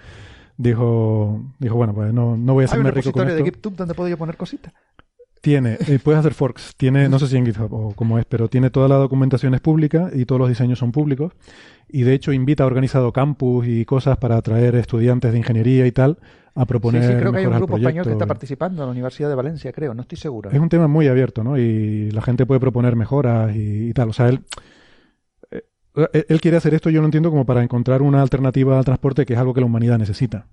dijo, 0.58 1.42
dijo 1.60 1.76
bueno, 1.76 1.94
pues 1.94 2.14
no, 2.14 2.36
no 2.36 2.54
voy 2.54 2.64
a 2.64 2.66
hacerme 2.66 2.92
rico 2.92 3.14
con 3.14 3.28
esto. 3.28 3.42
de 3.42 3.52
GitHub 3.52 3.76
donde 3.76 3.94
puedo 3.94 4.10
yo 4.10 4.18
poner 4.18 4.36
cositas? 4.36 4.74
Tiene, 5.44 5.78
eh, 5.88 6.00
puedes 6.02 6.20
hacer 6.20 6.34
forks, 6.34 6.74
tiene, 6.78 7.10
no 7.10 7.20
sé 7.20 7.28
si 7.28 7.36
en 7.36 7.46
GitHub 7.46 7.74
o 7.74 7.94
cómo 7.94 8.18
es, 8.18 8.24
pero 8.24 8.48
tiene 8.48 8.70
toda 8.70 8.88
la 8.88 8.96
documentación 8.96 9.54
es 9.54 9.60
pública 9.60 10.10
y 10.14 10.24
todos 10.24 10.40
los 10.40 10.48
diseños 10.48 10.80
son 10.80 10.94
públicos. 10.94 11.34
Y 11.90 12.04
de 12.04 12.14
hecho 12.14 12.32
invita, 12.32 12.64
ha 12.64 12.68
organizado 12.68 13.12
campus 13.12 13.68
y 13.68 13.84
cosas 13.84 14.18
para 14.18 14.38
atraer 14.38 14.76
estudiantes 14.76 15.34
de 15.34 15.38
ingeniería 15.38 15.86
y 15.86 15.92
tal 15.92 16.18
a 16.56 16.66
proponer. 16.66 17.04
Sí, 17.04 17.10
sí 17.10 17.16
creo 17.20 17.34
que 17.34 17.40
hay 17.40 17.46
un 17.46 17.58
grupo 17.58 17.76
español 17.76 18.06
que 18.06 18.14
está 18.14 18.26
participando 18.26 18.84
en 18.84 18.88
la 18.88 18.92
Universidad 18.94 19.28
de 19.28 19.36
Valencia, 19.36 19.74
creo, 19.74 19.94
no 19.94 20.04
estoy 20.04 20.18
seguro. 20.18 20.50
Es 20.50 20.60
un 20.60 20.70
tema 20.70 20.88
muy 20.88 21.10
abierto, 21.10 21.44
¿no? 21.44 21.58
Y 21.58 22.10
la 22.12 22.22
gente 22.22 22.46
puede 22.46 22.62
proponer 22.62 22.96
mejoras 22.96 23.54
y, 23.54 23.90
y 23.90 23.94
tal. 23.94 24.10
O 24.10 24.14
sea, 24.14 24.30
él 24.30 24.46
eh, 25.96 26.26
él 26.28 26.42
quiere 26.42 26.58
hacer 26.58 26.74
esto, 26.74 26.90
yo 26.90 27.02
lo 27.02 27.06
entiendo, 27.06 27.30
como 27.30 27.46
para 27.46 27.64
encontrar 27.64 28.02
una 28.02 28.22
alternativa 28.22 28.78
al 28.78 28.86
transporte 28.86 29.26
que 29.26 29.34
es 29.34 29.40
algo 29.40 29.54
que 29.54 29.62
la 29.62 29.68
humanidad 29.68 29.98
necesita. 29.98 30.48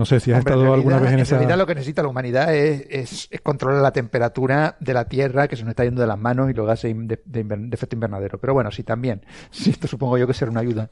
No 0.00 0.06
sé 0.06 0.18
si 0.18 0.32
has 0.32 0.38
estado 0.38 0.72
alguna 0.72 0.98
vez 0.98 1.08
en, 1.08 1.14
en 1.16 1.20
esa. 1.20 1.34
En 1.34 1.40
realidad, 1.40 1.58
lo 1.58 1.66
que 1.66 1.74
necesita 1.74 2.02
la 2.02 2.08
humanidad 2.08 2.54
es, 2.54 3.28
controlar 3.42 3.82
la 3.82 3.92
temperatura 3.92 4.78
de 4.80 4.94
la 4.94 5.04
Tierra 5.04 5.46
que 5.46 5.56
se 5.56 5.62
nos 5.62 5.72
está 5.72 5.84
yendo 5.84 6.00
de 6.00 6.06
las 6.06 6.18
manos 6.18 6.48
y 6.48 6.54
los 6.54 6.66
gases 6.66 6.96
de, 6.96 7.68
efecto 7.70 7.96
invernadero. 7.96 8.40
Pero 8.40 8.54
bueno, 8.54 8.70
sí, 8.70 8.82
también. 8.82 9.20
Sí, 9.50 9.68
esto 9.68 9.86
supongo 9.86 10.16
yo 10.16 10.26
que 10.26 10.32
será 10.32 10.50
una 10.50 10.60
ayuda. 10.60 10.88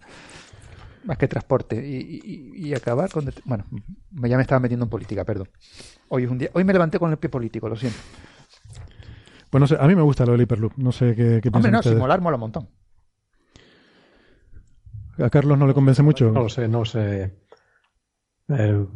Más 1.05 1.17
que 1.17 1.27
transporte. 1.27 1.83
Y, 1.83 2.75
acabar 2.75 3.11
con. 3.11 3.33
Bueno, 3.47 3.65
ya 4.11 4.37
me 4.37 4.43
estaba 4.43 4.61
metiendo 4.61 4.85
en 4.85 4.91
política, 4.91 5.25
perdón. 5.25 5.49
Hoy, 6.09 6.25
es 6.25 6.31
un 6.31 6.37
día, 6.37 6.51
hoy 6.53 6.65
me 6.65 6.75
levanté 6.75 6.99
con 6.99 7.11
el 7.11 7.17
pie 7.17 7.31
político, 7.31 7.67
lo 7.67 7.77
siento. 7.77 7.99
Pues 9.49 9.59
no 9.59 9.67
sé, 9.67 9.79
a 9.81 9.87
mí 9.87 9.95
me 9.95 10.03
gusta 10.03 10.27
lo 10.27 10.33
del 10.33 10.43
Hyperloop. 10.43 10.75
No 10.77 10.93
sé 10.93 11.15
qué, 11.15 11.41
qué 11.43 11.49
Hombre, 11.51 11.71
no, 11.71 11.83
si 11.83 11.95
molar 11.95 12.21
mola 12.21 12.37
un 12.37 12.41
montón. 12.41 12.69
¿A 15.17 15.31
Carlos 15.31 15.57
no 15.57 15.67
le 15.67 15.73
convence 15.73 16.03
mucho? 16.03 16.31
No 16.31 16.43
lo 16.43 16.49
sé, 16.51 16.69
no 16.69 16.85
sé. 16.85 17.48
Eh, 18.49 18.87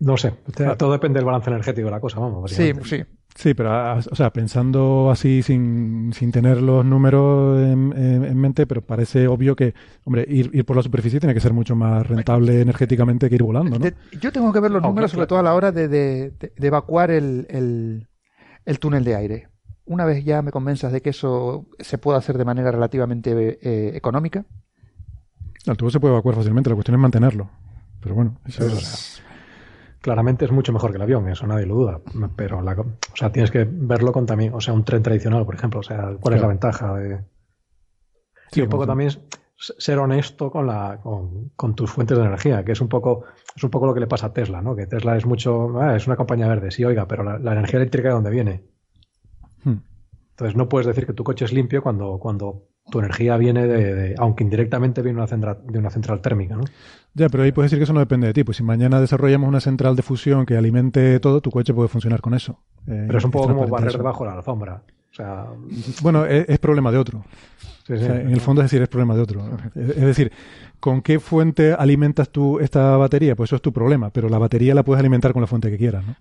no 0.00 0.16
sé. 0.16 0.34
Todo 0.76 0.92
depende 0.92 1.18
del 1.18 1.26
balance 1.26 1.50
energético 1.50 1.86
de 1.86 1.90
la 1.92 2.00
cosa, 2.00 2.20
vamos. 2.20 2.50
Sí, 2.50 2.72
sí. 2.84 3.02
Sí, 3.34 3.54
pero 3.54 3.96
o 3.96 4.14
sea, 4.14 4.30
pensando 4.30 5.10
así 5.10 5.42
sin, 5.42 6.12
sin 6.12 6.30
tener 6.30 6.60
los 6.60 6.84
números 6.84 7.58
en, 7.62 8.38
mente, 8.38 8.66
pero 8.66 8.82
parece 8.82 9.26
obvio 9.26 9.56
que, 9.56 9.72
hombre, 10.04 10.26
ir, 10.28 10.50
ir, 10.52 10.66
por 10.66 10.76
la 10.76 10.82
superficie 10.82 11.18
tiene 11.18 11.32
que 11.32 11.40
ser 11.40 11.54
mucho 11.54 11.74
más 11.74 12.06
rentable 12.06 12.60
energéticamente 12.60 13.30
que 13.30 13.36
ir 13.36 13.42
volando, 13.42 13.78
¿no? 13.78 13.86
yo 14.20 14.32
tengo 14.32 14.52
que 14.52 14.60
ver 14.60 14.70
los 14.70 14.82
números, 14.82 15.12
sobre 15.12 15.26
todo 15.26 15.38
a 15.38 15.42
la 15.42 15.54
hora 15.54 15.72
de, 15.72 15.88
de, 15.88 16.30
de 16.30 16.66
evacuar 16.66 17.10
el, 17.10 17.46
el, 17.48 18.06
el 18.66 18.78
túnel 18.78 19.02
de 19.02 19.14
aire 19.16 19.48
una 19.84 20.04
vez 20.04 20.24
ya 20.24 20.42
me 20.42 20.50
convenzas 20.50 20.92
de 20.92 21.00
que 21.00 21.10
eso 21.10 21.66
se 21.78 21.98
puede 21.98 22.18
hacer 22.18 22.38
de 22.38 22.44
manera 22.44 22.70
relativamente 22.70 23.58
eh, 23.60 23.96
económica. 23.96 24.44
El 25.66 25.76
tubo 25.76 25.90
se 25.90 26.00
puede 26.00 26.14
evacuar 26.14 26.34
fácilmente, 26.34 26.70
la 26.70 26.76
cuestión 26.76 26.96
es 26.96 27.00
mantenerlo. 27.00 27.50
Pero 28.02 28.14
bueno, 28.14 28.40
eso 28.44 28.66
es... 28.66 29.22
Claramente 30.00 30.44
es 30.44 30.50
mucho 30.50 30.72
mejor 30.72 30.90
que 30.90 30.96
el 30.96 31.02
avión, 31.02 31.28
eso 31.28 31.46
nadie 31.46 31.64
lo 31.64 31.76
duda. 31.76 32.00
Pero 32.34 32.60
la, 32.60 32.72
o 32.72 33.16
sea, 33.16 33.30
tienes 33.30 33.52
que 33.52 33.64
verlo 33.70 34.12
con 34.12 34.26
también, 34.26 34.52
o 34.52 34.60
sea, 34.60 34.74
un 34.74 34.84
tren 34.84 35.00
tradicional, 35.00 35.46
por 35.46 35.54
ejemplo. 35.54 35.78
O 35.78 35.82
sea, 35.84 36.16
¿cuál 36.20 36.34
es 36.34 36.40
la 36.40 36.48
ventaja 36.48 36.92
de. 36.94 37.20
Sí, 38.50 38.60
y 38.60 38.62
un 38.64 38.68
poco 38.68 38.84
también 38.84 39.12
ser 39.56 39.98
honesto 39.98 40.50
con 40.50 40.66
la 40.66 40.98
con, 41.00 41.50
con, 41.54 41.74
tus 41.74 41.90
fuentes 41.90 42.18
de 42.18 42.24
energía, 42.24 42.64
que 42.64 42.72
es 42.72 42.80
un 42.80 42.88
poco 42.88 43.24
es 43.54 43.62
un 43.62 43.70
poco 43.70 43.86
lo 43.86 43.94
que 43.94 44.00
le 44.00 44.08
pasa 44.08 44.26
a 44.26 44.32
Tesla, 44.32 44.60
¿no? 44.60 44.74
Que 44.74 44.86
Tesla 44.86 45.16
es 45.16 45.24
mucho 45.24 45.80
ah, 45.80 45.94
es 45.94 46.06
una 46.06 46.16
compañía 46.16 46.48
verde, 46.48 46.72
sí, 46.72 46.84
oiga, 46.84 47.06
pero 47.06 47.22
la, 47.22 47.52
energía 47.52 47.78
eléctrica 47.78 48.08
de 48.08 48.14
dónde 48.14 48.30
viene. 48.30 48.64
Hmm. 49.62 49.78
Entonces 50.30 50.56
no 50.56 50.68
puedes 50.68 50.86
decir 50.86 51.06
que 51.06 51.12
tu 51.12 51.22
coche 51.22 51.44
es 51.44 51.52
limpio 51.52 51.82
cuando 51.82 52.18
cuando 52.18 52.66
tu 52.90 52.98
energía 52.98 53.36
viene 53.36 53.68
de, 53.68 54.14
aunque 54.18 54.42
indirectamente 54.42 55.02
viene 55.02 55.18
una 55.18 55.28
central, 55.28 55.60
de 55.64 55.78
una 55.78 55.90
central 55.90 56.20
térmica, 56.20 56.56
¿no? 56.56 56.64
Ya, 57.14 57.28
pero 57.28 57.42
ahí 57.42 57.52
puedes 57.52 57.70
decir 57.70 57.78
que 57.78 57.84
eso 57.84 57.92
no 57.92 58.00
depende 58.00 58.26
de 58.26 58.32
ti. 58.32 58.44
Pues 58.44 58.56
si 58.56 58.62
mañana 58.62 59.00
desarrollamos 59.00 59.48
una 59.48 59.60
central 59.60 59.96
de 59.96 60.02
fusión 60.02 60.46
que 60.46 60.56
alimente 60.56 61.20
todo, 61.20 61.40
tu 61.40 61.50
coche 61.50 61.74
puede 61.74 61.88
funcionar 61.88 62.20
con 62.20 62.34
eso. 62.34 62.60
Eh, 62.86 63.04
pero 63.06 63.18
es 63.18 63.24
un 63.24 63.30
poco 63.30 63.48
como 63.48 63.66
barrer 63.66 63.92
debajo 63.92 64.24
de 64.24 64.30
la 64.30 64.36
alfombra. 64.36 64.82
O 65.10 65.14
sea... 65.14 65.46
Bueno, 66.00 66.24
es, 66.24 66.58
problema 66.58 66.90
de 66.90 66.96
otro. 66.96 67.24
en 67.88 68.30
el 68.30 68.40
fondo 68.40 68.62
es 68.62 68.70
decir, 68.70 68.80
es 68.80 68.88
problema 68.88 69.14
de 69.14 69.20
otro. 69.20 69.42
Es, 69.74 70.00
decir, 70.00 70.32
¿con 70.80 71.02
qué 71.02 71.20
fuente 71.20 71.74
alimentas 71.74 72.30
tú 72.30 72.58
esta 72.60 72.96
batería? 72.96 73.36
Pues 73.36 73.48
eso 73.48 73.56
es 73.56 73.62
tu 73.62 73.74
problema, 73.74 74.08
pero 74.08 74.30
la 74.30 74.38
batería 74.38 74.74
la 74.74 74.82
puedes 74.82 75.00
alimentar 75.00 75.34
con 75.34 75.42
la 75.42 75.46
fuente 75.46 75.70
que 75.70 75.76
quieras, 75.76 76.06
¿no? 76.06 76.16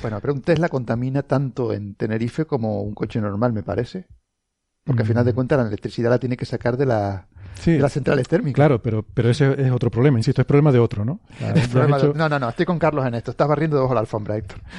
Bueno, 0.00 0.18
pero 0.22 0.32
un 0.32 0.40
Tesla 0.40 0.70
contamina 0.70 1.22
tanto 1.22 1.74
en 1.74 1.94
Tenerife 1.94 2.46
como 2.46 2.80
un 2.80 2.94
coche 2.94 3.20
normal, 3.20 3.52
me 3.52 3.62
parece. 3.62 4.06
Porque 4.84 5.02
al 5.02 5.08
final 5.08 5.24
de 5.26 5.32
mm. 5.32 5.34
cuentas 5.34 5.58
la 5.58 5.68
electricidad 5.68 6.10
la 6.10 6.18
tiene 6.18 6.38
que 6.38 6.46
sacar 6.46 6.78
de, 6.78 6.86
la, 6.86 7.28
de 7.64 7.78
las 7.78 7.92
centrales 7.92 8.28
térmicas. 8.28 8.54
Claro, 8.54 8.82
pero, 8.82 9.02
pero 9.02 9.30
ese 9.30 9.54
es 9.58 9.70
otro 9.70 9.90
problema, 9.90 10.18
insisto, 10.18 10.40
es 10.40 10.46
problema 10.46 10.72
de 10.72 10.78
otro, 10.78 11.04
¿no? 11.04 11.20
No, 12.14 12.28
no, 12.28 12.38
no, 12.38 12.48
estoy 12.48 12.66
con 12.66 12.78
Carlos 12.78 13.06
en 13.06 13.14
esto. 13.14 13.30
Estás 13.30 13.48
barriendo 13.48 13.76
debajo 13.76 13.92
de 13.92 13.96
la 13.96 14.00
alfombra, 14.00 14.36
Héctor. 14.36 14.60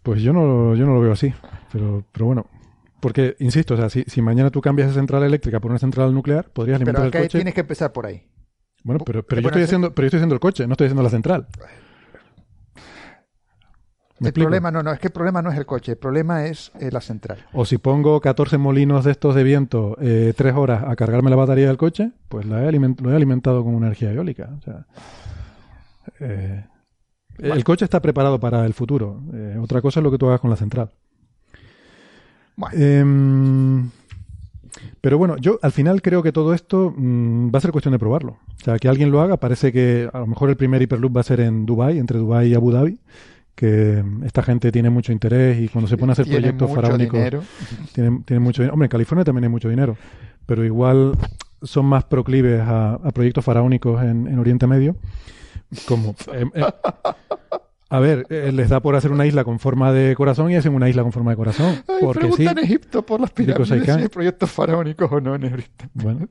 Pues 0.00 0.22
yo 0.22 0.32
no, 0.32 0.74
yo 0.74 0.86
no 0.86 0.94
lo 0.94 1.00
veo 1.00 1.12
así, 1.12 1.34
pero, 1.70 2.04
pero 2.12 2.26
bueno. 2.26 2.46
Porque, 3.00 3.36
insisto, 3.40 3.74
o 3.74 3.76
sea, 3.76 3.90
si, 3.90 4.04
si 4.06 4.22
mañana 4.22 4.50
tú 4.50 4.62
cambias 4.62 4.88
esa 4.88 5.00
central 5.00 5.22
eléctrica 5.22 5.60
por 5.60 5.70
una 5.70 5.78
central 5.78 6.14
nuclear, 6.14 6.50
podrías 6.50 6.76
alimentar 6.76 7.10
pero 7.10 7.18
el 7.18 7.28
coche. 7.28 7.38
tienes 7.38 7.52
que 7.52 7.60
empezar 7.60 7.92
por 7.92 8.06
ahí. 8.06 8.22
Bueno, 8.84 9.04
pero, 9.04 9.26
pero, 9.26 9.42
yo 9.42 9.48
estoy 9.48 9.64
haciendo, 9.64 9.92
pero 9.92 10.04
yo 10.04 10.06
estoy 10.06 10.18
haciendo 10.18 10.34
el 10.34 10.40
coche, 10.40 10.66
no 10.66 10.72
estoy 10.72 10.86
haciendo 10.86 11.02
la 11.02 11.10
central 11.10 11.48
el 14.20 14.32
problema 14.32 14.70
no, 14.70 14.82
no, 14.82 14.92
es 14.92 14.98
que 14.98 15.08
el 15.08 15.12
problema 15.12 15.42
no 15.42 15.50
es 15.50 15.58
el 15.58 15.66
coche, 15.66 15.92
el 15.92 15.98
problema 15.98 16.46
es 16.46 16.72
eh, 16.80 16.90
la 16.90 17.00
central. 17.00 17.38
O 17.52 17.64
si 17.64 17.78
pongo 17.78 18.20
14 18.20 18.58
molinos 18.58 19.04
de 19.04 19.12
estos 19.12 19.34
de 19.34 19.44
viento 19.44 19.96
eh, 20.00 20.32
tres 20.36 20.54
horas 20.54 20.84
a 20.86 20.96
cargarme 20.96 21.30
la 21.30 21.36
batería 21.36 21.68
del 21.68 21.76
coche, 21.76 22.10
pues 22.28 22.46
la 22.46 22.68
he 22.68 22.72
lo 22.72 23.12
he 23.12 23.16
alimentado 23.16 23.62
con 23.62 23.74
energía 23.76 24.12
eólica. 24.12 24.50
O 24.58 24.62
sea, 24.62 24.86
eh, 26.20 26.64
El 27.38 27.64
coche 27.64 27.84
está 27.84 28.00
preparado 28.00 28.40
para 28.40 28.66
el 28.66 28.74
futuro. 28.74 29.22
otra 29.62 29.80
cosa 29.80 30.00
es 30.00 30.04
lo 30.04 30.10
que 30.10 30.18
tú 30.18 30.26
hagas 30.26 30.40
con 30.40 30.50
la 30.50 30.56
central. 30.56 30.90
Em, 32.72 33.88
pero 35.00 35.16
bueno, 35.16 35.36
yo 35.36 35.60
al 35.62 35.70
final 35.70 36.02
creo 36.02 36.24
que 36.24 36.32
todo 36.32 36.54
esto 36.54 36.92
mm, 36.96 37.54
va 37.54 37.58
a 37.58 37.60
ser 37.60 37.70
cuestión 37.70 37.92
de 37.92 38.00
probarlo. 38.00 38.38
O 38.60 38.64
sea, 38.64 38.78
que 38.78 38.88
alguien 38.88 39.12
lo 39.12 39.20
haga. 39.20 39.36
Parece 39.36 39.72
que 39.72 40.10
a 40.12 40.18
lo 40.18 40.26
mejor 40.26 40.50
el 40.50 40.56
primer 40.56 40.82
Hyperloop 40.82 41.16
va 41.16 41.20
a 41.20 41.24
ser 41.24 41.38
en 41.38 41.66
Dubai, 41.66 41.98
entre 41.98 42.18
Dubai 42.18 42.48
y 42.48 42.54
Abu 42.54 42.72
Dhabi 42.72 42.98
que 43.58 44.04
esta 44.24 44.40
gente 44.44 44.70
tiene 44.70 44.88
mucho 44.88 45.10
interés 45.10 45.60
y 45.60 45.68
cuando 45.68 45.88
se 45.88 45.96
pone 45.96 46.12
a 46.12 46.14
hacer 46.14 46.28
proyectos 46.28 46.72
faraónicos 46.72 47.44
tiene, 47.92 48.22
tiene, 48.24 48.38
mucho 48.38 48.62
dinero. 48.62 48.74
Hombre, 48.74 48.86
en 48.86 48.90
California 48.90 49.24
también 49.24 49.44
hay 49.44 49.50
mucho 49.50 49.68
dinero, 49.68 49.96
pero 50.46 50.64
igual 50.64 51.14
son 51.62 51.86
más 51.86 52.04
proclives 52.04 52.60
a, 52.64 53.00
proyectos 53.12 53.44
faraónicos 53.44 54.00
en, 54.00 54.38
Oriente 54.38 54.68
Medio. 54.68 54.94
Como, 55.88 56.14
eh, 56.32 56.46
eh, 56.54 56.64
a 57.90 57.98
ver, 57.98 58.26
eh, 58.30 58.52
les 58.52 58.68
da 58.68 58.78
por 58.78 58.94
hacer 58.94 59.10
una 59.10 59.26
isla 59.26 59.42
con 59.42 59.58
forma 59.58 59.92
de 59.92 60.14
corazón 60.14 60.52
y 60.52 60.54
hacen 60.54 60.72
una 60.72 60.88
isla 60.88 61.02
con 61.02 61.10
forma 61.10 61.32
de 61.32 61.36
corazón. 61.36 61.82
porque 62.00 62.30
sí. 62.30 62.46
en 62.46 62.58
Egipto 62.58 63.02
por 63.02 63.20
las 63.20 63.32
pirámides 63.32 63.84
si 63.84 63.90
hay 63.90 64.06
proyectos 64.06 64.52
faraónicos 64.52 65.10
o 65.10 65.20
no 65.20 65.34
en 65.34 65.44
Oriente 65.46 65.88
Bueno. 65.94 66.28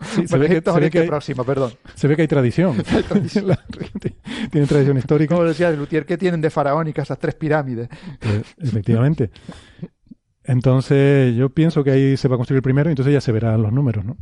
Se, 0.00 0.38
ve 0.38 0.48
que, 0.48 0.54
hay, 1.00 1.10
perdón. 1.44 1.72
se 1.94 2.08
ve 2.08 2.16
que 2.16 2.22
hay 2.22 2.28
tradición. 2.28 2.76
Tiene 4.50 4.66
tradición 4.66 4.98
histórica. 4.98 5.34
Como 5.34 5.46
decía 5.46 5.70
Lutier, 5.70 6.06
¿qué 6.06 6.16
tienen 6.16 6.40
de 6.40 6.50
faraónicas 6.50 7.06
esas 7.08 7.18
tres 7.18 7.34
pirámides? 7.34 7.88
Pues, 8.20 8.54
efectivamente. 8.58 9.30
Entonces, 10.44 11.36
yo 11.36 11.50
pienso 11.50 11.84
que 11.84 11.90
ahí 11.90 12.16
se 12.16 12.28
va 12.28 12.36
a 12.36 12.38
construir 12.38 12.62
primero 12.62 12.88
y 12.88 12.92
entonces 12.92 13.12
ya 13.12 13.20
se 13.20 13.32
verán 13.32 13.62
los 13.62 13.72
números, 13.72 14.04
¿no? 14.04 14.16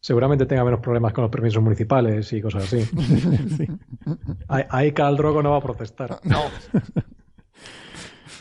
Seguramente 0.00 0.44
tenga 0.44 0.64
menos 0.64 0.80
problemas 0.80 1.14
con 1.14 1.22
los 1.22 1.30
permisos 1.30 1.62
municipales 1.62 2.30
y 2.34 2.42
cosas 2.42 2.64
así. 2.64 2.86
Ahí, 4.48 4.64
ahí 4.68 4.92
Caldrogo 4.92 5.42
no 5.42 5.52
va 5.52 5.56
a 5.56 5.62
protestar. 5.62 6.20
No. 6.24 6.42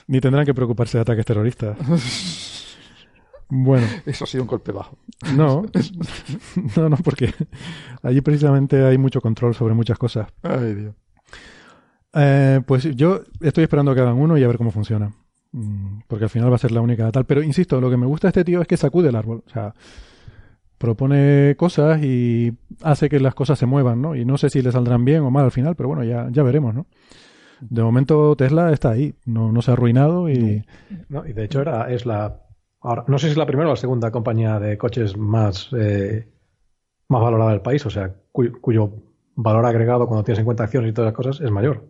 Ni 0.08 0.20
tendrán 0.20 0.46
que 0.46 0.54
preocuparse 0.54 0.98
de 0.98 1.04
ataques 1.04 1.26
terroristas. 1.26 1.78
Bueno. 3.50 3.86
Eso 4.06 4.24
ha 4.24 4.28
sido 4.28 4.44
un 4.44 4.48
golpe 4.48 4.72
bajo. 4.72 4.98
No, 5.36 5.66
no, 6.76 6.89
no, 6.89 6.98
porque 6.98 7.34
allí 8.02 8.22
precisamente 8.22 8.84
hay 8.84 8.98
mucho 8.98 9.22
control 9.22 9.54
sobre 9.54 9.74
muchas 9.74 9.98
cosas. 9.98 10.28
Ay, 10.41 10.74
Dios. 10.74 10.96
Eh, 12.14 12.62
pues 12.66 12.84
yo 12.96 13.22
estoy 13.41 13.64
esperando 13.64 13.94
que 13.96 14.02
hagan 14.02 14.18
uno 14.18 14.38
y 14.38 14.44
a 14.44 14.48
ver 14.48 14.58
cómo 14.58 14.72
funciona. 14.72 15.12
Mm, 15.52 16.02
porque 16.08 16.26
al 16.26 16.30
final 16.30 16.52
va 16.52 16.56
a 16.56 16.60
ser 16.60 16.72
la 16.72 16.82
única 16.82 17.12
tal. 17.12 17.26
Pero 17.26 17.41
insisto, 17.41 17.80
lo 17.80 17.89
que 17.89 17.98
me 17.98 18.06
gusta 18.06 18.28
de 18.28 18.30
este 18.30 18.44
tío 18.44 18.62
es 18.62 18.68
que 18.68 18.78
sacude 18.78 19.10
el 19.10 19.16
árbol. 19.16 19.44
O 19.46 19.50
sea, 19.50 19.74
propone 20.78 21.56
cosas 21.58 22.04
y 22.04 22.52
hace 22.82 23.08
que 23.08 23.20
las 23.20 23.36
cosas 23.36 23.58
se 23.58 23.66
muevan, 23.66 24.02
¿no? 24.02 24.16
Y 24.16 24.26
no 24.26 24.38
sé 24.38 24.50
si 24.50 24.62
le 24.62 24.72
saldrán 24.72 25.06
bien 25.06 25.22
o 25.22 25.32
mal 25.32 25.46
al 25.46 25.52
final, 25.52 25.76
pero 25.76 25.88
bueno, 25.88 26.04
ya, 26.04 26.28
ya 26.30 26.44
veremos, 26.44 26.76
¿no? 26.76 26.88
De 27.62 27.82
momento 27.82 28.36
Tesla 28.36 28.74
está 28.74 28.89
ahí, 28.89 29.16
no, 29.26 29.54
no 29.54 29.62
se 29.62 29.72
ha 29.72 29.76
arruinado 29.76 30.30
y... 30.30 30.66
No, 31.08 31.26
y 31.26 31.32
de 31.32 31.46
hecho 31.46 31.62
era, 31.62 31.89
es 31.89 32.06
la 32.06 32.43
Ahora, 32.84 33.06
no 33.08 33.18
sé 33.18 33.28
si 33.28 33.32
es 33.32 33.38
la 33.38 33.46
primera 33.46 33.70
o 33.70 33.74
la 33.74 33.78
segunda 33.78 34.12
compañía 34.12 34.60
de 34.60 34.78
coches 34.78 35.18
más, 35.18 35.70
eh, 35.78 36.28
más 37.08 37.22
valorada 37.22 37.52
del 37.52 37.62
país, 37.62 37.86
o 37.86 37.90
sea, 37.90 38.14
cuyo, 38.32 38.92
valor 39.36 39.66
agregado 39.66 40.06
cuando 40.08 40.24
tienes 40.24 40.40
en 40.40 40.46
cuenta 40.46 40.66
acciones 40.66 40.92
y 40.92 40.94
todas 40.94 41.08
las 41.08 41.16
cosas 41.16 41.42
es 41.42 41.50
mayor. 41.50 41.88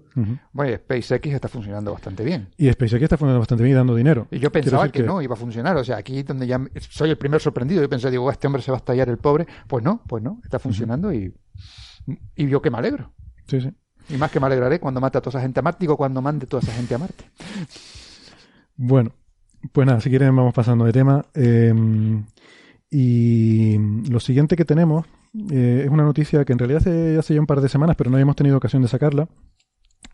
Bueno, 0.52 0.78
SpaceX 0.78 1.28
está 1.28 1.48
funcionando 1.48 1.92
bastante 1.92 2.24
bien. 2.24 2.50
Y 2.58 2.72
SpaceX 2.72 3.04
está 3.04 3.18
funcionando 3.18 3.40
bastante 3.40 3.64
bien 3.64 3.76
y 3.76 3.78
dando 3.78 3.96
dinero. 3.96 4.28
Y 4.30 4.40
yo 4.40 4.52
pensaba 4.52 4.88
que, 4.90 5.02
no 5.02 5.22
iba 5.22 5.34
a 5.34 5.38
funcionar. 5.38 5.76
O 5.78 5.84
sea, 5.84 5.98
aquí 5.98 6.22
donde 6.22 6.46
ya 6.46 6.62
soy 6.90 7.10
el 7.10 7.18
primer 7.18 7.42
sorprendido. 7.42 7.82
Yo 7.82 7.90
pensé, 7.90 8.12
digo, 8.12 8.30
este 8.30 8.48
hombre 8.48 8.62
se 8.62 8.72
va 8.72 8.78
a 8.78 8.80
estallar 8.80 9.10
el 9.10 9.18
pobre. 9.18 9.48
Pues 9.68 9.84
no, 9.84 10.02
pues 10.08 10.24
no, 10.24 10.40
está 10.44 10.60
funcionando 10.60 11.12
y, 11.12 11.34
y 12.36 12.48
yo 12.48 12.62
que 12.62 12.70
me 12.70 12.78
alegro. 12.78 13.12
Sí, 13.48 13.60
sí. 13.60 13.72
Y 14.10 14.18
más 14.18 14.32
que 14.32 14.40
me 14.40 14.46
alegraré 14.46 14.80
cuando 14.80 15.02
mate 15.02 15.18
a 15.18 15.22
toda 15.22 15.32
esa 15.32 15.42
gente 15.42 15.60
a 15.60 15.64
Marte, 15.64 15.80
digo, 15.82 15.98
cuando 15.98 16.22
mande 16.22 16.46
toda 16.46 16.62
esa 16.62 16.74
gente 16.74 16.94
a 16.94 16.98
Marte. 16.98 17.26
Bueno, 18.76 19.12
pues 19.72 19.88
nada, 19.88 20.02
si 20.02 20.10
quieren 20.10 20.36
vamos 20.36 20.54
pasando 20.54 20.86
de 20.86 20.92
tema. 20.92 21.26
Em, 21.34 22.24
y 22.90 23.78
lo 24.10 24.20
siguiente 24.20 24.56
que 24.56 24.66
tenemos 24.66 25.06
eh, 25.52 25.84
es 25.86 25.90
una 25.90 26.04
noticia 26.04 26.46
que 26.46 26.54
en 26.54 26.60
realidad 26.60 26.82
hace, 26.82 27.18
hace 27.18 27.34
ya 27.34 27.40
un 27.40 27.48
par 27.48 27.62
de 27.62 27.70
semanas, 27.70 27.96
pero 27.96 28.10
no 28.10 28.18
habíamos 28.18 28.36
tenido 28.36 28.58
ocasión 28.58 28.82
de 28.82 28.88
sacarla. 28.88 29.28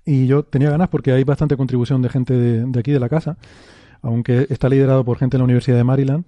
Y 0.05 0.27
yo 0.27 0.43
tenía 0.43 0.69
ganas 0.69 0.89
porque 0.89 1.11
hay 1.11 1.23
bastante 1.23 1.57
contribución 1.57 2.01
de 2.01 2.09
gente 2.09 2.33
de, 2.33 2.79
aquí 2.79 2.91
de 2.91 2.99
la 2.99 3.09
casa, 3.09 3.37
aunque 4.01 4.47
está 4.49 4.69
liderado 4.69 5.03
por 5.03 5.17
gente 5.17 5.35
de 5.35 5.39
la 5.39 5.43
Universidad 5.43 5.77
de 5.77 5.83
Maryland, 5.83 6.25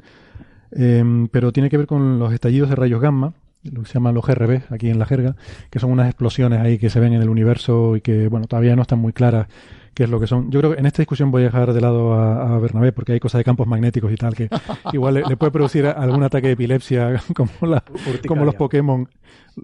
em, 0.72 1.28
pero 1.30 1.52
tiene 1.52 1.70
que 1.70 1.78
ver 1.78 1.88
con 1.88 2.20
los 2.20 2.34
estallidos 2.34 2.70
de 2.70 2.76
rayos 2.76 3.02
gamma, 3.02 3.34
lo 3.64 3.82
que 3.82 3.88
se 3.88 3.94
llaman 3.94 4.16
los 4.16 4.26
GRB 4.26 4.64
aquí 4.72 4.90
en 4.90 5.00
la 5.00 5.06
jerga, 5.06 5.36
que 5.70 5.80
son 5.80 5.92
unas 5.92 6.08
explosiones 6.08 6.60
ahí 6.60 6.78
que 6.78 6.90
se 6.90 7.00
ven 7.00 7.14
en 7.14 7.22
el 7.22 7.30
universo 7.30 7.96
y 7.96 8.02
que, 8.02 8.28
bueno, 8.28 8.48
todavía 8.48 8.76
no 8.76 8.82
están 8.82 9.00
muy 9.00 9.14
claras 9.14 9.48
qué 9.94 10.04
es 10.04 10.10
lo 10.10 10.20
que 10.20 10.28
son. 10.28 10.52
Yo 10.52 10.60
creo 10.60 10.74
que 10.74 10.80
en 10.80 10.86
esta 10.86 11.02
discusión 11.02 11.32
voy 11.32 11.44
a 11.44 11.46
dejar 11.46 11.74
de 11.74 11.82
lado 11.82 12.14
a, 12.14 12.60
Bernabé 12.60 12.92
porque 12.92 13.14
hay 13.14 13.20
cosas 13.20 13.40
de 13.40 13.44
campos 13.44 13.68
magnéticos 13.68 14.12
y 14.12 14.16
tal 14.16 14.36
que 14.36 14.50
igual 14.94 15.16
le, 15.16 15.38
puede 15.38 15.52
producir 15.52 15.86
algún 15.86 16.24
ataque 16.24 16.48
de 16.48 16.54
epilepsia 16.54 17.22
como, 17.36 17.52
la, 17.62 17.84
como 18.28 18.46
los 18.46 18.56
Pokémon 18.56 19.08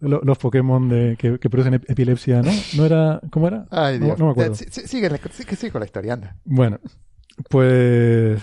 los 0.01 0.37
Pokémon 0.37 0.89
de, 0.89 1.15
que, 1.17 1.37
producen 1.49 1.75
epilepsia, 1.75 2.41
¿no? 2.41 2.51
¿No 2.75 2.85
era? 2.85 3.21
¿Cómo 3.31 3.47
era? 3.47 3.65
Ay, 3.71 3.99
Dios. 3.99 4.19
No, 4.19 4.25
me 4.25 4.31
acuerdo. 4.31 4.55
sigue, 4.55 5.09
sigue, 5.55 5.71
con 5.71 5.79
la 5.79 5.85
historia, 5.85 6.13
anda. 6.13 6.35
Bueno, 6.43 6.79
pues... 7.49 8.41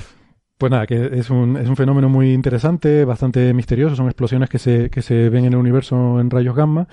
Pues 0.56 0.70
nada, 0.70 0.86
que 0.86 1.10
es 1.18 1.30
un, 1.30 1.56
es 1.56 1.68
un 1.68 1.76
fenómeno 1.76 2.08
muy 2.08 2.32
interesante, 2.32 3.04
bastante 3.04 3.52
misterioso. 3.52 3.96
Son 3.96 4.06
explosiones 4.06 4.48
que 4.48 4.58
se, 4.58 4.88
que 4.88 5.02
se 5.02 5.28
ven 5.28 5.44
en 5.44 5.52
el 5.52 5.58
universo 5.58 6.20
en 6.20 6.30
rayos 6.30 6.54
gamma 6.54 6.88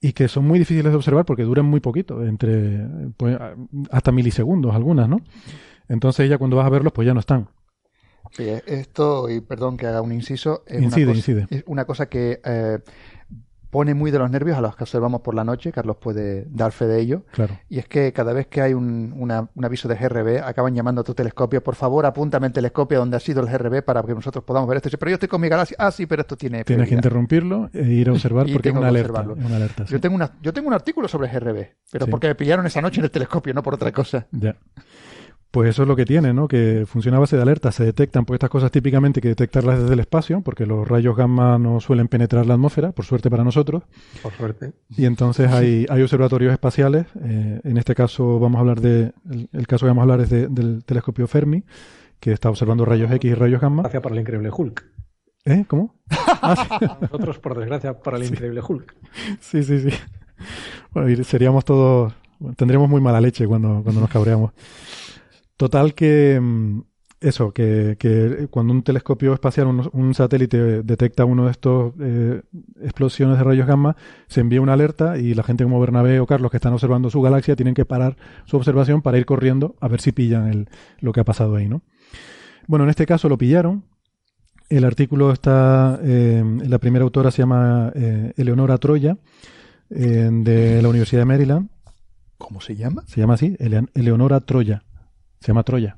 y 0.00 0.12
que 0.12 0.28
son 0.28 0.46
muy 0.46 0.58
difíciles 0.58 0.90
de 0.90 0.96
observar 0.96 1.24
porque 1.24 1.42
duran 1.42 1.66
muy 1.66 1.80
poquito, 1.80 2.24
entre 2.24 2.86
pues, 3.16 3.38
hasta 3.90 4.12
milisegundos 4.12 4.74
algunas, 4.74 5.08
¿no? 5.08 5.20
Entonces 5.88 6.28
ya 6.28 6.38
cuando 6.38 6.56
vas 6.56 6.66
a 6.66 6.70
verlos, 6.70 6.92
pues 6.92 7.06
ya 7.06 7.14
no 7.14 7.20
están. 7.20 7.48
Sí, 8.32 8.46
esto, 8.66 9.30
y 9.30 9.40
perdón 9.40 9.76
que 9.76 9.86
haga 9.86 10.02
un 10.02 10.12
inciso, 10.12 10.62
es, 10.66 10.82
incide, 10.82 11.04
una, 11.04 11.14
cosa, 11.14 11.16
incide. 11.16 11.46
es 11.50 11.64
una 11.66 11.84
cosa 11.86 12.06
que 12.08 12.40
eh, 12.44 12.78
pone 13.70 13.92
muy 13.94 14.10
de 14.10 14.18
los 14.18 14.30
nervios 14.30 14.56
a 14.56 14.60
los 14.60 14.74
que 14.76 14.84
observamos 14.84 15.20
por 15.20 15.34
la 15.34 15.44
noche. 15.44 15.72
Carlos 15.72 15.96
puede 15.98 16.46
dar 16.50 16.72
fe 16.72 16.86
de 16.86 17.00
ello. 17.00 17.22
Claro. 17.32 17.58
Y 17.68 17.78
es 17.78 17.86
que 17.86 18.12
cada 18.12 18.32
vez 18.32 18.46
que 18.46 18.62
hay 18.62 18.72
un, 18.74 19.12
una- 19.16 19.48
un 19.54 19.64
aviso 19.64 19.88
de 19.88 19.94
GRB, 19.96 20.42
acaban 20.42 20.74
llamando 20.74 21.02
a 21.02 21.04
tu 21.04 21.14
telescopio. 21.14 21.62
Por 21.62 21.74
favor, 21.74 22.06
apúntame 22.06 22.46
el 22.46 22.52
telescopio 22.52 22.98
donde 22.98 23.16
ha 23.16 23.20
sido 23.20 23.40
el 23.42 23.46
GRB 23.48 23.82
para 23.82 24.02
que 24.02 24.14
nosotros 24.14 24.42
podamos 24.44 24.68
ver 24.68 24.78
esto. 24.78 24.88
Pero 24.98 25.10
yo 25.10 25.14
estoy 25.14 25.28
con 25.28 25.40
mi 25.40 25.48
galaxia. 25.48 25.76
Ah, 25.78 25.90
sí, 25.90 26.06
pero 26.06 26.22
esto 26.22 26.36
tiene. 26.36 26.64
Tienes 26.64 26.84
que 26.88 26.88
prioridad". 26.96 26.98
interrumpirlo 26.98 27.70
e 27.72 27.82
ir 27.92 28.08
a 28.08 28.12
observar 28.12 28.46
porque 28.52 28.70
es 28.70 28.74
una 28.74 28.88
alerta. 28.88 29.10
observarlo. 29.20 29.36
es 29.40 29.46
una 29.46 29.56
alerta, 29.56 29.86
sí. 29.86 29.92
Yo 29.92 30.00
tengo, 30.00 30.14
una, 30.16 30.32
yo 30.42 30.52
tengo 30.52 30.68
un 30.68 30.74
artículo 30.74 31.06
sobre 31.08 31.28
GRB, 31.28 31.66
pero 31.92 32.04
Sí. 32.06 32.10
porque 32.10 32.28
me 32.28 32.34
pillaron 32.34 32.64
esa 32.66 32.80
noche 32.80 33.00
en 33.00 33.04
el 33.04 33.10
telescopio, 33.10 33.52
no 33.52 33.62
por 33.62 33.74
otra 33.74 33.92
cosa. 33.92 34.26
Ya. 34.30 34.56
Pues 35.50 35.70
eso 35.70 35.82
es 35.82 35.88
lo 35.88 35.96
que 35.96 36.04
tiene, 36.04 36.34
¿no? 36.34 36.46
Que 36.46 36.84
funciona 36.86 37.16
a 37.16 37.20
base 37.20 37.34
de 37.36 37.42
alertas. 37.42 37.74
Se 37.74 37.82
detectan, 37.84 38.26
pues 38.26 38.36
estas 38.36 38.50
cosas 38.50 38.70
típicamente 38.70 39.18
hay 39.18 39.22
que 39.22 39.28
detectarlas 39.28 39.80
desde 39.80 39.94
el 39.94 40.00
espacio, 40.00 40.42
porque 40.42 40.66
los 40.66 40.86
rayos 40.86 41.16
gamma 41.16 41.58
no 41.58 41.80
suelen 41.80 42.06
penetrar 42.08 42.44
la 42.44 42.54
atmósfera, 42.54 42.92
por 42.92 43.06
suerte 43.06 43.30
para 43.30 43.44
nosotros. 43.44 43.82
Por 44.22 44.32
suerte. 44.34 44.72
Y 44.96 45.06
entonces 45.06 45.50
hay, 45.50 45.86
hay 45.88 46.02
observatorios 46.02 46.52
espaciales. 46.52 47.06
eh, 47.22 47.60
en 47.64 47.76
este 47.78 47.94
caso 47.94 48.38
vamos 48.38 48.58
a 48.58 48.60
hablar 48.60 48.80
de, 48.82 49.12
el, 49.30 49.48
el 49.52 49.66
caso 49.66 49.86
que 49.86 49.88
vamos 49.88 50.02
a 50.02 50.04
hablar 50.04 50.20
es 50.20 50.28
de- 50.28 50.48
del 50.48 50.84
telescopio 50.84 51.26
Fermi, 51.26 51.64
que 52.20 52.32
está 52.32 52.50
observando 52.50 52.84
rayos 52.84 53.10
X 53.12 53.30
y 53.30 53.34
rayos 53.34 53.60
gamma. 53.62 53.82
Gracias 53.84 54.02
para 54.02 54.14
el 54.14 54.20
increíble 54.20 54.50
Hulk. 54.54 54.84
¿Eh? 55.46 55.64
¿Cómo? 55.66 55.94
Ah, 56.40 56.98
Nosotros, 57.00 57.38
por 57.38 57.58
desgracia, 57.58 57.98
para 57.98 58.16
el 58.18 58.24
increíble 58.24 58.60
Hulk. 58.66 58.94
sí, 59.40 59.62
sí, 59.64 59.80
sí. 59.80 59.96
Bueno, 60.92 61.08
y 61.08 61.24
seríamos 61.24 61.64
todos, 61.64 62.12
tendríamos 62.56 62.88
muy 62.88 63.00
mala 63.00 63.20
leche 63.20 63.46
cuando, 63.46 63.80
cuando 63.82 64.00
nos 64.02 64.10
cabreamos. 64.10 64.52
Total 65.58 65.92
que 65.94 66.38
mm, 66.40 66.80
eso, 67.20 67.52
que, 67.52 67.96
que 67.98 68.46
cuando 68.48 68.72
un 68.72 68.82
telescopio 68.84 69.34
espacial, 69.34 69.66
un, 69.66 69.90
un 69.92 70.14
satélite 70.14 70.82
detecta 70.84 71.24
uno 71.24 71.46
de 71.46 71.50
estos 71.50 71.92
eh, 72.00 72.42
explosiones 72.80 73.36
de 73.38 73.44
rayos 73.44 73.66
gamma, 73.66 73.96
se 74.28 74.40
envía 74.40 74.60
una 74.60 74.74
alerta 74.74 75.18
y 75.18 75.34
la 75.34 75.42
gente 75.42 75.64
como 75.64 75.80
Bernabé 75.80 76.20
o 76.20 76.26
Carlos 76.26 76.50
que 76.52 76.58
están 76.58 76.72
observando 76.74 77.10
su 77.10 77.20
galaxia 77.20 77.56
tienen 77.56 77.74
que 77.74 77.84
parar 77.84 78.16
su 78.46 78.56
observación 78.56 79.02
para 79.02 79.18
ir 79.18 79.26
corriendo 79.26 79.74
a 79.80 79.88
ver 79.88 80.00
si 80.00 80.12
pillan 80.12 80.46
el, 80.48 80.68
lo 81.00 81.12
que 81.12 81.20
ha 81.20 81.24
pasado 81.24 81.56
ahí, 81.56 81.68
¿no? 81.68 81.82
Bueno, 82.68 82.84
en 82.84 82.90
este 82.90 83.04
caso 83.04 83.28
lo 83.28 83.36
pillaron. 83.36 83.84
El 84.68 84.84
artículo 84.84 85.32
está, 85.32 85.98
eh, 86.02 86.44
la 86.68 86.78
primera 86.78 87.02
autora 87.02 87.30
se 87.30 87.38
llama 87.42 87.90
eh, 87.96 88.32
Eleonora 88.36 88.78
Troya, 88.78 89.16
de 89.90 90.80
la 90.82 90.88
Universidad 90.88 91.22
de 91.22 91.24
Maryland. 91.26 91.70
¿Cómo 92.36 92.60
se 92.60 92.76
llama? 92.76 93.02
Se 93.06 93.20
llama 93.20 93.34
así, 93.34 93.56
Ele- 93.58 93.88
Eleonora 93.94 94.40
Troya. 94.40 94.84
Se 95.40 95.48
llama 95.48 95.62
Troya. 95.62 95.96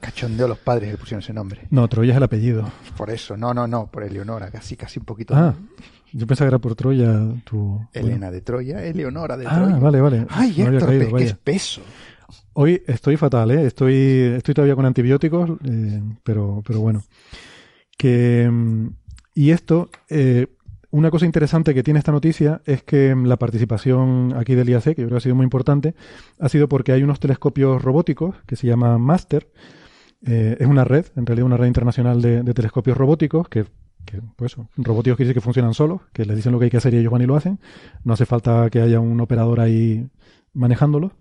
Cachondeo 0.00 0.46
los 0.46 0.58
padres 0.58 0.86
que 0.88 0.92
le 0.92 0.98
pusieron 0.98 1.22
ese 1.22 1.32
nombre. 1.32 1.62
No, 1.70 1.88
Troya 1.88 2.12
es 2.12 2.16
el 2.16 2.22
apellido. 2.22 2.70
Por 2.96 3.10
eso, 3.10 3.36
no, 3.36 3.54
no, 3.54 3.66
no, 3.66 3.86
por 3.90 4.04
Eleonora, 4.04 4.50
casi, 4.50 4.76
casi 4.76 4.98
un 4.98 5.04
poquito. 5.06 5.34
Ah, 5.34 5.54
yo 6.12 6.26
pensaba 6.26 6.46
que 6.48 6.54
era 6.54 6.58
por 6.58 6.74
Troya 6.74 7.20
tu... 7.44 7.80
Elena 7.92 8.30
de 8.30 8.40
Troya, 8.42 8.84
Eleonora 8.84 9.36
de 9.36 9.46
Ah, 9.46 9.54
Troya. 9.62 9.76
vale, 9.78 10.00
vale. 10.00 10.26
Ay, 10.30 10.54
No 10.58 10.72
Héctor, 10.72 10.88
caído, 10.88 11.16
qué 11.16 11.24
espeso. 11.24 11.80
Hoy 12.52 12.82
estoy 12.86 13.16
fatal, 13.16 13.50
¿eh? 13.50 13.66
Estoy, 13.66 13.94
estoy 14.36 14.54
todavía 14.54 14.74
con 14.76 14.86
antibióticos, 14.86 15.50
eh, 15.64 16.02
pero, 16.22 16.62
pero 16.66 16.80
bueno. 16.80 17.02
Que, 17.98 18.48
mm, 18.50 18.88
y 19.34 19.50
esto, 19.50 19.90
eh, 20.08 20.46
una 20.90 21.10
cosa 21.10 21.26
interesante 21.26 21.74
que 21.74 21.82
tiene 21.82 21.98
esta 21.98 22.12
noticia 22.12 22.62
es 22.64 22.82
que 22.82 23.14
mm, 23.14 23.26
la 23.26 23.36
participación 23.36 24.34
aquí 24.36 24.54
del 24.54 24.68
IAC, 24.68 24.84
que 24.84 24.90
yo 24.90 24.94
creo 24.94 25.08
que 25.10 25.16
ha 25.16 25.20
sido 25.20 25.34
muy 25.34 25.44
importante, 25.44 25.94
ha 26.38 26.48
sido 26.48 26.68
porque 26.68 26.92
hay 26.92 27.02
unos 27.02 27.20
telescopios 27.20 27.82
robóticos 27.82 28.36
que 28.46 28.56
se 28.56 28.66
llama 28.66 28.98
MASTER. 28.98 29.48
Eh, 30.26 30.56
es 30.58 30.66
una 30.66 30.84
red, 30.84 31.06
en 31.16 31.26
realidad 31.26 31.46
una 31.46 31.56
red 31.56 31.66
internacional 31.66 32.22
de, 32.22 32.42
telescopios 32.54 32.96
robóticos 32.96 33.48
que, 33.48 33.66
que, 34.04 34.20
pues, 34.36 34.56
robóticos 34.76 35.16
quiere 35.16 35.28
decir 35.28 35.34
que 35.34 35.40
funcionan 35.40 35.74
solos, 35.74 36.00
que 36.12 36.24
les 36.24 36.36
dicen 36.36 36.52
lo 36.52 36.58
que 36.58 36.66
hay 36.66 36.70
que 36.70 36.78
hacer 36.78 36.94
y 36.94 36.98
ellos 36.98 37.12
van 37.12 37.22
y 37.22 37.26
lo 37.26 37.36
hacen. 37.36 37.60
No 38.02 38.14
hace 38.14 38.26
falta 38.26 38.68
que 38.70 38.80
haya 38.80 39.00
un 39.00 39.20
operador 39.20 39.60
ahí 39.60 40.08
manejándolos. 40.52 41.12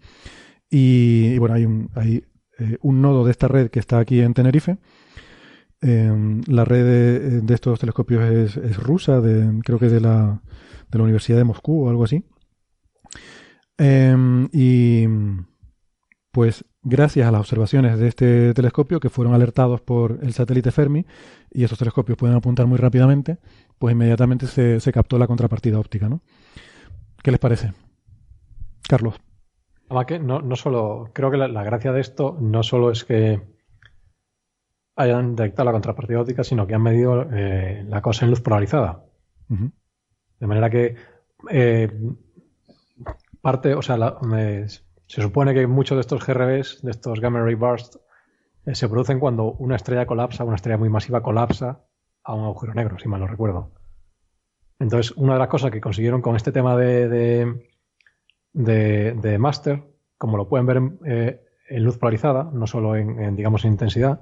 Y, 0.69 1.33
y 1.33 1.37
bueno, 1.37 1.55
hay, 1.55 1.65
un, 1.65 1.89
hay 1.95 2.23
eh, 2.57 2.77
un 2.81 3.01
nodo 3.01 3.25
de 3.25 3.31
esta 3.31 3.47
red 3.47 3.69
que 3.69 3.79
está 3.79 3.99
aquí 3.99 4.21
en 4.21 4.33
Tenerife. 4.33 4.77
Eh, 5.87 6.41
la 6.47 6.65
red 6.65 7.43
de, 7.43 7.53
estos 7.53 7.79
telescopios 7.79 8.23
es, 8.23 8.57
es 8.57 8.77
rusa, 8.77 9.21
de, 9.21 9.61
creo 9.63 9.77
que 9.77 9.87
de 9.87 10.01
la, 10.01 10.41
de 10.89 10.97
la 10.97 11.03
Universidad 11.03 11.37
de 11.37 11.43
Moscú 11.43 11.85
o 11.85 11.89
algo 11.89 12.05
así. 12.05 12.25
Eh, 13.77 14.47
y 14.51 15.05
pues 16.31 16.65
gracias 16.81 17.27
a 17.27 17.31
las 17.31 17.41
observaciones 17.41 17.99
de 17.99 18.07
este 18.07 18.53
telescopio 18.55 18.99
que 18.99 19.11
fueron 19.11 19.35
alertados 19.35 19.79
por 19.81 20.17
el 20.23 20.33
satélite 20.33 20.71
Fermi 20.71 21.05
y 21.51 21.63
esos 21.63 21.77
telescopios 21.77 22.17
pueden 22.17 22.35
apuntar 22.35 22.65
muy 22.65 22.79
rápidamente, 22.79 23.37
pues 23.77 23.93
inmediatamente 23.93 24.47
se, 24.47 24.91
captó 24.91 25.19
la 25.19 25.27
contrapartida 25.27 25.79
óptica, 25.79 26.09
¿no? 26.09 26.21
¿Qué 27.21 27.29
les 27.29 27.39
parece? 27.39 27.73
Carlos. 28.89 29.21
No, 29.89 30.41
no 30.41 30.55
solo, 30.55 31.11
creo 31.13 31.29
que 31.29 31.37
la 31.37 31.63
gracia 31.63 31.91
de 31.91 32.01
esto 32.01 32.37
no 32.41 32.63
solo 32.63 32.89
es 32.89 33.05
que 33.05 33.54
hayan 34.95 35.35
detectado 35.35 35.65
la 35.65 35.71
contrapartida 35.73 36.21
óptica, 36.21 36.43
sino 36.43 36.65
que 36.67 36.73
han 36.75 36.81
medido 36.83 37.27
eh, 37.33 37.83
la 37.87 38.01
cosa 38.01 38.25
en 38.25 38.31
luz 38.31 38.41
polarizada. 38.41 39.03
De 40.39 40.47
manera 40.47 40.69
que 40.69 40.95
eh, 41.51 41.91
parte, 43.41 43.73
o 43.75 43.81
sea, 43.81 43.97
la- 43.97 44.17
me- 44.21 44.67
se 44.67 45.21
supone 45.21 45.53
que 45.53 45.67
muchos 45.67 45.95
de 45.97 46.01
estos 46.01 46.25
GRBs, 46.25 46.81
de 46.81 46.91
estos 46.91 47.19
gamma 47.19 47.41
ray 47.41 47.55
bursts, 47.55 47.99
eh, 48.65 48.73
se 48.75 48.89
producen 48.89 49.19
cuando 49.19 49.51
una 49.53 49.75
estrella 49.75 50.05
colapsa, 50.05 50.43
una 50.43 50.55
estrella 50.55 50.77
muy 50.77 50.89
masiva 50.89 51.21
colapsa 51.21 51.83
a 52.23 52.33
un 52.33 52.43
agujero 52.45 52.73
negro, 52.73 52.97
si 52.97 53.07
mal 53.07 53.19
no 53.19 53.27
recuerdo. 53.27 53.71
Entonces, 54.79 55.15
una 55.15 55.33
de 55.33 55.39
las 55.39 55.47
cosas 55.47 55.71
que 55.71 55.79
consiguieron 55.79 56.21
con 56.21 56.35
este 56.35 56.51
tema 56.51 56.75
de, 56.75 57.07
de, 57.07 57.69
de, 58.53 59.13
de 59.13 59.37
Master, 59.37 59.83
como 60.17 60.37
lo 60.37 60.49
pueden 60.49 60.65
ver 60.65 60.77
en, 60.77 60.99
en 61.69 61.83
luz 61.83 61.97
polarizada, 61.97 62.49
no 62.51 62.65
solo 62.67 62.95
en, 62.95 63.19
en, 63.21 63.35
digamos, 63.35 63.63
en 63.65 63.73
intensidad, 63.73 64.21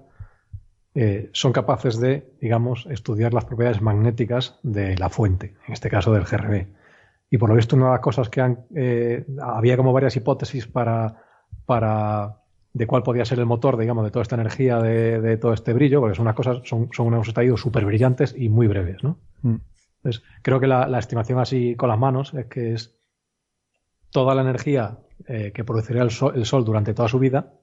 eh, 0.95 1.29
son 1.33 1.53
capaces 1.53 1.99
de, 1.99 2.31
digamos, 2.39 2.85
estudiar 2.89 3.33
las 3.33 3.45
propiedades 3.45 3.81
magnéticas 3.81 4.59
de 4.63 4.97
la 4.97 5.09
fuente, 5.09 5.55
en 5.67 5.73
este 5.73 5.89
caso 5.89 6.13
del 6.13 6.23
GRB. 6.23 6.67
Y 7.29 7.37
por 7.37 7.49
lo 7.49 7.55
visto, 7.55 7.75
una 7.75 7.85
de 7.85 7.91
las 7.93 7.99
cosas 8.01 8.29
que 8.29 8.41
han. 8.41 8.65
eh, 8.75 9.25
había 9.41 9.75
como 9.75 9.91
varias 9.91 10.15
hipótesis 10.15 10.67
para, 10.67 11.23
para. 11.65 12.37
de 12.73 12.85
cuál 12.85 13.01
podía 13.01 13.25
ser 13.25 13.39
el 13.39 13.47
motor, 13.47 13.77
digamos, 13.77 14.03
de 14.03 14.11
toda 14.11 14.21
esta 14.21 14.35
energía, 14.35 14.77
de, 14.79 15.19
de 15.19 15.37
todo 15.37 15.53
este 15.53 15.73
brillo, 15.73 15.99
porque 15.99 16.15
son 16.15 16.23
unas 16.23 16.35
cosas, 16.35 16.61
son, 16.63 16.89
son 16.93 17.07
unos 17.07 17.27
estallidos 17.27 17.61
súper 17.61 17.85
brillantes 17.85 18.35
y 18.37 18.49
muy 18.49 18.67
breves, 18.67 19.03
¿no? 19.03 19.17
Mm. 19.41 19.55
Entonces, 20.03 20.23
creo 20.41 20.59
que 20.59 20.67
la, 20.67 20.87
la 20.87 20.99
estimación 20.99 21.39
así 21.39 21.75
con 21.75 21.89
las 21.89 21.97
manos 21.97 22.33
es 22.33 22.45
que 22.47 22.73
es 22.73 22.95
toda 24.11 24.35
la 24.35 24.41
energía 24.43 24.99
eh, 25.27 25.51
que 25.53 25.63
produciría 25.63 26.03
el 26.03 26.11
sol, 26.11 26.33
el 26.35 26.45
sol 26.45 26.63
durante 26.63 26.93
toda 26.93 27.07
su 27.07 27.17
vida, 27.19 27.53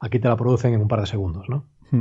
aquí 0.00 0.18
te 0.18 0.28
la 0.28 0.36
producen 0.36 0.72
en 0.74 0.80
un 0.80 0.88
par 0.88 1.00
de 1.00 1.06
segundos, 1.06 1.48
¿no? 1.48 1.66
Mm. 1.90 2.00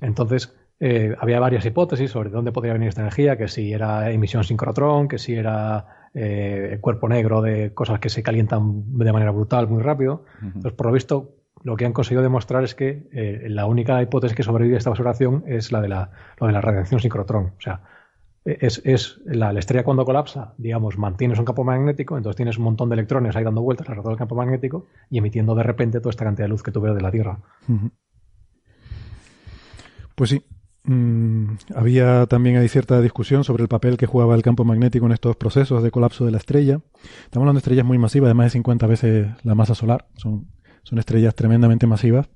Entonces, 0.00 0.54
eh, 0.80 1.16
había 1.18 1.40
varias 1.40 1.64
hipótesis 1.66 2.10
sobre 2.10 2.30
dónde 2.30 2.52
podría 2.52 2.72
venir 2.72 2.88
esta 2.88 3.00
energía, 3.00 3.36
que 3.36 3.48
si 3.48 3.72
era 3.72 4.10
emisión 4.10 4.44
sincrotrón, 4.44 5.08
que 5.08 5.18
si 5.18 5.34
era 5.34 6.10
eh, 6.14 6.78
cuerpo 6.80 7.08
negro 7.08 7.42
de 7.42 7.74
cosas 7.74 7.98
que 7.98 8.08
se 8.08 8.22
calientan 8.22 8.98
de 8.98 9.12
manera 9.12 9.32
brutal 9.32 9.68
muy 9.68 9.82
rápido. 9.82 10.24
Entonces, 10.42 10.72
por 10.72 10.86
lo 10.86 10.92
visto, 10.92 11.34
lo 11.64 11.76
que 11.76 11.84
han 11.84 11.92
conseguido 11.92 12.22
demostrar 12.22 12.62
es 12.62 12.74
que 12.74 13.08
eh, 13.12 13.46
la 13.48 13.66
única 13.66 14.00
hipótesis 14.02 14.36
que 14.36 14.44
sobrevive 14.44 14.76
a 14.76 14.78
esta 14.78 14.90
observación 14.90 15.42
es 15.46 15.72
la 15.72 15.80
de 15.80 15.88
la, 15.88 16.10
lo 16.38 16.46
de 16.46 16.52
la 16.52 16.60
radiación 16.60 17.00
sincrotrón. 17.00 17.54
O 17.58 17.60
sea, 17.60 17.80
es, 18.44 18.80
es 18.84 19.20
la, 19.26 19.52
la, 19.52 19.58
estrella 19.58 19.84
cuando 19.84 20.04
colapsa, 20.04 20.54
digamos, 20.58 20.96
mantienes 20.96 21.38
un 21.38 21.44
campo 21.44 21.64
magnético, 21.64 22.16
entonces 22.16 22.36
tienes 22.36 22.56
un 22.56 22.64
montón 22.64 22.88
de 22.88 22.94
electrones 22.94 23.36
ahí 23.36 23.44
dando 23.44 23.62
vueltas 23.62 23.88
alrededor 23.88 24.12
del 24.12 24.18
campo 24.18 24.36
magnético 24.36 24.86
y 25.10 25.18
emitiendo 25.18 25.54
de 25.54 25.64
repente 25.64 25.98
toda 25.98 26.10
esta 26.10 26.24
cantidad 26.24 26.44
de 26.44 26.50
luz 26.50 26.62
que 26.62 26.70
tú 26.70 26.80
ves 26.80 26.94
de 26.94 27.02
la 27.02 27.10
Tierra. 27.10 27.40
Uh 27.68 27.72
-huh. 27.72 27.90
Pues 30.18 30.30
sí. 30.30 30.42
Mm, 30.82 31.58
había 31.76 32.26
también 32.26 32.56
hay 32.56 32.68
cierta 32.68 33.00
discusión 33.00 33.44
sobre 33.44 33.62
el 33.62 33.68
papel 33.68 33.96
que 33.96 34.06
jugaba 34.06 34.34
el 34.34 34.42
campo 34.42 34.64
magnético 34.64 35.06
en 35.06 35.12
estos 35.12 35.36
procesos 35.36 35.80
de 35.84 35.92
colapso 35.92 36.24
de 36.26 36.32
la 36.32 36.38
estrella. 36.38 36.80
Estamos 37.24 37.44
hablando 37.44 37.58
de 37.58 37.60
estrellas 37.60 37.86
muy 37.86 37.98
masivas, 37.98 38.28
de 38.28 38.34
más 38.34 38.46
de 38.46 38.50
50 38.50 38.86
veces 38.88 39.28
la 39.44 39.54
masa 39.54 39.76
solar. 39.76 40.08
Son, 40.16 40.48
son 40.82 40.98
estrellas 40.98 41.36
tremendamente 41.36 41.86
masivas 41.86 42.28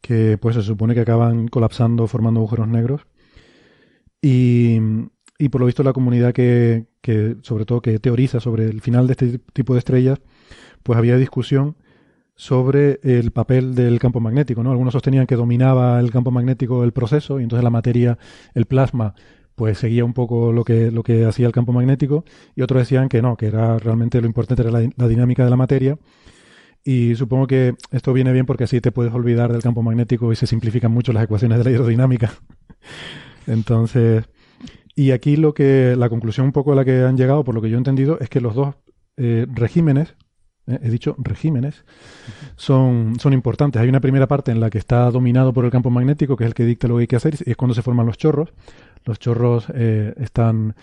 que 0.00 0.36
pues 0.36 0.56
se 0.56 0.62
supone 0.62 0.94
que 0.94 1.00
acaban 1.00 1.46
colapsando 1.46 2.08
formando 2.08 2.40
agujeros 2.40 2.66
negros. 2.66 3.06
Y, 4.20 4.80
y 5.38 5.48
por 5.48 5.60
lo 5.60 5.66
visto 5.68 5.84
la 5.84 5.92
comunidad 5.92 6.32
que, 6.32 6.86
que, 7.00 7.36
sobre 7.42 7.66
todo 7.66 7.82
que 7.82 8.00
teoriza 8.00 8.40
sobre 8.40 8.64
el 8.64 8.80
final 8.80 9.06
de 9.06 9.12
este 9.12 9.38
tipo 9.52 9.74
de 9.74 9.78
estrellas, 9.78 10.18
pues 10.82 10.98
había 10.98 11.16
discusión 11.18 11.76
sobre 12.36 13.00
el 13.02 13.30
papel 13.32 13.74
del 13.74 13.98
campo 13.98 14.20
magnético, 14.20 14.62
¿no? 14.62 14.70
Algunos 14.70 14.92
sostenían 14.92 15.26
que 15.26 15.36
dominaba 15.36 15.98
el 15.98 16.10
campo 16.10 16.30
magnético 16.30 16.84
el 16.84 16.92
proceso 16.92 17.40
y 17.40 17.42
entonces 17.42 17.64
la 17.64 17.70
materia, 17.70 18.18
el 18.54 18.66
plasma, 18.66 19.14
pues 19.54 19.78
seguía 19.78 20.04
un 20.04 20.12
poco 20.12 20.52
lo 20.52 20.62
que, 20.62 20.90
lo 20.90 21.02
que 21.02 21.24
hacía 21.24 21.46
el 21.46 21.52
campo 21.52 21.72
magnético 21.72 22.24
y 22.54 22.60
otros 22.62 22.82
decían 22.82 23.08
que 23.08 23.22
no, 23.22 23.36
que 23.36 23.46
era 23.46 23.78
realmente 23.78 24.20
lo 24.20 24.26
importante 24.26 24.62
era 24.62 24.70
la, 24.70 25.08
dinámica 25.08 25.44
de 25.44 25.50
la 25.50 25.56
materia 25.56 25.98
y 26.84 27.14
supongo 27.16 27.46
que 27.46 27.74
esto 27.90 28.12
viene 28.12 28.32
bien 28.32 28.44
porque 28.44 28.64
así 28.64 28.82
te 28.82 28.92
puedes 28.92 29.14
olvidar 29.14 29.50
del 29.50 29.62
campo 29.62 29.82
magnético 29.82 30.30
y 30.30 30.36
se 30.36 30.46
simplifican 30.46 30.92
mucho 30.92 31.14
las 31.14 31.24
ecuaciones 31.24 31.58
de 31.58 31.64
la 31.64 31.70
aerodinámica. 31.70 32.34
Entonces, 33.46 34.24
Y 34.96 35.12
aquí 35.12 35.36
lo 35.36 35.54
que 35.54 35.94
la 35.96 36.08
conclusión 36.08 36.46
un 36.46 36.52
poco 36.52 36.72
a 36.72 36.76
la 36.76 36.84
que 36.84 37.02
han 37.02 37.16
llegado, 37.16 37.44
por 37.44 37.54
lo 37.54 37.62
que 37.62 37.70
yo 37.70 37.76
he 37.76 37.78
entendido, 37.78 38.18
es 38.20 38.28
que 38.30 38.40
los 38.40 38.54
dos 38.54 38.76
eh, 39.18 39.46
regímenes, 39.54 40.15
eh, 40.66 40.78
he 40.82 40.90
dicho 40.90 41.14
regímenes, 41.18 41.84
son, 42.56 43.14
son 43.20 43.32
importantes. 43.32 43.80
Hay 43.82 43.88
una 43.88 44.00
primera 44.00 44.26
parte 44.26 44.50
en 44.52 44.60
la 44.60 44.70
que 44.70 44.78
está 44.78 45.10
dominado 45.10 45.52
por 45.52 45.64
el 45.64 45.70
campo 45.70 45.90
magnético, 45.90 46.36
que 46.36 46.44
es 46.44 46.48
el 46.48 46.54
que 46.54 46.64
dicta 46.64 46.88
lo 46.88 46.96
que 46.96 47.02
hay 47.02 47.06
que 47.06 47.16
hacer, 47.16 47.34
y 47.44 47.50
es 47.50 47.56
cuando 47.56 47.74
se 47.74 47.82
forman 47.82 48.06
los 48.06 48.18
chorros. 48.18 48.52
Los 49.04 49.18
chorros 49.18 49.66
eh, 49.74 50.14
están 50.18 50.74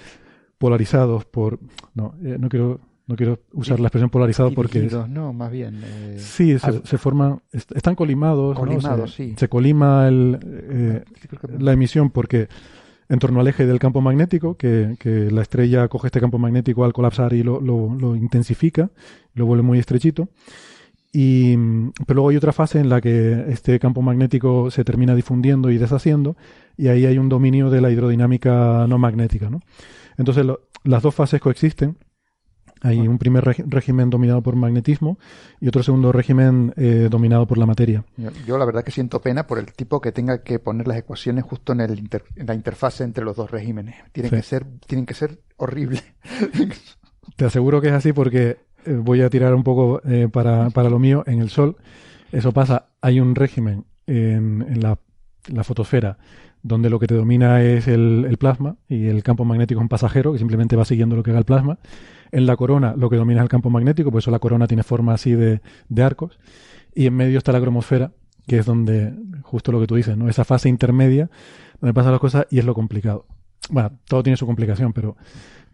polarizados 0.58 1.26
por... 1.26 1.60
No, 1.94 2.16
eh, 2.24 2.38
no 2.40 2.50
quiero 2.50 2.80
no 3.06 3.18
quiero 3.18 3.42
usar 3.52 3.82
la 3.82 3.88
expresión 3.88 4.10
polarizado 4.10 4.54
porque... 4.54 4.80
No, 5.10 5.34
más 5.34 5.52
bien. 5.52 5.82
eh, 5.84 6.16
Sí, 6.20 6.58
se, 6.58 6.66
al- 6.66 6.86
se 6.86 6.98
forman, 6.98 7.42
est- 7.52 7.70
están 7.76 7.96
colimados, 7.96 8.56
¿no? 8.56 8.62
Colimados, 8.62 9.14
se, 9.14 9.26
sí. 9.32 9.36
se 9.38 9.50
colima 9.50 10.08
el, 10.08 10.40
eh, 10.42 11.04
la 11.60 11.74
emisión 11.74 12.12
porque 12.12 12.48
en 13.10 13.20
torno 13.20 13.40
al 13.40 13.48
eje 13.48 13.66
del 13.66 13.80
campo 13.80 14.02
magnético, 14.02 14.56
que, 14.56 14.96
que 15.00 15.30
la 15.32 15.42
estrella 15.42 15.88
coge 15.88 16.08
este 16.08 16.20
campo 16.20 16.38
magnético 16.38 16.86
al 16.86 16.94
colapsar 16.94 17.34
y 17.34 17.44
lo, 17.44 17.60
lo- 17.62 18.16
intensifica, 18.16 18.90
lo 19.34 19.46
vuelve 19.46 19.64
muy 19.64 19.80
estrechito. 19.80 20.30
Y, 21.12 21.56
pero 22.08 22.16
luego 22.16 22.30
hay 22.30 22.38
otra 22.38 22.54
fase 22.54 22.80
en 22.80 22.90
la 22.90 23.00
que 23.00 23.46
este 23.50 23.78
campo 23.80 24.02
magnético 24.02 24.72
se 24.72 24.84
termina 24.84 25.14
difundiendo 25.14 25.70
y 25.70 25.78
deshaciendo, 25.78 26.36
y 26.76 26.88
ahí 26.88 27.06
hay 27.06 27.20
un 27.20 27.30
dominio 27.30 27.70
de 27.70 27.82
la 27.82 27.92
hidrodinámica 27.92 28.88
no 28.88 28.98
magnética. 28.98 29.50
¿no? 29.50 29.60
Entonces 30.18 30.46
las 30.84 31.04
dos 31.04 31.14
fases 31.14 31.40
coexisten. 31.40 31.98
Hay 32.84 33.08
un 33.08 33.18
primer 33.18 33.44
régimen 33.46 34.10
dominado 34.10 34.42
por 34.44 34.56
magnetismo 34.56 35.18
y 35.62 35.68
otro 35.70 35.82
segundo 35.84 36.12
régimen 36.12 36.74
eh, 36.76 37.08
dominado 37.10 37.48
por 37.48 37.58
la 37.58 37.66
materia. 37.66 38.04
Yo, 38.18 38.30
yo 38.46 38.58
la 38.58 38.66
verdad 38.66 38.84
que 38.84 38.92
siento 38.92 39.22
pena 39.22 39.48
por 39.48 39.58
el 39.58 39.72
tipo 39.74 40.02
que 40.02 40.12
tenga 40.12 40.44
que 40.44 40.60
poner 40.60 40.88
las 40.88 40.98
ecuaciones 40.98 41.46
justo 41.46 41.72
en, 41.74 41.80
el 41.82 41.98
inter- 41.98 42.26
en 42.36 42.46
la 42.46 42.54
interfase 42.56 43.04
entre 43.06 43.24
los 43.24 43.36
dos 43.38 43.50
regímenes. 43.50 43.96
Tienen 44.12 44.30
Sí. 44.32 44.36
que 44.36 44.44
ser, 44.44 44.66
tienen 44.86 45.06
que 45.06 45.14
ser 45.14 45.40
horribles. 45.58 46.04
Te 47.36 47.46
aseguro 47.46 47.82
que 47.82 47.88
es 47.88 47.94
así 47.94 48.14
porque 48.14 48.58
eh, 48.86 48.94
voy 49.02 49.22
a 49.22 49.30
tirar 49.30 49.56
un 49.56 49.64
poco 49.64 50.02
eh, 50.06 50.28
para, 50.32 50.70
para 50.70 50.90
lo 50.90 51.00
mío. 51.00 51.24
En 51.26 51.42
el 51.42 51.50
Sol, 51.50 51.78
eso 52.32 52.52
pasa. 52.52 52.88
Hay 53.02 53.20
un 53.20 53.34
régimen 53.36 53.86
en, 54.08 54.66
en 54.68 54.82
la, 54.82 55.00
la 55.48 55.64
fotosfera 55.64 56.18
donde 56.62 56.90
lo 56.90 56.98
que 57.00 57.08
te 57.08 57.16
domina 57.16 57.62
es 57.62 57.88
el, 57.90 58.26
el 58.28 58.38
plasma 58.38 58.78
y 58.88 59.08
el 59.08 59.22
campo 59.22 59.44
magnético 59.44 59.80
es 59.80 59.84
un 59.84 59.90
pasajero 59.90 60.32
que 60.32 60.40
simplemente 60.40 60.76
va 60.78 60.86
siguiendo 60.86 61.16
lo 61.16 61.24
que 61.24 61.32
haga 61.32 61.40
el 61.40 61.46
plasma. 61.46 61.78
En 62.34 62.46
la 62.46 62.58
corona 62.58 62.96
lo 62.98 63.10
que 63.10 63.16
domina 63.16 63.40
es 63.40 63.44
el 63.44 63.50
campo 63.50 63.70
magnético, 63.70 64.12
por 64.12 64.20
eso 64.20 64.32
la 64.32 64.40
corona 64.40 64.68
tiene 64.68 64.84
forma 64.84 65.14
así 65.14 65.34
de, 65.34 65.62
de 65.88 66.04
arcos. 66.04 66.40
Y 66.96 67.06
en 67.06 67.16
medio 67.16 67.38
está 67.38 67.52
la 67.52 67.62
cromosfera, 67.62 68.12
que 68.48 68.58
es 68.58 68.66
donde, 68.66 69.14
justo 69.44 69.72
lo 69.72 69.80
que 69.80 69.88
tú 69.88 69.96
dices, 69.96 70.18
¿no? 70.18 70.28
Esa 70.30 70.44
fase 70.44 70.68
intermedia 70.68 71.30
donde 71.80 71.94
pasan 71.94 72.12
las 72.12 72.22
cosas 72.22 72.48
y 72.50 72.60
es 72.60 72.66
lo 72.66 72.74
complicado. 72.74 73.26
Bueno, 73.70 73.92
todo 74.08 74.24
tiene 74.24 74.38
su 74.38 74.46
complicación, 74.46 74.94
pero, 74.94 75.16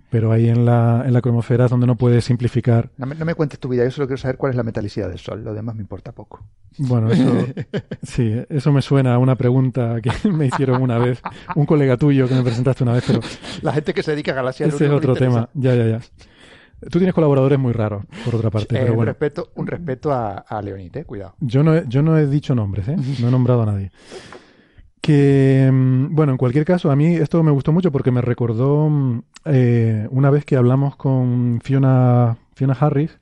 pero 0.10 0.31
ahí 0.31 0.49
en 0.49 0.65
la, 0.65 1.03
en 1.06 1.14
la 1.14 1.22
cromosfera 1.22 1.65
es 1.65 1.72
donde 1.72 1.88
no 1.88 1.95
puedes 1.95 2.26
simplificar. 2.26 2.91
No 2.98 3.06
me, 3.06 3.15
no 3.15 3.26
me 3.26 3.36
cuentes 3.36 3.60
tu 3.60 3.69
vida, 3.69 3.84
yo 3.84 3.91
solo 3.91 4.07
quiero 4.07 4.22
saber 4.22 4.38
cuál 4.38 4.52
es 4.52 4.56
la 4.56 4.64
metalicidad 4.64 5.10
del 5.10 5.19
Sol. 5.19 5.44
Lo 5.44 5.53
demás 5.53 5.76
me 5.76 5.81
importa 5.81 6.11
poco. 6.11 6.45
Bueno, 6.77 7.11
eso, 7.11 7.48
sí, 8.03 8.36
eso 8.49 8.72
me 8.72 8.81
suena 8.81 9.15
a 9.15 9.18
una 9.18 9.36
pregunta 9.36 10.02
que 10.02 10.11
me 10.30 10.48
hicieron 10.48 10.81
una 10.81 10.98
vez, 10.98 11.22
un 11.56 11.65
colega 11.65 11.98
tuyo 11.98 12.27
que 12.27 12.36
me 12.36 12.44
presentaste 12.44 12.84
una 12.84 12.94
vez, 12.94 13.03
pero 13.06 13.22
La 13.61 13.73
gente 13.73 13.94
que 13.94 14.03
se 14.03 14.11
dedica 14.11 14.31
a 14.31 14.36
galaxias 14.36 14.73
ese 14.73 14.86
es 14.86 14.91
otro 14.91 15.15
tema. 15.15 15.49
Ya, 15.53 15.76
ya, 15.76 15.86
ya. 15.86 16.02
Tú 16.82 17.00
tienes 17.00 17.14
colaboradores 17.14 17.60
muy 17.60 17.74
raros, 17.74 18.06
por 18.26 18.36
otra 18.36 18.50
parte, 18.50 18.76
Eh, 18.76 18.82
pero 18.82 18.94
un 18.94 19.06
respeto, 19.06 19.52
un 19.56 19.68
respeto 19.68 20.12
a, 20.12 20.38
a 20.38 20.62
Leonid, 20.62 20.96
eh, 20.96 21.06
cuidado. 21.06 21.36
Yo 21.40 21.64
no, 21.64 21.76
he, 21.76 21.84
yo 21.88 22.02
no 22.02 22.18
he 22.18 22.28
dicho 22.28 22.56
nombres, 22.56 22.88
¿eh? 22.88 22.96
No 23.20 23.28
he 23.28 23.32
nombrado 23.32 23.64
a 23.64 23.66
nadie. 23.66 23.92
Que, 25.02 25.70
mm, 25.72 26.14
bueno, 26.14 26.34
en 26.34 26.38
cualquier 26.38 26.66
caso, 26.66 26.92
a 26.92 26.96
mí 26.96 27.16
esto 27.16 27.42
me 27.42 27.52
gustó 27.52 27.72
mucho 27.72 27.90
porque 27.90 28.12
me 28.12 28.22
recordó 28.22 28.90
mm, 28.90 29.22
eh, 29.46 30.08
una 30.12 30.30
vez 30.30 30.44
que 30.44 30.58
hablamos 30.58 30.98
con 30.98 31.62
Fiona, 31.64 32.38
Fiona 32.54 32.74
Harris 32.78 33.18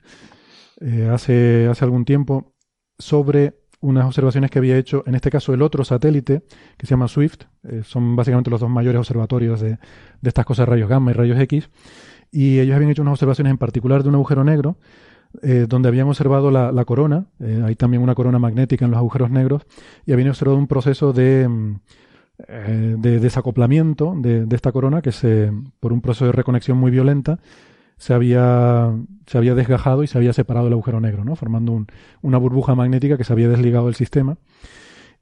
eh, 0.80 1.08
hace, 1.10 1.68
hace 1.70 1.84
algún 1.84 2.04
tiempo 2.04 2.52
sobre 2.98 3.60
unas 3.80 4.06
observaciones 4.06 4.50
que 4.50 4.58
había 4.58 4.76
hecho, 4.76 5.04
en 5.06 5.14
este 5.14 5.30
caso 5.30 5.54
el 5.54 5.62
otro 5.62 5.84
satélite, 5.84 6.42
que 6.76 6.86
se 6.86 6.90
llama 6.90 7.06
SWIFT, 7.06 7.44
eh, 7.62 7.82
son 7.84 8.16
básicamente 8.16 8.50
los 8.50 8.60
dos 8.60 8.68
mayores 8.68 8.98
observatorios 8.98 9.60
de, 9.60 9.70
de 9.70 10.28
estas 10.28 10.44
cosas, 10.44 10.68
rayos 10.68 10.88
gamma 10.88 11.12
y 11.12 11.14
rayos 11.14 11.38
X, 11.38 11.70
y 12.30 12.58
ellos 12.60 12.76
habían 12.76 12.90
hecho 12.90 13.02
unas 13.02 13.12
observaciones 13.12 13.50
en 13.50 13.58
particular 13.58 14.02
de 14.02 14.08
un 14.10 14.14
agujero 14.16 14.44
negro, 14.44 14.76
eh, 15.42 15.66
donde 15.68 15.88
habían 15.88 16.08
observado 16.08 16.50
la, 16.50 16.84
corona, 16.84 17.26
eh, 17.40 17.62
hay 17.64 17.74
también 17.76 18.02
una 18.02 18.14
corona 18.14 18.38
magnética 18.38 18.84
en 18.86 18.90
los 18.92 18.98
agujeros 18.98 19.30
negros, 19.30 19.62
y 20.06 20.12
habían 20.12 20.28
observado 20.30 20.58
un 20.58 20.66
proceso 20.66 21.12
de, 21.12 21.48
mm, 21.48 21.74
eh, 22.48 22.94
de 22.98 23.20
desacoplamiento 23.20 24.14
de, 24.16 24.46
de 24.46 24.56
esta 24.56 24.72
corona 24.72 25.02
que 25.02 25.12
se, 25.12 25.52
por 25.80 25.92
un 25.92 26.00
proceso 26.00 26.26
de 26.26 26.32
reconexión 26.32 26.78
muy 26.78 26.90
violenta 26.90 27.38
se 27.96 28.14
había, 28.14 28.94
se 29.26 29.38
había 29.38 29.54
desgajado 29.56 30.04
y 30.04 30.06
se 30.06 30.18
había 30.18 30.32
separado 30.32 30.68
el 30.68 30.72
agujero 30.72 31.00
negro, 31.00 31.24
¿no? 31.24 31.34
formando 31.36 31.72
un- 31.72 31.88
una 32.22 32.38
burbuja 32.38 32.74
magnética 32.76 33.16
que 33.18 33.24
se 33.24 33.32
había 33.32 33.48
desligado 33.48 33.86
del 33.86 33.96
sistema. 33.96 34.38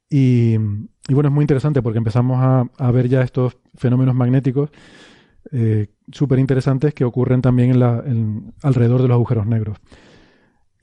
Y, 0.09 0.55
y 1.09 1.15
bueno, 1.15 1.29
es 1.29 1.35
muy 1.35 1.43
interesante 1.43 1.83
porque 1.83 1.99
empezamos 1.99 2.39
a, 2.41 2.67
a 2.79 2.91
ver 2.93 3.09
ya 3.09 3.23
estos 3.23 3.57
fenómenos 3.75 4.15
magnéticos 4.15 4.71
eh, 5.53 5.89
súper 6.13 6.39
interesantes 6.39 6.95
que 6.95 7.05
ocurren 7.05 7.43
también 7.43 7.71
en 7.71 7.81
la, 7.81 8.03
en- 8.07 8.53
alrededor 8.63 9.03
de 9.03 9.09
los 9.09 9.15
agujeros 9.17 9.47
negros 9.47 9.79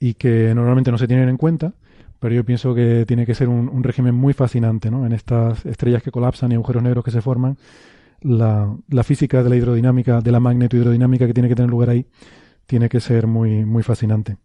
y 0.00 0.14
que 0.14 0.54
normalmente 0.54 0.90
no 0.90 0.98
se 0.98 1.08
tienen 1.08 1.28
en 1.28 1.36
cuenta, 1.36 1.74
pero 2.20 2.34
yo 2.34 2.44
pienso 2.44 2.74
que 2.74 3.04
tiene 3.06 3.26
que 3.26 3.34
ser 3.34 3.48
un, 3.48 3.68
un 3.68 3.82
régimen 3.84 4.14
muy 4.14 4.32
fascinante 4.34 4.90
¿no? 4.90 5.06
en 5.06 5.12
estas 5.12 5.64
estrellas 5.66 6.02
que 6.02 6.10
colapsan 6.10 6.52
y 6.52 6.54
agujeros 6.56 6.82
negros 6.82 7.04
que 7.04 7.10
se 7.10 7.20
forman. 7.22 7.56
La, 8.20 8.74
la 8.88 9.04
física 9.04 9.42
de 9.42 9.50
la 9.50 9.56
hidrodinámica, 9.56 10.20
de 10.22 10.32
la 10.32 10.40
magnetohidrodinámica 10.40 11.26
que 11.26 11.34
tiene 11.34 11.48
que 11.48 11.54
tener 11.54 11.70
lugar 11.70 11.90
ahí, 11.90 12.06
tiene 12.66 12.88
que 12.88 13.00
ser 13.00 13.26
muy, 13.26 13.66
muy 13.66 13.82
fascinante. 13.82 14.38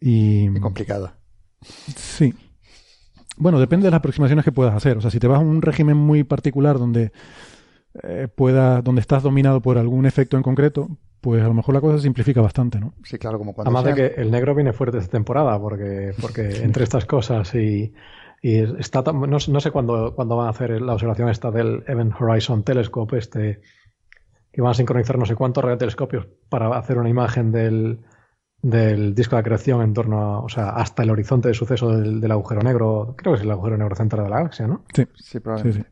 Y, 0.00 0.46
Y 0.46 0.60
complicada. 0.60 1.16
Sí. 1.96 2.34
Bueno, 3.36 3.58
depende 3.58 3.84
de 3.86 3.90
las 3.90 3.98
aproximaciones 3.98 4.44
que 4.44 4.52
puedas 4.52 4.74
hacer. 4.74 4.98
O 4.98 5.00
sea, 5.00 5.10
si 5.10 5.18
te 5.18 5.26
vas 5.26 5.38
a 5.38 5.42
un 5.42 5.62
régimen 5.62 5.96
muy 5.96 6.22
particular 6.24 6.78
donde 6.78 7.12
eh, 8.02 8.28
pueda, 8.34 8.82
donde 8.82 9.00
estás 9.00 9.22
dominado 9.22 9.60
por 9.60 9.78
algún 9.78 10.06
efecto 10.06 10.36
en 10.36 10.42
concreto, 10.42 10.88
pues 11.20 11.42
a 11.42 11.46
lo 11.48 11.54
mejor 11.54 11.74
la 11.74 11.80
cosa 11.80 11.96
se 11.98 12.02
simplifica 12.04 12.40
bastante, 12.40 12.80
¿no? 12.80 12.94
Sí, 13.04 13.18
claro, 13.18 13.38
como 13.38 13.52
cuando 13.54 13.68
Además 13.78 13.84
de 13.96 14.14
que 14.14 14.20
el 14.20 14.30
negro 14.30 14.54
viene 14.54 14.72
fuerte 14.72 14.98
esta 14.98 15.10
temporada, 15.12 15.58
porque, 15.60 16.12
porque 16.20 16.42
entre 16.64 16.84
estas 16.84 17.04
cosas 17.04 17.54
y, 17.54 17.92
y 18.42 18.56
está 18.80 19.02
tan- 19.04 19.20
no, 19.20 19.36
no 19.46 19.60
sé 19.60 19.70
cuándo, 19.70 20.14
cuándo 20.14 20.36
van 20.36 20.48
a 20.48 20.50
hacer 20.50 20.80
la 20.82 20.94
observación 20.94 21.28
esta 21.28 21.50
del 21.50 21.84
Event 21.86 22.14
Horizon 22.20 22.62
Telescope, 22.64 23.18
este 23.18 23.60
que 24.52 24.60
van 24.60 24.72
a 24.72 24.74
sincronizar 24.74 25.16
no 25.18 25.24
sé 25.24 25.34
cuántos 25.34 25.64
radiotelescopios 25.64 26.26
para 26.50 26.76
hacer 26.76 26.98
una 26.98 27.08
imagen 27.08 27.52
del, 27.52 28.00
del 28.60 29.14
disco 29.14 29.36
de 29.36 29.42
creación 29.42 29.80
en 29.80 29.94
torno 29.94 30.20
a, 30.20 30.40
o 30.40 30.48
sea, 30.48 30.70
hasta 30.70 31.02
el 31.04 31.10
horizonte 31.10 31.48
de 31.48 31.54
suceso 31.54 31.88
del, 31.90 32.20
del 32.20 32.32
agujero 32.32 32.60
negro, 32.60 33.14
creo 33.16 33.32
que 33.32 33.38
es 33.38 33.44
el 33.44 33.50
agujero 33.50 33.78
negro 33.78 33.96
central 33.96 34.24
de 34.24 34.30
la 34.30 34.36
galaxia, 34.36 34.66
¿no? 34.66 34.84
Sí, 34.94 35.04
Sí, 35.14 35.24
sí, 35.24 35.40
probablemente. 35.40 35.88
sí. 35.88 35.91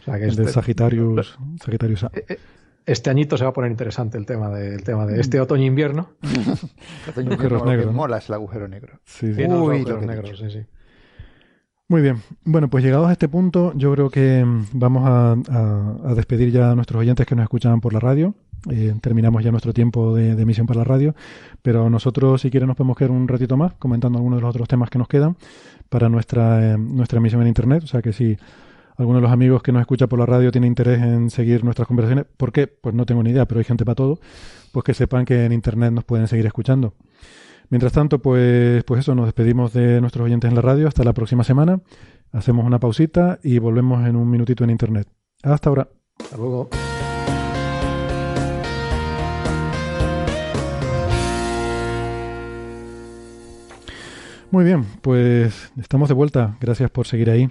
O 0.00 0.04
sea, 0.04 0.18
que 0.18 0.24
El 0.24 0.36
de 0.36 0.42
este, 0.42 0.54
Sagitarius, 0.54 1.38
Sagitarius 1.62 2.04
A. 2.04 2.10
eh, 2.14 2.24
eh, 2.28 2.38
este 2.86 3.10
añito 3.10 3.36
se 3.36 3.44
va 3.44 3.50
a 3.50 3.52
poner 3.52 3.70
interesante 3.70 4.18
el 4.18 4.26
tema 4.26 4.48
de, 4.50 4.74
el 4.74 4.82
tema 4.82 5.06
de 5.06 5.20
este 5.20 5.40
otoño-invierno. 5.40 6.10
Otoño, 7.08 7.30
lo 7.30 7.36
que 7.38 7.48
negros, 7.48 7.86
¿no? 7.86 7.92
mola 7.92 8.18
es 8.18 8.28
el 8.28 8.34
agujero 8.34 8.66
negro. 8.68 8.98
Sí, 9.04 9.28
sí. 9.28 9.34
Sí, 9.34 9.48
no, 9.48 9.58
los 9.58 9.68
Uy, 9.68 9.76
agujeros 9.76 9.88
lo 9.90 9.98
que 9.98 10.04
he 10.04 10.08
negros, 10.16 10.38
sí, 10.38 10.50
sí. 10.50 10.66
Muy 11.88 12.02
bien. 12.02 12.18
Bueno, 12.44 12.68
pues 12.70 12.84
llegados 12.84 13.08
a 13.08 13.12
este 13.12 13.28
punto, 13.28 13.72
yo 13.74 13.92
creo 13.92 14.10
que 14.10 14.44
mm, 14.44 14.66
vamos 14.74 15.02
a, 15.06 15.32
a- 15.32 16.10
a 16.10 16.14
despedir 16.14 16.50
ya 16.52 16.70
a 16.70 16.74
nuestros 16.74 17.00
oyentes 17.00 17.26
que 17.26 17.34
nos 17.34 17.42
escuchan 17.42 17.80
por 17.80 17.92
la 17.92 18.00
radio. 18.00 18.34
Eh, 18.70 18.94
terminamos 19.00 19.42
ya 19.42 19.50
nuestro 19.50 19.72
tiempo 19.72 20.14
de, 20.14 20.34
de 20.36 20.42
emisión 20.42 20.66
para 20.66 20.78
la 20.78 20.84
radio, 20.84 21.14
pero 21.62 21.88
nosotros, 21.90 22.42
si 22.42 22.50
quieren, 22.50 22.68
nos 22.68 22.76
podemos 22.76 22.96
quedar 22.96 23.10
un 23.10 23.26
ratito 23.26 23.56
más 23.56 23.72
comentando 23.74 24.18
algunos 24.18 24.36
de 24.38 24.42
los 24.42 24.50
otros 24.50 24.68
temas 24.68 24.88
que 24.90 24.98
nos 24.98 25.08
quedan 25.08 25.36
para 25.88 26.08
nuestra, 26.08 26.74
eh, 26.74 26.78
nuestra 26.78 27.18
emisión 27.18 27.40
en 27.42 27.48
Internet. 27.48 27.82
O 27.84 27.86
sea 27.86 28.02
que 28.02 28.12
si 28.12 28.36
alguno 29.00 29.18
de 29.18 29.22
los 29.22 29.32
amigos 29.32 29.62
que 29.62 29.72
nos 29.72 29.80
escucha 29.80 30.06
por 30.08 30.18
la 30.18 30.26
radio 30.26 30.52
tiene 30.52 30.66
interés 30.66 31.00
en 31.00 31.30
seguir 31.30 31.64
nuestras 31.64 31.88
conversaciones, 31.88 32.26
¿por 32.36 32.52
qué? 32.52 32.66
Pues 32.66 32.94
no 32.94 33.06
tengo 33.06 33.22
ni 33.22 33.30
idea, 33.30 33.46
pero 33.46 33.58
hay 33.58 33.64
gente 33.64 33.84
para 33.84 33.94
todo, 33.94 34.20
pues 34.72 34.84
que 34.84 34.92
sepan 34.92 35.24
que 35.24 35.46
en 35.46 35.52
Internet 35.52 35.92
nos 35.92 36.04
pueden 36.04 36.28
seguir 36.28 36.44
escuchando. 36.46 36.92
Mientras 37.70 37.92
tanto, 37.92 38.18
pues, 38.18 38.84
pues 38.84 39.00
eso, 39.00 39.14
nos 39.14 39.26
despedimos 39.26 39.72
de 39.72 40.00
nuestros 40.00 40.26
oyentes 40.26 40.48
en 40.48 40.56
la 40.56 40.60
radio. 40.60 40.88
Hasta 40.88 41.04
la 41.04 41.12
próxima 41.12 41.44
semana. 41.44 41.80
Hacemos 42.32 42.66
una 42.66 42.80
pausita 42.80 43.38
y 43.42 43.58
volvemos 43.58 44.06
en 44.06 44.16
un 44.16 44.28
minutito 44.28 44.64
en 44.64 44.70
Internet. 44.70 45.08
Hasta 45.42 45.70
ahora. 45.70 45.88
Hasta 46.18 46.36
luego. 46.36 46.68
Muy 54.50 54.64
bien, 54.64 54.84
pues 55.00 55.72
estamos 55.80 56.08
de 56.08 56.14
vuelta. 56.14 56.56
Gracias 56.60 56.90
por 56.90 57.06
seguir 57.06 57.30
ahí. 57.30 57.48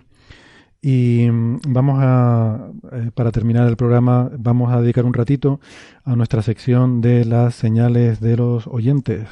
Y 0.81 1.27
mm, 1.30 1.60
vamos 1.68 1.99
a, 2.01 2.72
eh, 2.91 3.11
para 3.14 3.31
terminar 3.31 3.68
el 3.68 3.77
programa, 3.77 4.30
vamos 4.38 4.72
a 4.72 4.81
dedicar 4.81 5.06
un 5.06 5.14
ratito 5.14 5.60
a 6.03 6.15
nuestra 6.15 6.41
sección 6.41 7.01
de 7.01 7.26
las 7.26 7.56
señales 7.56 8.19
de 8.19 8.38
los 8.38 8.68
oyentes. 8.68 9.27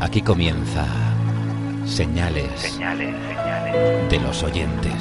Aquí 0.00 0.20
comienza 0.20 0.86
Señales, 1.86 2.78
de 4.10 4.18
los 4.20 4.42
oyentes. 4.42 4.92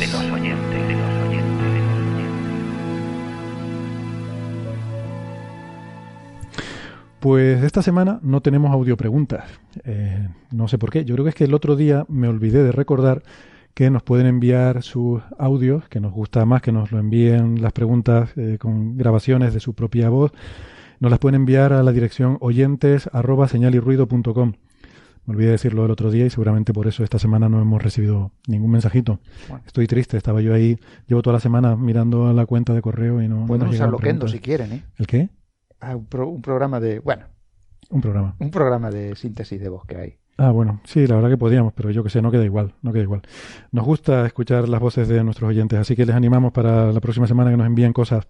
Pues 7.26 7.64
esta 7.64 7.82
semana 7.82 8.20
no 8.22 8.42
tenemos 8.42 8.72
audio 8.72 8.98
preguntas. 8.98 9.46
Eh, 9.84 10.30
no 10.52 10.68
sé 10.68 10.78
por 10.78 10.92
qué. 10.92 11.06
Yo 11.06 11.16
creo 11.16 11.26
que 11.26 11.30
es 11.30 11.36
que 11.36 11.46
el 11.46 11.56
otro 11.56 11.76
día 11.76 12.06
me 12.08 12.28
olvidé 12.28 12.62
de 12.62 12.72
recordar 12.72 13.24
que 13.74 13.90
nos 13.90 14.04
pueden 14.04 14.28
enviar 14.28 14.84
sus 14.84 15.24
audios, 15.40 15.90
que 15.90 16.00
nos 16.00 16.14
gusta 16.14 16.46
más 16.46 16.62
que 16.62 16.72
nos 16.72 16.92
lo 16.92 17.00
envíen 17.00 17.64
las 17.64 17.74
preguntas 17.74 18.30
eh, 18.36 18.60
con 18.60 18.96
grabaciones 18.96 19.56
de 19.56 19.60
su 19.60 19.74
propia 19.74 20.10
voz. 20.10 20.34
Nos 21.00 21.10
las 21.10 21.18
pueden 21.18 21.34
enviar 21.34 21.74
a 21.74 21.82
la 21.82 21.92
dirección 21.94 22.38
oyentes 22.42 23.10
arroba 23.12 23.48
señalirruido.com. 23.48 24.54
Me 25.26 25.34
olvidé 25.34 25.50
decirlo 25.50 25.84
el 25.84 25.90
otro 25.90 26.12
día 26.12 26.28
y 26.28 26.30
seguramente 26.30 26.74
por 26.74 26.86
eso 26.86 27.04
esta 27.04 27.18
semana 27.18 27.50
no 27.50 27.60
hemos 27.60 27.82
recibido 27.82 28.34
ningún 28.46 28.70
mensajito. 28.70 29.20
Bueno. 29.50 29.64
Estoy 29.66 29.88
triste, 29.88 30.16
estaba 30.16 30.42
yo 30.42 30.54
ahí, 30.54 30.78
llevo 31.08 31.24
toda 31.24 31.34
la 31.34 31.40
semana 31.40 31.76
mirando 31.76 32.32
la 32.34 32.46
cuenta 32.46 32.76
de 32.76 32.84
correo 32.84 33.20
y 33.20 33.28
no. 33.28 33.40
no 33.40 33.46
Pueden 33.48 33.66
nos 33.66 33.74
usar 33.74 33.90
Loquendo 33.90 34.28
si 34.28 34.38
quieren, 34.38 34.74
¿eh? 34.74 34.84
¿El 35.00 35.08
qué? 35.08 35.30
Ah, 35.80 35.96
un, 35.96 36.06
pro- 36.06 36.28
un 36.30 36.42
programa 36.42 36.80
de, 36.80 37.00
bueno, 37.00 37.26
Un 37.90 38.02
programa. 38.02 38.36
un 38.40 38.50
programa 38.52 38.90
de 38.90 39.16
síntesis 39.16 39.60
de 39.60 39.70
voz 39.70 39.86
que 39.86 39.98
hay. 39.98 40.18
Ah, 40.38 40.52
bueno, 40.52 40.82
sí, 40.84 41.08
la 41.08 41.16
verdad 41.16 41.30
que 41.30 41.38
podíamos, 41.38 41.72
pero 41.74 41.92
yo 41.92 42.04
que 42.04 42.10
sé, 42.10 42.22
no 42.22 42.30
queda 42.32 42.44
igual, 42.44 42.74
no 42.82 42.92
queda 42.92 43.04
igual. 43.04 43.22
Nos 43.72 43.86
gusta 43.86 44.26
escuchar 44.26 44.68
las 44.68 44.82
voces 44.82 45.08
de 45.08 45.24
nuestros 45.24 45.48
oyentes, 45.50 45.80
así 45.80 45.96
que 45.96 46.06
les 46.06 46.16
animamos 46.16 46.52
para 46.52 46.92
la 46.92 47.00
próxima 47.00 47.26
semana 47.28 47.52
que 47.52 47.58
nos 47.58 47.68
envíen 47.68 47.94
cosas. 47.94 48.28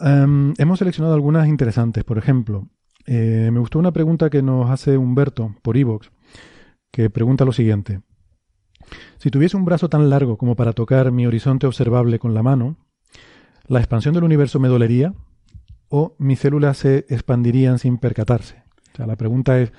Em, 0.00 0.54
hemos 0.58 0.78
seleccionado 0.78 1.14
algunas 1.14 1.46
interesantes, 1.48 2.04
por 2.04 2.18
ejemplo, 2.18 2.68
eh, 3.06 3.50
me 3.52 3.58
gustó 3.60 3.78
una 3.78 3.92
pregunta 3.92 4.30
que 4.30 4.42
nos 4.42 4.70
hace 4.70 4.96
Humberto 4.96 5.54
por 5.62 5.76
iVoox, 5.76 6.08
que 6.90 7.10
pregunta 7.10 7.44
lo 7.44 7.52
siguiente. 7.52 8.00
Si 9.18 9.30
tuviese 9.30 9.56
un 9.56 9.64
brazo 9.64 9.88
tan 9.88 10.10
largo 10.10 10.36
como 10.36 10.56
para 10.56 10.72
tocar 10.72 11.10
mi 11.12 11.26
horizonte 11.26 11.66
observable 11.66 12.18
con 12.18 12.34
la 12.34 12.42
mano, 12.42 12.76
¿la 13.66 13.78
expansión 13.78 14.14
del 14.14 14.24
universo 14.24 14.58
me 14.60 14.68
dolería 14.68 15.14
o 15.94 16.14
mis 16.18 16.38
células 16.40 16.78
se 16.78 17.04
expandirían 17.10 17.78
sin 17.78 17.98
percatarse? 17.98 18.62
O 18.92 18.96
sea, 18.96 19.06
la 19.06 19.16
pregunta 19.16 19.60
es, 19.60 19.72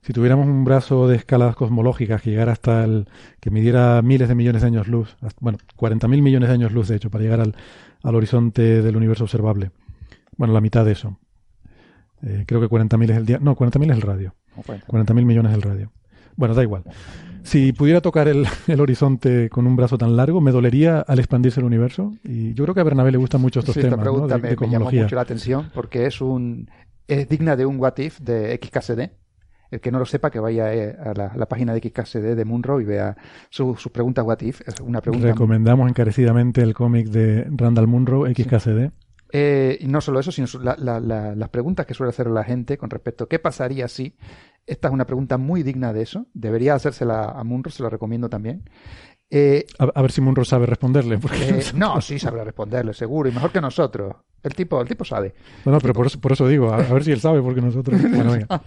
si 0.00 0.12
tuviéramos 0.12 0.46
un 0.46 0.64
brazo 0.64 1.06
de 1.08 1.16
escalas 1.16 1.54
cosmológicas 1.54 2.22
que 2.22 2.30
llegara 2.30 2.52
hasta 2.52 2.84
el, 2.84 3.06
que 3.38 3.50
midiera 3.50 4.00
miles 4.02 4.28
de 4.28 4.34
millones 4.34 4.62
de 4.62 4.68
años 4.68 4.88
luz, 4.88 5.16
hasta- 5.20 5.38
bueno, 5.40 5.58
40.000 5.76 6.22
millones 6.22 6.48
de 6.48 6.54
años 6.54 6.72
luz, 6.72 6.88
de 6.88 6.96
hecho, 6.96 7.10
para 7.10 7.22
llegar 7.22 7.40
al, 7.40 7.54
al 8.02 8.14
horizonte 8.14 8.82
del 8.82 8.96
universo 8.96 9.24
observable. 9.24 9.70
Bueno, 10.36 10.54
la 10.54 10.60
mitad 10.60 10.84
de 10.84 10.92
eso. 10.92 11.18
Eh, 12.22 12.44
creo 12.46 12.60
que 12.60 12.68
40.000 12.68 13.10
es 13.10 13.16
el 13.16 13.26
día, 13.26 13.38
no, 13.40 13.54
40.000 13.56 13.90
es 13.90 13.96
el 13.96 14.02
radio. 14.02 14.34
¿Cómo 14.50 14.62
cuenta? 14.64 14.86
40.000 15.14 15.24
millones 15.24 15.52
del 15.52 15.62
radio. 15.62 15.92
Bueno, 16.36 16.54
da 16.54 16.62
igual. 16.62 16.84
Si 17.44 17.72
pudiera 17.72 18.00
tocar 18.00 18.28
el, 18.28 18.46
el 18.68 18.80
horizonte 18.80 19.48
con 19.50 19.66
un 19.66 19.76
brazo 19.76 19.98
tan 19.98 20.16
largo, 20.16 20.40
¿me 20.40 20.52
dolería 20.52 21.00
al 21.00 21.18
expandirse 21.18 21.60
el 21.60 21.66
universo? 21.66 22.12
Y 22.24 22.54
yo 22.54 22.64
creo 22.64 22.74
que 22.74 22.80
a 22.80 22.84
Bernabé 22.84 23.10
le 23.12 23.18
gustan 23.18 23.40
mucho 23.40 23.60
estos 23.60 23.74
Sí, 23.74 23.80
esta 23.80 23.90
temas 23.90 24.04
¿no? 24.06 24.12
pregunta 24.12 24.36
de, 24.36 24.42
me, 24.42 24.48
de 24.50 24.56
me 24.56 24.60
llamó 24.66 24.70
cosmología. 24.72 25.02
mucho 25.02 25.16
la 25.16 25.22
atención 25.22 25.70
porque 25.74 26.06
es 26.06 26.20
un 26.20 26.70
es 27.08 27.28
digna 27.28 27.56
de 27.56 27.66
un 27.66 27.78
what 27.80 27.98
if 27.98 28.20
de 28.20 28.58
XKCD. 28.62 29.10
El 29.70 29.80
que 29.80 29.90
no 29.90 29.98
lo 29.98 30.04
sepa, 30.04 30.30
que 30.30 30.38
vaya 30.38 30.72
eh, 30.74 30.94
a 31.02 31.14
la, 31.14 31.26
a 31.28 31.36
la 31.36 31.46
página 31.46 31.72
de 31.72 31.80
XKCD 31.80 32.36
de 32.36 32.44
Munro 32.44 32.78
y 32.80 32.84
vea 32.84 33.16
su- 33.48 33.74
sus 33.76 33.90
preguntas 33.90 34.22
what 34.24 34.40
if. 34.42 34.60
Es 34.68 34.78
una 34.80 35.00
pregunta 35.00 35.28
Recomendamos 35.28 35.88
encarecidamente 35.88 36.60
el 36.62 36.74
cómic 36.74 37.08
de 37.08 37.46
Randall 37.50 37.86
Munro, 37.86 38.24
XKCD. 38.26 38.90
Eh, 39.32 39.78
y 39.80 39.86
no 39.88 40.02
solo 40.02 40.20
eso, 40.20 40.30
sino 40.30 40.46
su- 40.46 40.60
la- 40.60 40.76
la- 40.78 41.00
la- 41.00 41.34
las 41.34 41.48
preguntas 41.48 41.86
que 41.86 41.94
suele 41.94 42.10
hacer 42.10 42.26
la 42.28 42.44
gente 42.44 42.76
con 42.76 42.90
respecto 42.90 43.24
a 43.24 43.28
qué 43.30 43.38
pasaría 43.38 43.88
si. 43.88 44.14
Esta 44.66 44.88
es 44.88 44.94
una 44.94 45.06
pregunta 45.06 45.38
muy 45.38 45.62
digna 45.62 45.92
de 45.92 46.02
eso. 46.02 46.26
Debería 46.34 46.74
hacérsela 46.74 47.24
a 47.24 47.42
Munro, 47.44 47.70
se 47.70 47.82
lo 47.82 47.90
recomiendo 47.90 48.28
también. 48.28 48.68
Eh, 49.30 49.64
A, 49.78 49.84
a 49.94 50.02
ver 50.02 50.12
si 50.12 50.20
Munro 50.20 50.44
sabe 50.44 50.66
responderle. 50.66 51.18
Porque... 51.18 51.48
eh, 51.48 51.62
no, 51.74 52.00
sí 52.00 52.18
sabrá 52.18 52.44
responderle, 52.44 52.92
seguro, 52.94 53.28
y 53.28 53.32
mejor 53.32 53.50
que 53.50 53.60
nosotros. 53.60 54.14
El 54.42 54.54
tipo, 54.54 54.80
el 54.80 54.88
tipo 54.88 55.04
sabe. 55.04 55.34
No, 55.64 55.72
no, 55.72 55.78
pero 55.80 55.94
por 55.94 56.06
eso, 56.06 56.20
por 56.20 56.32
eso 56.32 56.46
digo, 56.46 56.70
a, 56.72 56.76
a 56.76 56.92
ver 56.92 57.02
si 57.04 57.12
él 57.12 57.20
sabe, 57.20 57.40
porque 57.42 57.60
nosotros... 57.60 58.00
Bueno, 58.10 58.32
venga. 58.32 58.62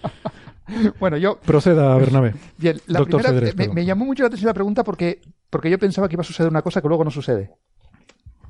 Bueno, 1.00 1.18
yo, 1.18 1.40
Proceda, 1.40 1.96
Bernabé. 1.98 2.34
bien, 2.58 2.80
la 2.88 3.00
Doctor 3.00 3.22
primera, 3.22 3.40
Cedrés, 3.40 3.56
me, 3.56 3.58
perdón. 3.66 3.76
me 3.76 3.86
llamó 3.86 4.06
mucho 4.06 4.24
la 4.24 4.28
atención 4.28 4.48
la 4.48 4.54
pregunta 4.56 4.84
porque, 4.84 5.22
porque 5.52 5.70
yo 5.70 5.78
pensaba 5.78 6.08
que 6.10 6.16
iba 6.16 6.22
a 6.22 6.26
suceder 6.26 6.50
una 6.50 6.64
cosa 6.64 6.82
que 6.82 6.88
luego 6.88 7.04
no 7.04 7.12
sucede. 7.12 7.52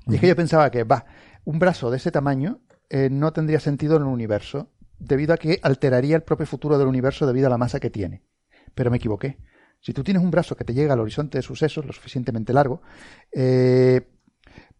Y 0.07 0.15
es 0.15 0.21
que 0.21 0.27
yo 0.27 0.35
pensaba 0.35 0.69
que, 0.71 0.83
va, 0.85 1.05
un 1.43 1.59
brazo 1.59 1.91
de 1.91 1.97
ese 1.97 2.11
tamaño 2.11 2.59
eh, 2.89 3.09
no 3.11 3.33
tendría 3.33 3.59
sentido 3.59 3.97
en 3.97 4.03
el 4.03 4.07
universo, 4.07 4.69
debido 4.99 5.33
a 5.33 5.37
que 5.37 5.59
alteraría 5.63 6.15
el 6.15 6.23
propio 6.23 6.45
futuro 6.45 6.77
del 6.77 6.87
universo 6.87 7.25
debido 7.27 7.47
a 7.47 7.49
la 7.49 7.57
masa 7.57 7.79
que 7.79 7.89
tiene. 7.89 8.23
Pero 8.73 8.91
me 8.91 8.97
equivoqué. 8.97 9.37
Si 9.81 9.93
tú 9.93 10.03
tienes 10.03 10.23
un 10.23 10.31
brazo 10.31 10.55
que 10.55 10.63
te 10.63 10.73
llega 10.73 10.93
al 10.93 10.99
horizonte 10.99 11.37
de 11.37 11.41
sucesos, 11.41 11.85
lo 11.85 11.93
suficientemente 11.93 12.53
largo, 12.53 12.81
eh, 13.31 14.07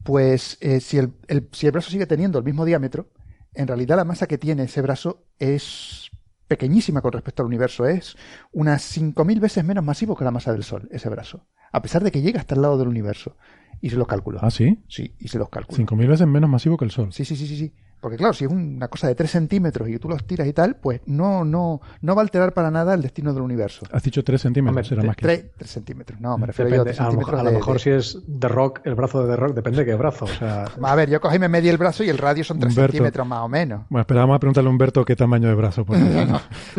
pues 0.04 0.58
eh, 0.62 0.80
si, 0.80 0.98
el, 0.98 1.14
el- 1.28 1.50
si 1.52 1.66
el 1.66 1.72
brazo 1.72 1.90
sigue 1.92 2.06
teniendo 2.06 2.38
el 2.40 2.46
mismo 2.46 2.66
diámetro, 2.66 3.10
en 3.54 3.68
realidad 3.68 3.96
la 3.96 4.04
masa 4.06 4.28
que 4.28 4.38
tiene 4.38 4.64
ese 4.64 4.82
brazo 4.82 5.24
es 5.40 6.10
pequeñísima 6.48 7.02
con 7.02 7.12
respecto 7.14 7.42
al 7.44 7.48
universo. 7.48 7.86
Es 7.88 8.16
unas 8.52 8.84
5.000 8.84 9.40
veces 9.40 9.64
menos 9.64 9.84
masivo 9.84 10.16
que 10.16 10.24
la 10.26 10.32
masa 10.32 10.52
del 10.52 10.64
Sol, 10.64 10.88
ese 10.92 11.10
brazo. 11.10 11.48
A 11.72 11.82
pesar 11.82 12.04
de 12.04 12.12
que 12.12 12.22
llega 12.22 12.40
hasta 12.40 12.56
el 12.56 12.62
lado 12.62 12.78
del 12.78 12.88
universo. 12.88 13.36
Y 13.82 13.90
se 13.90 13.98
los 13.98 14.08
calculó. 14.08 14.40
Ah, 14.42 14.50
sí. 14.52 14.84
Sí, 14.88 15.14
y 15.20 15.28
se 15.28 15.38
los. 15.38 15.50
Cinco 15.70 15.96
mil 15.96 16.08
veces 16.08 16.26
menos 16.26 16.50
masivo 16.50 16.78
que 16.78 16.86
el 16.86 16.92
Sol. 16.92 17.12
Sí, 17.12 17.26
sí, 17.26 17.36
sí, 17.36 17.46
sí, 17.46 17.58
sí. 17.58 17.74
Porque 18.02 18.18
claro, 18.18 18.34
si 18.34 18.46
es 18.46 18.52
una 18.52 18.88
cosa 18.88 19.08
de 19.08 19.16
3 19.16 19.32
centímetros 19.32 19.90
y 19.90 19.98
tú 19.98 20.08
los 20.08 20.24
tiras 20.26 20.48
y 20.48 20.54
tal, 20.54 20.76
pues 20.76 21.02
no, 21.08 21.44
no, 21.44 21.82
no 22.02 22.16
va 22.16 22.22
a 22.22 22.24
alterar 22.24 22.54
para 22.54 22.70
nada 22.70 22.94
el 22.94 23.02
destino 23.02 23.34
del 23.34 23.42
universo. 23.42 23.84
Has 23.92 24.04
dicho 24.04 24.24
tres 24.24 24.42
centímetros, 24.42 24.72
Hombre, 24.78 24.88
será 24.88 25.04
más 25.04 25.16
que... 25.16 25.26
3, 25.26 25.52
centímetros, 25.70 26.20
no, 26.22 26.38
me 26.38 26.46
refiero 26.46 26.70
yo 26.70 26.82
a 26.82 26.84
Depende, 26.84 26.92
3 26.98 27.00
a 27.02 27.04
lo 27.06 27.18
mejor, 27.18 27.26
centímetros 27.26 27.40
a 27.40 27.44
lo 27.44 27.50
de- 27.50 27.56
mejor 27.58 27.74
de- 27.74 27.80
si 27.80 27.90
es 27.90 28.20
The 28.40 28.48
Rock, 28.48 28.82
el 28.84 28.94
brazo 28.96 29.24
de 29.26 29.30
The 29.34 29.36
Rock, 29.38 29.56
depende 29.56 29.80
de 29.80 29.86
qué 29.86 29.96
brazo. 29.96 30.26
O 30.26 30.28
sea, 30.28 30.66
A 30.84 30.96
ver, 30.96 31.10
yo 31.10 31.20
cogí 31.20 31.38
y 31.38 31.40
me 31.40 31.50
medí 31.50 31.68
el 31.70 31.78
brazo 31.78 32.04
y 32.04 32.10
el 32.10 32.18
radio 32.20 32.44
son 32.44 32.60
3 32.60 32.72
Humberto. 32.74 32.92
centímetros 32.92 33.28
más 33.28 33.40
o 33.40 33.50
menos. 33.50 33.82
Bueno, 33.90 34.02
espera, 34.02 34.20
vamos 34.22 34.36
a 34.36 34.40
preguntarle 34.40 34.68
a 34.68 34.72
Humberto 34.72 35.04
qué 35.04 35.16
tamaño 35.16 35.48
de 35.48 35.56
brazo. 35.56 35.84
porque- 35.84 36.28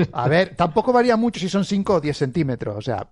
A 0.13 0.29
ver, 0.29 0.55
tampoco 0.55 0.93
varía 0.93 1.17
mucho 1.17 1.41
si 1.41 1.49
son 1.49 1.65
5 1.65 1.95
o 1.95 2.01
10 2.01 2.17
centímetros, 2.17 2.77
o 2.77 2.81
sea, 2.83 3.09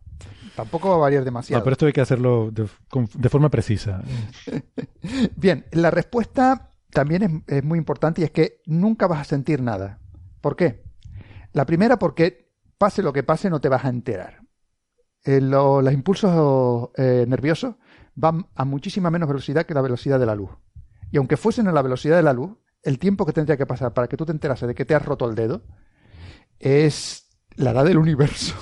tampoco 0.55 0.91
va 0.91 0.95
a 0.95 0.99
variar 0.99 1.23
No, 1.23 1.25
demasiado. 1.25 1.65
pero 1.65 1.73
esto 1.73 1.87
hay 1.87 1.93
que 1.93 2.01
hacerlo 2.01 2.53
de 2.53 3.29
forma 3.29 3.49
precisa. 3.51 4.03
Bien, 5.37 5.65
la 5.73 5.91
respuesta 5.91 6.69
también 6.95 7.45
es, 7.47 7.63
muy 7.63 7.79
importante 7.79 8.23
y 8.23 8.25
es 8.25 8.31
que 8.31 8.63
nunca 8.65 9.07
vas 9.07 9.21
a 9.21 9.25
sentir 9.25 9.61
nada. 9.61 10.01
¿Por 10.41 10.57
qué? 10.57 10.83
La 11.53 11.67
primera 11.67 11.99
porque 11.99 12.51
pase 12.79 13.03
lo 13.03 13.13
que 13.13 13.23
pase 13.23 13.51
no 13.51 13.61
te 13.61 13.69
vas 13.69 13.85
a 13.85 13.89
enterar. 13.91 14.41
Eh, 15.25 15.41
lo- 15.41 15.83
los 15.83 15.93
impulsos 15.93 16.91
eh, 16.97 17.27
nerviosos 17.29 17.75
van 18.15 18.47
a 18.55 18.65
muchísima 18.65 19.11
menos 19.11 19.29
velocidad 19.29 19.67
que 19.67 19.75
la 19.75 19.83
velocidad 19.83 20.19
de 20.19 20.27
la 20.27 20.35
luz. 20.35 20.51
Y 21.11 21.19
aunque 21.19 21.37
fuesen 21.37 21.69
a 21.69 21.73
la 21.73 21.83
velocidad 21.83 22.17
de 22.17 22.23
la 22.23 22.33
luz, 22.33 22.57
el 22.83 22.99
tiempo 22.99 23.27
que 23.27 23.33
tendría 23.33 23.57
que 23.57 23.67
pasar 23.67 23.93
para 23.93 24.09
que 24.09 24.17
tú 24.17 24.25
te 24.27 24.33
enterase 24.33 24.67
de 24.67 24.75
que 24.75 24.85
te 24.85 24.95
has 24.95 25.05
roto 25.05 25.29
el 25.29 25.35
dedo 25.35 25.63
es 26.59 27.29
la 27.57 27.71
edad 27.73 27.85
del 27.85 27.99
universo. 27.99 28.55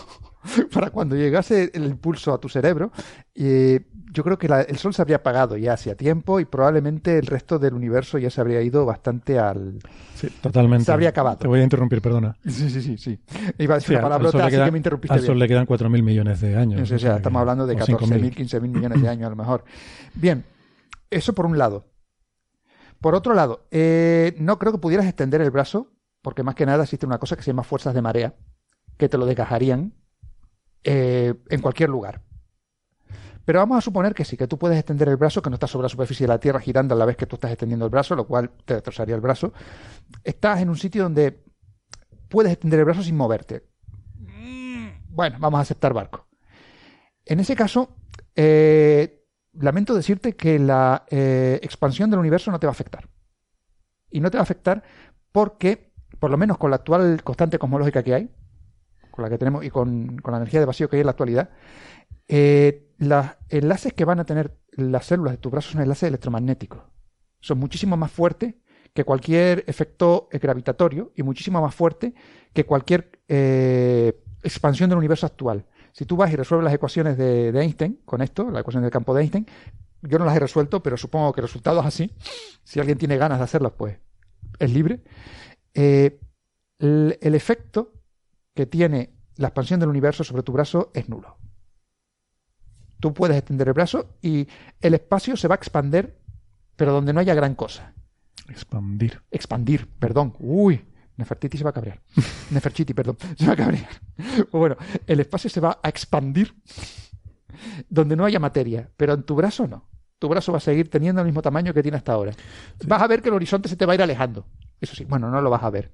para 0.73 0.90
cuando 0.90 1.14
llegase 1.16 1.70
el 1.74 1.85
impulso 1.86 2.32
a 2.35 2.40
tu 2.40 2.48
cerebro, 2.48 2.90
eh, 3.35 3.86
yo 4.12 4.23
creo 4.24 4.36
que 4.39 4.48
la- 4.48 4.62
el 4.62 4.77
Sol 4.77 4.93
se 4.93 5.01
habría 5.01 5.16
apagado 5.16 5.56
ya 5.56 5.73
hacía 5.73 5.97
tiempo 5.97 6.39
y 6.40 6.44
probablemente 6.44 7.16
el 7.19 7.27
resto 7.27 7.59
del 7.59 7.74
universo 7.74 8.19
ya 8.19 8.28
se 8.31 8.40
habría 8.40 8.60
ido 8.60 8.85
bastante 8.85 9.39
al... 9.39 9.78
Sí, 10.14 10.28
totalmente. 10.43 10.85
Se 10.85 10.93
habría 10.93 11.09
acabado. 11.10 11.39
Te 11.39 11.48
voy 11.48 11.60
a 11.60 11.62
interrumpir, 11.62 12.02
perdona. 12.02 12.36
Sí, 12.44 12.69
sí, 12.69 12.82
sí, 12.82 12.98
sí. 12.98 13.19
Iba 13.59 13.74
a 13.74 13.78
decir 13.78 13.97
Sí, 13.98 14.05
una 14.05 14.19
le 14.19 14.28
así 14.28 14.56
que 14.64 14.70
me 14.70 14.78
interrumpiste 14.78 15.14
Al 15.14 15.20
bien. 15.20 15.27
Sol 15.27 15.39
le 15.39 15.48
quedan 15.48 15.66
4.000 15.66 16.02
millones 16.02 16.40
de 16.40 16.56
años. 16.56 16.90
O 16.90 16.98
sea, 16.98 17.16
estamos 17.16 17.40
hablando 17.40 17.66
de 17.66 17.74
o 17.74 17.78
5.000. 17.78 17.97
14.000, 17.98 18.35
15.000 18.35 18.60
millones 18.69 19.01
de 19.02 19.09
años 19.09 19.27
a 19.27 19.31
lo 19.31 19.36
mejor. 19.36 19.64
Bien, 20.14 20.44
eso 21.10 21.32
por 21.35 21.47
un 21.47 21.56
lado. 21.56 21.86
Por 23.01 23.14
otro 23.14 23.35
lado, 23.35 23.66
eh, 23.70 24.35
no 24.39 24.59
creo 24.59 24.73
que 24.73 24.78
pudieras 24.78 25.06
extender 25.06 25.40
el 25.40 25.51
brazo, 25.51 25.90
porque 26.20 26.43
más 26.43 26.55
que 26.55 26.66
nada 26.66 26.85
existe 26.85 27.06
una 27.06 27.19
cosa 27.19 27.35
que 27.35 27.43
se 27.43 27.51
llama 27.51 27.64
fuerzas 27.64 27.94
de 27.94 28.02
marea, 28.02 28.35
que 28.97 29.09
te 29.09 29.19
lo 29.19 29.27
desgajarían 29.27 29.94
eh, 30.85 31.35
en 31.49 31.61
cualquier 31.61 31.91
lugar. 31.91 32.21
Pero 33.45 33.59
vamos 33.59 33.79
a 33.79 33.81
suponer 33.81 34.15
que 34.15 34.25
sí, 34.25 34.37
que 34.37 34.47
tú 34.47 34.57
puedes 34.59 34.79
extender 34.79 35.09
el 35.09 35.17
brazo, 35.17 35.43
que 35.43 35.51
no 35.51 35.55
estás 35.55 35.71
sobre 35.71 35.85
la 35.85 35.89
superficie 35.89 36.27
de 36.27 36.33
la 36.33 36.39
Tierra 36.39 36.61
girando 36.61 36.95
a 36.95 36.99
la 36.99 37.05
vez 37.05 37.17
que 37.17 37.27
tú 37.27 37.37
estás 37.37 37.51
extendiendo 37.51 37.85
el 37.85 37.91
brazo, 37.91 38.15
lo 38.15 38.27
cual 38.27 38.51
te 38.65 38.75
destrozaría 38.75 39.15
el 39.15 39.21
brazo. 39.21 39.53
Estás 40.23 40.61
en 40.61 40.69
un 40.69 40.77
sitio 40.77 41.03
donde 41.03 41.43
puedes 42.29 42.53
extender 42.53 42.79
el 42.79 42.85
brazo 42.85 43.03
sin 43.03 43.17
moverte. 43.17 43.65
Bueno, 45.09 45.37
vamos 45.41 45.59
a 45.59 45.63
aceptar 45.63 45.93
barco. 45.93 46.27
En 47.25 47.41
ese 47.41 47.55
caso, 47.55 47.97
eh, 48.35 49.25
lamento 49.53 49.95
decirte 49.95 50.35
que 50.35 50.59
la 50.59 51.05
eh, 51.11 51.59
expansión 51.63 52.11
del 52.11 52.21
universo 52.21 52.51
no 52.51 52.59
te 52.59 52.67
va 52.67 52.71
a 52.71 52.73
afectar. 52.73 53.09
Y 54.11 54.21
no 54.21 54.31
te 54.31 54.37
va 54.37 54.43
a 54.43 54.45
afectar 54.45 54.83
porque, 55.33 55.93
por 56.19 56.31
lo 56.31 56.39
menos 56.39 56.59
con 56.59 56.71
la 56.71 56.77
actual 56.77 57.23
constante 57.25 57.59
cosmológica 57.59 58.03
que 58.03 58.15
hay, 58.15 58.31
con 59.13 59.23
la 59.23 59.31
que 59.31 59.39
tenemos 59.39 59.65
y 59.65 59.71
con, 59.71 60.17
con 60.19 60.33
la 60.33 60.39
energía 60.39 60.59
de 60.59 60.67
vacío 60.67 60.89
que 60.89 60.97
hay 60.97 61.01
en 61.01 61.07
la 61.07 61.13
actualidad, 61.13 61.51
eh, 62.27 62.89
los 62.99 63.27
enlaces 63.49 63.93
que 63.93 64.05
van 64.05 64.19
a 64.19 64.25
tener 64.25 64.57
las 64.73 65.07
células 65.07 65.35
de 65.35 65.39
tu 65.39 65.51
brazo 65.51 65.73
son 65.73 65.83
enlaces 65.83 66.09
electromagnéticos. 66.09 66.81
Son 67.41 67.59
muchísimo 67.59 67.97
más 67.97 68.11
fuertes 68.11 68.55
que 68.95 69.05
cualquier 69.05 69.65
efecto 69.67 70.29
eh, 70.33 70.39
gravitatorio 70.39 71.13
y 71.15 71.23
muchísimo 71.23 71.61
más 71.61 71.75
fuerte 71.75 72.15
que 72.53 72.65
cualquier 72.65 73.21
eh, 73.29 74.19
expansión 74.43 74.89
del 74.89 74.99
universo 74.99 75.27
actual. 75.27 75.67
Si 75.93 76.07
tú 76.07 76.17
vas 76.17 76.33
y 76.33 76.37
resuelves 76.37 76.65
las 76.65 76.75
ecuaciones 76.75 77.19
de, 77.19 77.53
de 77.53 77.63
Einstein 77.63 78.01
con 78.05 78.23
esto, 78.23 78.51
la 78.51 78.61
ecuación 78.61 78.83
del 78.83 78.91
campo 78.91 79.15
de 79.15 79.23
Einstein, 79.23 79.47
yo 80.01 80.19
no 80.19 80.25
las 80.25 80.35
he 80.35 80.41
resuelto, 80.41 80.83
pero 80.83 80.97
supongo 80.97 81.33
que 81.33 81.43
el 81.43 81.47
resultado 81.47 81.81
es 81.81 81.87
así. 81.87 82.11
Si 82.65 82.81
alguien 82.81 82.99
tiene 82.99 83.19
ganas 83.19 83.39
de 83.39 83.45
hacerlas, 83.45 83.73
pues 83.77 83.99
es 84.59 84.73
libre. 84.73 85.01
El 85.75 86.19
efecto 87.35 87.93
que 88.55 88.66
tiene 88.66 89.15
la 89.37 89.49
expansión 89.49 89.81
del 89.81 89.89
universo 89.89 90.24
sobre 90.24 90.43
tu 90.43 90.53
brazo 90.53 90.91
es 90.95 91.09
nulo. 91.09 91.37
Tú 93.01 93.12
puedes 93.12 93.37
extender 93.37 93.69
el 93.69 93.74
brazo 93.74 94.16
y 94.23 94.47
el 94.81 94.95
espacio 94.95 95.37
se 95.37 95.49
va 95.49 95.55
a 95.55 95.57
expander, 95.57 96.20
pero 96.77 96.93
donde 96.93 97.12
no 97.12 97.20
haya 97.20 97.35
gran 97.35 97.55
cosa. 97.55 97.95
Expandir. 98.49 99.23
Expandir, 99.31 99.89
perdón. 99.99 100.35
Uy, 100.39 100.85
Nefertiti 101.16 101.59
se 101.59 101.65
va 101.65 101.70
a 101.70 101.73
cabrear. 101.73 102.01
Nefertiti, 102.51 102.95
perdón. 102.95 103.16
Se 103.37 103.47
va 103.47 103.55
a 103.55 103.57
cabrear. 103.57 103.89
Pues 104.16 104.51
bueno, 104.51 104.77
el 105.07 105.20
espacio 105.20 105.51
se 105.51 105.61
va 105.61 105.81
a 105.83 105.89
expandir 105.89 106.55
donde 107.89 108.16
no 108.16 108.24
haya 108.24 108.39
materia, 108.39 108.91
pero 108.97 109.15
en 109.15 109.23
tu 109.24 109.35
brazo 109.35 109.66
no. 109.66 109.89
Tu 110.19 110.29
brazo 110.29 110.53
va 110.53 110.59
a 110.59 110.61
seguir 110.61 110.89
teniendo 110.89 111.20
el 111.20 111.27
mismo 111.27 111.43
tamaño 111.43 111.74
que 111.74 111.83
tiene 111.83 111.97
hasta 111.97 112.12
ahora. 112.12 112.33
Vas 112.87 113.03
a 113.03 113.07
ver 113.09 113.23
que 113.23 113.29
el 113.29 113.35
horizonte 113.35 113.69
se 113.69 113.77
te 113.77 113.87
va 113.87 113.93
a 113.93 113.95
ir 113.97 114.03
alejando. 114.03 114.47
Eso 114.81 114.95
sí, 114.95 115.05
bueno, 115.05 115.29
no 115.29 115.41
lo 115.41 115.51
vas 115.51 115.65
a 115.65 115.70
ver, 115.70 115.93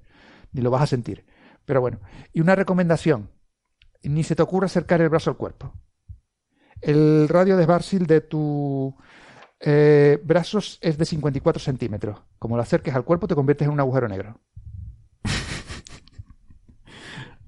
ni 0.51 0.61
lo 0.61 0.69
vas 0.69 0.83
a 0.83 0.87
sentir. 0.87 1.25
Pero 1.65 1.81
bueno, 1.81 1.99
y 2.33 2.41
una 2.41 2.55
recomendación, 2.55 3.29
ni 4.03 4.23
se 4.23 4.35
te 4.35 4.41
ocurra 4.41 4.65
acercar 4.65 5.01
el 5.01 5.09
brazo 5.09 5.29
al 5.29 5.37
cuerpo. 5.37 5.73
El 6.81 7.27
radio 7.27 7.57
de 7.57 7.63
Schwarzschild 7.63 8.07
de 8.07 8.21
tu 8.21 8.95
eh, 9.59 10.19
brazos 10.23 10.79
es 10.81 10.97
de 10.97 11.05
54 11.05 11.61
centímetros. 11.61 12.21
Como 12.37 12.55
lo 12.55 12.61
acerques 12.61 12.95
al 12.95 13.03
cuerpo 13.03 13.27
te 13.27 13.35
conviertes 13.35 13.67
en 13.67 13.73
un 13.73 13.79
agujero 13.79 14.07
negro. 14.07 14.39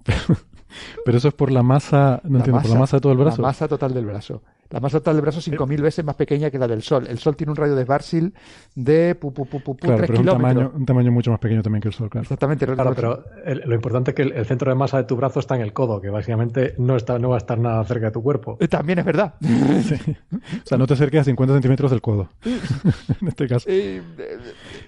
Pero 1.05 1.17
eso 1.17 1.29
es 1.29 1.33
por 1.33 1.51
la 1.51 1.63
masa, 1.63 2.21
no 2.23 2.37
La 2.37 2.37
entiendo, 2.39 2.61
por 2.61 2.69
la 2.69 2.79
masa 2.79 2.97
de 2.97 3.01
todo 3.01 3.13
el 3.13 3.17
brazo. 3.17 3.41
La 3.41 3.47
masa 3.47 3.67
total 3.67 3.93
del 3.93 4.05
brazo. 4.05 4.43
La 4.71 4.79
masa 4.79 4.99
total 4.99 5.15
del 5.15 5.21
brazo 5.21 5.39
es 5.39 5.49
5.000 5.51 5.81
veces 5.81 6.03
más 6.05 6.15
pequeña 6.15 6.49
que 6.49 6.57
la 6.57 6.67
del 6.67 6.81
Sol. 6.81 7.05
El 7.07 7.17
Sol 7.19 7.35
tiene 7.35 7.51
un 7.51 7.57
radio 7.57 7.75
de 7.75 7.83
Schwarzschild 7.83 8.33
de 8.75 9.15
pu, 9.15 9.33
pu, 9.33 9.45
Claro, 9.45 9.75
3 9.75 9.77
pero 9.77 10.03
es 10.03 10.09
un 10.09 10.15
kilómetros. 10.25 10.37
tamaño, 10.53 10.71
un 10.75 10.85
tamaño 10.85 11.11
mucho 11.11 11.31
más 11.31 11.39
pequeño 11.39 11.61
también 11.61 11.81
que 11.81 11.89
el 11.89 11.93
Sol, 11.93 12.09
claro. 12.09 12.23
Exactamente. 12.23 12.65
Claro, 12.65 12.93
pero 12.95 13.23
el- 13.45 13.63
lo 13.65 13.75
importante 13.75 14.11
es 14.11 14.15
que 14.15 14.21
el, 14.23 14.31
el 14.33 14.45
centro 14.45 14.71
de 14.71 14.75
masa 14.75 14.97
de 14.97 15.03
tu 15.03 15.15
brazo 15.15 15.39
está 15.39 15.55
en 15.55 15.61
el 15.61 15.73
codo, 15.73 15.99
que 16.01 16.09
básicamente 16.09 16.73
no, 16.77 16.95
está, 16.95 17.19
no 17.19 17.29
va 17.29 17.35
a 17.35 17.37
estar 17.39 17.57
nada 17.59 17.83
cerca 17.83 18.07
de 18.07 18.11
tu 18.11 18.23
cuerpo. 18.23 18.57
Eh, 18.59 18.67
También 18.67 18.99
es 18.99 19.05
verdad. 19.05 19.33
Sí. 19.81 19.95
O 20.35 20.65
sea, 20.65 20.77
no 20.77 20.87
te 20.87 20.93
acerques 20.93 21.21
a 21.21 21.23
50 21.25 21.53
centímetros 21.55 21.91
del 21.91 22.01
codo. 22.01 22.29
en 22.45 23.27
este 23.27 23.47
caso. 23.47 23.65
Eh, 23.69 24.01
eh, 24.17 24.37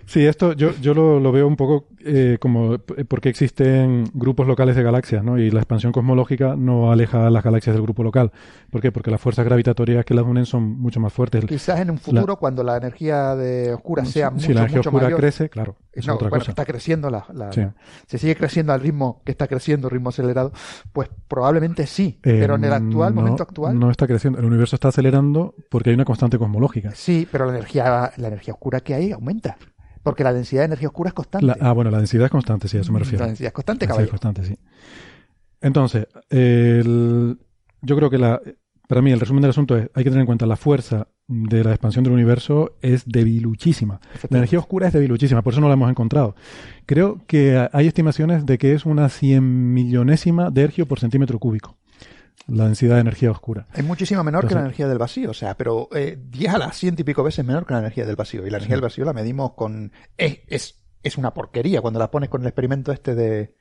Sí, 0.06 0.26
esto 0.26 0.54
yo, 0.54 0.72
yo 0.82 0.94
lo, 0.94 1.20
lo 1.20 1.32
veo 1.32 1.48
un 1.48 1.56
poco 1.56 1.88
eh, 2.06 2.38
como 2.40 2.78
porque 3.08 3.30
existen 3.30 4.04
grupos 4.14 4.46
locales 4.48 4.76
de 4.76 4.84
galaxias, 4.84 5.24
¿no? 5.24 5.38
Y 5.40 5.50
la 5.50 5.60
expansión 5.62 5.92
cosmológica 5.92 6.56
no 6.56 6.92
aleja 6.92 7.28
a 7.28 7.30
las 7.30 7.44
galaxias 7.44 7.74
del 7.76 7.84
grupo 7.84 8.04
local. 8.04 8.32
¿Por 8.70 8.82
qué? 8.82 8.92
Porque 8.92 9.10
las 9.12 9.20
fuerzas 9.22 9.46
gravitatorias 9.46 9.73
que 9.76 10.14
las 10.14 10.26
unen 10.26 10.46
son 10.46 10.64
mucho 10.80 11.00
más 11.00 11.12
fuertes. 11.14 11.46
quizás 11.46 11.80
en 11.80 11.92
un 11.92 11.98
futuro, 11.98 12.38
cuando 12.38 12.64
la 12.64 12.78
energía 12.78 13.36
de 13.36 13.74
oscura 13.74 14.06
sea 14.06 14.30
si 14.30 14.34
mucho, 14.36 14.48
la 14.54 14.60
energía 14.62 14.78
mucho 14.78 14.90
oscura 14.90 15.04
mayor, 15.06 15.20
crece, 15.20 15.50
claro, 15.50 15.76
es 15.92 16.06
no, 16.08 16.16
otra 16.16 16.30
bueno, 16.30 16.42
cosa. 16.42 16.52
está 16.52 16.66
creciendo 16.66 17.10
la, 17.10 17.26
la- 17.34 17.52
Sí. 17.52 17.62
la- 17.62 17.76
se 18.08 18.18
sigue 18.18 18.36
creciendo 18.36 18.74
al 18.74 18.82
ritmo 18.82 19.22
que 19.26 19.32
está 19.32 19.48
creciendo, 19.48 19.90
ritmo 19.90 20.10
acelerado, 20.10 20.52
pues 20.92 21.10
probablemente 21.28 21.86
sí, 21.88 22.20
Eh, 22.24 22.38
pero 22.40 22.56
en 22.56 22.64
el 22.66 22.74
actual, 22.74 23.14
no- 23.16 23.22
momento 23.22 23.44
actual, 23.44 23.80
No 23.80 23.90
está 23.92 24.08
creciendo. 24.08 24.40
El 24.40 24.46
universo 24.46 24.76
está 24.76 24.90
acelerando 24.90 25.56
porque 25.70 25.90
hay 25.90 25.96
una 25.96 26.06
constante 26.06 26.38
cosmológica. 26.38 26.92
sí, 26.96 27.28
pero 27.32 27.46
la 27.46 27.54
energía, 27.54 28.12
la 28.18 28.28
energía 28.28 28.54
oscura 28.54 28.80
que 28.82 28.94
hay 28.94 29.12
aumenta, 29.12 29.58
porque 30.04 30.24
la 30.24 30.34
densidad 30.34 30.62
de 30.62 30.66
energía 30.66 30.90
oscura 30.90 31.08
es 31.10 31.14
constante. 31.14 31.46
La- 31.48 31.58
ah, 31.62 31.72
bueno, 31.72 31.90
la 31.90 31.98
densidad 31.98 32.26
es 32.26 32.32
constante, 32.32 32.68
sí, 32.68 32.78
a 32.78 32.82
eso 32.82 32.92
me 32.92 33.00
refiero. 33.00 33.20
La 33.24 33.28
densidad 33.28 33.48
es 33.48 33.54
constante, 33.54 33.86
densidad 33.88 34.04
es 34.04 34.10
constante, 34.10 34.44
sí. 34.44 34.58
Entonces, 35.62 36.08
el- 36.30 37.38
yo 37.82 37.96
creo 37.96 38.10
que 38.10 38.18
la, 38.18 38.42
para 38.94 39.02
mí 39.02 39.12
el 39.12 39.20
resumen 39.20 39.42
del 39.42 39.50
asunto 39.50 39.76
es, 39.76 39.90
hay 39.96 40.04
que 40.04 40.12
tener 40.12 40.20
en 40.20 40.28
cuenta 40.28 40.46
la 40.46 40.56
fuerza 40.56 41.08
de 41.28 41.64
la 41.64 41.72
expansión 41.72 42.04
del 42.04 42.14
universo 42.14 42.78
es 42.80 43.02
debiluchísima. 43.08 44.00
La 44.30 44.38
energía 44.38 44.60
oscura 44.60 44.86
es 44.86 44.94
debiluchísima, 44.94 45.42
por 45.42 45.52
eso 45.52 45.62
no 45.62 45.68
la 45.68 45.74
hemos 45.74 45.90
encontrado. 45.90 46.36
Creo 46.86 47.26
que 47.26 47.68
hay 47.74 47.88
estimaciones 47.88 48.46
de 48.46 48.60
que 48.60 48.74
es 48.74 48.86
una 48.86 49.10
cien 49.10 49.74
millonésima 49.74 50.52
de 50.52 50.62
ergio 50.62 50.86
por 50.86 51.00
centímetro 51.00 51.40
cúbico, 51.40 51.76
la 52.46 52.66
densidad 52.66 52.94
de 52.94 53.02
energía 53.02 53.32
oscura. 53.32 53.66
Es 53.74 53.84
muchísimo 53.84 54.24
menor 54.24 54.48
que 54.48 54.54
la 54.54 54.62
energía 54.62 54.88
del 54.88 55.00
vacío, 55.00 55.32
o 55.32 55.34
sea, 55.34 55.58
pero 55.58 55.90
eh, 55.96 56.16
10 56.30 56.54
a 56.54 56.60
las 56.60 56.78
ciento 56.78 57.02
y 57.02 57.06
pico 57.06 57.24
veces 57.24 57.44
menor 57.44 57.66
que 57.66 57.74
la 57.74 57.80
energía 57.80 58.06
del 58.06 58.16
vacío. 58.16 58.46
Y 58.46 58.52
la 58.52 58.58
energía 58.58 58.76
del 58.76 58.84
vacío 58.84 59.06
la 59.06 59.14
medimos 59.14 59.54
con... 59.54 59.92
Es, 60.18 60.42
es, 60.48 60.84
es 61.02 61.18
una 61.18 61.34
porquería 61.34 61.82
cuando 61.82 62.00
la 62.00 62.12
pones 62.12 62.30
con 62.30 62.42
el 62.42 62.48
experimento 62.48 62.92
este 62.92 63.16
de, 63.16 63.56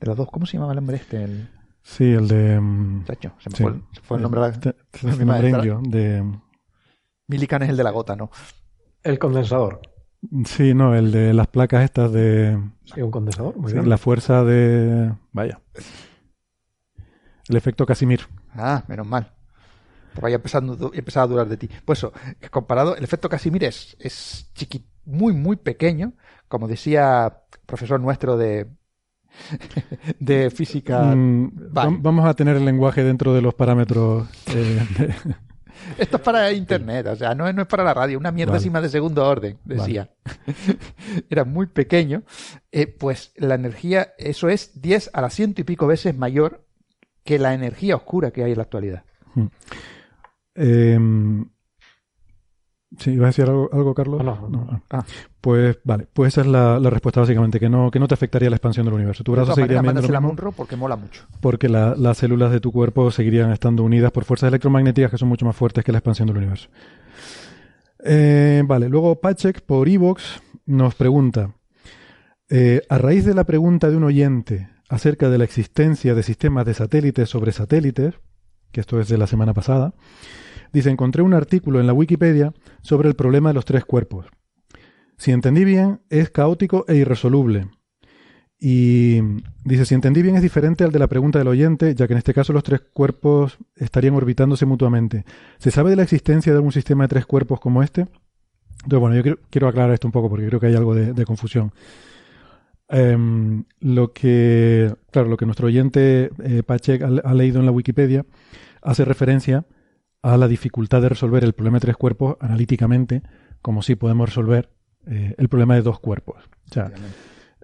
de 0.00 0.06
los 0.06 0.16
dos... 0.16 0.30
¿Cómo 0.30 0.46
se 0.46 0.54
llamaba 0.54 0.72
el 0.72 0.78
hombre 0.78 0.96
este? 0.96 1.24
El 1.24 1.57
Sí, 1.90 2.04
el 2.12 2.28
de... 2.28 2.60
mm, 2.60 3.04
chacho, 3.04 3.32
se 3.38 3.50
me 3.50 3.56
sí. 3.56 3.62
fue, 3.62 3.72
el- 3.72 3.82
se 3.92 4.00
fue 4.02 4.16
el 4.18 4.22
nombre. 4.22 4.52
Te- 4.52 4.72
te- 4.72 5.06
mi 5.06 5.10
el 5.10 5.18
nombre 5.26 5.50
maestra. 5.50 5.58
indio, 5.58 5.80
de... 5.84 6.22
Millikan 7.28 7.62
es 7.62 7.70
el 7.70 7.76
de 7.76 7.84
la 7.84 7.90
gota, 7.90 8.14
¿no? 8.14 8.30
El 9.02 9.18
condensador. 9.18 9.80
Sí, 10.44 10.74
no, 10.74 10.94
el 10.94 11.12
de 11.12 11.32
las 11.32 11.46
placas 11.46 11.84
estas 11.84 12.12
de... 12.12 12.58
Sí, 12.84 13.00
un 13.00 13.10
condensador. 13.10 13.56
Muy 13.56 13.70
Sí, 13.70 13.74
bien. 13.78 13.88
la 13.88 13.96
fuerza 13.98 14.44
de... 14.44 15.14
Vaya. 15.32 15.60
El 17.48 17.56
efecto 17.56 17.86
Casimir. 17.86 18.20
Ah, 18.54 18.84
menos 18.88 19.06
mal. 19.06 19.32
Te 20.14 20.20
vaya 20.20 20.36
empezando, 20.36 20.90
empezado 20.92 21.24
a 21.24 21.28
durar 21.28 21.48
de 21.48 21.56
ti. 21.56 21.70
Pues 21.84 22.00
eso, 22.00 22.12
comparado, 22.50 22.96
el 22.96 23.04
efecto 23.04 23.28
Casimir 23.28 23.64
es, 23.64 23.96
es 24.00 24.50
chiqui, 24.54 24.84
muy, 25.04 25.32
muy 25.32 25.56
pequeño. 25.56 26.12
Como 26.48 26.66
decía 26.68 27.42
profesor 27.66 28.00
nuestro 28.00 28.36
de, 28.36 28.66
de 30.20 30.50
física. 30.50 31.02
Mm, 31.14 31.50
vale. 31.72 31.90
vam- 31.90 31.98
Vamos 32.02 32.26
a 32.26 32.34
tener 32.34 32.56
el 32.56 32.64
lenguaje 32.64 33.02
dentro 33.04 33.34
de 33.34 33.42
los 33.42 33.54
parámetros. 33.54 34.28
eh, 34.54 34.80
de- 34.98 35.14
Esto 35.96 36.16
es 36.16 36.22
para 36.22 36.50
internet, 36.52 37.06
o 37.06 37.14
sea, 37.16 37.36
no 37.36 37.46
es, 37.46 37.54
no 37.54 37.62
es 37.62 37.68
para 37.68 37.84
la 37.84 37.94
radio, 37.94 38.18
una 38.18 38.32
mierdésima 38.32 38.80
de 38.80 38.88
segundo 38.88 39.24
orden, 39.24 39.58
decía. 39.64 40.10
Era 41.30 41.44
muy 41.44 41.66
pequeño. 41.66 42.24
Eh, 42.72 42.88
pues 42.88 43.32
la 43.36 43.54
energía, 43.54 44.08
eso 44.18 44.48
es 44.48 44.80
10 44.82 45.10
a 45.12 45.20
la 45.20 45.30
ciento 45.30 45.60
y 45.60 45.64
pico 45.64 45.86
veces 45.86 46.16
mayor 46.16 46.66
que 47.24 47.38
la 47.38 47.54
energía 47.54 47.94
oscura 47.94 48.32
que 48.32 48.42
hay 48.42 48.50
en 48.52 48.56
la 48.56 48.64
actualidad. 48.64 49.04
eh, 50.56 50.98
sí, 52.98 53.10
¿ibas 53.12 53.24
a 53.24 53.28
decir 53.28 53.44
algo, 53.46 53.68
algo, 53.72 53.94
Carlos? 53.94 54.22
No, 54.24 54.48
no, 54.48 54.64
no. 54.64 54.82
ah. 54.90 55.04
Pues 55.40 55.78
vale, 55.84 56.06
pues 56.12 56.32
esa 56.34 56.40
es 56.40 56.46
la, 56.46 56.78
la 56.80 56.90
respuesta 56.90 57.20
básicamente, 57.20 57.60
que 57.60 57.68
no, 57.68 57.90
que 57.90 57.98
no 58.00 58.08
te 58.08 58.14
afectaría 58.14 58.50
la 58.50 58.56
expansión 58.56 58.86
del 58.86 58.94
universo. 58.94 59.22
Tu 59.24 59.32
brazo 59.32 59.54
seguiría 59.54 59.76
maneras, 59.82 59.82
viendo 59.82 60.00
lo 60.08 60.12
mándasela 60.12 60.18
a 60.18 60.20
mismo 60.20 60.28
Munro 60.32 60.52
porque 60.52 60.76
mola 60.76 60.96
mucho. 60.96 61.24
porque 61.40 61.68
la- 61.68 61.94
las 61.96 62.18
células 62.18 62.50
de 62.50 62.60
tu 62.60 62.72
cuerpo 62.72 63.10
seguirían 63.10 63.50
estando 63.52 63.82
unidas 63.84 64.10
por 64.12 64.24
fuerzas 64.24 64.48
electromagnéticas 64.48 65.10
que 65.10 65.18
son 65.18 65.28
mucho 65.28 65.44
más 65.46 65.54
fuertes 65.56 65.84
que 65.84 65.92
la 65.92 65.98
expansión 65.98 66.28
del 66.28 66.38
universo. 66.38 66.68
Eh, 68.04 68.62
vale, 68.66 68.88
luego 68.88 69.20
Pachek 69.20 69.60
por 69.62 69.88
Evox 69.88 70.40
nos 70.66 70.94
pregunta, 70.94 71.54
eh, 72.48 72.82
a 72.88 72.98
raíz 72.98 73.24
de 73.24 73.34
la 73.34 73.44
pregunta 73.44 73.90
de 73.90 73.96
un 73.96 74.04
oyente 74.04 74.68
acerca 74.88 75.28
de 75.28 75.38
la 75.38 75.44
existencia 75.44 76.14
de 76.14 76.22
sistemas 76.22 76.64
de 76.64 76.74
satélites 76.74 77.28
sobre 77.28 77.52
satélites, 77.52 78.14
que 78.72 78.80
esto 78.80 79.00
es 79.00 79.08
de 79.08 79.18
la 79.18 79.26
semana 79.26 79.52
pasada, 79.52 79.94
dice, 80.72 80.90
encontré 80.90 81.22
un 81.22 81.34
artículo 81.34 81.80
en 81.80 81.86
la 81.86 81.92
Wikipedia 81.92 82.52
sobre 82.82 83.08
el 83.08 83.14
problema 83.14 83.50
de 83.50 83.54
los 83.54 83.64
tres 83.64 83.84
cuerpos. 83.84 84.26
Si 85.16 85.32
entendí 85.32 85.64
bien, 85.64 86.00
es 86.10 86.30
caótico 86.30 86.84
e 86.88 86.96
irresoluble. 86.96 87.68
Y 88.60 89.20
dice, 89.64 89.84
si 89.84 89.94
entendí 89.94 90.22
bien, 90.22 90.34
es 90.34 90.42
diferente 90.42 90.82
al 90.82 90.90
de 90.90 90.98
la 90.98 91.06
pregunta 91.06 91.38
del 91.38 91.48
oyente, 91.48 91.94
ya 91.94 92.06
que 92.06 92.14
en 92.14 92.18
este 92.18 92.34
caso 92.34 92.52
los 92.52 92.64
tres 92.64 92.80
cuerpos 92.92 93.58
estarían 93.76 94.14
orbitándose 94.14 94.66
mutuamente. 94.66 95.24
¿Se 95.58 95.70
sabe 95.70 95.90
de 95.90 95.96
la 95.96 96.02
existencia 96.02 96.52
de 96.52 96.58
algún 96.58 96.72
sistema 96.72 97.04
de 97.04 97.08
tres 97.08 97.26
cuerpos 97.26 97.60
como 97.60 97.82
este? 97.82 98.06
Entonces, 98.82 99.00
bueno, 99.00 99.16
yo 99.16 99.36
quiero, 99.50 99.68
aclarar 99.68 99.92
esto 99.92 100.08
un 100.08 100.12
poco 100.12 100.28
porque 100.28 100.46
creo 100.46 100.60
que 100.60 100.66
hay 100.66 100.74
algo 100.74 100.94
de, 100.94 101.24
confusión. 101.24 101.72
Em, 102.88 103.64
lo 103.80 104.12
que, 104.12 104.92
claro, 105.10 105.28
lo 105.28 105.36
que 105.36 105.46
nuestro 105.46 105.66
oyente 105.66 106.30
eh, 106.42 106.62
ha, 106.66 107.28
ha 107.28 107.34
leído 107.34 107.60
en 107.60 107.66
la 107.66 107.72
Wikipedia 107.72 108.24
hace 108.82 109.04
referencia 109.04 109.66
a 110.32 110.36
la 110.36 110.48
dificultad 110.48 111.02
de 111.02 111.08
resolver 111.08 111.44
el 111.44 111.52
problema 111.52 111.76
de 111.76 111.82
tres 111.82 111.96
cuerpos 111.96 112.36
analíticamente, 112.40 113.22
como 113.62 113.82
si 113.82 113.94
podemos 113.96 114.28
resolver 114.28 114.70
eh, 115.06 115.34
el 115.38 115.48
problema 115.48 115.74
de 115.74 115.82
dos 115.82 116.00
cuerpos. 116.00 116.36
O 116.70 116.74
sea, 116.74 116.90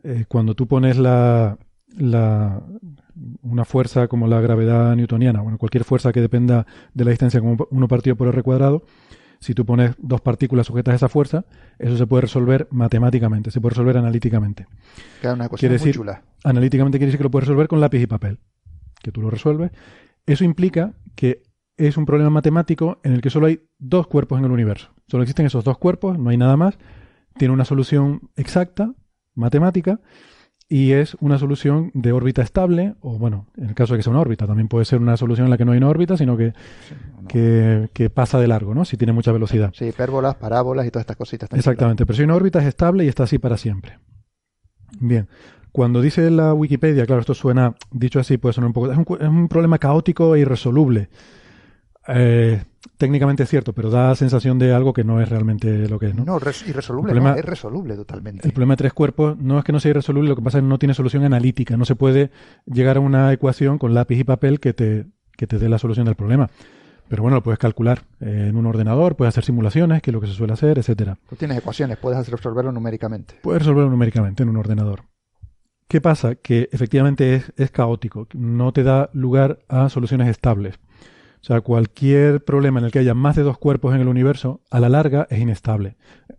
eh, 0.02 0.24
cuando 0.28 0.54
tú 0.54 0.66
pones 0.66 0.96
la, 0.98 1.58
la- 1.96 2.62
una 3.42 3.64
fuerza 3.64 4.08
como 4.08 4.26
la 4.26 4.40
gravedad 4.40 4.96
newtoniana, 4.96 5.40
bueno, 5.40 5.58
cualquier 5.58 5.84
fuerza 5.84 6.12
que 6.12 6.20
dependa 6.20 6.66
de 6.94 7.04
la 7.04 7.10
distancia 7.10 7.40
como 7.40 7.56
uno 7.70 7.86
partido 7.88 8.16
por 8.16 8.28
r 8.28 8.42
cuadrado, 8.42 8.82
si 9.40 9.54
tú 9.54 9.64
pones 9.66 9.94
dos 9.98 10.20
partículas 10.22 10.66
sujetas 10.66 10.92
a 10.92 10.96
esa 10.96 11.08
fuerza, 11.08 11.44
eso 11.78 11.96
se 11.98 12.06
puede 12.06 12.22
resolver 12.22 12.66
matemáticamente, 12.70 13.50
se 13.50 13.60
puede 13.60 13.70
resolver 13.74 13.98
analíticamente. 13.98 14.66
Queda 15.20 15.34
una 15.34 15.48
Quiere 15.50 15.74
muy 15.74 15.78
decir- 15.78 15.94
chula. 15.94 16.22
Analíticamente 16.44 16.98
quiere 16.98 17.08
decir 17.08 17.18
que 17.18 17.24
lo 17.24 17.30
puedes 17.30 17.46
resolver 17.48 17.68
con 17.68 17.80
lápiz 17.80 18.00
y 18.00 18.06
papel, 18.06 18.38
que 19.02 19.12
tú 19.12 19.20
lo 19.20 19.30
resuelves. 19.30 19.70
Eso 20.26 20.44
implica 20.44 20.94
que 21.14 21.42
es 21.76 21.96
un 21.96 22.06
problema 22.06 22.30
matemático 22.30 23.00
en 23.02 23.12
el 23.12 23.20
que 23.20 23.30
solo 23.30 23.46
hay 23.46 23.60
dos 23.78 24.06
cuerpos 24.06 24.38
en 24.38 24.44
el 24.44 24.52
universo. 24.52 24.90
Solo 25.08 25.22
existen 25.22 25.46
esos 25.46 25.64
dos 25.64 25.78
cuerpos, 25.78 26.18
no 26.18 26.30
hay 26.30 26.36
nada 26.36 26.56
más. 26.56 26.78
Tiene 27.36 27.52
una 27.52 27.64
solución 27.64 28.30
exacta, 28.36 28.94
matemática, 29.34 30.00
y 30.68 30.92
es 30.92 31.16
una 31.20 31.38
solución 31.38 31.90
de 31.92 32.12
órbita 32.12 32.40
estable, 32.42 32.94
o 33.00 33.18
bueno, 33.18 33.48
en 33.56 33.68
el 33.68 33.74
caso 33.74 33.92
de 33.92 33.98
que 33.98 34.02
sea 34.02 34.12
una 34.12 34.20
órbita, 34.20 34.46
también 34.46 34.68
puede 34.68 34.86
ser 34.86 35.00
una 35.00 35.16
solución 35.16 35.46
en 35.46 35.50
la 35.50 35.58
que 35.58 35.64
no 35.64 35.72
hay 35.72 35.78
una 35.78 35.88
órbita, 35.88 36.16
sino 36.16 36.36
que, 36.36 36.54
que, 37.28 37.90
que 37.92 38.08
pasa 38.08 38.38
de 38.38 38.48
largo, 38.48 38.74
¿no? 38.74 38.84
Si 38.84 38.96
tiene 38.96 39.12
mucha 39.12 39.30
velocidad. 39.30 39.72
Sí, 39.74 39.86
hipérbolas, 39.86 40.36
parábolas 40.36 40.86
y 40.86 40.90
todas 40.90 41.02
estas 41.02 41.16
cositas. 41.16 41.50
Exactamente, 41.52 42.06
pero 42.06 42.16
si 42.16 42.22
una 42.22 42.34
órbita 42.34 42.60
es 42.60 42.66
estable 42.66 43.04
y 43.04 43.08
está 43.08 43.24
así 43.24 43.38
para 43.38 43.56
siempre. 43.56 43.98
Bien, 45.00 45.28
Cuando 45.74 46.00
dice 46.00 46.30
la 46.30 46.54
Wikipedia, 46.54 47.04
claro, 47.04 47.20
esto 47.20 47.34
suena, 47.34 47.74
dicho 47.90 48.20
así, 48.20 48.38
puede 48.38 48.52
sonar 48.52 48.68
un 48.68 48.72
poco. 48.74 48.92
Es 48.92 48.96
un, 48.96 49.04
es 49.20 49.28
un 49.28 49.48
problema 49.48 49.78
caótico 49.78 50.36
e 50.36 50.38
irresoluble. 50.38 51.08
Eh, 52.08 52.62
técnicamente 52.98 53.42
es 53.44 53.48
cierto, 53.48 53.72
pero 53.72 53.90
da 53.90 54.14
sensación 54.14 54.58
de 54.58 54.72
algo 54.74 54.92
que 54.92 55.04
no 55.04 55.20
es 55.20 55.28
realmente 55.28 55.88
lo 55.88 55.98
que 55.98 56.08
es. 56.08 56.14
No, 56.14 56.24
No, 56.24 56.38
res- 56.38 56.66
irresoluble, 56.68 57.12
El 57.12 57.16
problema- 57.18 57.32
no, 57.32 57.38
es 57.38 57.44
resoluble 57.44 57.96
totalmente. 57.96 58.46
El 58.46 58.52
problema 58.52 58.74
de 58.74 58.78
tres 58.78 58.92
cuerpos 58.92 59.38
no 59.38 59.58
es 59.58 59.64
que 59.64 59.72
no 59.72 59.80
sea 59.80 59.90
irresoluble, 59.90 60.28
lo 60.28 60.36
que 60.36 60.42
pasa 60.42 60.58
es 60.58 60.62
que 60.64 60.68
no 60.68 60.78
tiene 60.78 60.94
solución 60.94 61.24
analítica. 61.24 61.76
No 61.76 61.84
se 61.84 61.96
puede 61.96 62.30
llegar 62.66 62.98
a 62.98 63.00
una 63.00 63.32
ecuación 63.32 63.78
con 63.78 63.94
lápiz 63.94 64.18
y 64.18 64.24
papel 64.24 64.60
que 64.60 64.74
te, 64.74 65.06
que 65.36 65.46
te 65.46 65.58
dé 65.58 65.68
la 65.68 65.78
solución 65.78 66.06
del 66.06 66.14
problema. 66.14 66.50
Pero 67.08 67.22
bueno, 67.22 67.36
lo 67.36 67.42
puedes 67.42 67.58
calcular 67.58 68.02
eh, 68.20 68.46
en 68.48 68.56
un 68.56 68.64
ordenador, 68.66 69.14
puedes 69.16 69.32
hacer 69.34 69.44
simulaciones, 69.44 70.00
que 70.00 70.10
es 70.10 70.14
lo 70.14 70.20
que 70.20 70.26
se 70.26 70.32
suele 70.32 70.54
hacer, 70.54 70.78
etcétera. 70.78 71.18
Tú 71.28 71.36
tienes 71.36 71.58
ecuaciones, 71.58 71.98
puedes 71.98 72.26
resolverlo 72.28 72.72
numéricamente. 72.72 73.34
Puedes 73.42 73.60
resolverlo 73.62 73.90
numéricamente 73.90 74.42
en 74.42 74.48
un 74.48 74.56
ordenador. 74.56 75.02
¿Qué 75.86 76.00
pasa? 76.00 76.34
Que 76.34 76.68
efectivamente 76.72 77.34
es, 77.34 77.52
es 77.58 77.70
caótico, 77.70 78.26
no 78.32 78.72
te 78.72 78.82
da 78.82 79.10
lugar 79.12 79.58
a 79.68 79.90
soluciones 79.90 80.28
estables. 80.28 80.76
O 81.44 81.46
sea, 81.46 81.60
cualquier 81.60 82.42
problema 82.42 82.78
en 82.78 82.86
el 82.86 82.90
que 82.90 83.00
haya 83.00 83.12
más 83.12 83.36
de 83.36 83.42
dos 83.42 83.58
cuerpos 83.58 83.94
en 83.94 84.00
el 84.00 84.08
universo, 84.08 84.62
a 84.70 84.80
la 84.80 84.88
larga 84.88 85.26
es 85.28 85.40
inestable. 85.40 85.98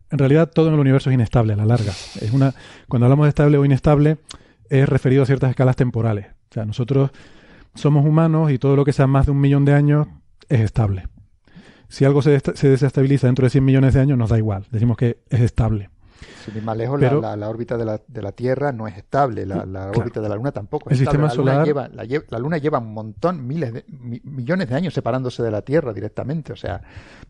En 0.10 0.18
realidad 0.18 0.50
todo 0.52 0.70
en 0.70 0.74
el 0.74 0.80
universo 0.80 1.12
es 1.12 1.14
inestable 1.14 1.54
a 1.54 1.56
la 1.56 1.66
larga. 1.68 1.92
Es 2.22 2.32
una, 2.34 2.56
cuando 2.90 3.06
hablamos 3.06 3.26
de 3.26 3.30
estable 3.30 3.60
o 3.60 3.66
inestable, 3.66 4.18
es 4.68 4.90
referido 4.90 5.22
a 5.22 5.28
ciertas 5.28 5.52
escalas 5.52 5.76
temporales. 5.76 6.26
O 6.50 6.54
sea, 6.56 6.66
nosotros 6.66 7.12
somos 7.76 8.04
humanos 8.04 8.52
y 8.52 8.58
todo 8.58 8.76
lo 8.76 8.84
que 8.84 8.94
sea 8.94 9.06
más 9.06 9.28
de 9.28 9.34
un 9.34 9.42
millón 9.42 9.64
de 9.64 9.74
años 9.74 10.08
es 10.50 10.62
estable. 10.62 11.08
Si 11.88 12.04
algo 12.04 12.24
se, 12.24 12.40
se 12.40 12.68
desestabiliza 12.68 13.28
dentro 13.28 13.46
de 13.46 13.52
100 13.52 13.64
millones 13.64 13.94
de 13.94 14.00
años, 14.00 14.18
nos 14.18 14.32
da 14.32 14.40
igual. 14.40 14.66
Decimos 14.72 14.98
que 14.98 15.20
es 15.30 15.42
estable. 15.42 15.92
Sin 16.46 16.56
ir 16.58 16.64
más 16.64 16.78
lejos, 16.78 17.00
Pero- 17.00 17.22
la, 17.22 17.30
la- 17.32 17.36
la 17.38 17.50
órbita 17.50 17.78
de 17.78 17.86
la, 17.86 18.00
de 18.08 18.22
la 18.22 18.32
Tierra 18.32 18.72
no 18.72 18.88
es 18.88 18.98
estable, 18.98 19.46
la, 19.46 19.58
la 19.66 19.86
Claro. 19.86 20.00
órbita 20.00 20.22
de 20.22 20.30
la 20.30 20.36
Luna 20.36 20.52
tampoco. 20.52 20.90
El 20.90 20.96
es 20.96 21.02
estable. 21.02 21.20
sistema 21.20 21.28
la 21.28 21.36
Luna 21.36 21.52
solar- 21.54 21.66
lleva, 21.66 21.88
la, 21.88 22.04
lle- 22.06 22.26
la 22.30 22.40
Luna 22.40 22.58
lleva 22.58 22.80
un 22.80 22.94
montón, 22.94 23.46
miles 23.48 23.74
de, 23.74 23.86
mi- 23.88 24.22
millones 24.24 24.70
de 24.70 24.76
años 24.76 24.94
separándose 24.94 25.42
de 25.44 25.52
la 25.52 25.62
Tierra 25.64 25.92
directamente. 25.94 26.54
O 26.54 26.56
sea, 26.56 26.82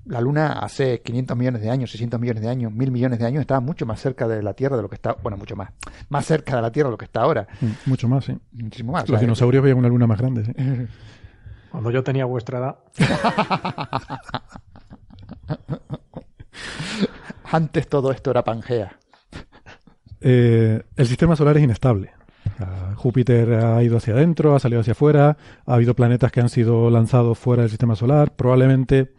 la 0.06 0.20
Luna 0.22 0.60
hace 0.60 1.02
500 1.02 1.38
millones 1.38 1.62
de 1.62 1.70
años, 1.70 1.92
600 1.92 2.20
millones 2.20 2.44
de 2.44 2.50
años, 2.50 2.72
1000 2.74 2.92
millones 2.92 3.20
de 3.20 3.26
años 3.26 3.42
estaba 3.42 3.60
mucho 3.62 3.86
más 3.86 4.00
cerca 4.02 4.28
de 4.28 4.44
la 4.44 4.54
Tierra 4.54 4.76
de 4.76 4.82
lo 4.84 4.90
que 4.90 4.96
está, 4.96 5.14
bueno, 5.24 5.38
mucho 5.38 5.56
más, 5.56 5.70
más 6.10 6.26
cerca 6.26 6.56
de 6.56 6.62
la 6.62 6.72
Tierra 6.72 6.90
de 6.90 6.94
lo 6.94 6.98
que 6.98 7.06
está 7.06 7.22
ahora. 7.22 7.48
Mm, 7.62 7.90
Mucho 7.90 8.08
más, 8.08 8.26
sí. 8.26 8.38
Muchísimo 8.52 8.92
más. 8.92 9.04
O 9.04 9.12
Los 9.12 9.20
sea, 9.20 9.22
dinosaurios 9.22 9.64
veían 9.64 9.78
una 9.78 9.88
luna 9.88 10.08
más 10.08 10.20
grande, 10.20 10.46
sí. 10.46 10.54
Cuando 11.72 11.92
yo 11.92 12.04
tenía 12.04 12.26
vuestra 12.26 12.60
edad, 12.60 12.76
antes 17.52 17.88
todo 17.88 18.12
esto 18.12 18.32
era 18.32 18.44
Pangea. 18.44 18.98
Eh, 20.22 20.82
el 20.96 21.08
sistema 21.08 21.36
solar 21.36 21.58
es 21.58 21.64
inestable. 21.64 22.12
Júpiter 22.96 23.54
ha 23.54 23.82
ido 23.84 23.98
hacia 23.98 24.14
adentro, 24.14 24.56
ha 24.56 24.60
salido 24.60 24.82
hacia 24.82 24.92
afuera, 24.94 25.38
ha 25.66 25.74
habido 25.74 25.94
planetas 25.96 26.32
que 26.32 26.40
han 26.42 26.50
sido 26.50 26.90
lanzados 26.90 27.38
fuera 27.38 27.64
del 27.64 27.70
sistema 27.70 27.96
solar. 27.96 28.36
Probablemente, 28.36 29.14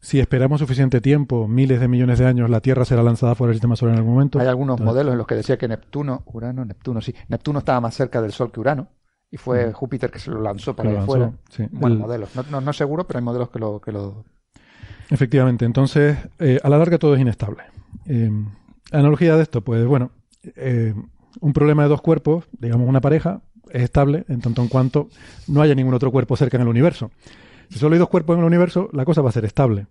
si 0.00 0.20
esperamos 0.20 0.60
suficiente 0.60 1.00
tiempo, 1.00 1.48
miles 1.48 1.80
de 1.80 1.88
millones 1.88 2.18
de 2.18 2.26
años, 2.26 2.50
la 2.50 2.60
Tierra 2.60 2.84
será 2.84 3.02
lanzada 3.02 3.34
fuera 3.34 3.48
del 3.48 3.56
sistema 3.56 3.74
solar 3.76 3.94
en 3.94 3.98
algún 4.00 4.14
momento. 4.14 4.38
Hay 4.38 4.46
algunos 4.46 4.74
Entonces, 4.74 4.86
modelos 4.94 5.12
en 5.12 5.18
los 5.18 5.26
que 5.26 5.34
decía 5.34 5.56
que 5.58 5.66
Neptuno, 5.66 6.22
Urano, 6.26 6.64
Neptuno, 6.64 7.00
sí, 7.00 7.14
Neptuno 7.28 7.58
estaba 7.60 7.80
más 7.80 7.94
cerca 7.94 8.20
del 8.22 8.32
Sol 8.32 8.52
que 8.52 8.60
Urano 8.60 8.88
y 9.30 9.38
fue 9.38 9.68
Mm. 9.68 9.72
Júpiter 9.72 10.10
que 10.10 10.18
se 10.18 10.30
lo 10.30 10.40
lanzó 10.40 10.76
para 10.76 10.90
allá 10.90 11.02
afuera. 11.02 11.32
sí. 11.50 11.64
Bueno, 11.70 11.96
El- 11.96 12.02
modelos, 12.02 12.36
no, 12.36 12.44
no, 12.50 12.60
no 12.60 12.72
seguro, 12.72 13.06
pero 13.06 13.18
hay 13.18 13.24
modelos 13.24 13.48
que 13.50 13.58
lo, 13.58 13.80
que 13.80 13.92
lo 13.92 14.24
Efectivamente, 15.12 15.66
entonces, 15.66 16.16
eh, 16.38 16.58
a 16.62 16.68
la 16.70 16.78
larga 16.78 16.98
todo 16.98 17.14
es 17.14 17.20
inestable. 17.20 17.64
Eh, 18.06 18.30
analogía 18.92 19.36
de 19.36 19.42
esto, 19.42 19.60
pues 19.60 19.84
bueno, 19.84 20.10
eh, 20.56 20.94
un 21.40 21.52
problema 21.52 21.82
de 21.82 21.90
dos 21.90 22.00
cuerpos, 22.00 22.46
digamos 22.58 22.88
una 22.88 23.02
pareja, 23.02 23.42
es 23.70 23.82
estable 23.82 24.24
en 24.28 24.40
tanto 24.40 24.62
en 24.62 24.68
cuanto 24.68 25.08
no 25.48 25.60
haya 25.60 25.74
ningún 25.74 25.92
otro 25.92 26.10
cuerpo 26.10 26.34
cerca 26.36 26.56
en 26.56 26.62
el 26.62 26.68
universo. 26.68 27.10
Si 27.68 27.78
solo 27.78 27.94
hay 27.94 27.98
dos 27.98 28.08
cuerpos 28.08 28.34
en 28.34 28.40
el 28.40 28.46
universo, 28.46 28.88
la 28.92 29.04
cosa 29.04 29.20
va 29.20 29.28
a 29.28 29.32
ser 29.32 29.44
estable. 29.44 29.86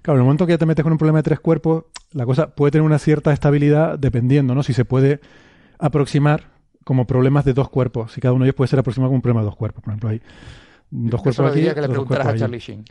Claro, 0.00 0.18
en 0.18 0.22
el 0.22 0.24
momento 0.24 0.46
que 0.46 0.52
ya 0.52 0.58
te 0.58 0.66
metes 0.66 0.82
con 0.82 0.92
un 0.92 0.98
problema 0.98 1.18
de 1.18 1.24
tres 1.24 1.40
cuerpos, 1.40 1.84
la 2.12 2.24
cosa 2.24 2.54
puede 2.54 2.72
tener 2.72 2.86
una 2.86 2.98
cierta 2.98 3.32
estabilidad 3.34 3.98
dependiendo, 3.98 4.54
¿no? 4.54 4.62
Si 4.62 4.72
se 4.72 4.86
puede 4.86 5.20
aproximar 5.78 6.52
como 6.84 7.06
problemas 7.06 7.44
de 7.44 7.52
dos 7.52 7.68
cuerpos. 7.68 8.12
Si 8.12 8.20
cada 8.20 8.32
uno 8.32 8.44
de 8.44 8.48
ellos 8.48 8.56
puede 8.56 8.68
ser 8.68 8.78
aproximado 8.78 9.08
como 9.08 9.16
un 9.16 9.22
problema 9.22 9.40
de 9.40 9.46
dos 9.46 9.56
cuerpos. 9.56 9.82
Por 9.82 9.92
ejemplo, 9.92 10.08
hay 10.08 10.22
dos 10.90 11.20
Eso 11.20 11.22
cuerpos 11.22 11.50
aquí, 11.50 11.60
que 11.60 11.64
le 11.64 11.70
otros 11.70 11.86
dos 11.86 11.94
preguntaras 12.06 12.26
a. 12.26 12.36
Charlie 12.36 12.58
Sheen. 12.58 12.84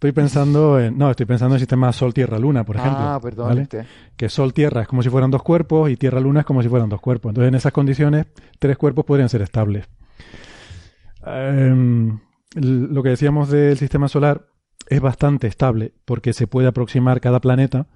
Estoy 0.00 0.12
pensando 0.12 0.80
en. 0.80 0.96
No, 0.96 1.10
estoy 1.10 1.26
pensando 1.26 1.54
en 1.54 1.56
el 1.56 1.60
sistema 1.60 1.92
Sol-Tierra-Luna, 1.92 2.64
por 2.64 2.76
ejemplo. 2.76 2.98
ah, 3.00 3.20
perdón. 3.20 3.48
¿vale? 3.48 3.68
Que 4.16 4.28
Sol-Tierra 4.30 4.80
es 4.80 4.88
como 4.88 5.02
si 5.02 5.10
fueran 5.10 5.30
dos 5.30 5.42
cuerpos 5.42 5.90
y 5.90 5.96
Tierra-Luna 5.96 6.40
es 6.40 6.46
como 6.46 6.62
si 6.62 6.70
fueran 6.70 6.88
dos 6.88 7.02
cuerpos. 7.02 7.30
Entonces, 7.30 7.48
en 7.48 7.54
esas 7.54 7.72
condiciones, 7.72 8.24
tres 8.58 8.78
cuerpos 8.78 9.04
podrían 9.04 9.28
ser 9.28 9.42
estables. 9.42 9.86
Em, 11.26 12.18
lo 12.54 13.02
que 13.02 13.10
decíamos 13.10 13.50
del 13.50 13.76
sistema 13.76 14.08
solar 14.08 14.46
es 14.88 15.02
bastante 15.02 15.46
estable 15.46 15.92
porque 16.06 16.32
se 16.32 16.46
puede 16.46 16.68
aproximar 16.68 17.20
cada 17.20 17.40
planeta, 17.40 17.86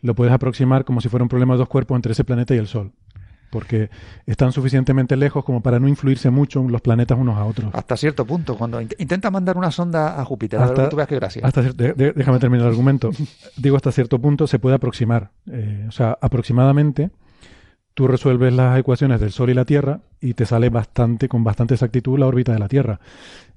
lo 0.00 0.16
puedes 0.16 0.34
aproximar 0.34 0.84
como 0.84 1.00
si 1.00 1.08
fuera 1.08 1.22
un 1.22 1.28
problema 1.28 1.54
de 1.54 1.58
dos 1.58 1.68
cuerpos 1.68 1.94
entre 1.94 2.10
ese 2.10 2.24
planeta 2.24 2.56
y 2.56 2.58
el 2.58 2.66
Sol. 2.66 2.90
Porque 3.52 3.90
están 4.24 4.50
suficientemente 4.50 5.14
lejos 5.14 5.44
como 5.44 5.60
para 5.62 5.78
no 5.78 5.86
influirse 5.86 6.30
mucho 6.30 6.62
los 6.66 6.80
planetas 6.80 7.18
unos 7.18 7.36
a 7.36 7.44
otros. 7.44 7.68
Hasta 7.74 7.98
cierto 7.98 8.24
punto, 8.24 8.56
cuando 8.56 8.80
int- 8.80 8.94
intenta 8.98 9.30
mandar 9.30 9.58
una 9.58 9.70
sonda 9.70 10.18
a 10.18 10.24
Júpiter, 10.24 10.58
a 10.58 10.62
ver 10.62 10.70
Hasta- 10.70 10.84
que 10.84 10.88
tú 10.88 10.96
veas 10.96 11.08
qué 11.08 11.16
gracia. 11.16 11.42
Hasta 11.44 11.62
cier- 11.62 11.74
de- 11.74 11.92
de- 11.92 12.12
déjame 12.14 12.38
terminar 12.38 12.64
el 12.66 12.70
argumento. 12.72 13.10
Digo, 13.58 13.76
hasta 13.76 13.92
cierto 13.92 14.18
punto 14.18 14.46
se 14.46 14.58
puede 14.58 14.76
aproximar. 14.76 15.32
Eh, 15.50 15.84
o 15.86 15.92
sea, 15.92 16.16
aproximadamente 16.22 17.10
tú 17.92 18.08
resuelves 18.08 18.54
las 18.54 18.78
ecuaciones 18.78 19.20
del 19.20 19.32
Sol 19.32 19.50
y 19.50 19.54
la 19.54 19.66
Tierra 19.66 20.00
y 20.18 20.32
te 20.32 20.46
sale 20.46 20.70
bastante, 20.70 21.28
con 21.28 21.44
bastante 21.44 21.74
exactitud 21.74 22.18
la 22.18 22.26
órbita 22.28 22.54
de 22.54 22.58
la 22.58 22.68
Tierra. 22.68 23.00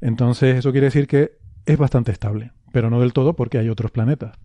Entonces, 0.01 0.57
eso 0.57 0.73
quiere 0.73 0.88
decir 0.88 1.07
que 1.07 1.38
es 1.65 1.77
bastante 1.77 2.11
estable, 2.11 2.51
pero 2.73 2.89
no 2.89 2.99
del 2.99 3.13
todo 3.13 3.34
porque 3.34 3.59
hay 3.59 3.69
otros 3.69 3.91
planetas. 3.91 4.38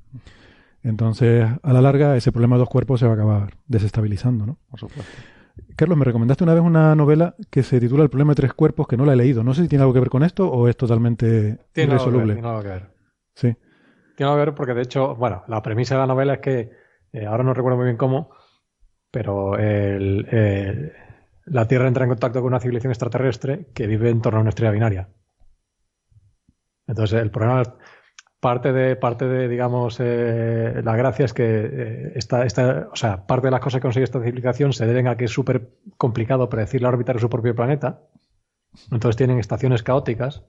Entonces, 0.82 1.46
a 1.62 1.72
la 1.72 1.80
larga, 1.82 2.16
ese 2.16 2.32
problema 2.32 2.56
de 2.56 2.60
dos 2.60 2.68
cuerpos 2.70 3.00
se 3.00 3.06
va 3.06 3.12
a 3.12 3.14
acabar 3.14 3.54
desestabilizando, 3.66 4.46
¿no? 4.46 4.56
Por 4.70 4.80
supuesto. 4.80 5.12
Carlos, 5.76 5.96
me 5.96 6.04
recomendaste 6.04 6.44
una 6.44 6.54
vez 6.54 6.62
una 6.62 6.94
novela 6.94 7.34
que 7.50 7.62
se 7.62 7.80
titula 7.80 8.02
El 8.02 8.10
problema 8.10 8.32
de 8.32 8.36
tres 8.36 8.52
cuerpos, 8.54 8.86
que 8.86 8.96
no 8.96 9.04
la 9.04 9.14
he 9.14 9.16
leído. 9.16 9.42
No 9.42 9.54
sé 9.54 9.62
si 9.62 9.68
tiene 9.68 9.82
algo 9.82 9.94
que 9.94 10.00
ver 10.00 10.10
con 10.10 10.22
esto 10.22 10.48
o 10.50 10.68
es 10.68 10.76
totalmente 10.76 11.58
tiene 11.72 11.92
algo 11.94 12.04
que 12.04 12.10
ver, 12.10 12.26
irresoluble. 12.26 12.32
tiene 12.34 12.48
algo 12.48 12.62
que 12.62 12.68
ver. 12.68 12.90
Sí. 13.34 13.56
Tiene 14.16 14.30
algo 14.30 14.34
que 14.42 14.46
ver 14.46 14.54
porque, 14.54 14.74
de 14.74 14.82
hecho, 14.82 15.14
bueno, 15.16 15.42
la 15.48 15.62
premisa 15.62 15.94
de 15.94 16.00
la 16.00 16.06
novela 16.06 16.34
es 16.34 16.40
que, 16.40 16.70
eh, 17.12 17.26
ahora 17.26 17.42
no 17.44 17.54
recuerdo 17.54 17.76
muy 17.78 17.86
bien 17.86 17.96
cómo, 17.96 18.30
pero 19.10 19.56
el- 19.56 20.26
el- 20.30 20.92
la 21.46 21.66
Tierra 21.66 21.88
entra 21.88 22.04
en 22.04 22.10
contacto 22.10 22.40
con 22.40 22.48
una 22.48 22.60
civilización 22.60 22.92
extraterrestre 22.92 23.68
que 23.74 23.86
vive 23.86 24.10
en 24.10 24.20
torno 24.20 24.38
a 24.38 24.42
una 24.42 24.50
estrella 24.50 24.72
binaria. 24.72 25.08
Entonces, 26.86 27.20
el 27.20 27.30
problema, 27.30 27.62
parte 28.40 28.72
de, 28.72 28.96
parte 28.96 29.26
de 29.26 29.48
digamos, 29.48 29.98
eh, 30.00 30.80
la 30.82 30.96
gracia 30.96 31.26
es 31.26 31.34
que 31.34 31.44
eh, 31.46 32.12
esta, 32.16 32.44
esta, 32.44 32.88
o 32.90 32.96
sea, 32.96 33.26
parte 33.26 33.48
de 33.48 33.50
las 33.50 33.60
cosas 33.60 33.78
que 33.78 33.82
consigue 33.82 34.04
esta 34.04 34.20
civilización 34.20 34.72
se 34.72 34.86
deben 34.86 35.08
a 35.08 35.16
que 35.16 35.26
es 35.26 35.30
súper 35.30 35.74
complicado 35.98 36.48
predecir 36.48 36.80
la 36.82 36.88
órbita 36.88 37.12
de 37.12 37.20
su 37.20 37.28
propio 37.28 37.54
planeta. 37.54 38.00
Entonces 38.90 39.16
tienen 39.16 39.38
estaciones 39.38 39.82
caóticas. 39.82 40.42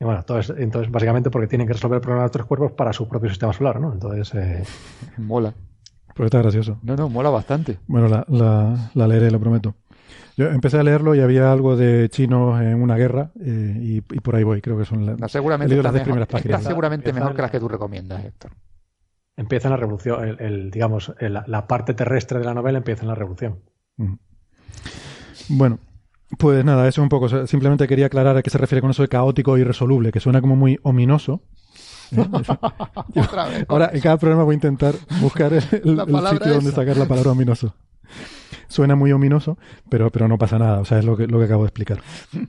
Y 0.00 0.04
bueno, 0.04 0.20
entonces, 0.20 0.56
entonces 0.58 0.90
básicamente 0.90 1.30
porque 1.30 1.46
tienen 1.46 1.68
que 1.68 1.74
resolver 1.74 1.96
el 1.96 2.02
problema 2.02 2.22
de 2.22 2.28
otros 2.28 2.46
cuerpos 2.46 2.72
para 2.72 2.92
su 2.92 3.08
propio 3.08 3.30
sistema 3.30 3.52
solar, 3.52 3.80
¿no? 3.80 3.92
Entonces, 3.92 4.34
eh, 4.34 4.64
Mola. 5.16 5.54
Pues 6.14 6.26
está 6.26 6.38
gracioso. 6.38 6.78
No, 6.82 6.94
no, 6.94 7.08
mola 7.08 7.30
bastante. 7.30 7.78
Bueno, 7.86 8.08
la, 8.08 8.24
la, 8.28 8.90
la 8.92 9.08
leeré, 9.08 9.30
lo 9.30 9.40
prometo. 9.40 9.74
Yo 10.36 10.46
empecé 10.46 10.78
a 10.78 10.82
leerlo 10.82 11.14
y 11.14 11.20
había 11.20 11.52
algo 11.52 11.76
de 11.76 12.08
chinos 12.08 12.60
en 12.60 12.80
una 12.82 12.96
guerra 12.96 13.32
eh, 13.40 13.76
y, 13.80 13.96
y 13.96 14.20
por 14.20 14.34
ahí 14.36 14.44
voy, 14.44 14.62
creo 14.62 14.78
que 14.78 14.84
son 14.86 15.04
las... 15.04 15.18
No, 15.18 15.28
seguramente 15.28 15.74
está, 15.74 15.82
las 15.82 15.92
mejor, 15.92 16.04
primeras 16.04 16.26
está 16.28 16.38
páginas. 16.38 16.62
seguramente 16.64 17.10
Empieza 17.10 17.20
mejor 17.24 17.36
que 17.36 17.42
las 17.42 17.50
que 17.50 17.60
tú 17.60 17.68
recomiendas, 17.68 18.24
Héctor. 18.24 18.52
empieza 19.36 19.68
en 19.68 19.72
la 19.72 19.76
revolución, 19.76 20.26
el, 20.26 20.40
el, 20.40 20.70
digamos, 20.70 21.12
el- 21.20 21.34
la, 21.34 21.44
la 21.46 21.66
parte 21.66 21.92
terrestre 21.94 22.38
de 22.38 22.44
la 22.46 22.54
novela 22.54 22.78
empieza 22.78 23.02
en 23.02 23.08
la 23.08 23.14
revolución. 23.14 23.60
Mm. 23.98 24.14
Bueno, 25.50 25.78
pues 26.38 26.64
nada, 26.64 26.88
eso 26.88 27.02
un 27.02 27.08
poco. 27.10 27.28
Simplemente 27.46 27.86
quería 27.86 28.06
aclarar 28.06 28.36
a 28.36 28.42
qué 28.42 28.48
se 28.50 28.56
refiere 28.58 28.80
con 28.80 28.90
eso 28.90 29.02
de 29.02 29.08
caótico 29.08 29.56
e 29.56 29.60
irresoluble, 29.60 30.12
que 30.12 30.20
suena 30.20 30.40
como 30.40 30.56
muy 30.56 30.78
ominoso. 30.82 31.42
¿eh? 32.12 32.26
Eso. 32.40 32.58
Yo- 33.14 33.22
Otra 33.22 33.48
vez. 33.48 33.64
Ahora, 33.68 33.90
en 33.92 34.00
cada 34.00 34.16
programa 34.18 34.44
voy 34.44 34.54
a 34.54 34.56
intentar 34.56 34.94
buscar 35.20 35.52
el, 35.52 35.62
el- 35.72 35.96
La 35.96 36.04
el 36.04 36.12
palabra 36.12 36.30
sitio 36.38 36.54
donde 36.54 36.70
esa. 36.70 36.80
sacar 36.82 36.96
la 36.96 37.06
palabra 37.06 37.32
ominoso. 37.32 37.74
Suena 38.68 38.94
muy 38.96 39.12
ominoso, 39.12 39.58
pero, 39.88 40.10
pero 40.10 40.28
no 40.28 40.38
pasa 40.38 40.58
nada. 40.58 40.80
O 40.80 40.84
sea, 40.84 40.98
es 40.98 41.04
lo 41.04 41.16
que, 41.16 41.26
lo 41.26 41.38
que 41.38 41.44
acabo 41.44 41.62
de 41.64 41.68
explicar. 41.68 42.00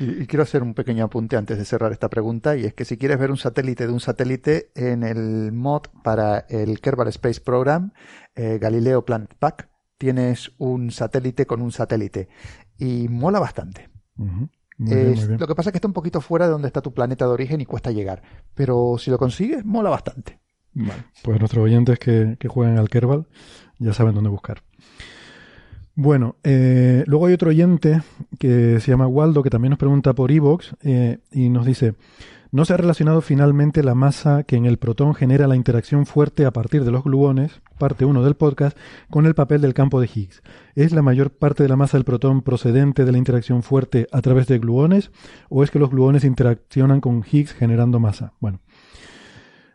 Y, 0.00 0.22
y 0.22 0.26
quiero 0.26 0.44
hacer 0.44 0.62
un 0.62 0.72
pequeño 0.72 1.04
apunte 1.04 1.36
antes 1.36 1.58
de 1.58 1.64
cerrar 1.66 1.92
esta 1.92 2.08
pregunta, 2.08 2.56
y 2.56 2.64
es 2.64 2.72
que 2.72 2.86
si 2.86 2.96
quieres 2.96 3.18
ver 3.18 3.30
un 3.30 3.36
satélite 3.36 3.86
de 3.86 3.92
un 3.92 4.00
satélite 4.00 4.70
en 4.74 5.02
el 5.02 5.52
mod 5.52 5.82
para 6.02 6.46
el 6.48 6.80
Kerbal 6.80 7.08
Space 7.08 7.42
Program, 7.42 7.92
eh, 8.34 8.58
Galileo 8.58 9.04
Planet 9.04 9.34
Pack, 9.38 9.68
tienes 9.98 10.52
un 10.56 10.90
satélite 10.90 11.46
con 11.46 11.60
un 11.60 11.72
satélite. 11.72 12.28
Y 12.78 13.08
mola 13.08 13.40
bastante. 13.40 13.90
Bien, 14.78 15.12
Es-. 15.12 15.28
Lo 15.28 15.46
que 15.46 15.54
pasa 15.54 15.70
es 15.70 15.72
que 15.72 15.78
está 15.78 15.88
un 15.88 15.94
poquito 15.94 16.20
fuera 16.20 16.46
de 16.46 16.52
donde 16.52 16.68
está 16.68 16.80
tu 16.80 16.94
planeta 16.94 17.26
de 17.26 17.32
origen 17.32 17.60
y 17.60 17.66
cuesta 17.66 17.90
llegar. 17.90 18.22
Pero 18.54 18.96
si 18.98 19.10
lo 19.10 19.18
consigues, 19.18 19.64
mola 19.64 19.90
bastante. 19.90 20.40
Vale, 20.72 21.04
pues 21.24 21.40
nuestros 21.40 21.64
oyentes 21.64 21.98
que, 21.98 22.36
que 22.38 22.46
jueguen 22.46 22.78
al 22.78 22.88
Kerbal 22.88 23.26
ya 23.78 23.92
saben 23.92 24.14
dónde 24.14 24.30
buscar. 24.30 24.62
Bueno, 26.00 26.36
eh, 26.44 27.02
luego 27.08 27.26
hay 27.26 27.32
otro 27.32 27.48
oyente 27.48 28.02
que 28.38 28.78
se 28.78 28.88
llama 28.92 29.08
Waldo 29.08 29.42
que 29.42 29.50
también 29.50 29.70
nos 29.70 29.80
pregunta 29.80 30.12
por 30.12 30.30
Evox 30.30 30.76
eh, 30.84 31.18
y 31.32 31.48
nos 31.48 31.66
dice, 31.66 31.94
no 32.52 32.64
se 32.64 32.74
ha 32.74 32.76
relacionado 32.76 33.20
finalmente 33.20 33.82
la 33.82 33.96
masa 33.96 34.44
que 34.44 34.54
en 34.54 34.66
el 34.66 34.78
protón 34.78 35.16
genera 35.16 35.48
la 35.48 35.56
interacción 35.56 36.06
fuerte 36.06 36.46
a 36.46 36.52
partir 36.52 36.84
de 36.84 36.92
los 36.92 37.02
gluones, 37.02 37.62
parte 37.80 38.04
1 38.04 38.22
del 38.22 38.36
podcast, 38.36 38.78
con 39.10 39.26
el 39.26 39.34
papel 39.34 39.60
del 39.60 39.74
campo 39.74 40.00
de 40.00 40.08
Higgs. 40.14 40.40
¿Es 40.76 40.92
la 40.92 41.02
mayor 41.02 41.32
parte 41.32 41.64
de 41.64 41.68
la 41.68 41.74
masa 41.74 41.96
del 41.96 42.04
protón 42.04 42.42
procedente 42.42 43.04
de 43.04 43.10
la 43.10 43.18
interacción 43.18 43.64
fuerte 43.64 44.06
a 44.12 44.22
través 44.22 44.46
de 44.46 44.60
gluones 44.60 45.10
o 45.48 45.64
es 45.64 45.72
que 45.72 45.80
los 45.80 45.90
gluones 45.90 46.22
interaccionan 46.22 47.00
con 47.00 47.24
Higgs 47.28 47.54
generando 47.54 47.98
masa? 47.98 48.34
Bueno, 48.38 48.60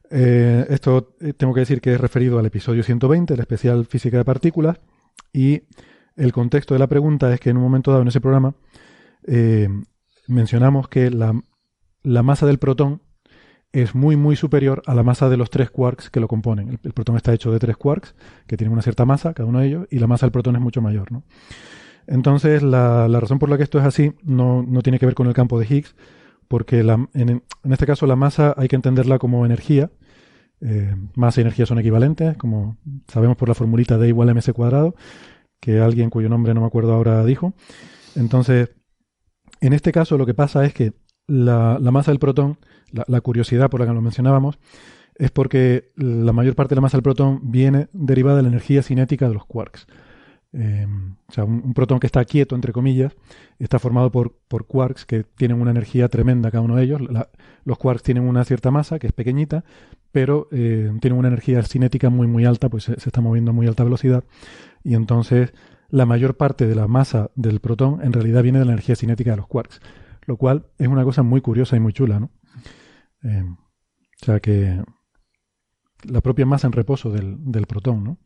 eh, 0.09 0.67
esto 0.69 1.15
eh, 1.19 1.33
tengo 1.33 1.53
que 1.53 1.59
decir 1.59 1.81
que 1.81 1.95
es 1.95 1.99
referido 1.99 2.39
al 2.39 2.45
episodio 2.45 2.81
120, 2.81 3.33
el 3.33 3.41
especial 3.41 3.85
física 3.87 4.15
de 4.15 4.23
partículas, 4.23 4.79
y 5.33 5.63
el 6.15 6.31
contexto 6.31 6.73
de 6.73 6.79
la 6.79 6.87
pregunta 6.87 7.33
es 7.33 7.39
que 7.39 7.49
en 7.49 7.57
un 7.57 7.63
momento 7.63 7.91
dado 7.91 8.01
en 8.01 8.07
ese 8.07 8.21
programa 8.21 8.53
eh, 9.25 9.69
mencionamos 10.27 10.87
que 10.87 11.09
la, 11.09 11.33
masa 12.03 12.45
del 12.45 12.59
protón 12.59 13.01
es 13.71 13.95
muy 13.95 14.15
muy 14.15 14.35
superior 14.35 14.83
a 14.85 14.93
la 14.93 15.03
masa 15.03 15.29
de 15.29 15.37
los 15.37 15.49
tres 15.49 15.71
quarks 15.71 16.09
que 16.09 16.19
lo 16.19 16.27
componen. 16.27 16.79
El, 16.83 16.93
protón 16.93 17.15
está 17.15 17.33
hecho 17.33 17.51
de 17.51 17.59
tres 17.59 17.77
quarks 17.77 18.15
que 18.45 18.57
tienen 18.57 18.73
una 18.73 18.83
cierta 18.83 19.05
masa, 19.05 19.33
cada 19.33 19.49
uno 19.49 19.59
de 19.59 19.67
ellos, 19.67 19.87
y 19.89 19.99
la 19.99 20.07
masa 20.07 20.27
del 20.27 20.31
protón 20.31 20.55
es 20.55 20.61
mucho 20.61 20.81
mayor. 20.81 21.11
¿no? 21.11 21.23
Entonces, 22.05 22.61
la, 22.61 23.07
razón 23.07 23.39
por 23.39 23.49
la 23.49 23.57
que 23.57 23.63
esto 23.63 23.79
es 23.79 23.85
así 23.85 24.13
no, 24.23 24.65
tiene 24.83 24.99
que 24.99 25.07
ver 25.07 25.15
con 25.15 25.27
el 25.27 25.33
campo 25.33 25.59
de 25.59 25.65
Higgs, 25.65 25.95
porque 26.47 26.81
en, 26.81 27.09
en, 27.13 27.41
este 27.71 27.87
caso 27.87 28.05
la 28.05 28.15
masa 28.15 28.53
hay 28.57 28.67
que 28.67 28.75
entenderla 28.75 29.17
como 29.17 29.45
energía. 29.45 29.89
Eh, 30.61 30.95
masa 31.15 31.41
y 31.41 31.43
energía 31.43 31.65
son 31.65 31.79
equivalentes, 31.79 32.37
como 32.37 32.77
sabemos 33.07 33.35
por 33.35 33.49
la 33.49 33.55
formulita 33.55 33.97
de 33.97 34.07
igual 34.07 34.29
a 34.29 34.33
mc 34.33 34.53
cuadrado 34.53 34.95
que 35.63 35.79
alguien 35.79 36.09
cuyo 36.09 36.27
nombre 36.27 36.53
no 36.53 36.59
me 36.59 36.67
acuerdo 36.67 36.93
ahora 36.93 37.23
dijo. 37.23 37.53
Entonces, 38.17 38.71
en 39.61 39.71
este 39.71 39.93
caso 39.93 40.17
lo 40.17 40.25
que 40.25 40.33
pasa 40.33 40.65
es 40.65 40.73
que 40.73 40.91
la, 41.25 41.79
masa 41.79 42.11
del 42.11 42.19
protón, 42.19 42.57
la, 42.91 43.21
curiosidad 43.21 43.69
por 43.69 43.79
la 43.79 43.85
que 43.85 43.93
lo 43.93 44.01
mencionábamos, 44.01 44.59
es 45.15 45.31
porque 45.31 45.93
la 45.95 46.33
mayor 46.33 46.55
parte 46.55 46.71
de 46.71 46.75
la 46.75 46.81
masa 46.81 46.97
del 46.97 47.03
protón 47.03 47.39
viene 47.49 47.87
derivada 47.93 48.37
de 48.37 48.43
la 48.43 48.49
energía 48.49 48.83
cinética 48.83 49.29
de 49.29 49.35
los 49.35 49.45
quarks. 49.45 49.87
Eh, 50.51 50.85
o 51.27 51.31
sea, 51.31 51.45
un, 51.45 51.73
protón 51.73 52.01
que 52.01 52.07
está 52.07 52.25
quieto, 52.25 52.55
entre 52.55 52.73
comillas, 52.73 53.15
está 53.57 53.79
formado 53.79 54.11
por, 54.11 54.35
por 54.49 54.67
quarks 54.67 55.05
que 55.05 55.23
tienen 55.23 55.61
una 55.61 55.71
energía 55.71 56.09
tremenda 56.09 56.51
cada 56.51 56.61
uno 56.61 56.75
de 56.75 56.83
ellos. 56.83 57.01
los 57.63 57.77
quarks 57.77 58.03
tienen 58.03 58.27
una 58.27 58.43
cierta 58.43 58.69
masa, 58.69 58.99
que 58.99 59.07
es 59.07 59.13
pequeñita, 59.13 59.63
pero 60.13 60.47
eh, 60.51 60.91
tienen 61.01 61.19
una 61.19 61.27
energía 61.27 61.61
cinética 61.63 62.09
muy, 62.09 62.27
muy 62.27 62.45
alta, 62.45 62.69
pues 62.69 62.85
se, 62.85 62.99
se, 62.99 63.09
está 63.09 63.19
moviendo 63.19 63.51
a 63.51 63.53
muy 63.53 63.67
alta 63.67 63.83
velocidad 63.83 64.23
y 64.83 64.93
entonces 64.93 65.53
la 65.89 66.05
mayor 66.05 66.37
parte 66.37 66.67
de 66.67 66.75
la 66.75 66.87
masa 66.87 67.31
del 67.35 67.59
protón 67.59 67.99
en 68.03 68.13
realidad 68.13 68.43
viene 68.43 68.59
de 68.59 68.65
la 68.65 68.73
energía 68.73 68.95
cinética 68.95 69.31
de 69.31 69.37
los 69.37 69.47
quarks, 69.47 69.81
lo 70.25 70.37
cual 70.37 70.67
es 70.77 70.87
una 70.87 71.03
cosa 71.03 71.23
muy 71.23 71.41
curiosa 71.41 71.75
y 71.75 71.79
muy 71.79 71.93
chula, 71.93 72.19
¿no? 72.19 72.29
Eh, 73.23 73.43
o 73.43 74.25
sea 74.25 74.39
que 74.39 74.83
la 76.03 76.21
propia 76.21 76.45
masa 76.45 76.67
en 76.67 76.73
reposo 76.73 77.09
del, 77.09 77.35
del, 77.51 77.65
protón, 77.65 78.03
¿no? 78.03 78.17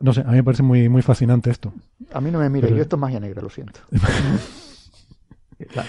No 0.00 0.14
sé, 0.14 0.22
a 0.22 0.30
mí 0.30 0.36
me 0.36 0.44
parece 0.44 0.62
muy, 0.62 0.88
muy 0.88 1.02
fascinante 1.02 1.50
esto. 1.50 1.72
A 2.14 2.20
mí 2.20 2.30
no 2.30 2.38
me 2.38 2.48
mire, 2.48 2.70
yo 2.70 2.80
esto 2.80 2.96
es 2.96 3.00
magia 3.00 3.20
negra, 3.20 3.42
lo 3.42 3.50
siento. 3.50 3.80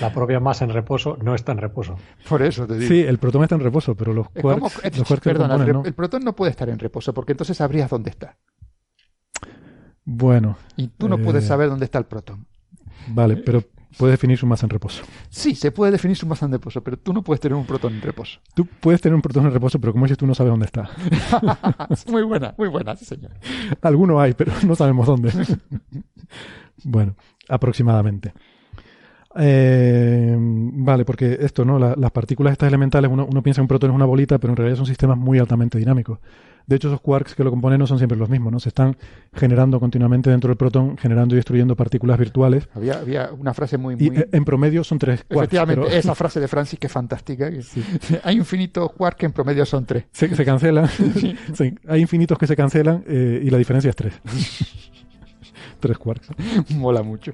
La, 0.02 0.14
propia 0.14 0.40
masa 0.40 0.66
en 0.66 0.72
reposo 0.72 1.18
no 1.22 1.36
está 1.36 1.52
en 1.52 1.60
reposo. 1.60 1.98
Por 2.28 2.42
eso 2.42 2.68
te 2.68 2.76
digo. 2.76 2.88
Sí, 2.88 3.02
el 3.02 3.18
protón 3.18 3.44
está 3.44 3.56
en 3.56 3.62
reposo, 3.62 3.96
pero 3.96 4.14
los 4.14 4.30
quarks, 4.30 4.82
el, 4.84 5.94
protón 5.94 6.24
no 6.24 6.36
puede 6.36 6.52
estar 6.52 6.70
en 6.70 6.80
reposo 6.80 7.14
porque 7.14 7.34
entonces 7.34 7.58
sabrías 7.58 7.90
dónde 7.90 8.10
está. 8.12 8.38
Bueno. 10.04 10.58
Y 10.78 10.88
tú 10.90 11.10
no 11.10 11.18
puedes 11.18 11.44
eh, 11.44 11.48
saber 11.48 11.70
dónde 11.70 11.86
está 11.86 11.98
el 11.98 12.06
protón. 12.06 12.48
Vale, 13.08 13.38
pero 13.38 13.64
puede 13.98 14.12
definir 14.12 14.38
su 14.38 14.46
masa 14.46 14.66
en 14.66 14.70
reposo. 14.70 15.04
Sí, 15.30 15.56
se 15.56 15.72
puede 15.72 15.92
definir 15.92 16.16
su 16.16 16.28
masa 16.28 16.46
en 16.46 16.52
reposo, 16.52 16.84
pero 16.84 16.98
tú 16.98 17.14
no 17.14 17.24
puedes 17.24 17.40
tener 17.40 17.56
un 17.56 17.66
protón 17.66 17.96
en 17.96 18.02
reposo. 18.02 18.40
Tú 18.54 18.66
puedes 18.66 19.02
tener 19.02 19.16
un 19.16 19.22
protón 19.22 19.46
en 19.46 19.54
reposo, 19.54 19.80
pero 19.80 19.94
como 19.94 20.06
dices 20.06 20.18
tú 20.18 20.28
no 20.28 20.36
sabes 20.36 20.52
dónde 20.52 20.66
está. 20.66 20.90
muy 22.08 22.24
buena, 22.24 22.54
muy 22.58 22.68
buena, 22.68 22.96
sí 22.96 23.06
señor. 23.06 23.32
Alguno 23.82 24.20
hay, 24.20 24.34
pero 24.34 24.52
no 24.66 24.76
sabemos 24.76 25.08
dónde. 25.08 25.32
bueno, 26.84 27.16
aproximadamente. 27.50 28.34
Eh, 29.38 30.36
vale, 30.38 31.06
porque 31.06 31.38
esto, 31.42 31.66
¿no? 31.66 31.78
las 31.78 32.12
partículas 32.12 32.54
estas 32.54 32.68
elementales, 32.68 33.12
uno, 33.12 33.28
uno 33.30 33.44
piensa 33.44 33.60
que 33.60 33.64
un 33.64 33.68
protón 33.68 33.92
es 33.92 33.96
una 33.96 34.06
bolita, 34.06 34.38
pero 34.38 34.54
en 34.54 34.58
realidad 34.58 34.78
son 34.78 34.86
sistemas 34.86 35.18
muy 35.18 35.40
altamente 35.40 35.78
dinámicos. 35.78 36.20
De 36.68 36.78
hecho, 36.78 36.88
esos 36.88 37.02
quarks 37.02 37.36
que 37.36 37.44
lo 37.44 37.52
componen 37.52 37.78
no 37.78 37.86
son 37.86 38.00
siempre 38.00 38.18
los 38.18 38.28
mismos, 38.28 38.52
¿no? 38.52 38.60
Se 38.60 38.70
están 38.70 38.98
generando 39.34 39.80
continuamente 39.80 40.32
dentro 40.32 40.48
del 40.48 40.58
protón, 40.58 40.98
generando 40.98 41.36
y 41.36 41.38
destruyendo 41.38 41.76
partículas 41.76 42.18
virtuales. 42.18 42.68
Había, 42.74 43.00
había 43.00 43.30
una 43.32 43.54
frase 43.54 43.78
muy... 43.78 43.96
muy... 43.96 44.06
Y 44.08 44.12
en 44.32 44.46
promedio 44.46 44.84
son 44.84 44.98
tres 44.98 45.24
quarks. 45.26 45.54
Efectivamente, 45.54 45.98
esa 45.98 46.16
frase 46.16 46.40
de 46.40 46.48
Francis 46.48 46.80
que 46.80 46.88
es 46.88 46.94
fantástica. 46.94 47.52
Hay 48.24 48.36
infinitos 48.36 48.92
quarks 48.94 49.20
que 49.20 49.26
en 49.28 49.34
promedio 49.34 49.66
son 49.66 49.86
tres. 49.86 50.06
Se, 50.12 50.34
se 50.36 50.44
cancelan. 50.44 50.88
sí. 51.54 51.76
Hay 51.88 52.02
infinitos 52.02 52.38
que 52.38 52.48
se 52.48 52.56
cancelan 52.56 53.04
eh, 53.08 53.42
y 53.44 53.50
la 53.52 53.60
diferencia 53.60 53.90
es 53.90 53.96
tres. 53.96 54.14
tres 55.80 55.98
quarks. 56.00 56.30
Mola 56.70 57.04
mucho. 57.04 57.34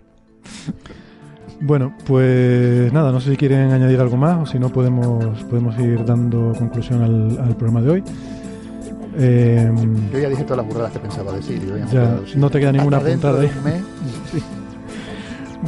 Bueno, 1.62 1.94
pues 2.06 2.92
nada, 2.92 3.12
no 3.12 3.22
sé 3.22 3.32
si 3.32 3.38
quieren 3.38 3.72
añadir 3.72 4.00
algo 4.00 4.18
más 4.18 4.38
o 4.40 4.46
si 4.46 4.58
no 4.58 4.70
podemos, 4.70 5.44
podemos 5.44 5.78
ir 5.80 6.04
dando 6.04 6.54
conclusión 6.58 7.04
al, 7.04 7.40
al 7.40 7.56
programa 7.56 7.82
de 7.82 7.90
hoy. 7.90 8.04
Eh, 9.18 9.72
yo 10.14 10.20
ya 10.20 10.30
dije 10.30 10.44
todas 10.44 10.58
las 10.58 10.68
burradas 10.68 10.94
que 10.94 11.00
pensaba 11.00 11.34
decir. 11.34 11.62
ya, 11.92 12.20
no 12.36 12.50
te 12.50 12.60
queda 12.60 12.72
ninguna 12.72 13.00
puntada 13.00 13.42
ahí. 13.42 13.52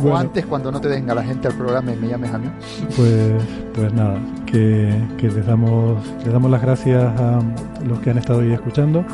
O 0.04 0.18
antes, 0.18 0.44
cuando 0.48 0.72
no 0.72 0.82
te 0.82 0.88
venga 0.88 1.14
la 1.14 1.22
gente 1.22 1.48
al 1.48 1.54
programa 1.54 1.94
y 1.94 1.96
me 1.96 2.08
llames 2.08 2.34
a 2.34 2.40
mí. 2.40 2.48
Pues, 2.96 3.34
pues 3.76 3.94
nada, 3.94 4.20
que, 4.48 4.92
les, 5.22 5.46
damos, 5.46 6.04
les 6.24 6.34
damos 6.34 6.50
las 6.50 6.64
gracias 6.64 7.04
a 7.20 7.40
los 7.86 8.00
que 8.00 8.10
han 8.10 8.18
estado 8.18 8.40
hoy 8.40 8.54
escuchando, 8.54 9.06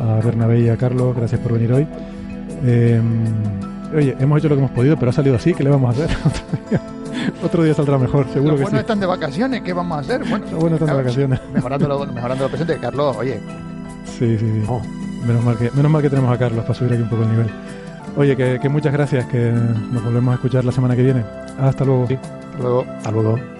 a 0.00 0.24
Bernabé 0.24 0.60
y 0.60 0.68
a 0.68 0.76
Carlos, 0.76 1.16
gracias 1.16 1.40
por 1.40 1.54
venir 1.54 1.72
hoy. 1.72 1.86
Eh, 2.64 3.02
oye, 3.94 4.16
hemos 4.18 4.38
hecho 4.38 4.48
lo 4.48 4.56
que 4.56 4.60
hemos 4.60 4.70
podido, 4.72 4.96
pero 4.96 5.10
ha 5.10 5.12
salido 5.12 5.36
así, 5.36 5.54
¿qué 5.54 5.62
le 5.64 5.70
vamos 5.70 5.88
a 5.88 6.04
hacer? 6.04 6.16
Otro 7.44 7.62
día 7.64 7.74
saldrá 7.74 7.98
mejor, 7.98 8.26
seguro 8.32 8.56
que 8.56 8.62
bueno 8.62 8.78
sí. 8.78 8.80
están 8.80 9.00
de 9.00 9.06
vacaciones, 9.06 9.62
¿qué 9.62 9.72
vamos 9.72 9.98
a 9.98 10.00
hacer? 10.00 10.22
Bueno, 10.28 10.46
bueno 10.58 10.76
están 10.76 10.88
de 10.88 10.94
vacaciones. 10.94 11.40
Mejorando 11.52 11.88
lo, 11.88 12.06
mejorando 12.06 12.44
lo 12.44 12.50
presente, 12.50 12.78
Carlos, 12.78 13.16
oye, 13.16 13.40
Sí, 14.04 14.36
sí, 14.38 14.46
sí. 14.46 14.64
Oh. 14.68 14.82
Menos, 15.26 15.44
mal 15.44 15.56
que, 15.56 15.70
menos 15.70 15.90
mal 15.90 16.02
que 16.02 16.10
tenemos 16.10 16.32
a 16.34 16.38
Carlos 16.38 16.64
para 16.64 16.74
subir 16.74 16.92
aquí 16.92 17.02
un 17.02 17.08
poco 17.08 17.22
el 17.22 17.30
nivel. 17.30 17.50
Oye, 18.16 18.36
que, 18.36 18.68
muchas 18.68 18.92
gracias, 18.92 19.26
que 19.26 19.50
nos 19.92 20.04
volvemos 20.04 20.32
a 20.32 20.34
escuchar 20.34 20.64
la 20.64 20.72
semana 20.72 20.96
que 20.96 21.02
viene. 21.02 21.24
Hasta 21.58 21.84
luego. 21.84 22.04
hasta 22.04 22.58
luego. 22.58 22.84
Hasta 22.98 23.10
luego. 23.10 23.59